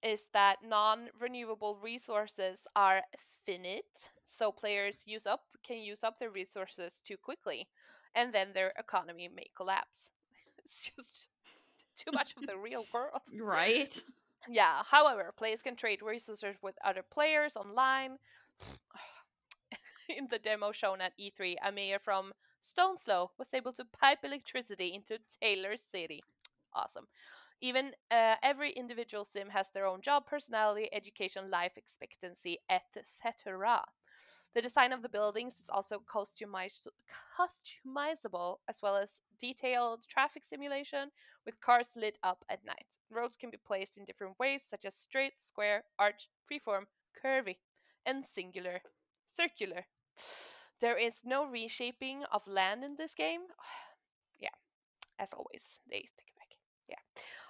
is 0.03 0.25
that 0.33 0.63
non-renewable 0.63 1.77
resources 1.77 2.59
are 2.75 3.01
finite, 3.45 4.09
so 4.25 4.51
players 4.51 4.97
use 5.05 5.25
up 5.25 5.45
can 5.63 5.77
use 5.77 6.03
up 6.03 6.19
their 6.19 6.29
resources 6.31 7.01
too 7.03 7.17
quickly, 7.17 7.67
and 8.15 8.33
then 8.33 8.53
their 8.53 8.73
economy 8.77 9.27
may 9.27 9.47
collapse. 9.55 10.09
It's 10.65 10.91
just 10.95 11.29
too 11.95 12.11
much 12.11 12.35
of 12.37 12.45
the 12.45 12.57
real 12.57 12.85
world. 12.93 13.21
Right? 13.39 14.03
Yeah, 14.47 14.83
however, 14.85 15.33
players 15.35 15.61
can 15.61 15.75
trade 15.75 16.01
resources 16.01 16.55
with 16.61 16.77
other 16.83 17.03
players 17.03 17.55
online. 17.55 18.17
In 20.09 20.27
the 20.27 20.39
demo 20.39 20.71
shown 20.71 21.01
at 21.01 21.13
E3, 21.17 21.55
a 21.61 21.71
mayor 21.71 21.99
from 21.99 22.33
Stoneslow 22.63 23.29
was 23.37 23.53
able 23.53 23.73
to 23.73 23.85
pipe 23.85 24.23
electricity 24.23 24.93
into 24.93 25.19
Taylor 25.39 25.77
City. 25.77 26.21
Awesome. 26.73 27.07
Even 27.61 27.95
uh, 28.11 28.35
every 28.41 28.71
individual 28.71 29.23
sim 29.23 29.49
has 29.49 29.69
their 29.69 29.85
own 29.85 30.01
job, 30.01 30.25
personality, 30.25 30.89
education, 30.91 31.49
life 31.51 31.77
expectancy, 31.77 32.57
etc. 32.69 33.85
The 34.53 34.61
design 34.61 34.93
of 34.93 35.01
the 35.03 35.09
buildings 35.09 35.59
is 35.59 35.69
also 35.69 35.99
customiz- 35.99 36.87
customizable, 37.37 38.59
as 38.67 38.81
well 38.81 38.97
as 38.97 39.21
detailed 39.39 40.07
traffic 40.07 40.43
simulation 40.43 41.11
with 41.45 41.61
cars 41.61 41.95
lit 41.95 42.17
up 42.23 42.43
at 42.49 42.65
night. 42.65 42.87
Roads 43.11 43.37
can 43.37 43.51
be 43.51 43.57
placed 43.57 43.97
in 43.97 44.05
different 44.05 44.39
ways, 44.39 44.63
such 44.67 44.85
as 44.85 44.95
straight, 44.95 45.33
square, 45.41 45.83
arch, 45.99 46.29
freeform, 46.49 46.87
curvy, 47.23 47.57
and 48.05 48.25
singular, 48.25 48.81
circular. 49.25 49.85
There 50.81 50.97
is 50.97 51.23
no 51.25 51.45
reshaping 51.45 52.23
of 52.25 52.45
land 52.47 52.83
in 52.83 52.95
this 52.95 53.13
game. 53.13 53.41
yeah, 54.39 54.55
as 55.19 55.33
always, 55.33 55.79
they 55.89 55.99
take 55.99 56.27
it 56.27 56.35
back. 56.37 56.55
Yeah. 56.87 56.99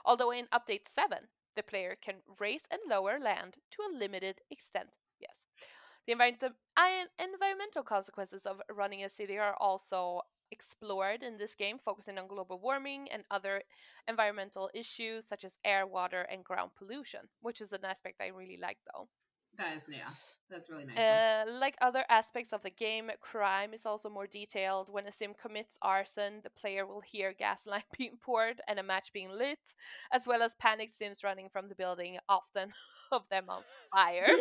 Although 0.05 0.31
in 0.31 0.47
update 0.47 0.87
7, 0.89 1.27
the 1.55 1.63
player 1.63 1.95
can 1.95 2.21
raise 2.39 2.63
and 2.71 2.81
lower 2.87 3.19
land 3.19 3.55
to 3.71 3.83
a 3.83 3.95
limited 3.97 4.41
extent. 4.49 4.89
Yes. 5.19 5.35
The 6.05 6.13
envi- 6.15 7.07
environmental 7.19 7.83
consequences 7.83 8.45
of 8.45 8.61
running 8.69 9.03
a 9.03 9.09
city 9.09 9.37
are 9.37 9.55
also 9.55 10.21
explored 10.51 11.23
in 11.23 11.37
this 11.37 11.55
game, 11.55 11.79
focusing 11.79 12.17
on 12.17 12.27
global 12.27 12.59
warming 12.59 13.09
and 13.11 13.23
other 13.31 13.63
environmental 14.07 14.69
issues 14.73 15.27
such 15.27 15.43
as 15.45 15.57
air, 15.63 15.85
water, 15.85 16.21
and 16.23 16.43
ground 16.43 16.71
pollution, 16.75 17.29
which 17.41 17.61
is 17.61 17.71
an 17.73 17.85
aspect 17.85 18.21
I 18.21 18.27
really 18.27 18.57
like 18.57 18.79
though. 18.93 19.09
That 19.57 19.75
is 19.75 19.87
yeah. 19.89 20.09
That's 20.49 20.69
really 20.69 20.85
nice. 20.85 20.97
Uh, 20.97 21.43
like 21.47 21.75
other 21.81 22.03
aspects 22.09 22.51
of 22.53 22.63
the 22.63 22.69
game, 22.71 23.11
crime 23.21 23.73
is 23.73 23.85
also 23.85 24.09
more 24.09 24.27
detailed. 24.27 24.91
When 24.91 25.05
a 25.05 25.11
sim 25.11 25.33
commits 25.39 25.77
arson, 25.81 26.41
the 26.43 26.49
player 26.49 26.85
will 26.85 27.01
hear 27.01 27.33
gasoline 27.33 27.83
being 27.97 28.17
poured 28.21 28.61
and 28.67 28.79
a 28.79 28.83
match 28.83 29.13
being 29.13 29.31
lit, 29.31 29.59
as 30.11 30.25
well 30.27 30.41
as 30.41 30.53
panic 30.59 30.91
sims 30.97 31.23
running 31.23 31.49
from 31.49 31.69
the 31.69 31.75
building, 31.75 32.17
often 32.27 32.73
of 33.11 33.23
them 33.29 33.45
on 33.49 33.61
fire. 33.91 34.27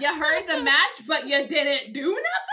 you 0.00 0.14
heard 0.18 0.46
the 0.46 0.62
match, 0.62 1.06
but 1.06 1.26
you 1.28 1.46
didn't 1.46 1.92
do 1.92 2.08
nothing. 2.10 2.51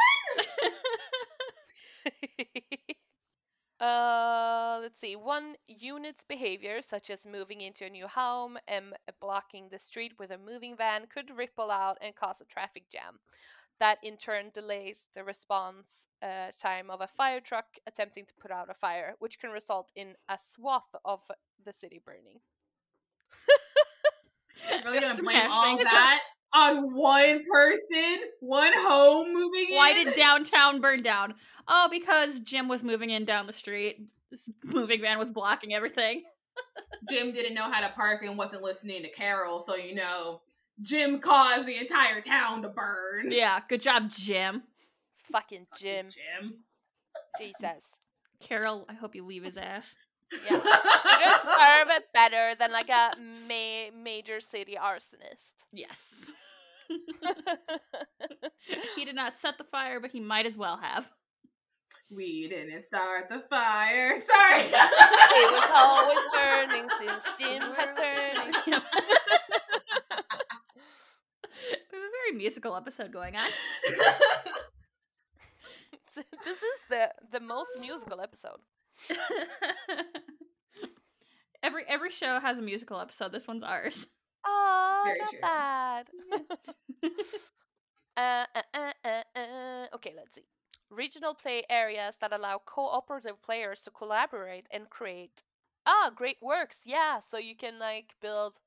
Uh, 3.80 4.80
let's 4.82 4.99
see. 4.99 5.15
One 5.15 5.55
unit's 5.67 6.23
behavior, 6.25 6.82
such 6.82 7.09
as 7.09 7.25
moving 7.25 7.61
into 7.61 7.86
a 7.86 7.89
new 7.89 8.07
home 8.07 8.57
and 8.67 8.93
blocking 9.21 9.69
the 9.69 9.80
street 9.80 10.13
with 10.19 10.32
a 10.32 10.38
moving 10.38 10.75
van, 10.75 11.07
could 11.07 11.36
ripple 11.38 11.71
out 11.71 11.97
and 12.01 12.15
cause 12.15 12.41
a 12.41 12.45
traffic 12.45 12.84
jam. 12.91 13.19
That 13.80 13.99
in 14.03 14.17
turn 14.17 14.51
delays 14.53 15.07
the 15.15 15.23
response 15.23 16.09
uh, 16.21 16.51
time 16.61 16.89
of 16.89 17.01
a 17.01 17.07
fire 17.07 17.39
truck 17.39 17.65
attempting 17.88 18.25
to 18.25 18.34
put 18.41 18.51
out 18.51 18.69
a 18.69 18.73
fire, 18.73 19.15
which 19.19 19.39
can 19.39 19.51
result 19.51 19.91
in 19.95 20.15
a 20.30 20.38
swath 20.49 20.93
of 21.05 21.21
the 21.65 21.73
city 21.73 22.01
burning. 22.03 22.41
Really 24.84 24.99
gonna 24.99 25.15
blame 25.15 25.45
all 25.49 25.77
that 25.84 26.21
on 26.53 26.93
one 26.93 27.43
person, 27.51 28.19
one 28.39 28.73
home 28.75 29.33
moving 29.33 29.67
in? 29.69 29.75
Why 29.75 29.93
did 29.93 30.15
downtown 30.15 30.81
burn 30.81 31.01
down? 31.01 31.35
Oh, 31.67 31.87
because 31.91 32.39
Jim 32.39 32.67
was 32.67 32.83
moving 32.83 33.09
in 33.09 33.25
down 33.25 33.47
the 33.47 33.53
street. 33.53 34.07
This 34.31 34.49
moving 34.63 35.01
van 35.01 35.17
was 35.17 35.31
blocking 35.31 35.73
everything. 35.73 36.23
Jim 37.09 37.31
didn't 37.31 37.53
know 37.53 37.71
how 37.71 37.81
to 37.81 37.89
park 37.93 38.23
and 38.23 38.38
wasn't 38.38 38.63
listening 38.63 39.01
to 39.03 39.09
Carol, 39.09 39.63
so 39.65 39.76
you 39.76 39.95
know 39.95 40.41
Jim 40.81 41.19
caused 41.19 41.65
the 41.65 41.77
entire 41.77 42.21
town 42.21 42.61
to 42.61 42.69
burn. 42.69 43.31
Yeah, 43.31 43.59
good 43.67 43.81
job, 43.81 44.09
Jim. 44.09 44.63
Fucking 45.31 45.67
Fucking 45.71 45.85
Jim. 45.88 46.07
Jim. 46.09 46.53
Jesus. 47.39 47.84
Carol, 48.39 48.85
I 48.89 48.93
hope 48.93 49.15
you 49.15 49.26
leave 49.26 49.43
his 49.43 49.57
ass. 49.57 49.95
Yeah. 50.31 50.57
You 50.57 50.59
deserve 50.59 51.89
it 51.89 52.05
better 52.13 52.55
than 52.57 52.71
like 52.71 52.89
a 52.89 53.13
ma- 53.47 53.97
major 54.03 54.39
city 54.39 54.77
arsonist. 54.81 55.59
Yes. 55.71 56.31
he 58.95 59.05
did 59.05 59.15
not 59.15 59.37
set 59.37 59.57
the 59.57 59.63
fire, 59.65 59.99
but 59.99 60.11
he 60.11 60.19
might 60.19 60.45
as 60.45 60.57
well 60.57 60.77
have. 60.77 61.09
we 62.09 62.47
didn't 62.47 62.81
start 62.81 63.29
the 63.29 63.43
fire. 63.49 64.19
Sorry. 64.19 64.61
it 64.63 65.51
was 65.51 65.69
always 65.75 66.19
burning 66.33 66.89
since 66.99 67.23
Jim 67.37 67.61
has 67.61 67.89
turning. 67.97 68.53
we 68.65 68.71
have 68.73 68.83
a 71.93 72.11
very 72.11 72.31
musical 72.35 72.75
episode 72.75 73.11
going 73.11 73.35
on. 73.35 73.47
this 76.15 76.57
is 76.57 76.79
the 76.89 77.09
the 77.31 77.39
most 77.39 77.69
musical 77.79 78.19
episode. 78.21 78.59
every 81.63 81.83
every 81.87 82.09
show 82.11 82.39
has 82.39 82.57
a 82.59 82.61
musical 82.61 82.99
episode. 82.99 83.31
This 83.31 83.47
one's 83.47 83.63
ours. 83.63 84.07
Oh, 84.45 85.03
Very 85.06 85.26
true. 85.26 85.40
sad. 85.41 86.10
uh, 88.18 88.45
uh, 88.56 88.61
uh, 88.74 88.91
uh, 89.06 89.24
uh. 89.40 89.88
Okay, 89.95 90.14
let's 90.16 90.36
see. 90.36 90.44
Regional 90.90 91.34
play 91.34 91.64
areas 91.70 92.16
that 92.22 92.34
allow 92.34 92.60
cooperative 92.66 93.41
players 93.41 93.82
to 93.82 93.91
collaborate 93.91 94.68
and 94.72 94.90
create 94.90 95.44
ah 95.86 96.11
great 96.16 96.38
works. 96.41 96.80
Yeah, 96.86 97.20
so 97.30 97.38
you 97.38 97.56
can 97.56 97.80
like 97.80 98.16
build 98.22 98.60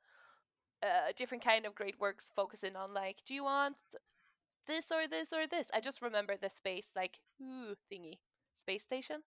uh, 0.83 1.13
different 1.17 1.45
kind 1.45 1.67
of 1.67 1.75
great 1.75 1.99
works, 2.01 2.33
focusing 2.37 2.77
on 2.77 2.95
like, 2.95 3.19
do 3.27 3.35
you 3.35 3.45
want 3.45 3.77
this 4.67 4.91
or 4.93 5.07
this 5.09 5.33
or 5.33 5.47
this? 5.47 5.69
I 5.73 5.81
just 5.81 6.03
remember 6.03 6.37
the 6.37 6.51
space 6.51 6.89
like 6.97 7.19
ooh 7.43 7.75
thingy 7.93 8.19
space 8.57 8.83
station. 8.85 9.23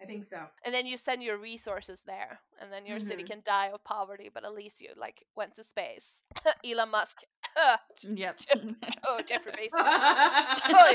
I 0.00 0.04
think 0.06 0.24
so. 0.24 0.38
And 0.64 0.72
then 0.72 0.86
you 0.86 0.96
send 0.96 1.22
your 1.22 1.38
resources 1.38 2.02
there, 2.06 2.38
and 2.60 2.72
then 2.72 2.86
your 2.86 3.00
city 3.00 3.24
Mhm. 3.24 3.30
can 3.30 3.42
die 3.44 3.70
of 3.74 3.82
poverty, 3.84 4.30
but 4.32 4.44
at 4.44 4.54
least 4.54 4.80
you 4.80 4.90
like 4.96 5.24
went 5.34 5.54
to 5.56 5.64
space. 5.64 6.06
Elon 6.64 6.90
Musk. 6.90 7.22
Yep. 8.02 8.38
oh, 9.04 9.18
Jeffrey 9.26 9.52
Bezos. 9.52 9.70
Oh, 9.74 10.94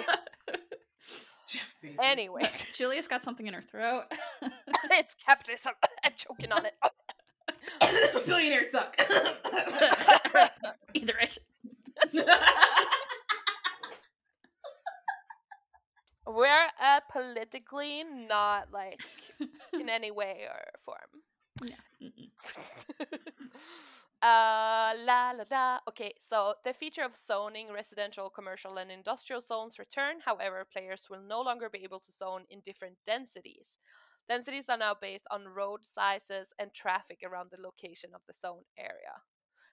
Jeff 1.48 1.76
Bezos. 1.84 1.96
anyway, 2.02 2.50
Julia's 2.74 3.08
got 3.10 3.24
something 3.24 3.46
in 3.48 3.54
her 3.54 3.62
throat. 3.62 4.06
it's 4.92 5.16
capitalism. 5.16 5.74
I'm 6.04 6.14
choking 6.16 6.52
on 6.54 6.66
it. 6.66 6.76
Billionaires 8.26 8.72
suck. 8.72 8.96
Either 10.94 11.14
it. 11.20 11.38
We're 16.26 16.68
uh, 16.82 17.02
politically 17.12 18.04
not 18.04 18.72
like 18.72 19.02
in 19.80 19.90
any 19.90 20.12
way 20.12 20.48
or 20.50 20.64
form. 20.86 21.24
Yeah. 21.64 21.76
Uh, 24.24 24.94
la 25.04 25.32
la 25.32 25.44
la. 25.52 25.80
Okay, 25.90 26.14
so 26.30 26.56
the 26.64 26.74
feature 26.74 27.04
of 27.04 27.14
zoning 27.16 27.72
residential, 27.74 28.30
commercial, 28.30 28.78
and 28.78 28.90
industrial 28.90 29.42
zones 29.42 29.78
return. 29.80 30.20
However, 30.24 30.66
players 30.72 31.08
will 31.10 31.22
no 31.22 31.42
longer 31.42 31.70
be 31.70 31.84
able 31.84 32.00
to 32.00 32.12
zone 32.14 32.46
in 32.50 32.62
different 32.62 32.98
densities. 33.06 33.68
Densities 34.30 34.70
are 34.70 34.78
now 34.78 34.94
based 34.94 35.28
on 35.30 35.48
road 35.48 35.86
sizes 35.86 36.54
and 36.58 36.74
traffic 36.74 37.20
around 37.26 37.52
the 37.52 37.62
location 37.62 38.12
of 38.16 38.22
the 38.28 38.34
zone 38.34 38.64
area. 38.78 39.14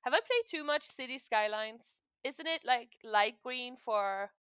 Have 0.04 0.14
I 0.14 0.20
played 0.20 0.46
too 0.50 0.64
much 0.64 0.84
City 0.86 1.18
Skylines? 1.18 1.94
Isn't 2.24 2.46
it 2.46 2.62
like 2.64 2.96
light 3.04 3.36
green 3.42 3.76
for 3.76 4.32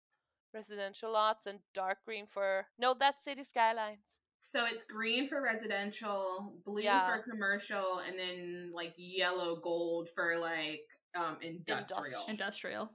residential 0.54 1.12
lots 1.12 1.46
and 1.46 1.60
dark 1.74 2.00
green 2.06 2.26
for. 2.28 2.66
No, 2.78 2.96
that's 3.00 3.24
City 3.24 3.44
Skylines. 3.44 4.00
So 4.42 4.66
it's 4.66 4.84
green 4.84 5.28
for 5.28 5.42
residential, 5.42 6.54
blue 6.66 6.82
Yeah. 6.84 7.06
for 7.08 7.22
commercial, 7.30 8.00
and 8.00 8.18
then 8.18 8.72
like 8.74 8.94
yellow 8.98 9.58
gold 9.58 10.10
for 10.10 10.38
like 10.38 10.82
um 11.16 11.38
industrial. 11.42 12.24
Industrial. 12.28 12.90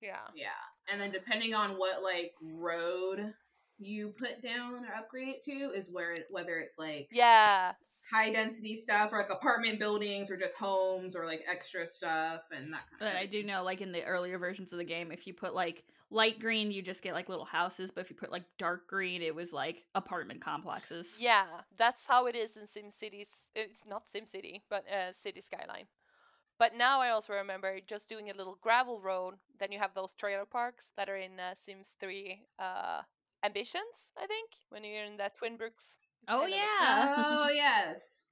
Yeah. 0.00 0.18
Yeah. 0.34 0.48
And 0.92 1.00
then 1.00 1.10
depending 1.10 1.54
on 1.54 1.72
what 1.78 2.02
like 2.02 2.32
road 2.42 3.32
you 3.78 4.10
put 4.18 4.42
down 4.42 4.84
or 4.84 4.94
upgrade 4.94 5.28
it 5.36 5.42
to 5.44 5.52
is 5.74 5.88
where 5.90 6.12
it, 6.12 6.26
whether 6.30 6.56
it's 6.58 6.76
like 6.78 7.08
Yeah. 7.10 7.72
high 8.10 8.30
density 8.30 8.76
stuff 8.76 9.10
or 9.12 9.18
like 9.22 9.30
apartment 9.30 9.78
buildings 9.78 10.30
or 10.30 10.36
just 10.36 10.54
homes 10.56 11.16
or 11.16 11.24
like 11.26 11.42
extra 11.50 11.86
stuff 11.86 12.42
and 12.50 12.72
that 12.74 12.82
kind 12.90 12.94
of 12.94 12.98
But 13.00 13.14
of 13.14 13.16
I 13.16 13.26
do 13.26 13.42
know, 13.42 13.62
like 13.62 13.80
in 13.80 13.92
the 13.92 14.02
earlier 14.04 14.38
versions 14.38 14.72
of 14.72 14.78
the 14.78 14.84
game, 14.84 15.12
if 15.12 15.26
you 15.26 15.32
put 15.32 15.54
like 15.54 15.84
light 16.10 16.40
green, 16.40 16.70
you 16.70 16.82
just 16.82 17.02
get 17.02 17.14
like 17.14 17.28
little 17.28 17.44
houses. 17.44 17.90
But 17.90 18.02
if 18.02 18.10
you 18.10 18.16
put 18.16 18.32
like 18.32 18.44
dark 18.58 18.88
green, 18.88 19.22
it 19.22 19.34
was 19.34 19.52
like 19.52 19.84
apartment 19.94 20.40
complexes. 20.40 21.18
Yeah. 21.20 21.46
That's 21.78 22.02
how 22.06 22.26
it 22.26 22.36
is 22.36 22.56
in 22.56 22.64
SimCity. 22.64 23.26
It's 23.54 23.80
not 23.88 24.04
SimCity, 24.14 24.62
but 24.68 24.84
uh, 24.90 25.12
City 25.12 25.40
Skyline. 25.40 25.86
But 26.58 26.76
now 26.76 27.00
I 27.00 27.10
also 27.10 27.32
remember 27.32 27.78
just 27.86 28.06
doing 28.06 28.28
a 28.28 28.34
little 28.34 28.58
gravel 28.60 29.00
road. 29.00 29.34
Then 29.58 29.72
you 29.72 29.78
have 29.78 29.94
those 29.94 30.12
trailer 30.12 30.44
parks 30.44 30.92
that 30.96 31.08
are 31.08 31.16
in 31.16 31.40
uh, 31.40 31.54
Sims 31.56 31.88
3 32.00 32.38
uh, 32.58 33.00
Ambitions, 33.42 34.10
I 34.18 34.26
think, 34.26 34.50
when 34.68 34.84
you're 34.84 35.04
in 35.04 35.16
that 35.16 35.34
Twinbrooks. 35.38 35.96
Oh 36.28 36.40
kind 36.40 36.52
yeah. 36.52 37.14
Oh 37.26 37.48
yes. 37.48 38.24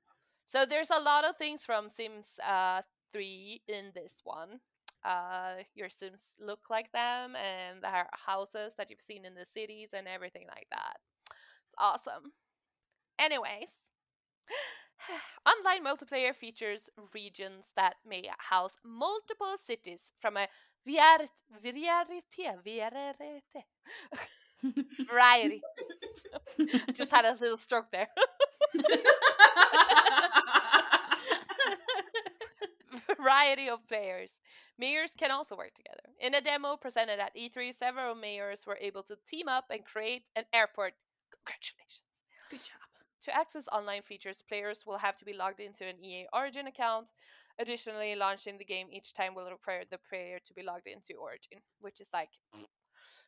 So 0.46 0.66
there's 0.66 0.90
a 0.90 1.00
lot 1.00 1.24
of 1.24 1.36
things 1.38 1.64
from 1.64 1.88
Sims 1.88 2.26
uh, 2.46 2.82
3 3.14 3.62
in 3.66 3.92
this 3.94 4.12
one. 4.24 4.60
Uh, 5.04 5.62
your 5.74 5.88
Sims 5.90 6.34
look 6.40 6.70
like 6.70 6.90
them, 6.92 7.36
and 7.36 7.82
there 7.82 7.92
are 7.92 8.08
houses 8.12 8.72
that 8.76 8.90
you've 8.90 9.00
seen 9.00 9.24
in 9.24 9.34
the 9.34 9.46
cities 9.46 9.90
and 9.92 10.08
everything 10.08 10.46
like 10.48 10.66
that. 10.70 10.96
It's 11.30 11.74
awesome. 11.78 12.32
Anyways, 13.18 13.68
online 15.46 15.84
multiplayer 15.84 16.34
features 16.34 16.88
regions 17.14 17.64
that 17.76 17.94
may 18.06 18.28
house 18.38 18.74
multiple 18.84 19.54
cities 19.66 20.00
from 20.20 20.36
a 20.36 20.48
variety, 20.86 21.28
variety, 22.64 23.42
variety. 25.10 25.62
Just 26.92 27.10
had 27.10 27.24
a 27.24 27.36
little 27.40 27.56
stroke 27.56 27.86
there. 27.92 28.08
variety 33.18 33.68
of 33.68 33.86
players. 33.88 34.34
Mayors 34.78 35.14
can 35.16 35.32
also 35.32 35.56
work 35.56 35.74
together. 35.74 36.02
In 36.20 36.34
a 36.34 36.40
demo 36.40 36.76
presented 36.76 37.18
at 37.18 37.34
E3, 37.34 37.76
several 37.76 38.14
mayors 38.14 38.64
were 38.64 38.78
able 38.80 39.02
to 39.04 39.16
team 39.28 39.48
up 39.48 39.64
and 39.70 39.84
create 39.84 40.30
an 40.36 40.44
airport. 40.52 40.94
Congratulations. 41.32 42.04
Good 42.48 42.62
job. 42.62 42.88
To 43.24 43.36
access 43.36 43.66
online 43.72 44.02
features, 44.02 44.40
players 44.48 44.86
will 44.86 44.98
have 44.98 45.16
to 45.16 45.24
be 45.24 45.32
logged 45.32 45.58
into 45.58 45.84
an 45.84 46.02
EA 46.02 46.28
Origin 46.32 46.68
account. 46.68 47.10
Additionally, 47.58 48.14
launching 48.14 48.56
the 48.56 48.64
game 48.64 48.88
each 48.92 49.12
time 49.14 49.34
will 49.34 49.50
require 49.50 49.82
the 49.90 49.98
player 50.08 50.38
to 50.46 50.54
be 50.54 50.62
logged 50.62 50.86
into 50.86 51.14
Origin, 51.20 51.60
which 51.80 52.00
is 52.00 52.08
like. 52.12 52.30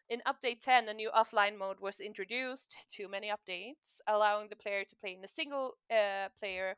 In 0.09 0.23
Update 0.27 0.63
10, 0.65 0.89
a 0.89 0.95
new 0.95 1.11
offline 1.11 1.59
mode 1.59 1.81
was 1.81 1.99
introduced. 1.99 2.77
Too 2.93 3.09
many 3.09 3.29
updates, 3.31 4.01
allowing 4.07 4.49
the 4.49 4.57
player 4.57 4.85
to 4.85 4.97
play 4.97 5.15
in 5.15 5.25
a 5.25 5.29
single 5.29 5.75
uh, 5.91 6.29
player 6.39 6.77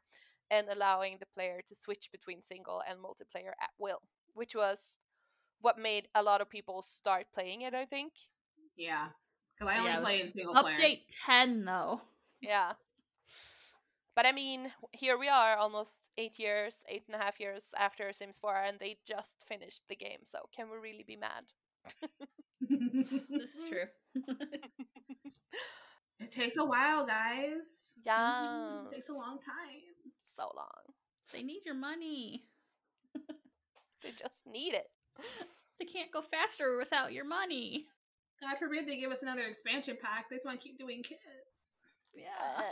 and 0.50 0.68
allowing 0.68 1.18
the 1.18 1.26
player 1.34 1.60
to 1.68 1.74
switch 1.74 2.08
between 2.10 2.42
single 2.42 2.82
and 2.88 2.98
multiplayer 2.98 3.52
at 3.60 3.70
will, 3.78 4.00
which 4.34 4.54
was 4.54 4.78
what 5.60 5.78
made 5.78 6.08
a 6.14 6.22
lot 6.22 6.40
of 6.40 6.48
people 6.50 6.82
start 6.82 7.26
playing 7.34 7.62
it, 7.62 7.74
I 7.74 7.84
think. 7.86 8.12
yeah. 8.76 9.08
Because 9.58 9.74
I 9.74 9.78
only 9.78 9.90
Yeah, 9.92 10.00
play 10.00 10.20
in 10.20 10.28
single 10.28 10.54
player. 10.54 10.76
Update 10.76 11.02
ten 11.26 11.64
though. 11.64 12.00
Yeah. 12.40 12.72
But 14.16 14.26
I 14.26 14.32
mean, 14.32 14.70
here 14.92 15.16
we 15.16 15.28
are, 15.28 15.56
almost 15.56 16.10
eight 16.18 16.38
years, 16.38 16.74
eight 16.88 17.04
and 17.06 17.14
a 17.14 17.18
half 17.24 17.38
years 17.40 17.64
after 17.78 18.12
Sims 18.12 18.38
4, 18.38 18.56
and 18.64 18.78
they 18.78 18.98
just 19.06 19.44
finished 19.48 19.82
the 19.88 19.96
game. 19.96 20.18
So 20.30 20.38
can 20.54 20.68
we 20.70 20.76
really 20.78 21.04
be 21.06 21.16
mad? 21.16 21.44
This 22.60 23.54
is 23.54 23.64
true. 23.68 23.88
It 26.20 26.30
takes 26.30 26.56
a 26.56 26.64
while, 26.64 27.04
guys. 27.04 27.94
Yeah, 28.04 28.84
It 28.90 28.94
takes 28.94 29.08
a 29.08 29.14
long 29.14 29.38
time. 29.40 29.82
so 30.36 30.50
long. 30.54 30.94
they 31.32 31.42
need 31.42 31.62
your 31.64 31.74
money. 31.74 32.44
They 34.02 34.10
just 34.10 34.46
need 34.46 34.74
it. 34.74 34.90
They 35.78 35.86
can't 35.86 36.12
go 36.12 36.22
faster 36.22 36.76
without 36.76 37.12
your 37.12 37.24
money. 37.24 37.86
God 38.40 38.56
forbid 38.56 38.86
they 38.86 39.00
give 39.00 39.10
us 39.10 39.22
another 39.22 39.42
expansion 39.42 39.96
pack. 40.00 40.30
They 40.30 40.36
just 40.36 40.46
want 40.46 40.60
to 40.60 40.68
keep 40.68 40.78
doing 40.78 41.02
kids. 41.02 41.74
Yeah. 42.14 42.70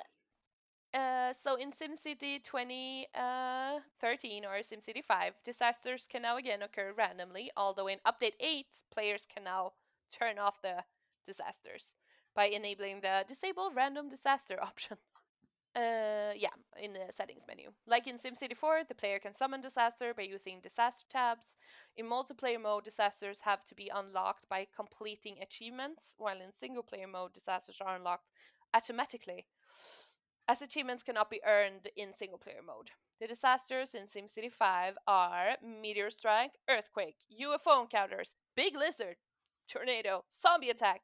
Uh, 0.92 1.32
so 1.44 1.54
in 1.56 1.70
SimCity 1.72 2.42
2013 2.42 4.44
or 4.44 4.58
SimCity 4.58 5.04
5, 5.04 5.34
disasters 5.44 6.08
can 6.10 6.22
now 6.22 6.36
again 6.36 6.62
occur 6.62 6.92
randomly, 6.96 7.50
although 7.56 7.86
in 7.86 7.98
Update 8.06 8.34
8, 8.40 8.66
players 8.92 9.26
can 9.32 9.44
now 9.44 9.72
turn 10.16 10.38
off 10.38 10.60
the 10.62 10.82
disasters 11.26 11.94
by 12.34 12.46
enabling 12.46 13.00
the 13.00 13.24
Disable 13.28 13.70
Random 13.74 14.08
Disaster 14.08 14.58
option. 14.62 14.96
Uh, 15.76 16.32
yeah, 16.34 16.50
in 16.80 16.92
the 16.92 17.12
settings 17.16 17.42
menu. 17.46 17.70
Like 17.86 18.08
in 18.08 18.18
SimCity 18.18 18.56
4, 18.56 18.82
the 18.88 18.94
player 18.94 19.20
can 19.20 19.32
summon 19.32 19.60
disaster 19.60 20.12
by 20.14 20.22
using 20.22 20.60
disaster 20.60 21.06
tabs. 21.08 21.54
In 21.96 22.06
multiplayer 22.06 22.60
mode, 22.60 22.84
disasters 22.84 23.38
have 23.40 23.64
to 23.66 23.74
be 23.76 23.88
unlocked 23.94 24.48
by 24.48 24.66
completing 24.74 25.40
achievements, 25.40 26.14
while 26.18 26.40
in 26.40 26.52
single 26.52 26.82
player 26.82 27.06
mode, 27.06 27.32
disasters 27.32 27.80
are 27.80 27.96
unlocked 27.96 28.26
automatically 28.74 29.46
as 30.48 30.62
achievements 30.62 31.04
cannot 31.04 31.30
be 31.30 31.40
earned 31.46 31.88
in 31.96 32.12
single 32.12 32.38
player 32.38 32.62
mode. 32.66 32.90
The 33.20 33.28
disasters 33.28 33.94
in 33.94 34.06
SimCity 34.06 34.50
5 34.52 34.98
are 35.06 35.56
meteor 35.62 36.10
strike, 36.10 36.58
earthquake, 36.68 37.16
UFO 37.28 37.82
encounters, 37.82 38.34
big 38.56 38.74
lizard, 38.74 39.16
tornado, 39.68 40.24
zombie 40.42 40.70
attack, 40.70 41.02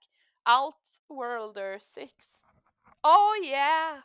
Outworlder 0.48 1.80
6. 1.80 2.40
Oh 3.04 3.40
yeah! 3.40 4.00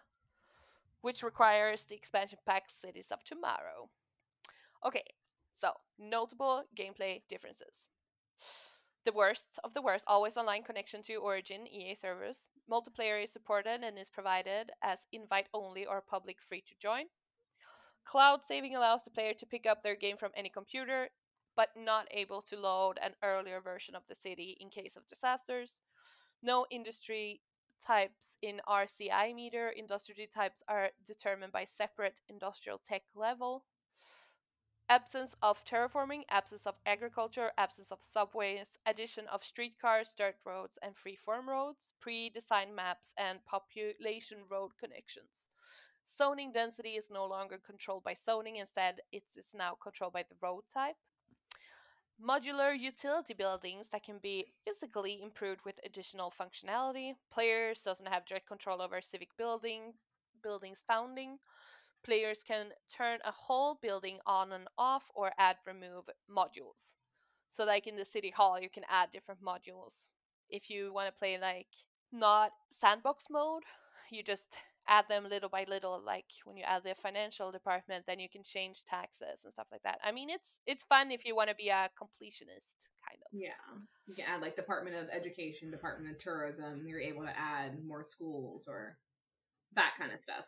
Which 1.01 1.23
requires 1.23 1.85
the 1.85 1.95
expansion 1.95 2.39
pack 2.45 2.69
Cities 2.69 3.07
of 3.11 3.23
Tomorrow. 3.23 3.89
Okay, 4.85 5.03
so 5.57 5.73
notable 5.99 6.63
gameplay 6.75 7.21
differences. 7.29 7.87
The 9.03 9.11
worst 9.11 9.59
of 9.63 9.73
the 9.73 9.81
worst, 9.81 10.05
always 10.07 10.37
online 10.37 10.63
connection 10.63 11.01
to 11.03 11.15
Origin 11.15 11.67
EA 11.67 11.95
servers. 11.95 12.49
Multiplayer 12.69 13.23
is 13.23 13.31
supported 13.31 13.83
and 13.83 13.97
is 13.97 14.09
provided 14.09 14.71
as 14.83 14.99
invite 15.11 15.47
only 15.53 15.87
or 15.87 16.01
public 16.01 16.39
free 16.41 16.61
to 16.61 16.75
join. 16.75 17.05
Cloud 18.05 18.45
saving 18.45 18.75
allows 18.75 19.03
the 19.03 19.09
player 19.11 19.33
to 19.33 19.45
pick 19.45 19.65
up 19.65 19.81
their 19.81 19.95
game 19.95 20.17
from 20.17 20.31
any 20.35 20.49
computer, 20.49 21.09
but 21.55 21.69
not 21.75 22.07
able 22.11 22.41
to 22.43 22.57
load 22.57 22.99
an 23.01 23.15
earlier 23.23 23.59
version 23.59 23.95
of 23.95 24.03
the 24.07 24.15
city 24.15 24.55
in 24.59 24.69
case 24.69 24.95
of 24.95 25.07
disasters. 25.07 25.81
No 26.43 26.65
industry 26.69 27.41
types 27.81 28.35
in 28.41 28.61
RCI 28.67 29.33
meter. 29.33 29.71
Industry 29.71 30.27
types 30.33 30.63
are 30.67 30.91
determined 31.05 31.51
by 31.53 31.65
separate 31.65 32.21
industrial 32.29 32.79
tech 32.79 33.03
level 33.15 33.65
absence 34.89 35.33
of 35.41 35.63
terraforming, 35.65 36.23
absence 36.29 36.67
of 36.67 36.75
agriculture, 36.85 37.51
absence 37.57 37.91
of 37.91 38.03
subways, 38.03 38.77
addition 38.85 39.25
of 39.29 39.43
streetcars, 39.43 40.13
dirt 40.17 40.35
roads, 40.45 40.77
and 40.83 40.93
freeform 40.95 41.47
roads, 41.47 41.93
pre-designed 41.99 42.75
maps, 42.75 43.11
and 43.17 43.43
population 43.45 44.43
road 44.49 44.71
connections. 44.77 45.49
Zoning 46.17 46.51
density 46.51 46.95
is 46.97 47.09
no 47.09 47.25
longer 47.25 47.57
controlled 47.57 48.03
by 48.03 48.13
zoning, 48.13 48.57
instead, 48.57 49.01
it 49.11 49.23
is 49.35 49.53
now 49.53 49.75
controlled 49.81 50.13
by 50.13 50.23
the 50.23 50.35
road 50.41 50.63
type. 50.73 50.97
Modular 52.21 52.79
utility 52.79 53.33
buildings 53.33 53.87
that 53.91 54.03
can 54.03 54.17
be 54.19 54.53
physically 54.63 55.21
improved 55.21 55.61
with 55.65 55.79
additional 55.83 56.31
functionality. 56.31 57.15
Players 57.31 57.83
doesn't 57.83 58.07
have 58.07 58.25
direct 58.25 58.47
control 58.47 58.81
over 58.81 59.01
civic 59.01 59.35
building 59.37 59.93
buildings 60.41 60.79
founding 60.87 61.37
players 62.03 62.43
can 62.43 62.73
turn 62.89 63.19
a 63.25 63.31
whole 63.31 63.75
building 63.81 64.19
on 64.25 64.51
and 64.53 64.67
off 64.77 65.09
or 65.15 65.33
add 65.37 65.57
remove 65.65 66.09
modules. 66.29 66.95
So 67.51 67.65
like 67.65 67.87
in 67.87 67.95
the 67.95 68.05
city 68.05 68.29
hall 68.29 68.59
you 68.59 68.69
can 68.69 68.83
add 68.89 69.11
different 69.11 69.41
modules. 69.41 70.09
If 70.49 70.69
you 70.69 70.93
want 70.93 71.07
to 71.07 71.19
play 71.19 71.37
like 71.39 71.67
not 72.11 72.53
sandbox 72.71 73.27
mode, 73.29 73.63
you 74.11 74.23
just 74.23 74.57
add 74.87 75.05
them 75.09 75.27
little 75.29 75.49
by 75.49 75.65
little. 75.69 76.01
Like 76.05 76.25
when 76.45 76.57
you 76.57 76.63
add 76.63 76.83
the 76.83 76.95
financial 76.95 77.51
department, 77.51 78.05
then 78.07 78.19
you 78.19 78.29
can 78.29 78.43
change 78.43 78.83
taxes 78.83 79.39
and 79.43 79.53
stuff 79.53 79.67
like 79.71 79.83
that. 79.83 79.99
I 80.03 80.11
mean, 80.11 80.29
it's 80.29 80.57
it's 80.65 80.83
fun 80.83 81.11
if 81.11 81.25
you 81.25 81.35
want 81.35 81.49
to 81.49 81.55
be 81.55 81.69
a 81.69 81.89
completionist, 81.99 82.87
kind 83.07 83.19
of. 83.21 83.31
Yeah. 83.31 83.51
You 84.07 84.15
can 84.15 84.25
add 84.27 84.41
like 84.41 84.55
Department 84.55 84.95
of 84.95 85.09
Education, 85.09 85.71
Department 85.71 86.11
of 86.11 86.17
Tourism. 86.17 86.83
You're 86.85 86.99
able 86.99 87.23
to 87.23 87.37
add 87.37 87.83
more 87.85 88.03
schools 88.03 88.65
or 88.67 88.97
that 89.75 89.93
kind 89.97 90.11
of 90.11 90.19
stuff. 90.19 90.45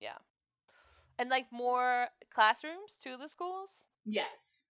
Yeah. 0.00 0.18
And 1.18 1.28
like 1.28 1.46
more 1.52 2.08
classrooms 2.32 2.98
to 3.04 3.16
the 3.16 3.28
schools. 3.28 3.84
Yes. 4.06 4.64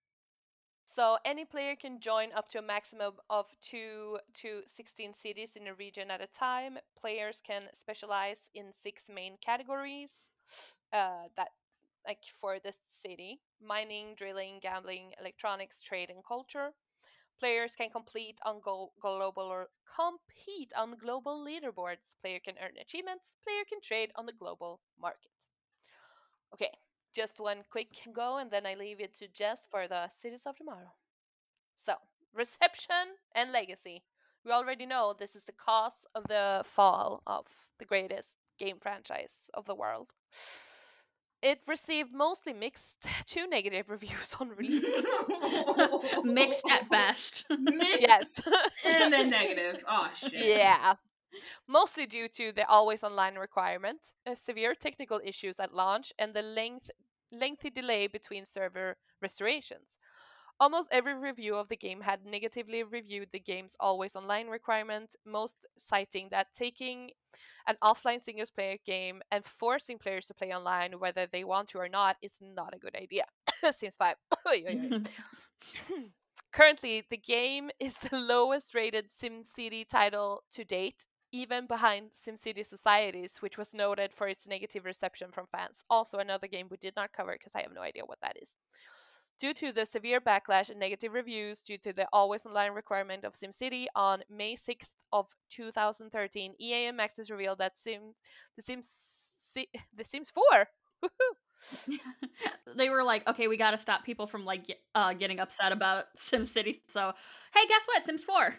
So 0.95 1.19
any 1.25 1.47
player 1.47 1.75
can 1.75 2.01
join 2.01 2.33
up 2.33 2.49
to 2.51 2.59
a 2.59 2.63
maximum 2.63 3.19
of 3.31 3.47
two 3.63 4.19
to 4.35 4.63
16 4.67 5.15
cities 5.15 5.57
in 5.57 5.67
a 5.69 5.75
region 5.75 6.11
at 6.11 6.21
a 6.21 6.27
time. 6.27 6.79
Players 6.97 7.41
can 7.41 7.71
specialize 7.75 8.51
in 8.53 8.73
six 8.75 9.09
main 9.09 9.39
categories. 9.39 10.27
Uh, 10.93 11.29
that 11.37 11.53
like 12.07 12.25
for 12.41 12.61
the 12.61 12.75
city: 13.03 13.41
mining, 13.61 14.15
drilling, 14.17 14.61
gambling, 14.61 15.15
electronics, 15.21 15.83
trade, 15.83 16.11
and 16.11 16.25
culture. 16.25 16.73
Players 17.41 17.77
can 17.77 17.91
complete 17.91 18.39
on 18.45 18.61
go- 18.61 18.93
global 19.01 19.45
or 19.49 19.71
compete 19.97 20.73
on 20.77 20.97
global 20.99 21.45
leaderboards. 21.45 22.13
Player 22.23 22.41
can 22.41 22.59
earn 22.59 22.79
achievements. 22.79 23.35
Player 23.45 23.65
can 23.69 23.81
trade 23.81 24.13
on 24.17 24.27
the 24.27 24.33
global 24.33 24.81
market. 24.99 25.33
Okay, 26.53 26.71
just 27.15 27.41
one 27.41 27.63
quick 27.71 27.89
go, 28.13 28.39
and 28.39 28.51
then 28.51 28.67
I 28.67 28.75
leave 28.75 29.01
it 29.01 29.17
to 29.19 29.29
Jess 29.29 29.59
for 29.71 29.89
the 29.89 30.09
cities 30.21 30.43
of 30.47 30.57
tomorrow. 30.57 30.93
So, 31.79 31.95
reception 32.35 33.17
and 33.35 33.53
legacy. 33.53 34.03
We 34.45 34.53
already 34.53 34.87
know 34.87 35.15
this 35.19 35.37
is 35.37 35.45
the 35.45 35.53
cause 35.53 36.07
of 36.15 36.25
the 36.29 36.65
fall 36.65 37.23
of 37.27 37.47
the 37.79 37.85
greatest 37.85 38.31
game 38.59 38.79
franchise 38.81 39.35
of 39.55 39.67
the 39.67 39.75
world. 39.75 40.09
It 41.43 41.61
received 41.67 42.13
mostly 42.13 42.53
mixed 42.53 43.07
to 43.29 43.47
negative 43.47 43.89
reviews 43.89 44.37
on 44.39 44.49
release. 44.57 45.05
Mixed 46.23 46.65
at 46.71 46.89
best. 46.91 47.47
Mixed 47.51 48.01
yes. 48.01 48.41
and 48.87 49.13
then 49.13 49.31
negative. 49.31 49.83
Oh 49.89 50.09
shit. 50.15 50.35
yeah. 50.35 50.95
Mostly 51.69 52.07
due 52.07 52.29
to 52.29 52.53
the 52.53 52.67
always 52.67 53.03
online 53.05 53.37
requirement, 53.37 54.01
uh, 54.27 54.35
severe 54.35 54.75
technical 54.75 55.21
issues 55.25 55.61
at 55.61 55.75
launch, 55.75 56.13
and 56.19 56.35
the 56.35 56.43
length 56.43 56.91
lengthy 57.33 57.71
delay 57.71 58.07
between 58.09 58.45
server 58.45 58.97
restorations. 59.23 59.97
Almost 60.61 60.89
every 60.93 61.15
review 61.15 61.57
of 61.57 61.69
the 61.69 61.77
game 61.77 62.01
had 62.01 62.25
negatively 62.27 62.83
reviewed 62.83 63.31
the 63.33 63.41
game's 63.41 63.75
always 63.81 64.17
online 64.17 64.49
requirement, 64.49 65.15
most 65.25 65.67
citing 65.79 66.29
that 66.31 66.53
taking 66.55 67.13
an 67.67 67.77
offline 67.83 68.23
single 68.23 68.47
player 68.55 68.77
game 68.85 69.23
and 69.31 69.45
forcing 69.45 69.99
players 69.99 70.27
to 70.27 70.35
play 70.35 70.53
online 70.53 70.99
whether 70.99 71.27
they 71.27 71.45
want 71.45 71.69
to 71.71 71.79
or 71.79 71.89
not 71.89 72.17
is 72.23 72.37
not 72.41 72.75
a 72.75 72.79
good 72.79 72.97
idea. 72.97 73.25
Seems 73.73 73.97
5. 73.97 74.17
Oy, 74.49 74.65
oy, 74.69 74.81
oy. 74.93 75.01
Currently, 76.53 77.05
the 77.11 77.17
game 77.17 77.71
is 77.79 77.95
the 77.99 78.17
lowest 78.19 78.75
rated 78.75 79.11
SimCity 79.11 79.89
title 79.89 80.43
to 80.53 80.65
date, 80.65 81.05
even 81.33 81.67
behind 81.67 82.11
SimCity 82.13 82.65
Societies, 82.67 83.37
which 83.41 83.59
was 83.59 83.75
noted 83.75 84.13
for 84.13 84.29
its 84.29 84.49
negative 84.49 84.85
reception 84.85 85.31
from 85.31 85.47
fans. 85.47 85.83
Also, 85.89 86.19
another 86.19 86.47
game 86.47 86.67
we 86.71 86.77
did 86.77 86.95
not 86.97 87.13
cover 87.13 87.33
because 87.33 87.53
I 87.55 87.63
have 87.63 87.75
no 87.75 87.83
idea 87.83 88.05
what 88.05 88.21
that 88.23 88.37
is. 88.41 88.49
Due 89.39 89.55
to 89.55 89.73
the 89.73 89.87
severe 89.87 90.21
backlash 90.21 90.71
and 90.71 90.79
negative 90.79 91.15
reviews 91.15 91.63
due 91.63 91.79
to 91.79 91.93
the 91.93 92.07
always 92.13 92.45
online 92.45 92.73
requirement 92.73 93.25
of 93.25 93.35
SimCity, 93.35 93.87
on 93.97 94.23
May 94.29 94.55
6th 94.55 94.89
of 95.13 95.27
2013, 95.51 96.55
EA 96.61 96.87
and 96.87 96.99
Maxis 96.99 97.31
revealed 97.31 97.59
that 97.59 97.79
Sims, 97.79 98.17
the 98.57 98.63
Sims, 98.63 98.91
the 99.55 100.05
Sims 100.05 100.31
4 100.31 100.69
they 102.77 102.91
were 102.91 103.03
like, 103.03 103.27
okay, 103.29 103.49
we 103.49 103.57
got 103.57 103.73
to 103.73 103.79
stop 103.79 104.05
people 104.05 104.27
from 104.27 104.45
like 104.45 104.79
uh, 104.95 105.13
getting 105.15 105.41
upset 105.41 105.73
about 105.73 106.05
SimCity. 106.17 106.81
So, 106.89 107.13
hey, 107.55 107.67
guess 107.69 107.83
what? 107.87 108.05
Sims 108.05 108.25
4. 108.25 108.57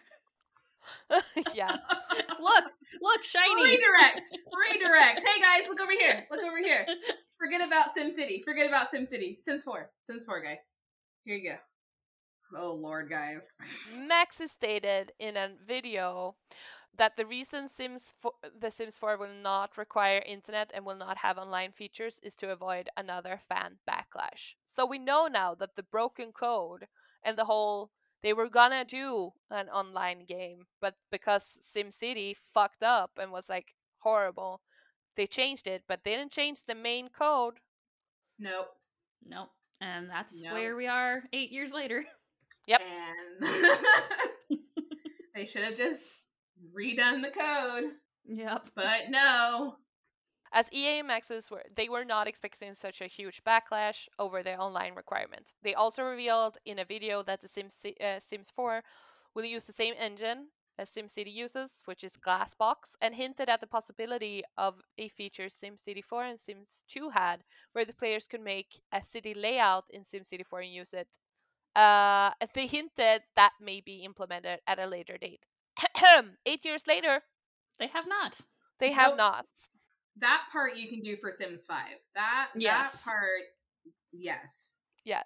yeah, 1.56 1.78
look, 2.42 2.64
look, 3.02 3.24
shiny. 3.24 3.64
Redirect. 3.64 4.28
Redirect. 4.72 5.24
Hey 5.26 5.42
guys, 5.42 5.68
look 5.68 5.82
over 5.82 5.92
here. 5.92 6.26
Look 6.32 6.42
over 6.44 6.58
here. 6.58 6.86
Forget 7.38 7.66
about 7.66 7.96
SimCity. 7.96 8.44
Forget 8.44 8.68
about 8.68 8.92
SimCity. 8.92 9.42
Sims 9.42 9.64
4. 9.64 9.90
Sims 10.04 10.26
4, 10.26 10.42
guys. 10.42 10.58
Here 11.26 11.36
you 11.36 11.50
go. 11.50 11.56
Oh 12.58 12.74
lord, 12.74 13.10
guys. 13.10 13.54
Maxis 13.96 14.50
stated 14.50 15.12
in 15.20 15.38
a 15.38 15.52
video 15.66 16.36
that 16.98 17.16
the 17.16 17.26
reason 17.26 17.70
Sims 17.70 18.14
fo- 18.22 18.36
the 18.60 18.70
Sims 18.70 18.98
4 18.98 19.18
will 19.18 19.34
not 19.34 19.78
require 19.78 20.22
internet 20.26 20.72
and 20.74 20.86
will 20.86 20.98
not 20.98 21.18
have 21.18 21.38
online 21.38 21.72
features 21.72 22.20
is 22.22 22.36
to 22.36 22.52
avoid 22.52 22.90
another 22.98 23.40
fan 23.48 23.78
backlash. 23.90 24.56
So 24.66 24.86
we 24.86 25.00
know 25.00 25.28
now 25.28 25.56
that 25.56 25.76
the 25.76 25.84
broken 25.84 26.32
code 26.32 26.88
and 27.24 27.38
the 27.38 27.46
whole 27.46 27.92
they 28.24 28.34
were 28.34 28.50
gonna 28.50 28.86
do 28.86 29.32
an 29.50 29.70
online 29.70 30.26
game, 30.26 30.66
but 30.80 30.96
because 31.12 31.58
SimCity 31.76 32.36
fucked 32.54 32.84
up 32.84 33.12
and 33.18 33.32
was 33.32 33.50
like 33.50 33.74
horrible, 34.00 34.62
they 35.16 35.28
changed 35.28 35.68
it, 35.68 35.84
but 35.88 36.02
they 36.04 36.16
didn't 36.16 36.32
change 36.32 36.64
the 36.64 36.76
main 36.76 37.10
code. 37.10 37.56
Nope. 38.40 38.70
Nope. 39.26 39.50
And 39.80 40.10
that's 40.10 40.40
Nope. 40.40 40.54
where 40.54 40.76
we 40.76 40.88
are 40.88 41.24
eight 41.34 41.52
years 41.52 41.72
later. 41.72 42.06
Yep. 42.68 42.82
And 43.42 43.50
they 45.36 45.46
should 45.46 45.64
have 45.64 45.78
just 45.78 46.26
redone 46.76 47.24
the 47.24 47.32
code. 47.32 47.92
Yep. 48.26 48.70
But 48.76 49.10
no. 49.10 49.76
As 50.54 50.72
EA 50.74 51.00
and 51.00 51.10
were, 51.50 51.64
they 51.76 51.90
were 51.90 52.04
not 52.06 52.28
expecting 52.28 52.76
such 52.76 53.02
a 53.02 53.08
huge 53.08 53.44
backlash 53.44 54.08
over 54.20 54.44
their 54.44 54.60
online 54.62 54.96
requirements. 54.96 55.54
They 55.64 55.76
also 55.76 56.04
revealed 56.04 56.58
in 56.66 56.80
a 56.80 56.86
video 56.86 57.24
that 57.24 57.42
the 57.42 57.48
Sims, 57.48 57.76
uh, 58.02 58.20
Sims 58.20 58.50
4 58.52 58.84
will 59.34 59.46
use 59.46 59.66
the 59.66 59.74
same 59.74 59.96
engine 59.98 60.48
as 60.78 60.90
SimCity 60.90 61.34
uses, 61.34 61.82
which 61.86 62.04
is 62.04 62.18
Glassbox, 62.18 62.96
and 63.02 63.16
hinted 63.16 63.50
at 63.50 63.62
the 63.62 63.68
possibility 63.68 64.44
of 64.58 64.82
a 64.98 65.08
feature 65.10 65.46
SimCity 65.48 66.04
4 66.04 66.24
and 66.26 66.40
Sims 66.40 66.84
2 66.88 67.10
had, 67.10 67.44
where 67.74 67.86
the 67.86 67.94
players 67.94 68.28
could 68.28 68.42
make 68.42 68.82
a 68.92 69.02
city 69.02 69.34
layout 69.34 69.86
in 69.90 70.04
SimCity 70.04 70.46
4 70.46 70.62
and 70.62 70.74
use 70.74 70.94
it. 70.94 71.08
Uh, 71.76 72.32
they 72.54 72.68
hinted 72.68 73.24
that 73.36 73.54
may 73.62 73.80
be 73.82 74.04
implemented 74.04 74.60
at 74.68 74.80
a 74.80 74.86
later 74.88 75.18
date. 75.18 75.46
Eight 76.46 76.66
years 76.66 76.88
later, 76.88 77.22
They 77.80 77.88
have 77.88 78.08
not. 78.08 78.40
they 78.80 78.92
have 78.92 79.12
Nope. 79.12 79.18
not. 79.18 79.48
That 80.22 80.44
part 80.52 80.76
you 80.76 80.88
can 80.88 81.02
do 81.02 81.16
for 81.18 81.32
Sims 81.32 81.66
5. 81.66 81.78
That 82.16 82.50
Yes. 82.56 83.04
that 83.04 83.10
part 83.12 83.42
yes. 84.14 84.76
Yes. 85.04 85.26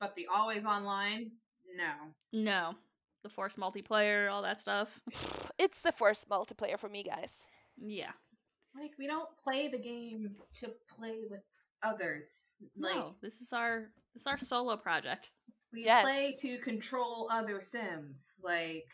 But 0.00 0.14
the 0.16 0.26
always 0.34 0.64
online, 0.64 1.32
no. 1.76 1.92
No. 2.32 2.74
The 3.22 3.28
force 3.28 3.56
multiplayer, 3.56 4.30
all 4.32 4.42
that 4.42 4.60
stuff. 4.60 4.98
It's 5.58 5.82
the 5.82 5.92
first 5.92 6.26
multiplayer 6.30 6.78
for 6.78 6.88
me, 6.88 7.02
guys. 7.02 7.30
Yeah. 7.76 8.12
Like 8.74 8.92
we 8.98 9.06
don't 9.06 9.28
play 9.46 9.68
the 9.68 9.78
game 9.78 10.34
to 10.60 10.72
play 10.88 11.18
with 11.28 11.42
others. 11.82 12.54
Like 12.78 12.96
no, 12.96 13.14
this 13.20 13.42
is 13.42 13.52
our 13.52 13.90
this 14.14 14.22
is 14.22 14.26
our 14.26 14.38
solo 14.38 14.78
project. 14.78 15.32
we 15.72 15.84
Yes. 15.84 16.02
play 16.02 16.34
to 16.38 16.56
control 16.60 17.28
other 17.30 17.60
Sims. 17.60 18.36
Like 18.42 18.86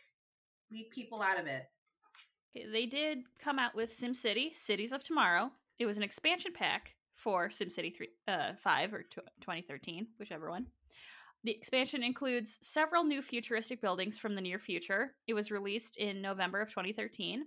leave 0.72 0.90
people 0.90 1.22
out 1.22 1.38
of 1.38 1.46
it. 1.46 1.66
They 2.70 2.86
did 2.86 3.24
come 3.38 3.58
out 3.58 3.74
with 3.74 3.92
SimCity: 3.92 4.54
Cities 4.54 4.92
of 4.92 5.04
Tomorrow. 5.04 5.50
It 5.78 5.86
was 5.86 5.96
an 5.96 6.02
expansion 6.02 6.52
pack 6.52 6.94
for 7.14 7.48
SimCity 7.48 7.94
3, 7.94 8.08
uh, 8.28 8.52
5 8.54 8.94
or 8.94 9.02
tw 9.02 9.20
2013, 9.40 10.06
whichever 10.18 10.50
one. 10.50 10.66
The 11.44 11.52
expansion 11.52 12.02
includes 12.02 12.58
several 12.60 13.04
new 13.04 13.22
futuristic 13.22 13.80
buildings 13.80 14.18
from 14.18 14.34
the 14.34 14.40
near 14.40 14.58
future. 14.58 15.14
It 15.26 15.34
was 15.34 15.50
released 15.50 15.96
in 15.96 16.20
November 16.20 16.60
of 16.60 16.70
2013, 16.70 17.44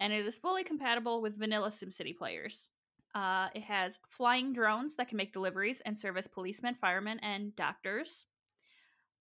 and 0.00 0.12
it 0.12 0.26
is 0.26 0.38
fully 0.38 0.64
compatible 0.64 1.22
with 1.22 1.38
vanilla 1.38 1.70
SimCity 1.70 2.16
players. 2.16 2.68
Uh, 3.14 3.48
it 3.54 3.62
has 3.62 3.98
flying 4.08 4.52
drones 4.52 4.94
that 4.96 5.08
can 5.08 5.16
make 5.16 5.32
deliveries 5.32 5.80
and 5.82 5.96
serve 5.96 6.16
as 6.16 6.26
policemen, 6.26 6.74
firemen, 6.74 7.18
and 7.20 7.54
doctors. 7.56 8.26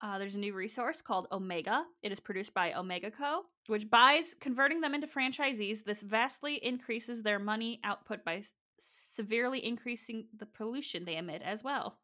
Uh, 0.02 0.18
there's 0.18 0.36
a 0.36 0.40
new 0.40 0.54
resource 0.54 1.02
called 1.02 1.28
Omega. 1.32 1.86
It 2.02 2.12
is 2.12 2.20
produced 2.20 2.54
by 2.54 2.74
Omega 2.74 3.12
Co., 3.12 3.46
which 3.68 3.90
buys 3.90 4.36
converting 4.40 4.82
them 4.82 4.94
into 4.94 5.08
franchisees. 5.08 5.84
This 5.84 6.02
vastly 6.02 6.56
increases 6.64 7.24
their 7.24 7.40
money 7.40 7.80
output 7.84 8.24
by 8.26 8.44
severely 8.80 9.64
increasing 9.66 10.26
the 10.38 10.46
pollution 10.46 11.06
they 11.06 11.18
emit 11.18 11.42
as 11.44 11.64
well. 11.64 11.98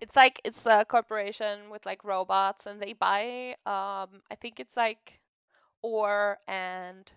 It's 0.00 0.16
like 0.16 0.40
it's 0.44 0.60
a 0.66 0.84
corporation 0.84 1.70
with 1.70 1.86
like 1.86 2.04
robots, 2.04 2.66
and 2.66 2.80
they 2.80 2.92
buy. 2.92 3.56
Um, 3.66 4.22
I 4.30 4.36
think 4.40 4.60
it's 4.60 4.76
like 4.76 5.20
ore 5.82 6.38
and 6.48 7.10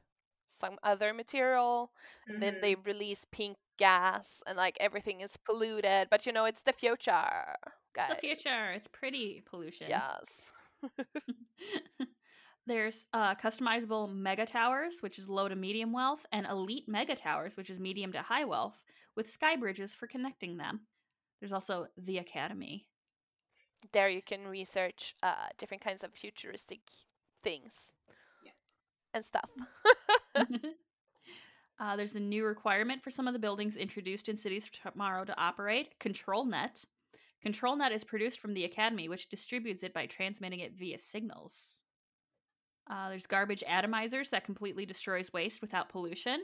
some 0.48 0.78
other 0.84 1.14
material, 1.14 1.92
and 2.28 2.42
then 2.42 2.58
they 2.62 2.76
release 2.76 3.26
pink 3.32 3.58
gas, 3.78 4.42
and 4.48 4.58
like 4.58 4.78
everything 4.80 5.22
is 5.22 5.36
polluted. 5.46 6.08
But 6.10 6.26
you 6.26 6.32
know, 6.32 6.46
it's 6.46 6.62
the 6.62 6.74
future, 6.74 7.56
guys. 7.96 8.12
It's 8.12 8.22
the 8.22 8.28
future. 8.28 8.72
It's 8.72 8.88
pretty 8.88 9.44
pollution. 9.46 9.88
Yes. 9.90 10.26
There's 12.68 13.06
uh, 13.14 13.34
customizable 13.36 14.14
mega 14.14 14.46
towers, 14.46 14.98
which 15.00 15.18
is 15.20 15.30
low 15.30 15.48
to 15.48 15.56
medium 15.56 15.94
wealth, 15.94 16.26
and 16.34 16.46
elite 16.46 16.84
mega 16.90 17.16
towers, 17.16 17.56
which 17.56 17.70
is 17.70 17.80
medium 17.80 18.12
to 18.12 18.22
high 18.22 18.44
wealth, 18.44 18.84
with 19.16 19.30
sky 19.30 19.56
bridges 19.56 19.94
for 19.94 20.06
connecting 20.06 20.58
them. 20.58 20.82
There's 21.40 21.54
also 21.54 21.88
the 21.98 22.18
academy. 22.18 22.86
There 23.94 24.10
you 24.10 24.22
can 24.22 24.46
research 24.46 25.16
uh, 25.24 25.48
different 25.58 25.82
kinds 25.82 26.04
of 26.04 26.14
futuristic 26.14 26.82
things 27.42 27.72
Yes. 28.44 28.54
and 29.14 29.24
stuff. 29.24 29.50
uh, 31.80 31.96
there's 31.96 32.16
a 32.16 32.20
new 32.20 32.44
requirement 32.44 33.02
for 33.02 33.12
some 33.12 33.28
of 33.28 33.34
the 33.34 33.40
buildings 33.40 33.78
introduced 33.78 34.28
in 34.28 34.36
Cities 34.36 34.66
of 34.66 34.92
Tomorrow 34.92 35.24
to 35.24 35.40
operate 35.40 35.98
ControlNet. 36.02 36.84
ControlNet 37.46 37.92
is 37.92 38.04
produced 38.04 38.42
from 38.42 38.54
the 38.54 38.66
Academy, 38.66 39.08
which 39.08 39.30
distributes 39.30 39.84
it 39.84 39.94
by 39.94 40.06
transmitting 40.06 40.60
it 40.60 40.74
via 40.74 41.00
signals. 41.00 41.84
Uh, 42.90 43.10
there's 43.10 43.28
garbage 43.28 43.64
atomizers 43.68 44.30
that 44.30 44.46
completely 44.46 44.86
destroys 44.86 45.34
waste 45.34 45.62
without 45.62 45.90
pollution. 45.90 46.42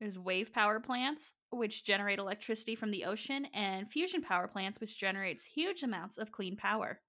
There's 0.00 0.18
wave 0.18 0.52
power 0.52 0.80
plants, 0.80 1.34
which 1.50 1.84
generate 1.84 2.18
electricity 2.18 2.74
from 2.74 2.90
the 2.90 3.04
ocean, 3.04 3.46
and 3.54 3.90
fusion 3.90 4.22
power 4.22 4.46
plants, 4.46 4.80
which 4.80 4.98
generates 4.98 5.44
huge 5.44 5.82
amounts 5.82 6.18
of 6.18 6.32
clean 6.32 6.56
power. 6.56 7.00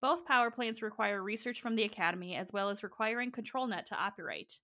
Both 0.00 0.26
power 0.26 0.50
plants 0.50 0.82
require 0.82 1.22
research 1.22 1.60
from 1.60 1.76
the 1.76 1.84
Academy, 1.84 2.34
as 2.36 2.52
well 2.52 2.70
as 2.70 2.82
requiring 2.82 3.30
ControlNet 3.30 3.86
to 3.86 3.94
operate. 3.94 4.58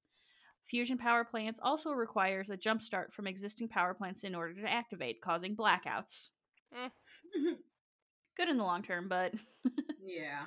Fusion 0.67 0.99
power 0.99 1.25
plants 1.25 1.61
also 1.63 1.93
requires 1.93 2.51
a 2.51 2.57
jump 2.57 2.83
start 2.83 3.13
from 3.13 3.27
existing 3.27 3.69
power 3.69 3.95
plants 3.95 4.25
in 4.25 4.35
order 4.35 4.55
to 4.55 4.71
activate, 4.71 5.21
causing 5.21 5.57
blackouts. 5.57 6.31
Good 8.37 8.49
in 8.49 8.57
the 8.57 8.65
long 8.65 8.83
term, 8.83 9.09
but 9.09 9.33
yeah. 10.05 10.45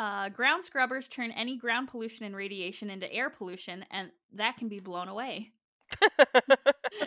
Uh, 0.00 0.30
ground 0.30 0.64
scrubbers 0.64 1.08
turn 1.08 1.30
any 1.32 1.58
ground 1.58 1.88
pollution 1.88 2.24
and 2.24 2.34
radiation 2.34 2.88
into 2.88 3.12
air 3.12 3.28
pollution, 3.28 3.84
and 3.90 4.10
that 4.32 4.56
can 4.56 4.66
be 4.66 4.80
blown 4.80 5.08
away. 5.08 5.50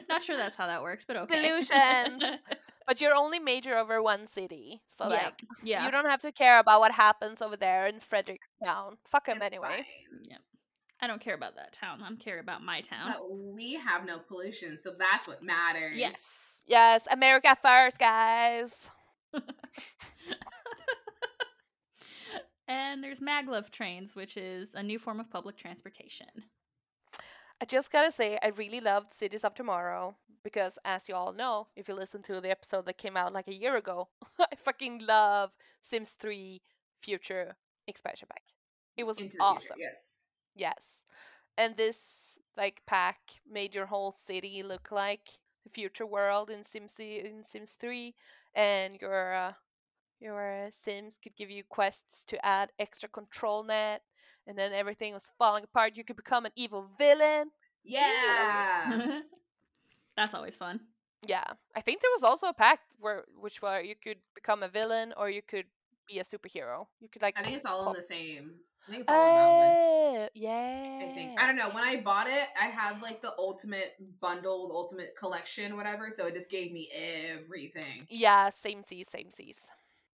Not 0.08 0.22
sure 0.22 0.38
that's 0.38 0.56
how 0.56 0.68
that 0.68 0.84
works, 0.84 1.04
but 1.04 1.16
okay. 1.16 1.50
Pollution. 1.50 2.38
but 2.88 3.02
you're 3.02 3.16
only 3.16 3.40
major 3.40 3.76
over 3.76 4.04
one 4.04 4.28
city, 4.28 4.80
so 4.96 5.06
yeah, 5.06 5.10
like 5.10 5.44
yeah. 5.64 5.86
you 5.86 5.92
don't 5.92 6.06
have 6.06 6.22
to 6.22 6.32
care 6.32 6.60
about 6.60 6.82
what 6.82 6.92
happens 6.92 7.42
over 7.42 7.58
there 7.58 7.88
in 7.88 7.96
Frederickstown. 7.96 8.98
Fuck 9.10 9.26
them 9.26 9.38
It's 9.42 9.52
anyway. 9.52 9.84
fine. 10.30 10.38
I 11.02 11.08
don't 11.08 11.20
care 11.20 11.34
about 11.34 11.56
that 11.56 11.74
town. 11.74 12.00
I'm 12.06 12.18
care 12.18 12.40
about 12.40 12.62
my 12.62 12.82
town. 12.82 13.12
But 13.12 13.36
we 13.36 13.74
have 13.74 14.06
no 14.06 14.20
pollution, 14.20 14.78
so 14.78 14.94
that's 15.00 15.28
what 15.28 15.42
matters. 15.42 15.98
Yes. 15.98 16.62
Yes, 16.68 17.02
America 17.10 17.58
first, 17.62 17.98
guys. 17.98 18.70
and 22.68 23.04
there's 23.04 23.20
maglev 23.20 23.70
trains, 23.70 24.16
which 24.16 24.38
is 24.38 24.76
a 24.76 24.84
new 24.84 25.00
form 25.00 25.20
of 25.20 25.30
public 25.30 25.58
transportation. 25.58 26.28
I 27.62 27.66
just 27.66 27.92
gotta 27.92 28.12
say, 28.12 28.38
I 28.42 28.48
really 28.50 28.80
loved 28.82 29.14
Cities 29.14 29.44
of 29.44 29.54
Tomorrow 29.54 30.16
because, 30.44 30.78
as 30.86 31.08
you 31.08 31.16
all 31.16 31.32
know, 31.32 31.68
if 31.76 31.88
you 31.88 31.94
listen 31.94 32.22
to 32.24 32.42
the 32.42 32.52
episode 32.52 32.86
that 32.86 32.98
came 32.98 33.16
out 33.16 33.34
like 33.34 33.48
a 33.48 33.54
year 33.54 33.78
ago, 33.78 34.10
I 34.40 34.56
fucking 34.58 35.00
love 35.06 35.52
Sims 35.82 36.12
3 36.20 36.62
Future 37.02 37.56
expansion 37.88 38.28
pack. 38.32 38.44
It 38.98 39.04
was 39.04 39.18
Into 39.18 39.38
the 39.38 39.44
awesome. 39.44 39.62
future. 39.62 39.74
Yes. 39.78 40.28
Yes. 40.56 41.06
And 41.58 41.76
this 41.78 42.38
like 42.58 42.82
pack 42.86 43.18
made 43.50 43.76
your 43.76 43.86
whole 43.86 44.12
city 44.14 44.64
look 44.64 44.92
like 44.92 45.28
the 45.64 45.70
future 45.70 46.06
world 46.06 46.50
in 46.50 46.64
Sims 46.64 46.92
in 47.00 47.44
Sims 47.44 47.72
3 47.80 48.14
and 48.56 49.00
your 49.02 49.34
uh, 49.34 49.54
your 50.24 50.66
uh, 50.66 50.70
Sims 50.72 51.20
could 51.22 51.36
give 51.36 51.52
you 51.52 51.64
quests 51.68 52.24
to 52.26 52.44
add 52.46 52.72
extra 52.80 53.10
control 53.10 53.64
net 53.64 54.02
and 54.48 54.58
then 54.58 54.74
everything 54.74 55.14
was 55.14 55.30
falling 55.38 55.64
apart. 55.64 55.98
You 55.98 56.04
could 56.04 56.16
become 56.16 56.46
an 56.46 56.52
evil 56.56 56.86
villain. 56.98 57.52
Yeah. 57.84 59.20
That's 60.18 60.34
always 60.34 60.56
fun. 60.56 60.80
Yeah. 61.28 61.44
I 61.76 61.82
think 61.82 62.02
there 62.02 62.12
was 62.16 62.24
also 62.24 62.48
a 62.48 62.54
pack 62.54 62.80
where 63.00 63.24
which 63.40 63.62
where 63.62 63.82
you 63.82 63.96
could 64.02 64.18
become 64.36 64.64
a 64.64 64.70
villain 64.70 65.14
or 65.18 65.30
you 65.30 65.42
could 65.42 65.66
be 66.08 66.20
a 66.20 66.24
superhero. 66.24 66.88
You 67.02 67.10
could 67.10 67.22
like 67.22 67.38
I 67.38 67.44
think 67.44 67.58
it's 67.58 67.66
all 67.66 67.90
in 67.90 67.96
the 67.96 68.02
same. 68.02 68.52
I 68.88 68.92
think 68.92 69.02
it's 69.02 69.10
all 69.10 69.30
in 69.30 69.36
that 69.36 69.48
one. 69.48 70.26
Oh, 70.26 70.30
yeah. 70.34 71.00
I 71.02 71.14
think 71.14 71.40
I 71.40 71.48
don't 71.48 71.56
know. 71.56 71.70
When 71.70 71.84
I 71.84 72.02
bought 72.02 72.28
it, 72.28 72.48
I 72.60 72.66
had 72.66 73.02
like 73.02 73.22
the 73.22 73.34
ultimate 73.38 73.96
bundle, 74.20 74.68
the 74.68 74.74
ultimate 74.74 75.16
collection, 75.18 75.78
whatever. 75.78 76.10
So 76.12 76.28
it 76.28 76.34
just 76.34 76.50
gave 76.50 76.72
me 76.72 76.90
everything. 76.94 78.08
Yeah, 78.10 78.50
same 78.50 78.84
seas, 78.84 79.08
same 79.10 79.32
seas. 79.32 79.58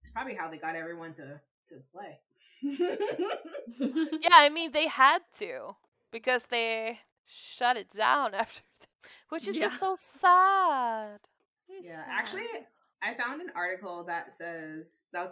It's 0.09 0.13
probably 0.13 0.35
how 0.35 0.49
they 0.49 0.57
got 0.57 0.75
everyone 0.75 1.13
to 1.13 1.39
to 1.69 1.75
play. 1.93 2.19
Yeah, 4.21 4.29
I 4.33 4.49
mean 4.49 4.71
they 4.71 4.87
had 4.87 5.19
to 5.39 5.75
because 6.11 6.43
they 6.45 6.99
shut 7.25 7.77
it 7.77 7.89
down 7.91 8.33
after, 8.35 8.61
which 9.29 9.47
is 9.47 9.55
Yeah. 9.55 9.67
just 9.67 9.79
so 9.79 9.95
sad. 10.19 11.19
yeah, 11.81 12.05
actually, 12.09 12.47
I 13.01 13.13
found 13.13 13.41
an 13.41 13.51
article 13.55 14.03
that 14.05 14.33
says 14.33 15.01
that 15.13 15.29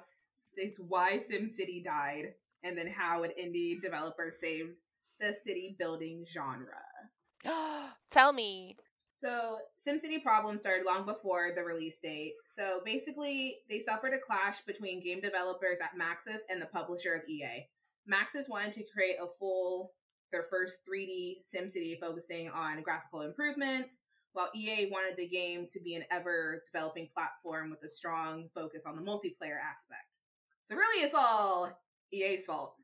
states 0.54 0.80
why 0.80 1.18
SimCity 1.18 1.84
died 1.84 2.34
and 2.64 2.78
then 2.78 2.88
how 2.88 3.24
an 3.24 3.32
indie 3.40 3.82
developer 3.82 4.32
saved 4.32 4.72
the 5.20 5.34
city 5.34 5.76
building 5.80 6.26
genre. 6.28 6.82
Tell 8.10 8.34
me. 8.34 8.78
So, 9.18 9.58
SimCity 9.80 10.22
problems 10.22 10.62
started 10.62 10.86
long 10.86 11.04
before 11.04 11.50
the 11.56 11.64
release 11.64 11.98
date. 11.98 12.34
So, 12.44 12.82
basically, 12.86 13.58
they 13.68 13.80
suffered 13.80 14.14
a 14.14 14.20
clash 14.20 14.62
between 14.62 15.04
game 15.04 15.22
developers 15.22 15.80
at 15.82 15.98
Maxis 16.00 16.42
and 16.52 16.62
the 16.62 16.68
publisher 16.68 17.16
of 17.16 17.28
EA. 17.28 17.68
Maxis 18.08 18.48
wanted 18.48 18.74
to 18.74 18.84
create 18.84 19.16
a 19.20 19.26
full, 19.26 19.94
their 20.32 20.44
first 20.44 20.82
3D 20.88 21.38
SimCity 21.52 22.00
focusing 22.00 22.50
on 22.50 22.84
graphical 22.84 23.22
improvements, 23.22 24.02
while 24.34 24.52
EA 24.56 24.92
wanted 24.92 25.18
the 25.18 25.28
game 25.28 25.66
to 25.72 25.80
be 25.80 25.96
an 25.96 26.04
ever 26.12 26.62
developing 26.72 27.10
platform 27.12 27.72
with 27.72 27.84
a 27.84 27.90
strong 27.90 28.50
focus 28.54 28.84
on 28.86 28.96
the 28.96 29.02
multiplayer 29.02 29.58
aspect. 29.60 30.20
So, 30.66 30.76
really, 30.76 31.04
it's 31.04 31.16
all 31.16 31.76
EA's 32.14 32.46
fault 32.46 32.76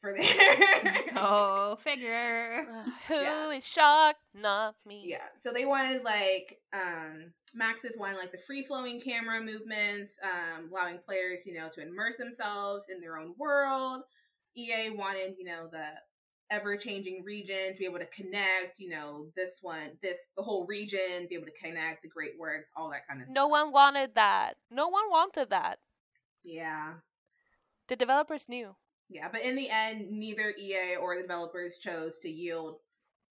for 0.00 0.12
their. 0.12 1.02
Go 1.14 1.78
figure. 1.82 2.66
Who 3.08 3.14
is 3.14 3.22
Yeah. 3.22 3.58
shocked? 3.60 4.20
Not 4.34 4.76
me. 4.86 5.04
Yeah, 5.06 5.26
so 5.36 5.52
they 5.52 5.64
wanted 5.64 6.04
like 6.04 6.58
um 6.72 7.32
Maxis 7.58 7.96
wanted 7.98 8.18
like 8.18 8.32
the 8.32 8.38
free 8.38 8.62
flowing 8.62 9.00
camera 9.00 9.40
movements, 9.40 10.18
um, 10.22 10.70
allowing 10.70 10.98
players, 10.98 11.46
you 11.46 11.54
know, 11.54 11.68
to 11.70 11.82
immerse 11.82 12.16
themselves 12.16 12.86
in 12.88 13.00
their 13.00 13.16
own 13.18 13.34
world. 13.38 14.02
EA 14.56 14.90
wanted, 14.90 15.34
you 15.38 15.44
know, 15.44 15.68
the 15.70 15.84
ever 16.50 16.76
changing 16.76 17.22
region 17.24 17.72
to 17.72 17.78
be 17.78 17.84
able 17.84 17.98
to 17.98 18.06
connect, 18.06 18.78
you 18.78 18.88
know, 18.88 19.26
this 19.36 19.58
one, 19.62 19.90
this 20.02 20.28
the 20.36 20.42
whole 20.42 20.66
region, 20.66 21.26
be 21.28 21.34
able 21.36 21.46
to 21.46 21.52
connect 21.62 22.02
the 22.02 22.08
great 22.08 22.32
works, 22.38 22.70
all 22.76 22.90
that 22.90 23.06
kind 23.08 23.20
of 23.20 23.24
stuff. 23.24 23.34
No 23.34 23.48
one 23.48 23.72
wanted 23.72 24.14
that. 24.14 24.54
No 24.70 24.88
one 24.88 25.04
wanted 25.10 25.50
that. 25.50 25.78
Yeah. 26.44 26.94
The 27.88 27.96
developers 27.96 28.48
knew. 28.48 28.74
Yeah, 29.10 29.28
but 29.32 29.42
in 29.42 29.56
the 29.56 29.70
end, 29.70 30.10
neither 30.10 30.54
EA 30.58 30.96
or 31.00 31.16
the 31.16 31.22
developers 31.22 31.78
chose 31.78 32.18
to 32.18 32.28
yield, 32.28 32.76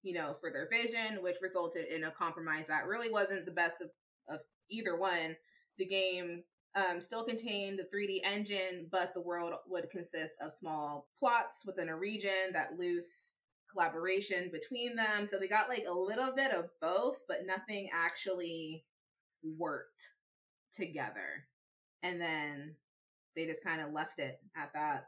you 0.02 0.12
know, 0.12 0.34
for 0.40 0.50
their 0.50 0.68
vision, 0.68 1.22
which 1.22 1.36
resulted 1.40 1.86
in 1.86 2.04
a 2.04 2.10
compromise 2.10 2.66
that 2.66 2.86
really 2.86 3.10
wasn't 3.10 3.46
the 3.46 3.52
best 3.52 3.80
of, 3.80 3.90
of 4.28 4.40
either 4.70 4.96
one. 4.96 5.36
The 5.78 5.86
game 5.86 6.42
um, 6.74 7.00
still 7.00 7.24
contained 7.24 7.78
the 7.78 7.96
3D 7.96 8.20
engine, 8.24 8.88
but 8.90 9.14
the 9.14 9.20
world 9.20 9.54
would 9.66 9.90
consist 9.90 10.36
of 10.42 10.52
small 10.52 11.08
plots 11.18 11.64
within 11.66 11.88
a 11.88 11.96
region 11.96 12.52
that 12.52 12.78
loose 12.78 13.32
collaboration 13.70 14.50
between 14.52 14.94
them. 14.94 15.24
So 15.26 15.38
they 15.38 15.48
got 15.48 15.68
like 15.68 15.84
a 15.88 15.94
little 15.94 16.32
bit 16.34 16.52
of 16.52 16.66
both, 16.80 17.18
but 17.28 17.46
nothing 17.46 17.88
actually 17.94 18.84
worked 19.42 20.12
together. 20.72 21.46
And 22.02 22.20
then 22.20 22.74
they 23.36 23.46
just 23.46 23.64
kind 23.64 23.80
of 23.80 23.92
left 23.92 24.18
it 24.18 24.38
at 24.56 24.72
that. 24.74 25.04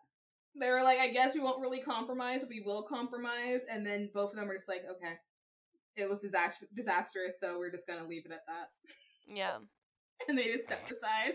They 0.58 0.70
were 0.70 0.82
like, 0.82 1.00
I 1.00 1.08
guess 1.08 1.34
we 1.34 1.40
won't 1.40 1.60
really 1.60 1.80
compromise, 1.80 2.40
but 2.40 2.48
we 2.48 2.60
will 2.60 2.84
compromise. 2.84 3.62
And 3.70 3.84
then 3.84 4.10
both 4.14 4.30
of 4.30 4.36
them 4.36 4.46
were 4.46 4.54
just 4.54 4.68
like, 4.68 4.84
okay, 4.88 5.14
it 5.96 6.08
was 6.08 6.24
disas- 6.24 6.64
disastrous, 6.74 7.40
so 7.40 7.58
we're 7.58 7.70
just 7.70 7.86
gonna 7.86 8.06
leave 8.06 8.26
it 8.26 8.32
at 8.32 8.46
that. 8.46 8.70
Yeah. 9.26 9.58
And 10.28 10.38
they 10.38 10.44
just 10.44 10.66
stepped 10.66 10.90
aside. 10.90 11.34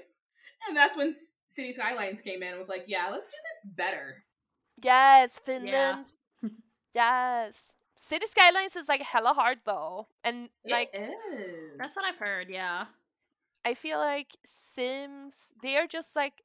And 0.67 0.75
that's 0.75 0.95
when 0.95 1.13
City 1.49 1.73
Skylines 1.73 2.21
came 2.21 2.41
in 2.41 2.49
and 2.49 2.57
was 2.57 2.69
like, 2.69 2.85
yeah, 2.87 3.09
let's 3.11 3.27
do 3.27 3.33
this 3.33 3.73
better. 3.75 4.23
Yes, 4.81 5.31
Finland. 5.45 6.09
yes. 6.95 7.73
City 7.97 8.25
Skylines 8.31 8.77
is 8.77 8.87
like 8.87 9.01
hella 9.01 9.33
hard 9.33 9.59
though. 9.65 10.07
And 10.23 10.49
like 10.67 10.89
it 10.93 11.13
is. 11.37 11.77
That's 11.77 11.95
what 11.95 12.05
I've 12.05 12.17
heard, 12.17 12.49
yeah. 12.49 12.85
I 13.65 13.73
feel 13.73 13.99
like 13.99 14.35
Sims 14.45 15.35
they 15.61 15.75
are 15.75 15.87
just 15.87 16.15
like 16.15 16.41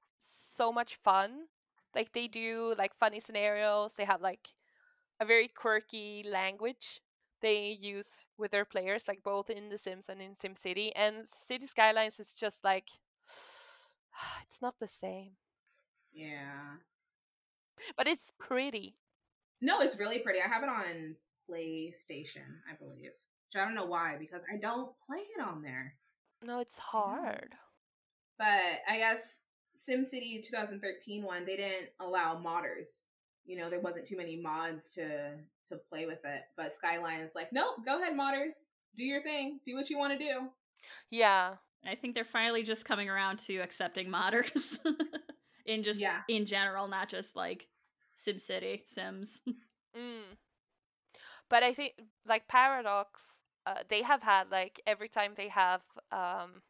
so 0.56 0.72
much 0.72 0.96
fun. 0.96 1.46
Like 1.94 2.12
they 2.12 2.28
do 2.28 2.74
like 2.78 2.94
funny 2.98 3.20
scenarios. 3.20 3.94
They 3.94 4.04
have 4.04 4.20
like 4.22 4.48
a 5.20 5.24
very 5.24 5.48
quirky 5.48 6.24
language 6.28 7.00
they 7.40 7.78
use 7.80 8.26
with 8.38 8.50
their 8.50 8.64
players, 8.64 9.06
like 9.06 9.22
both 9.22 9.50
in 9.50 9.68
The 9.68 9.78
Sims 9.78 10.08
and 10.08 10.20
in 10.20 10.34
SimCity. 10.36 10.92
And 10.96 11.28
City 11.28 11.66
Skylines 11.66 12.18
is 12.18 12.34
just 12.34 12.64
like 12.64 12.88
it's 14.48 14.62
not 14.62 14.74
the 14.80 14.88
same, 14.88 15.32
yeah. 16.12 16.76
but 17.96 18.06
it's 18.06 18.32
pretty. 18.38 18.96
No, 19.60 19.80
it's 19.80 19.98
really 19.98 20.18
pretty. 20.20 20.40
I 20.40 20.48
have 20.48 20.62
it 20.62 20.68
on 20.68 21.16
PlayStation, 21.50 22.60
I 22.70 22.74
believe. 22.78 23.10
Which 23.10 23.60
I 23.60 23.64
don't 23.64 23.74
know 23.74 23.86
why, 23.86 24.16
because 24.18 24.42
I 24.52 24.56
don't 24.56 24.92
play 25.06 25.18
it 25.36 25.42
on 25.42 25.62
there. 25.62 25.94
No, 26.42 26.60
it's 26.60 26.78
hard. 26.78 27.54
But 28.38 28.80
I 28.88 28.98
guess 28.98 29.40
SimCity 29.76 30.44
2013 30.46 31.22
one, 31.22 31.44
they 31.44 31.56
didn't 31.56 31.88
allow 32.01 32.34
modders. 32.36 33.02
You 33.46 33.56
know, 33.59 33.68
there 33.68 33.80
wasn't 33.80 34.06
too 34.06 34.16
many 34.16 34.36
mods 34.36 34.88
to 34.94 35.34
to 35.66 35.76
play 35.76 36.06
with 36.06 36.20
it. 36.24 36.42
But 36.56 36.72
Skyline 36.72 37.20
is 37.20 37.34
like, 37.34 37.52
nope, 37.52 37.76
go 37.84 38.01
ahead, 38.01 38.14
modders. 38.16 38.66
Do 38.96 39.05
your 39.05 39.22
thing. 39.22 39.60
Do 39.66 39.74
what 39.76 39.90
you 39.90 39.98
want 39.98 40.12
to 40.12 40.18
do. 40.18 40.48
Yeah. 41.10 41.55
I 41.86 41.94
think 41.94 42.14
they're 42.14 42.24
finally 42.24 42.62
just 42.62 42.84
coming 42.84 43.10
around 43.10 43.38
to 43.40 43.56
accepting 43.59 44.09
modders 44.09 44.78
in 45.66 45.82
just 45.82 46.01
Yeah. 46.01 46.20
in 46.28 46.46
general, 46.46 46.88
not 46.88 47.09
just 47.09 47.36
like 47.36 47.68
SimCity, 48.16 48.82
Sims. 48.86 49.42
Mm. 49.96 50.22
But 51.51 51.62
I 51.62 51.72
think 51.74 51.92
like 52.26 52.48
Paradox, 52.48 53.22
uh, 53.66 53.82
they 53.88 54.02
have 54.02 54.22
had 54.22 54.51
like 54.51 54.80
every 54.86 55.09
time 55.09 55.32
they 55.36 55.48
have 55.48 55.82
um 56.10 56.62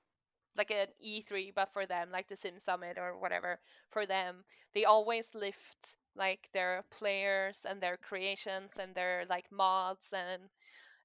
like 0.56 0.70
an 0.70 0.88
E3, 1.00 1.52
but 1.54 1.72
for 1.72 1.86
them 1.86 2.10
like 2.12 2.28
the 2.28 2.36
Sim 2.36 2.58
Summit 2.58 2.98
or 2.98 3.18
whatever 3.18 3.58
for 3.90 4.06
them, 4.06 4.44
they 4.74 4.84
always 4.84 5.26
lift 5.34 5.96
like 6.16 6.48
their 6.52 6.84
players 6.90 7.66
and 7.68 7.80
their 7.80 7.96
creations 7.96 8.70
and 8.78 8.94
their 8.94 9.24
like 9.28 9.46
mods 9.50 10.12
and 10.12 10.42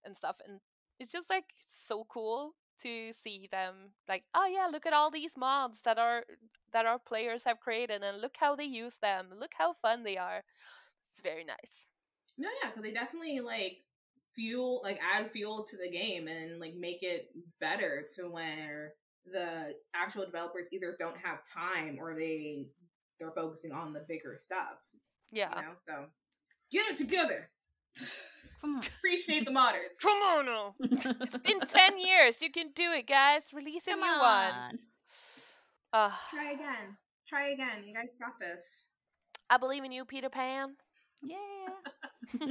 and 0.05 0.15
stuff, 0.15 0.38
and 0.47 0.59
it's 0.99 1.11
just 1.11 1.30
like 1.30 1.45
so 1.88 2.05
cool 2.09 2.53
to 2.81 3.11
see 3.11 3.49
them 3.51 3.76
like 4.07 4.23
oh 4.35 4.45
yeah 4.45 4.67
look 4.71 4.85
at 4.85 4.93
all 4.93 5.11
these 5.11 5.35
mods 5.35 5.81
that 5.84 5.97
our 5.97 6.23
that 6.71 6.85
our 6.85 6.97
players 6.97 7.43
have 7.43 7.59
created 7.59 8.01
and 8.03 8.21
look 8.21 8.35
how 8.39 8.55
they 8.55 8.63
use 8.63 8.95
them 9.01 9.27
look 9.38 9.51
how 9.57 9.73
fun 9.81 10.03
they 10.03 10.17
are. 10.17 10.43
It's 11.09 11.21
very 11.21 11.43
nice. 11.43 11.88
No, 12.38 12.47
yeah, 12.63 12.69
because 12.69 12.84
they 12.84 12.93
definitely 12.93 13.39
like 13.39 13.80
fuel, 14.35 14.81
like 14.84 14.99
add 15.01 15.31
fuel 15.31 15.65
to 15.69 15.77
the 15.77 15.89
game 15.89 16.27
and 16.27 16.59
like 16.59 16.76
make 16.76 17.03
it 17.03 17.30
better 17.59 18.05
to 18.15 18.30
where 18.30 18.93
the 19.25 19.73
actual 19.93 20.25
developers 20.25 20.67
either 20.71 20.95
don't 20.97 21.17
have 21.17 21.39
time 21.43 21.97
or 21.99 22.15
they 22.15 22.67
they're 23.19 23.31
focusing 23.31 23.71
on 23.73 23.93
the 23.93 24.05
bigger 24.07 24.35
stuff. 24.37 24.77
yeah 25.31 25.55
You 25.57 25.61
know, 25.63 25.73
so 25.77 26.05
get 26.71 26.87
it 26.91 26.97
together. 26.97 27.49
Come 28.61 28.77
on. 28.77 28.83
Appreciate 28.97 29.45
the 29.45 29.51
modders. 29.51 29.99
Come 30.01 30.17
on 30.21 30.45
now. 30.45 30.75
It's 30.79 31.37
been 31.39 31.59
10 31.67 31.99
years. 31.99 32.41
You 32.41 32.51
can 32.51 32.71
do 32.75 32.91
it, 32.93 33.07
guys. 33.07 33.43
Release 33.53 33.87
a 33.87 33.91
Come 33.91 33.99
new 34.01 34.05
one. 34.07 34.19
on. 34.21 34.79
Uh, 35.91 36.11
Try 36.29 36.51
again. 36.51 36.97
Try 37.27 37.49
again. 37.49 37.83
You 37.85 37.93
guys 37.93 38.15
got 38.19 38.39
this. 38.39 38.89
I 39.49 39.57
believe 39.57 39.83
in 39.83 39.91
you, 39.91 40.05
Peter 40.05 40.29
Pan. 40.29 40.75
Yeah. 41.21 41.37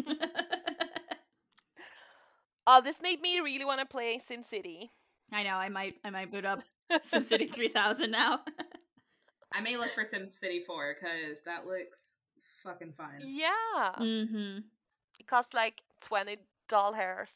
Oh, 2.71 2.83
this 2.83 2.97
made 3.01 3.21
me 3.23 3.41
really 3.41 3.65
want 3.65 3.81
to 3.81 3.87
play 3.87 4.21
SimCity. 4.31 4.91
I 5.33 5.43
know. 5.43 5.55
I 5.55 5.69
might. 5.69 5.95
I 6.05 6.11
might 6.11 6.31
boot 6.33 6.45
up 6.45 6.61
SimCity 6.93 7.53
3000 7.53 8.11
now. 8.11 8.41
I 9.53 9.61
may 9.61 9.77
look 9.77 9.91
for 9.95 10.05
SimCity 10.05 10.65
4 10.65 10.97
because 11.01 11.41
that 11.45 11.67
looks 11.67 12.17
fucking 12.63 12.93
fun. 12.93 13.21
Yeah. 13.21 13.51
mm-hmm. 13.99 14.59
It 15.19 15.27
costs 15.27 15.55
like 15.55 15.83
20 16.03 16.39
doll 16.69 16.93
hairs. 16.93 17.33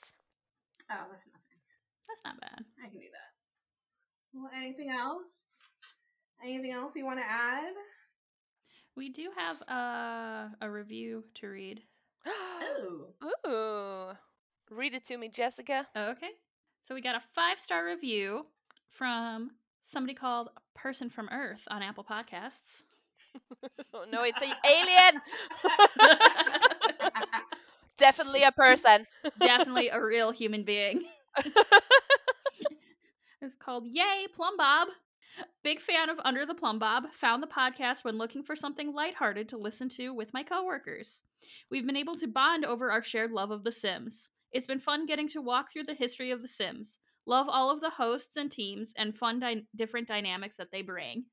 Oh, 0.91 1.05
that's 1.11 1.27
nothing. 1.27 1.41
That's 2.09 2.23
not 2.25 2.41
bad. 2.41 2.65
I 2.85 2.89
can 2.89 2.99
do 2.99 3.07
that. 3.13 3.33
Well, 4.35 4.51
anything 4.57 4.91
else? 4.91 5.65
Anything 6.43 6.73
else 6.73 6.97
you 6.97 7.05
want 7.05 7.19
to 7.19 7.25
add? 7.25 7.73
We 8.97 9.09
do 9.09 9.31
have 9.37 9.63
uh, 9.69 10.49
a 10.61 10.71
review 10.71 11.25
to 11.37 11.47
read. 11.49 11.83
Oh. 12.27 13.07
Ooh. 13.49 14.75
Read 14.75 14.95
it 14.95 15.05
to 15.07 15.17
me, 15.17 15.29
Jessica. 15.29 15.87
Okay. 15.97 16.31
So 16.83 16.95
we 16.95 17.01
got 17.01 17.15
a 17.15 17.23
five 17.35 17.61
star 17.61 17.85
review 17.87 18.47
from 18.91 19.53
somebody 19.85 20.15
called 20.15 20.49
Person 20.75 21.09
from 21.09 21.29
Earth 21.31 21.63
on 21.69 21.83
Apple 21.83 22.05
Podcasts. 22.05 22.83
Oh, 23.95 24.05
no, 24.13 24.25
it's 24.25 24.41
an 24.43 24.53
alien. 24.67 25.21
Definitely 27.99 28.43
a 28.43 28.53
person. 28.53 29.07
Definitely 29.41 29.89
a 29.91 30.03
real 30.03 30.33
human 30.33 30.65
being. 30.65 31.05
It 31.37 31.55
was 33.41 33.55
called 33.55 33.87
Yay 33.87 34.27
Plumbob. 34.35 34.89
Big 35.63 35.81
fan 35.81 36.11
of 36.11 36.21
Under 36.25 36.45
the 36.45 36.55
Plumbob. 36.55 37.05
Found 37.15 37.43
the 37.43 37.47
podcast 37.47 38.05
when 38.05 38.19
looking 38.19 38.43
for 38.43 38.57
something 38.57 38.93
lighthearted 38.93 39.49
to 39.51 39.57
listen 39.57 39.89
to 39.91 40.13
with 40.13 40.35
my 40.35 40.43
coworkers. 40.43 41.23
We've 41.71 41.87
been 41.87 41.97
able 41.97 42.17
to 42.17 42.27
bond 42.27 42.65
over 42.65 42.91
our 42.91 43.03
shared 43.03 43.31
love 43.31 43.51
of 43.51 43.63
The 43.65 43.73
Sims. 43.73 44.29
It's 44.53 44.67
been 44.67 44.81
fun 44.81 45.07
getting 45.07 45.29
to 45.31 45.41
walk 45.43 45.73
through 45.73 45.85
the 45.85 45.95
history 45.95 46.31
of 46.31 46.43
The 46.43 46.49
Sims. 46.49 46.99
Love 47.27 47.47
all 47.49 47.71
of 47.71 47.81
the 47.81 47.91
hosts 47.91 48.37
and 48.37 48.51
teams 48.51 48.93
and 48.97 49.17
fun 49.17 49.39
dy- 49.41 49.67
different 49.77 50.09
dynamics 50.09 50.57
that 50.57 50.71
they 50.73 50.83
bring. 50.83 51.25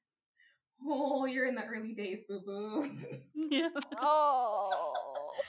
oh, 0.88 1.26
you're 1.26 1.48
in 1.48 1.56
the 1.56 1.66
early 1.66 1.94
days, 1.94 2.24
boo 2.24 2.41
boo. 2.46 2.91
Yeah. 3.50 3.70
oh. 4.00 4.94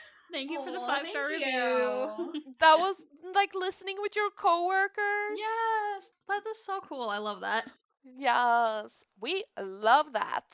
Thank 0.33 0.51
you 0.51 0.63
for 0.65 0.71
the 0.71 0.79
five 0.81 1.09
star 1.09 1.29
review. 1.29 2.43
That 2.61 2.79
was 2.79 2.97
like 3.35 3.51
listening 3.55 3.97
with 4.01 4.15
your 4.15 4.31
coworkers. 4.31 5.37
Yes, 5.37 6.11
that 6.29 6.43
is 6.51 6.65
so 6.65 6.81
cool. 6.89 7.09
I 7.09 7.19
love 7.19 7.41
that. 7.41 7.67
Yes, 8.05 9.03
we 9.21 9.45
love 9.61 10.13
that. 10.13 10.45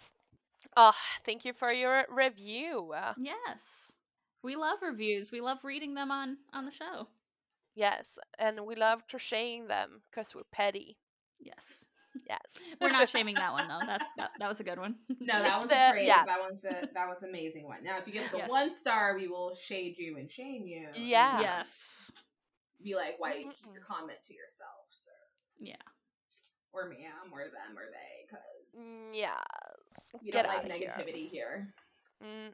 Oh, 0.76 0.92
thank 1.24 1.44
you 1.44 1.52
for 1.52 1.72
your 1.72 2.04
review. 2.10 2.94
Yes, 3.18 3.92
we 4.46 4.56
love 4.56 4.78
reviews. 4.82 5.30
We 5.32 5.40
love 5.40 5.58
reading 5.64 5.94
them 5.94 6.10
on 6.10 6.36
on 6.54 6.64
the 6.64 6.72
show. 6.72 7.08
Yes, 7.74 8.06
and 8.38 8.64
we 8.64 8.74
love 8.76 9.02
crocheting 9.10 9.66
them 9.66 10.00
because 10.10 10.34
we're 10.34 10.48
petty. 10.52 10.96
Yes, 11.38 11.84
Yes. 12.26 12.40
we're 12.80 12.88
not 12.90 13.08
shaming 13.10 13.34
that 13.34 13.52
one 13.52 13.68
though. 13.68 13.80
That 13.86 14.02
that, 14.16 14.30
that 14.38 14.48
was 14.48 14.60
a 14.60 14.64
good 14.64 14.78
one. 14.78 14.94
No, 15.20 15.42
that 15.42 15.60
was 15.60 15.68
The- 15.68 15.88
a 15.90 15.92
praise. 15.92 16.06
yeah. 16.06 16.24
That 16.24 16.40
one's 16.40 16.64
a 16.64 16.88
that 16.94 17.06
was 17.08 17.18
an 17.22 17.28
amazing 17.28 17.64
one. 17.64 17.82
Now, 17.84 17.98
if 17.98 18.06
you 18.06 18.12
give 18.14 18.24
us 18.24 18.32
a 18.32 18.38
Yes. 18.38 18.48
one 18.50 18.72
star, 18.72 19.14
we 19.16 19.28
will 19.28 19.54
shade 19.54 19.96
you 19.98 20.16
and 20.16 20.30
shame 20.32 20.64
you. 20.66 20.88
Yeah. 20.94 21.40
yes. 21.40 22.10
Be 22.82 22.94
like, 22.94 23.16
why 23.18 23.34
you 23.34 23.50
keep 23.56 23.72
your 23.74 23.82
comment 23.82 24.18
to 24.24 24.34
yourself, 24.34 24.86
sir, 24.90 25.10
Yeah. 25.58 25.74
or 26.72 26.88
ma'am, 26.88 27.32
or 27.32 27.44
them, 27.44 27.76
or 27.76 27.86
they, 27.90 28.24
because 28.26 28.92
Mm, 28.92 29.10
Yeah. 29.14 29.40
we 30.22 30.30
Get 30.30 30.44
don't 30.44 30.54
like 30.54 30.64
outta 30.64 30.74
here. 30.74 30.90
negativity 30.90 31.28
here. 31.28 31.74
Mm, 32.22 32.52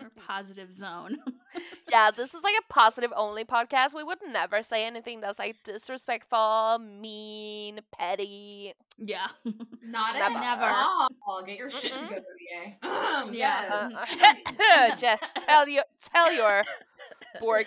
We're 0.00 0.08
positive 0.26 0.72
zone. 0.72 1.18
yeah, 1.90 2.10
this 2.10 2.34
is 2.34 2.42
like 2.42 2.54
a 2.58 2.72
positive 2.72 3.12
only 3.16 3.44
podcast. 3.44 3.94
We 3.94 4.02
would 4.04 4.18
never 4.30 4.62
say 4.62 4.84
anything 4.86 5.20
that's 5.20 5.38
like 5.38 5.56
disrespectful, 5.64 6.78
mean, 6.80 7.80
petty. 7.96 8.74
yeah. 8.98 9.28
Not 9.82 10.14
Never. 10.14 10.34
at 10.36 10.40
Never. 10.40 10.72
all. 10.72 11.42
Get 11.44 11.56
your 11.56 11.70
shit 11.70 11.92
Mm-mm. 11.92 12.00
together, 12.08 12.24
VA. 12.82 12.86
Um, 12.88 13.32
Yeah. 13.34 13.88
yes. 14.16 14.38
Uh, 14.72 14.96
just 14.96 15.22
tell 15.46 15.68
you 15.68 15.82
tell 16.12 16.32
your 16.32 16.64
Borg. 17.40 17.66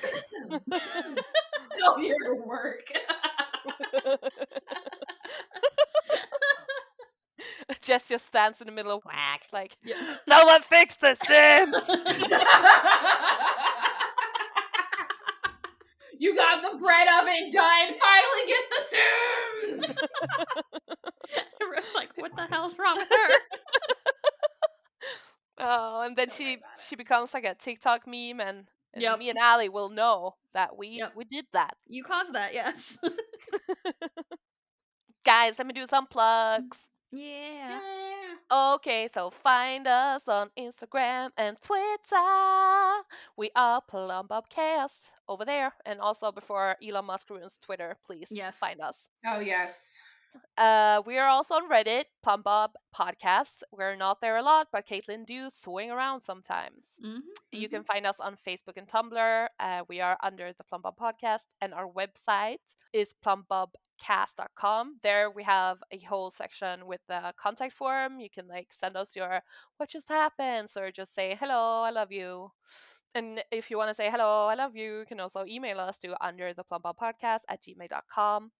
tell 1.79 1.99
your 1.99 2.35
work. 2.45 2.91
Jess 7.85 8.07
just 8.07 8.25
stands 8.25 8.59
in 8.61 8.65
the 8.67 8.73
middle 8.73 8.95
of 8.97 9.03
Quack. 9.03 9.43
like 9.53 9.77
Yeah. 9.83 9.95
someone 10.27 10.61
fix 10.63 10.95
the 10.97 11.13
Sims. 11.15 11.75
you 16.19 16.35
got 16.35 16.61
the 16.61 16.77
bread 16.77 17.07
oven 17.19 17.49
done. 17.51 17.87
Finally 17.87 18.45
get 18.47 18.63
the 18.69 18.81
Sims. 18.89 19.95
Everyone's 21.61 21.95
like, 21.95 22.09
what 22.17 22.35
the 22.35 22.45
hell's 22.47 22.77
wrong 22.79 22.97
with 22.97 23.09
her? 23.09 23.33
Oh, 25.57 26.01
and 26.01 26.17
then 26.17 26.29
she 26.31 26.57
she 26.85 26.97
becomes 26.97 27.33
like 27.33 27.45
a 27.45 27.55
TikTok 27.55 28.05
meme, 28.05 28.41
and, 28.41 28.67
and 28.93 29.01
Yep. 29.01 29.19
me 29.19 29.29
and 29.29 29.39
Ali 29.39 29.69
will 29.69 29.87
know 29.87 30.35
that 30.53 30.75
we 30.77 30.89
Yep. 30.89 31.13
we 31.15 31.23
did 31.23 31.45
that. 31.53 31.77
You 31.87 32.03
caused 32.03 32.33
that, 32.33 32.53
yes. 32.53 32.97
Guys, 35.25 35.57
let 35.57 35.65
me 35.65 35.71
do 35.71 35.85
some 35.87 36.07
plugs. 36.07 36.77
Yeah. 37.11 37.79
Okay, 38.51 39.07
so 39.13 39.29
find 39.29 39.87
us 39.87 40.27
on 40.27 40.49
Instagram 40.57 41.31
and 41.37 41.57
Twitter. 41.61 43.03
We 43.37 43.49
are 43.55 43.81
Plumbob 43.81 44.49
Chaos 44.49 45.01
over 45.27 45.45
there, 45.45 45.73
and 45.85 45.99
also 45.99 46.31
before 46.31 46.75
Elon 46.83 47.05
Musk 47.05 47.29
ruins 47.29 47.57
Twitter, 47.61 47.97
please 48.05 48.27
Yes. 48.29 48.59
find 48.59 48.81
us. 48.81 49.07
Oh 49.25 49.39
yes. 49.39 49.99
Uh, 50.57 51.01
we 51.05 51.17
are 51.17 51.27
also 51.29 51.55
on 51.55 51.69
Reddit, 51.69 52.05
Plumbob 52.21 52.71
Podcasts. 52.93 53.63
We're 53.71 53.95
not 53.95 54.19
there 54.19 54.35
a 54.35 54.41
lot, 54.43 54.67
but 54.71 54.85
Caitlin 54.85 55.25
do 55.25 55.49
swing 55.49 55.89
around 55.91 56.19
sometimes. 56.21 56.85
hmm 57.01 57.19
You 57.51 57.69
can 57.69 57.83
find 57.85 58.05
us 58.05 58.19
on 58.19 58.35
Facebook 58.35 58.75
and 58.75 58.87
Tumblr. 58.87 59.47
Uh, 59.59 59.83
we 59.87 60.01
are 60.01 60.17
under 60.21 60.51
the 60.51 60.63
Plumbob 60.65 60.97
Podcast, 60.97 61.45
and 61.61 61.73
our 61.73 61.87
website 61.87 62.59
is 62.95 63.13
plumbobcast.com. 63.25 64.99
There 65.03 65.29
we 65.31 65.43
have 65.43 65.77
a 65.91 65.99
whole 65.99 66.31
section 66.31 66.87
with 66.87 67.01
the 67.09 67.33
contact 67.41 67.73
form. 67.75 68.19
You 68.21 68.29
can 68.31 68.47
like 68.47 68.69
send 68.79 68.97
us 68.97 69.15
your 69.15 69.41
what 69.77 69.89
just 69.89 70.09
happened, 70.09 70.69
or 70.77 70.91
just 70.91 71.13
say 71.15 71.35
hello, 71.39 71.83
I 71.83 71.91
love 71.91 72.11
you, 72.11 72.51
And 73.15 73.43
if 73.51 73.71
you 73.71 73.77
want 73.77 73.89
to 73.89 73.95
say 73.95 74.09
hello, 74.11 74.45
I 74.47 74.53
love 74.55 74.75
you, 74.75 74.99
you 74.99 75.05
can 75.07 75.19
also 75.19 75.45
email 75.47 75.79
us 75.79 75.97
to 75.99 76.15
under 76.25 76.53
the 76.53 76.63
plum 76.63 76.81
podcast 76.83 77.41
at 77.49 77.61
gmail.com. 77.63 78.51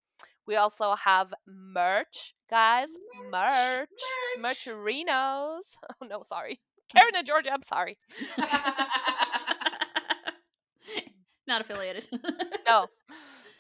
We 0.48 0.56
also 0.58 0.96
have 0.96 1.34
merch, 1.48 2.36
guys. 2.50 2.90
Merch. 3.32 3.90
Merch. 4.40 4.58
Mercherinos. 4.58 5.64
Oh 6.02 6.06
no, 6.08 6.24
sorry. 6.24 6.60
Karen 6.96 7.16
and 7.16 7.26
Georgia, 7.28 7.52
I'm 7.54 7.64
sorry. 7.64 7.98
Not 11.48 11.62
affiliated. 11.62 12.08
No. 12.68 12.88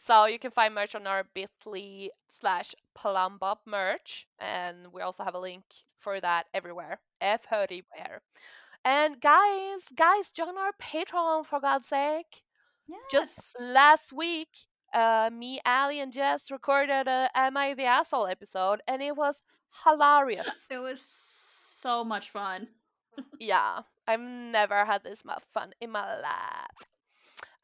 So 0.05 0.25
you 0.25 0.37
can 0.37 0.51
find 0.51 0.75
merch 0.75 0.93
on 0.93 1.07
our 1.07 1.23
bit.ly 1.33 2.09
slash 2.29 2.75
plumbob 2.93 3.57
merch. 3.65 4.27
And 4.39 4.93
we 4.93 5.01
also 5.01 5.23
have 5.23 5.33
a 5.33 5.39
link 5.39 5.63
for 5.97 6.21
that 6.21 6.45
everywhere. 6.53 6.99
Everywhere. 7.21 8.21
And 8.83 9.19
guys, 9.19 9.81
guys, 9.95 10.29
join 10.29 10.59
our 10.59 10.73
Patreon 10.79 11.47
for 11.47 11.59
God's 11.59 11.87
sake. 11.87 12.43
Just 13.11 13.59
last 13.59 14.13
week, 14.13 14.49
uh, 14.93 15.31
me, 15.33 15.59
Ali, 15.65 15.99
and 15.99 16.13
Jess 16.13 16.51
recorded 16.51 17.07
a 17.07 17.29
Am 17.33 17.57
I 17.57 17.73
the 17.73 17.85
Asshole 17.85 18.27
episode, 18.27 18.81
and 18.87 19.01
it 19.01 19.15
was 19.15 19.41
hilarious. 19.83 20.47
It 20.69 20.77
was 20.77 21.01
so 21.01 22.03
much 22.03 22.29
fun. 22.29 22.67
yeah, 23.39 23.79
I've 24.07 24.19
never 24.19 24.85
had 24.85 25.03
this 25.03 25.25
much 25.25 25.41
fun 25.51 25.73
in 25.81 25.89
my 25.89 26.21
life. 26.21 26.94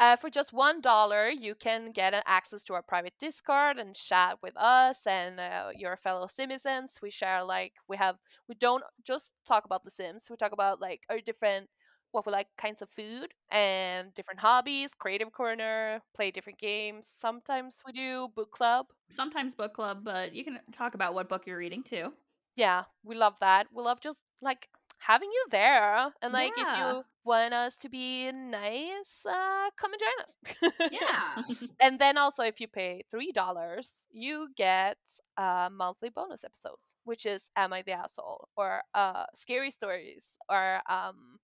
Uh, 0.02 0.18
for 0.18 0.30
just 0.30 0.53
one 0.53 0.82
dollar, 0.82 1.30
you 1.30 1.56
can 1.56 1.94
get 1.94 2.14
an 2.14 2.23
access 2.26 2.64
to 2.64 2.73
our 2.73 2.84
private 2.84 3.14
Discord 3.19 3.80
and 3.80 3.95
chat 3.95 4.38
with 4.44 4.57
us 4.57 5.07
and 5.07 5.40
uh, 5.40 5.69
your 5.78 5.95
fellow 5.98 6.28
citizens. 6.28 6.99
We 7.02 7.11
share 7.11 7.44
like 7.44 7.73
we 7.88 7.98
have. 7.98 8.18
We 8.49 8.56
don't 8.56 8.84
just 9.06 9.26
talk 9.48 9.65
about 9.65 9.86
The 9.86 9.91
Sims. 9.91 10.26
We 10.30 10.38
talk 10.38 10.53
about 10.53 10.82
like 10.82 11.03
our 11.10 11.19
different 11.22 11.69
what 12.11 12.26
we 12.26 12.34
like 12.34 12.49
kinds 12.57 12.82
of 12.82 12.90
food 12.91 13.34
and 13.52 14.14
different 14.15 14.41
hobbies. 14.41 14.91
Creative 14.99 15.32
corner, 15.32 16.02
play 16.15 16.32
different 16.32 16.60
games. 16.60 17.10
Sometimes 17.19 17.82
we 17.86 17.94
do 17.94 18.30
book 18.36 18.52
club. 18.52 18.88
Sometimes 19.11 19.56
book 19.56 19.73
club, 19.76 20.03
but 20.03 20.34
you 20.34 20.44
can 20.44 20.60
talk 20.73 20.95
about 20.95 21.14
what 21.14 21.30
book 21.30 21.48
you're 21.48 21.57
reading 21.60 21.84
too. 21.84 22.14
yeah, 22.56 22.86
we 23.03 23.15
love 23.15 23.36
that. 23.41 23.68
We 23.73 23.84
love 23.84 24.02
just 24.02 24.18
like 24.41 24.69
having 25.02 25.30
you 25.32 25.45
there. 25.52 26.07
And 26.22 26.34
like 26.34 26.53
if 26.57 26.68
you 26.78 27.03
want 27.26 27.53
us 27.53 27.78
to 27.80 27.90
be 27.90 28.32
nice, 28.32 29.26
uh, 29.26 29.69
come 29.80 29.91
and 29.94 30.02
join 30.02 30.72
us. 30.72 30.91
yeah. 30.91 31.68
and 31.82 31.99
then 31.99 32.18
also 32.18 32.44
if 32.44 32.61
you 32.61 32.68
pay 32.68 33.03
three 33.11 33.32
dollars, 33.32 33.90
you 34.11 34.49
get 34.57 34.98
uh, 35.38 35.69
monthly 35.72 36.10
bonus 36.10 36.44
episodes, 36.44 36.95
which 37.06 37.26
is 37.26 37.49
Am 37.56 37.73
I 37.73 37.82
the 37.84 37.94
Asshole? 37.94 38.49
or 38.57 38.82
uh, 38.95 39.26
scary 39.36 39.72
stories 39.72 40.26
or 40.49 40.82
um, 40.90 41.40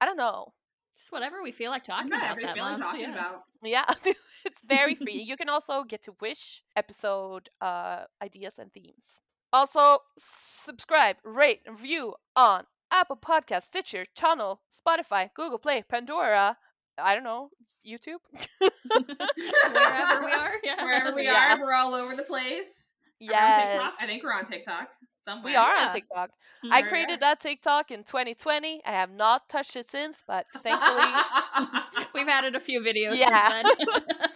I 0.00 0.06
don't 0.06 0.16
know. 0.18 0.52
Just 0.96 1.12
whatever 1.12 1.42
we 1.42 1.52
feel 1.52 1.70
like 1.70 1.84
talking 1.84 2.10
Whatever 2.10 2.40
about 2.40 2.40
you 2.40 2.46
that 2.46 2.54
feel 2.54 2.64
like 2.64 2.78
month. 2.78 2.82
talking 2.82 3.00
yeah. 3.02 3.12
about. 3.12 3.42
Yeah, 3.62 3.86
it's 4.44 4.62
very 4.62 4.94
free. 4.94 5.22
you 5.22 5.36
can 5.36 5.48
also 5.48 5.84
get 5.84 6.02
to 6.04 6.14
wish 6.20 6.62
episode 6.76 7.48
uh, 7.60 8.04
ideas 8.22 8.58
and 8.58 8.72
themes. 8.72 9.04
Also, 9.52 9.98
subscribe, 10.18 11.16
rate, 11.24 11.60
review 11.68 12.14
on 12.36 12.64
Apple 12.92 13.16
Podcast, 13.16 13.64
Stitcher, 13.64 14.04
Channel, 14.14 14.60
Spotify, 14.70 15.30
Google 15.34 15.58
Play, 15.58 15.82
Pandora. 15.88 16.56
I 16.98 17.14
don't 17.14 17.24
know, 17.24 17.48
YouTube. 17.86 18.18
Wherever 18.60 20.24
we 20.24 20.32
are, 20.32 20.52
yeah. 20.62 20.84
Wherever 20.84 21.14
we 21.14 21.24
Yeah. 21.24 21.54
are, 21.56 21.60
we're 21.60 21.72
all 21.72 21.94
over 21.94 22.14
the 22.14 22.22
place. 22.22 22.92
We're 23.20 23.28
on 23.32 23.38
Yes, 23.40 23.72
TikTok. 23.72 23.94
I 24.00 24.06
think 24.06 24.22
we're 24.22 24.34
on 24.34 24.44
TikTok 24.44 24.90
somewhere. 25.16 25.44
we 25.52 25.56
are 25.56 25.74
Yeah. 25.76 25.86
on 25.86 25.92
TikTok. 25.94 26.30
Mhm. 26.64 26.72
I 26.72 26.82
created 26.82 27.20
that 27.20 27.40
TikTok 27.40 27.90
in 27.90 28.04
2020. 28.04 28.82
I 28.84 28.90
have 28.92 29.10
not 29.10 29.48
touched 29.48 29.76
it 29.76 29.90
since, 29.90 30.22
but 30.26 30.46
thankfully, 30.62 31.02
We've 32.14 32.28
added 32.28 32.54
a 32.56 32.60
few 32.60 32.80
videos 32.80 33.16
Yeah. 33.16 33.62
since 33.62 33.86
then. 33.86 34.28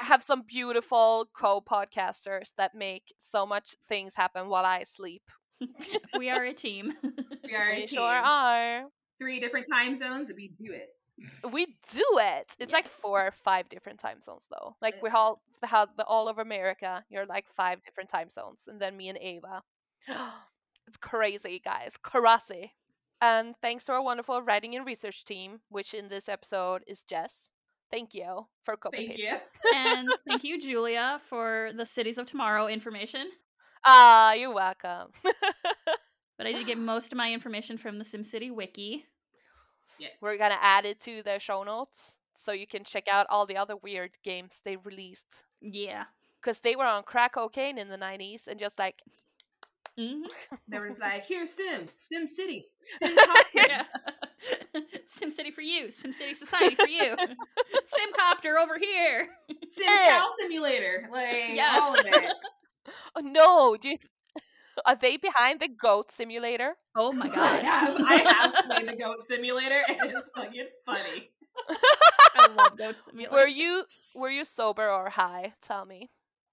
I 0.00 0.04
have 0.04 0.22
some 0.22 0.42
beautiful 0.42 1.28
co-podcasters 1.36 2.52
that 2.56 2.74
make 2.74 3.12
so 3.18 3.44
much 3.44 3.74
things 3.88 4.14
happen 4.14 4.48
while 4.48 4.64
I 4.64 4.84
sleep. 4.84 5.22
we 6.18 6.30
are 6.30 6.44
a 6.44 6.52
team. 6.52 6.92
we 7.44 7.54
are 7.54 7.70
a 7.70 7.74
We 7.76 7.86
team. 7.86 7.96
sure 7.96 8.02
are. 8.04 8.84
Three 9.18 9.40
different 9.40 9.66
time 9.70 9.96
zones, 9.98 10.28
and 10.30 10.36
we 10.36 10.48
do 10.48 10.72
it. 10.72 10.88
We 11.52 11.66
do 11.92 12.04
it. 12.18 12.50
It's 12.58 12.72
like 12.72 12.88
four 12.88 13.26
or 13.26 13.30
five 13.32 13.68
different 13.68 14.00
time 14.00 14.22
zones 14.22 14.46
though. 14.50 14.74
Like 14.80 15.02
we 15.02 15.10
all 15.10 15.42
have 15.62 15.90
the 15.96 16.04
all 16.04 16.28
of 16.28 16.38
America. 16.38 17.04
You're 17.10 17.26
like 17.26 17.44
five 17.54 17.82
different 17.82 18.08
time 18.08 18.30
zones, 18.30 18.68
and 18.68 18.80
then 18.80 18.96
me 18.96 19.10
and 19.10 19.18
Ava. 19.18 19.62
it's 20.86 20.96
crazy, 21.00 21.60
guys. 21.62 21.92
Crazy. 22.02 22.72
And 23.20 23.54
thanks 23.60 23.84
to 23.84 23.92
our 23.92 24.02
wonderful 24.02 24.40
writing 24.40 24.76
and 24.76 24.86
research 24.86 25.26
team, 25.26 25.60
which 25.68 25.92
in 25.92 26.08
this 26.08 26.26
episode 26.26 26.82
is 26.86 27.04
Jess. 27.04 27.50
Thank 27.90 28.14
you 28.14 28.46
for 28.64 28.76
copy 28.78 29.08
Thank 29.08 29.18
you. 29.18 29.34
and 29.74 30.08
thank 30.26 30.42
you, 30.44 30.58
Julia, 30.58 31.20
for 31.28 31.70
the 31.76 31.84
cities 31.84 32.16
of 32.16 32.24
tomorrow 32.26 32.66
information. 32.66 33.28
Ah, 33.84 34.32
you're 34.34 34.52
welcome. 34.52 35.08
But 36.36 36.46
I 36.46 36.52
did 36.52 36.66
get 36.66 36.78
most 36.78 37.12
of 37.12 37.18
my 37.18 37.30
information 37.34 37.76
from 37.76 37.98
the 37.98 38.04
SimCity 38.04 38.50
wiki. 38.50 39.04
Yes. 39.98 40.12
We're 40.22 40.38
gonna 40.38 40.56
add 40.58 40.86
it 40.86 40.98
to 41.00 41.22
the 41.22 41.38
show 41.38 41.64
notes 41.64 42.16
so 42.34 42.52
you 42.52 42.66
can 42.66 42.82
check 42.82 43.08
out 43.08 43.26
all 43.28 43.44
the 43.44 43.58
other 43.58 43.76
weird 43.76 44.12
games 44.24 44.52
they 44.64 44.76
released. 44.76 45.26
Yeah. 45.60 46.04
Because 46.40 46.60
they 46.60 46.76
were 46.76 46.86
on 46.86 47.02
crack 47.02 47.34
cocaine 47.34 47.76
in 47.76 47.90
the 47.90 47.98
90s 47.98 48.46
and 48.46 48.58
just 48.58 48.78
like, 48.78 49.02
hmm 49.98 50.22
They 50.66 50.78
were 50.78 50.88
just 50.88 51.00
like, 51.00 51.26
here's 51.26 51.50
Sim, 51.50 51.86
Sim 51.96 52.26
City, 52.38 52.68
Sim. 52.96 53.18
Yeah. 53.54 53.84
SimCity 55.04 55.52
for 55.52 55.60
you, 55.60 55.88
SimCity 55.88 56.36
Society 56.36 56.74
for 56.74 56.88
you, 56.88 57.16
SimCopter 57.18 58.56
over 58.58 58.78
here. 58.78 59.28
Sim. 59.66 59.86
Cow 59.86 60.26
Simulator. 60.38 61.06
Like, 61.12 61.58
all 61.60 61.98
of 61.98 62.06
it. 62.06 62.32
oh 63.16 63.20
no, 63.20 63.76
do 63.76 63.88
you 63.88 63.96
th- 63.96 64.10
are 64.86 64.96
they 64.96 65.16
behind 65.16 65.60
the 65.60 65.68
goat 65.68 66.10
simulator? 66.10 66.74
Oh 66.96 67.12
my 67.12 67.26
I 67.26 67.28
god. 67.34 67.62
have, 67.64 68.00
I 68.00 68.14
have 68.32 68.64
played 68.66 68.88
the 68.88 68.96
Goat 68.96 69.22
Simulator, 69.22 69.80
and 69.88 70.10
it's 70.10 70.30
fucking 70.30 70.66
funny. 70.84 71.30
I 72.34 72.48
love 72.52 72.76
Goat 72.76 72.96
Simulator. 73.04 73.32
Were 73.32 73.48
you 73.48 73.84
were 74.14 74.30
you 74.30 74.44
sober 74.44 74.88
or 74.88 75.10
high? 75.10 75.52
Tell 75.62 75.84
me. 75.84 76.10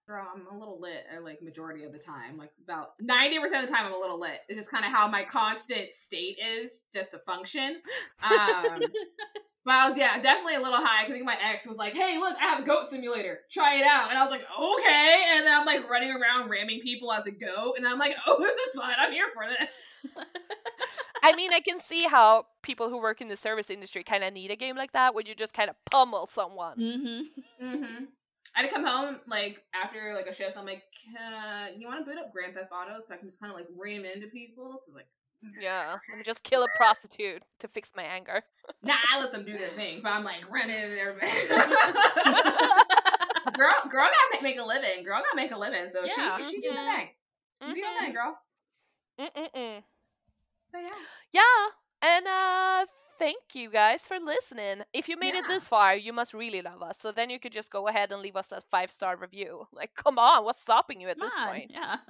Bro, 0.08 0.24
I'm 0.34 0.48
a 0.48 0.58
little 0.58 0.80
lit, 0.80 1.04
uh, 1.16 1.22
like 1.22 1.42
majority 1.42 1.84
of 1.84 1.92
the 1.92 2.00
time. 2.00 2.38
Like 2.38 2.52
about 2.64 2.92
ninety 3.02 3.40
percent 3.40 3.64
of 3.64 3.70
the 3.70 3.76
time, 3.76 3.88
I'm 3.88 3.94
a 3.94 4.00
little 4.00 4.20
lit. 4.20 4.40
It's 4.48 4.58
just 4.58 4.72
kind 4.72 4.86
of 4.86 4.92
how 4.92 5.08
my 5.10 5.24
constant 5.24 5.94
state 5.94 6.38
is, 6.42 6.84
just 6.94 7.14
a 7.14 7.20
function. 7.20 7.82
Um, 8.24 8.84
but 9.68 9.76
I 9.76 9.90
was, 9.90 9.98
yeah, 9.98 10.18
definitely 10.22 10.56
a 10.56 10.62
little 10.62 10.80
high. 10.80 11.04
I 11.04 11.12
think 11.12 11.26
my 11.26 11.38
ex 11.44 11.68
was 11.68 11.76
like, 11.76 11.92
"Hey, 11.92 12.18
look, 12.18 12.38
I 12.40 12.44
have 12.44 12.64
a 12.64 12.66
goat 12.66 12.88
simulator. 12.88 13.42
Try 13.52 13.76
it 13.76 13.86
out." 13.86 14.10
And 14.10 14.18
I 14.18 14.24
was 14.24 14.32
like, 14.32 14.46
"Okay." 14.58 15.24
And 15.36 15.46
then 15.46 15.60
I'm 15.60 15.66
like 15.66 15.90
running 15.90 16.10
around 16.10 16.50
ramming 16.50 16.80
people 16.80 17.12
as 17.12 17.28
a 17.28 17.32
goat, 17.32 17.74
and 17.78 17.86
I'm 17.86 18.00
like, 18.00 18.16
"Oh, 18.26 18.38
this 18.40 18.58
is 18.70 18.76
fun. 18.76 18.94
I'm 18.98 19.12
here 19.12 19.28
for 19.34 19.44
this." 19.46 20.16
I 21.22 21.36
mean, 21.36 21.52
I 21.52 21.60
can 21.60 21.82
see 21.82 22.04
how 22.04 22.46
people 22.64 22.90
who 22.90 22.98
work 22.98 23.20
in 23.20 23.28
the 23.28 23.36
service 23.36 23.70
industry 23.70 24.04
kind 24.04 24.24
of 24.24 24.32
need 24.32 24.52
a 24.52 24.56
game 24.56 24.78
like 24.78 24.94
that, 24.94 25.14
where 25.14 25.24
you 25.28 25.36
just 25.36 25.54
kind 25.54 25.70
of 25.70 25.76
pummel 25.92 26.28
someone. 26.28 26.78
Mm-hmm. 26.80 27.66
Mm-hmm. 27.66 28.04
I 28.56 28.62
had 28.62 28.70
to 28.70 28.74
come 28.74 28.86
home 28.86 29.20
like 29.28 29.66
after 29.76 30.14
like 30.16 30.28
a 30.28 30.34
shift. 30.34 30.56
I'm 30.56 30.66
like, 30.66 30.84
uh, 31.20 31.68
"You 31.78 31.88
want 31.88 32.06
to 32.06 32.10
boot 32.10 32.18
up 32.18 32.32
Grand 32.32 32.54
Theft 32.54 32.72
Auto 32.72 33.02
so 33.02 33.14
I 33.14 33.18
can 33.18 33.28
just 33.28 33.42
kind 33.42 33.52
of 33.52 33.60
like 33.60 33.68
ram 33.78 34.06
into 34.06 34.28
people?" 34.28 34.80
Because 34.80 34.96
like, 34.96 35.08
Yeah, 35.60 35.96
let 36.10 36.18
me 36.18 36.24
just 36.24 36.44
kill 36.44 36.64
a 36.64 36.68
prostitute 36.76 37.44
to 37.60 37.68
fix 37.68 37.92
my 37.96 38.04
anger. 38.04 38.42
nah, 38.84 38.96
I 39.12 39.20
let 39.20 39.32
them 39.32 39.46
do 39.46 39.58
their 39.58 39.70
thing, 39.72 40.00
but 40.02 40.10
I'm 40.10 40.24
like 40.24 40.50
running 40.52 40.76
and 40.76 40.98
everything. 40.98 41.30
girl, 43.54 43.76
girl 43.90 44.10
gotta 44.10 44.44
make 44.44 44.60
a 44.60 44.64
living. 44.64 45.04
Girl 45.04 45.20
gotta 45.22 45.36
make 45.36 45.52
a 45.52 45.58
living. 45.58 45.88
So 45.90 46.06
Yeah. 46.06 46.38
she 46.38 46.56
she 46.56 46.62
do 46.62 46.70
her 46.76 46.96
thing. 46.96 47.10
Do 47.62 47.80
your 47.80 48.00
thing, 48.00 48.14
girl. 48.14 48.38
Mm-mm-mm. 49.20 49.84
But 50.72 50.82
yeah. 50.82 50.90
Yeah, 51.34 51.68
and 52.02 52.28
uh, 52.28 52.86
thank 53.20 53.38
you 53.54 53.70
guys 53.72 54.02
for 54.02 54.18
listening. 54.20 54.84
If 54.94 55.08
you 55.10 55.18
made 55.18 55.34
it 55.36 55.48
this 55.48 55.64
far, 55.68 55.96
you 55.96 56.14
must 56.14 56.34
really 56.34 56.62
love 56.62 56.82
us. 56.82 56.98
So 57.00 57.12
then 57.12 57.30
you 57.30 57.40
could 57.40 57.52
just 57.54 57.72
go 57.72 57.88
ahead 57.88 58.12
and 58.12 58.22
leave 58.22 58.36
us 58.36 58.52
a 58.52 58.62
five 58.62 58.92
star 58.92 59.16
review. 59.18 59.66
Like, 59.72 59.94
come 59.96 60.20
on, 60.20 60.44
what's 60.46 60.60
stopping 60.62 61.00
you 61.02 61.08
at 61.10 61.20
Come 61.20 61.28
this 61.28 61.34
on, 61.40 61.48
point? 61.48 61.72
yeah. 61.74 61.98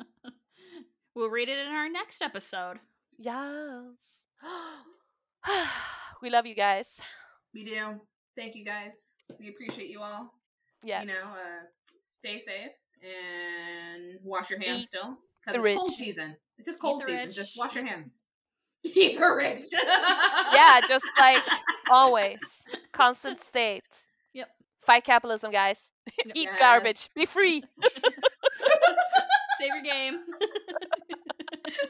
We'll 1.15 1.29
read 1.31 1.49
it 1.49 1.57
in 1.57 1.67
our 1.73 1.89
next 1.89 2.21
episode. 2.21 2.77
Yes. 3.17 3.95
we 6.21 6.29
love 6.29 6.45
you 6.45 6.55
guys. 6.55 6.85
We 7.53 7.63
do. 7.65 7.99
Thank 8.35 8.55
you 8.55 8.63
guys. 8.65 9.13
We 9.39 9.49
appreciate 9.49 9.89
you 9.89 10.01
all. 10.01 10.31
Yes. 10.83 11.01
You 11.03 11.07
know, 11.09 11.21
uh, 11.21 11.65
stay 12.03 12.39
safe 12.39 12.71
and 13.03 14.19
wash 14.23 14.49
your 14.49 14.59
hands 14.59 14.79
Eat 14.81 14.85
still 14.85 15.17
because 15.45 15.63
it's 15.65 15.75
cold 15.77 15.91
season. 15.93 16.35
It's 16.57 16.65
just 16.65 16.79
cold 16.79 17.03
season. 17.03 17.25
rich. 17.27 17.35
Just 17.35 17.57
wash 17.57 17.75
your 17.75 17.85
hands. 17.85 18.21
Eat 18.83 19.17
the 19.17 19.27
rich. 19.35 19.65
yeah, 20.53 20.79
just 20.87 21.05
like 21.17 21.41
always. 21.89 22.39
Constant 22.91 23.43
state. 23.43 23.83
Yep. 24.33 24.47
Fight 24.81 25.03
capitalism, 25.03 25.51
guys. 25.51 25.89
Eat 26.35 26.47
Yes. 26.51 26.59
garbage. 26.59 27.07
Be 27.15 27.25
free. 27.25 27.63
Save 29.59 29.69
your 29.73 29.81
game. 29.83 30.19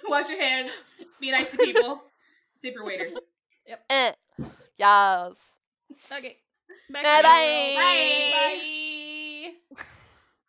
wash 0.07 0.29
your 0.29 0.39
hands. 0.41 0.71
Be 1.19 1.31
nice 1.31 1.49
to 1.51 1.57
people. 1.57 2.03
Tip 2.61 2.75
your 2.75 2.85
waiters. 2.85 3.13
Yep. 3.67 3.83
Eh. 3.89 4.11
Yes. 4.77 5.35
Okay. 6.11 6.37
Back 6.89 7.03
Bye 7.03 7.21
bye. 7.21 8.31
Bye. 9.75 9.85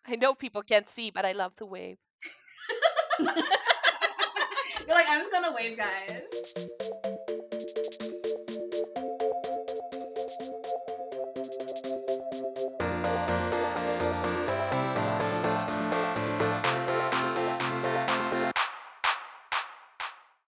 I 0.06 0.16
know 0.16 0.34
people 0.34 0.62
can't 0.62 0.88
see, 0.94 1.10
but 1.10 1.24
I 1.24 1.32
love 1.32 1.54
to 1.56 1.66
wave. 1.66 1.98
You're 3.18 3.26
like, 4.96 5.06
I'm 5.08 5.20
just 5.20 5.32
gonna 5.32 5.52
wave, 5.54 5.76
guys. 5.76 6.28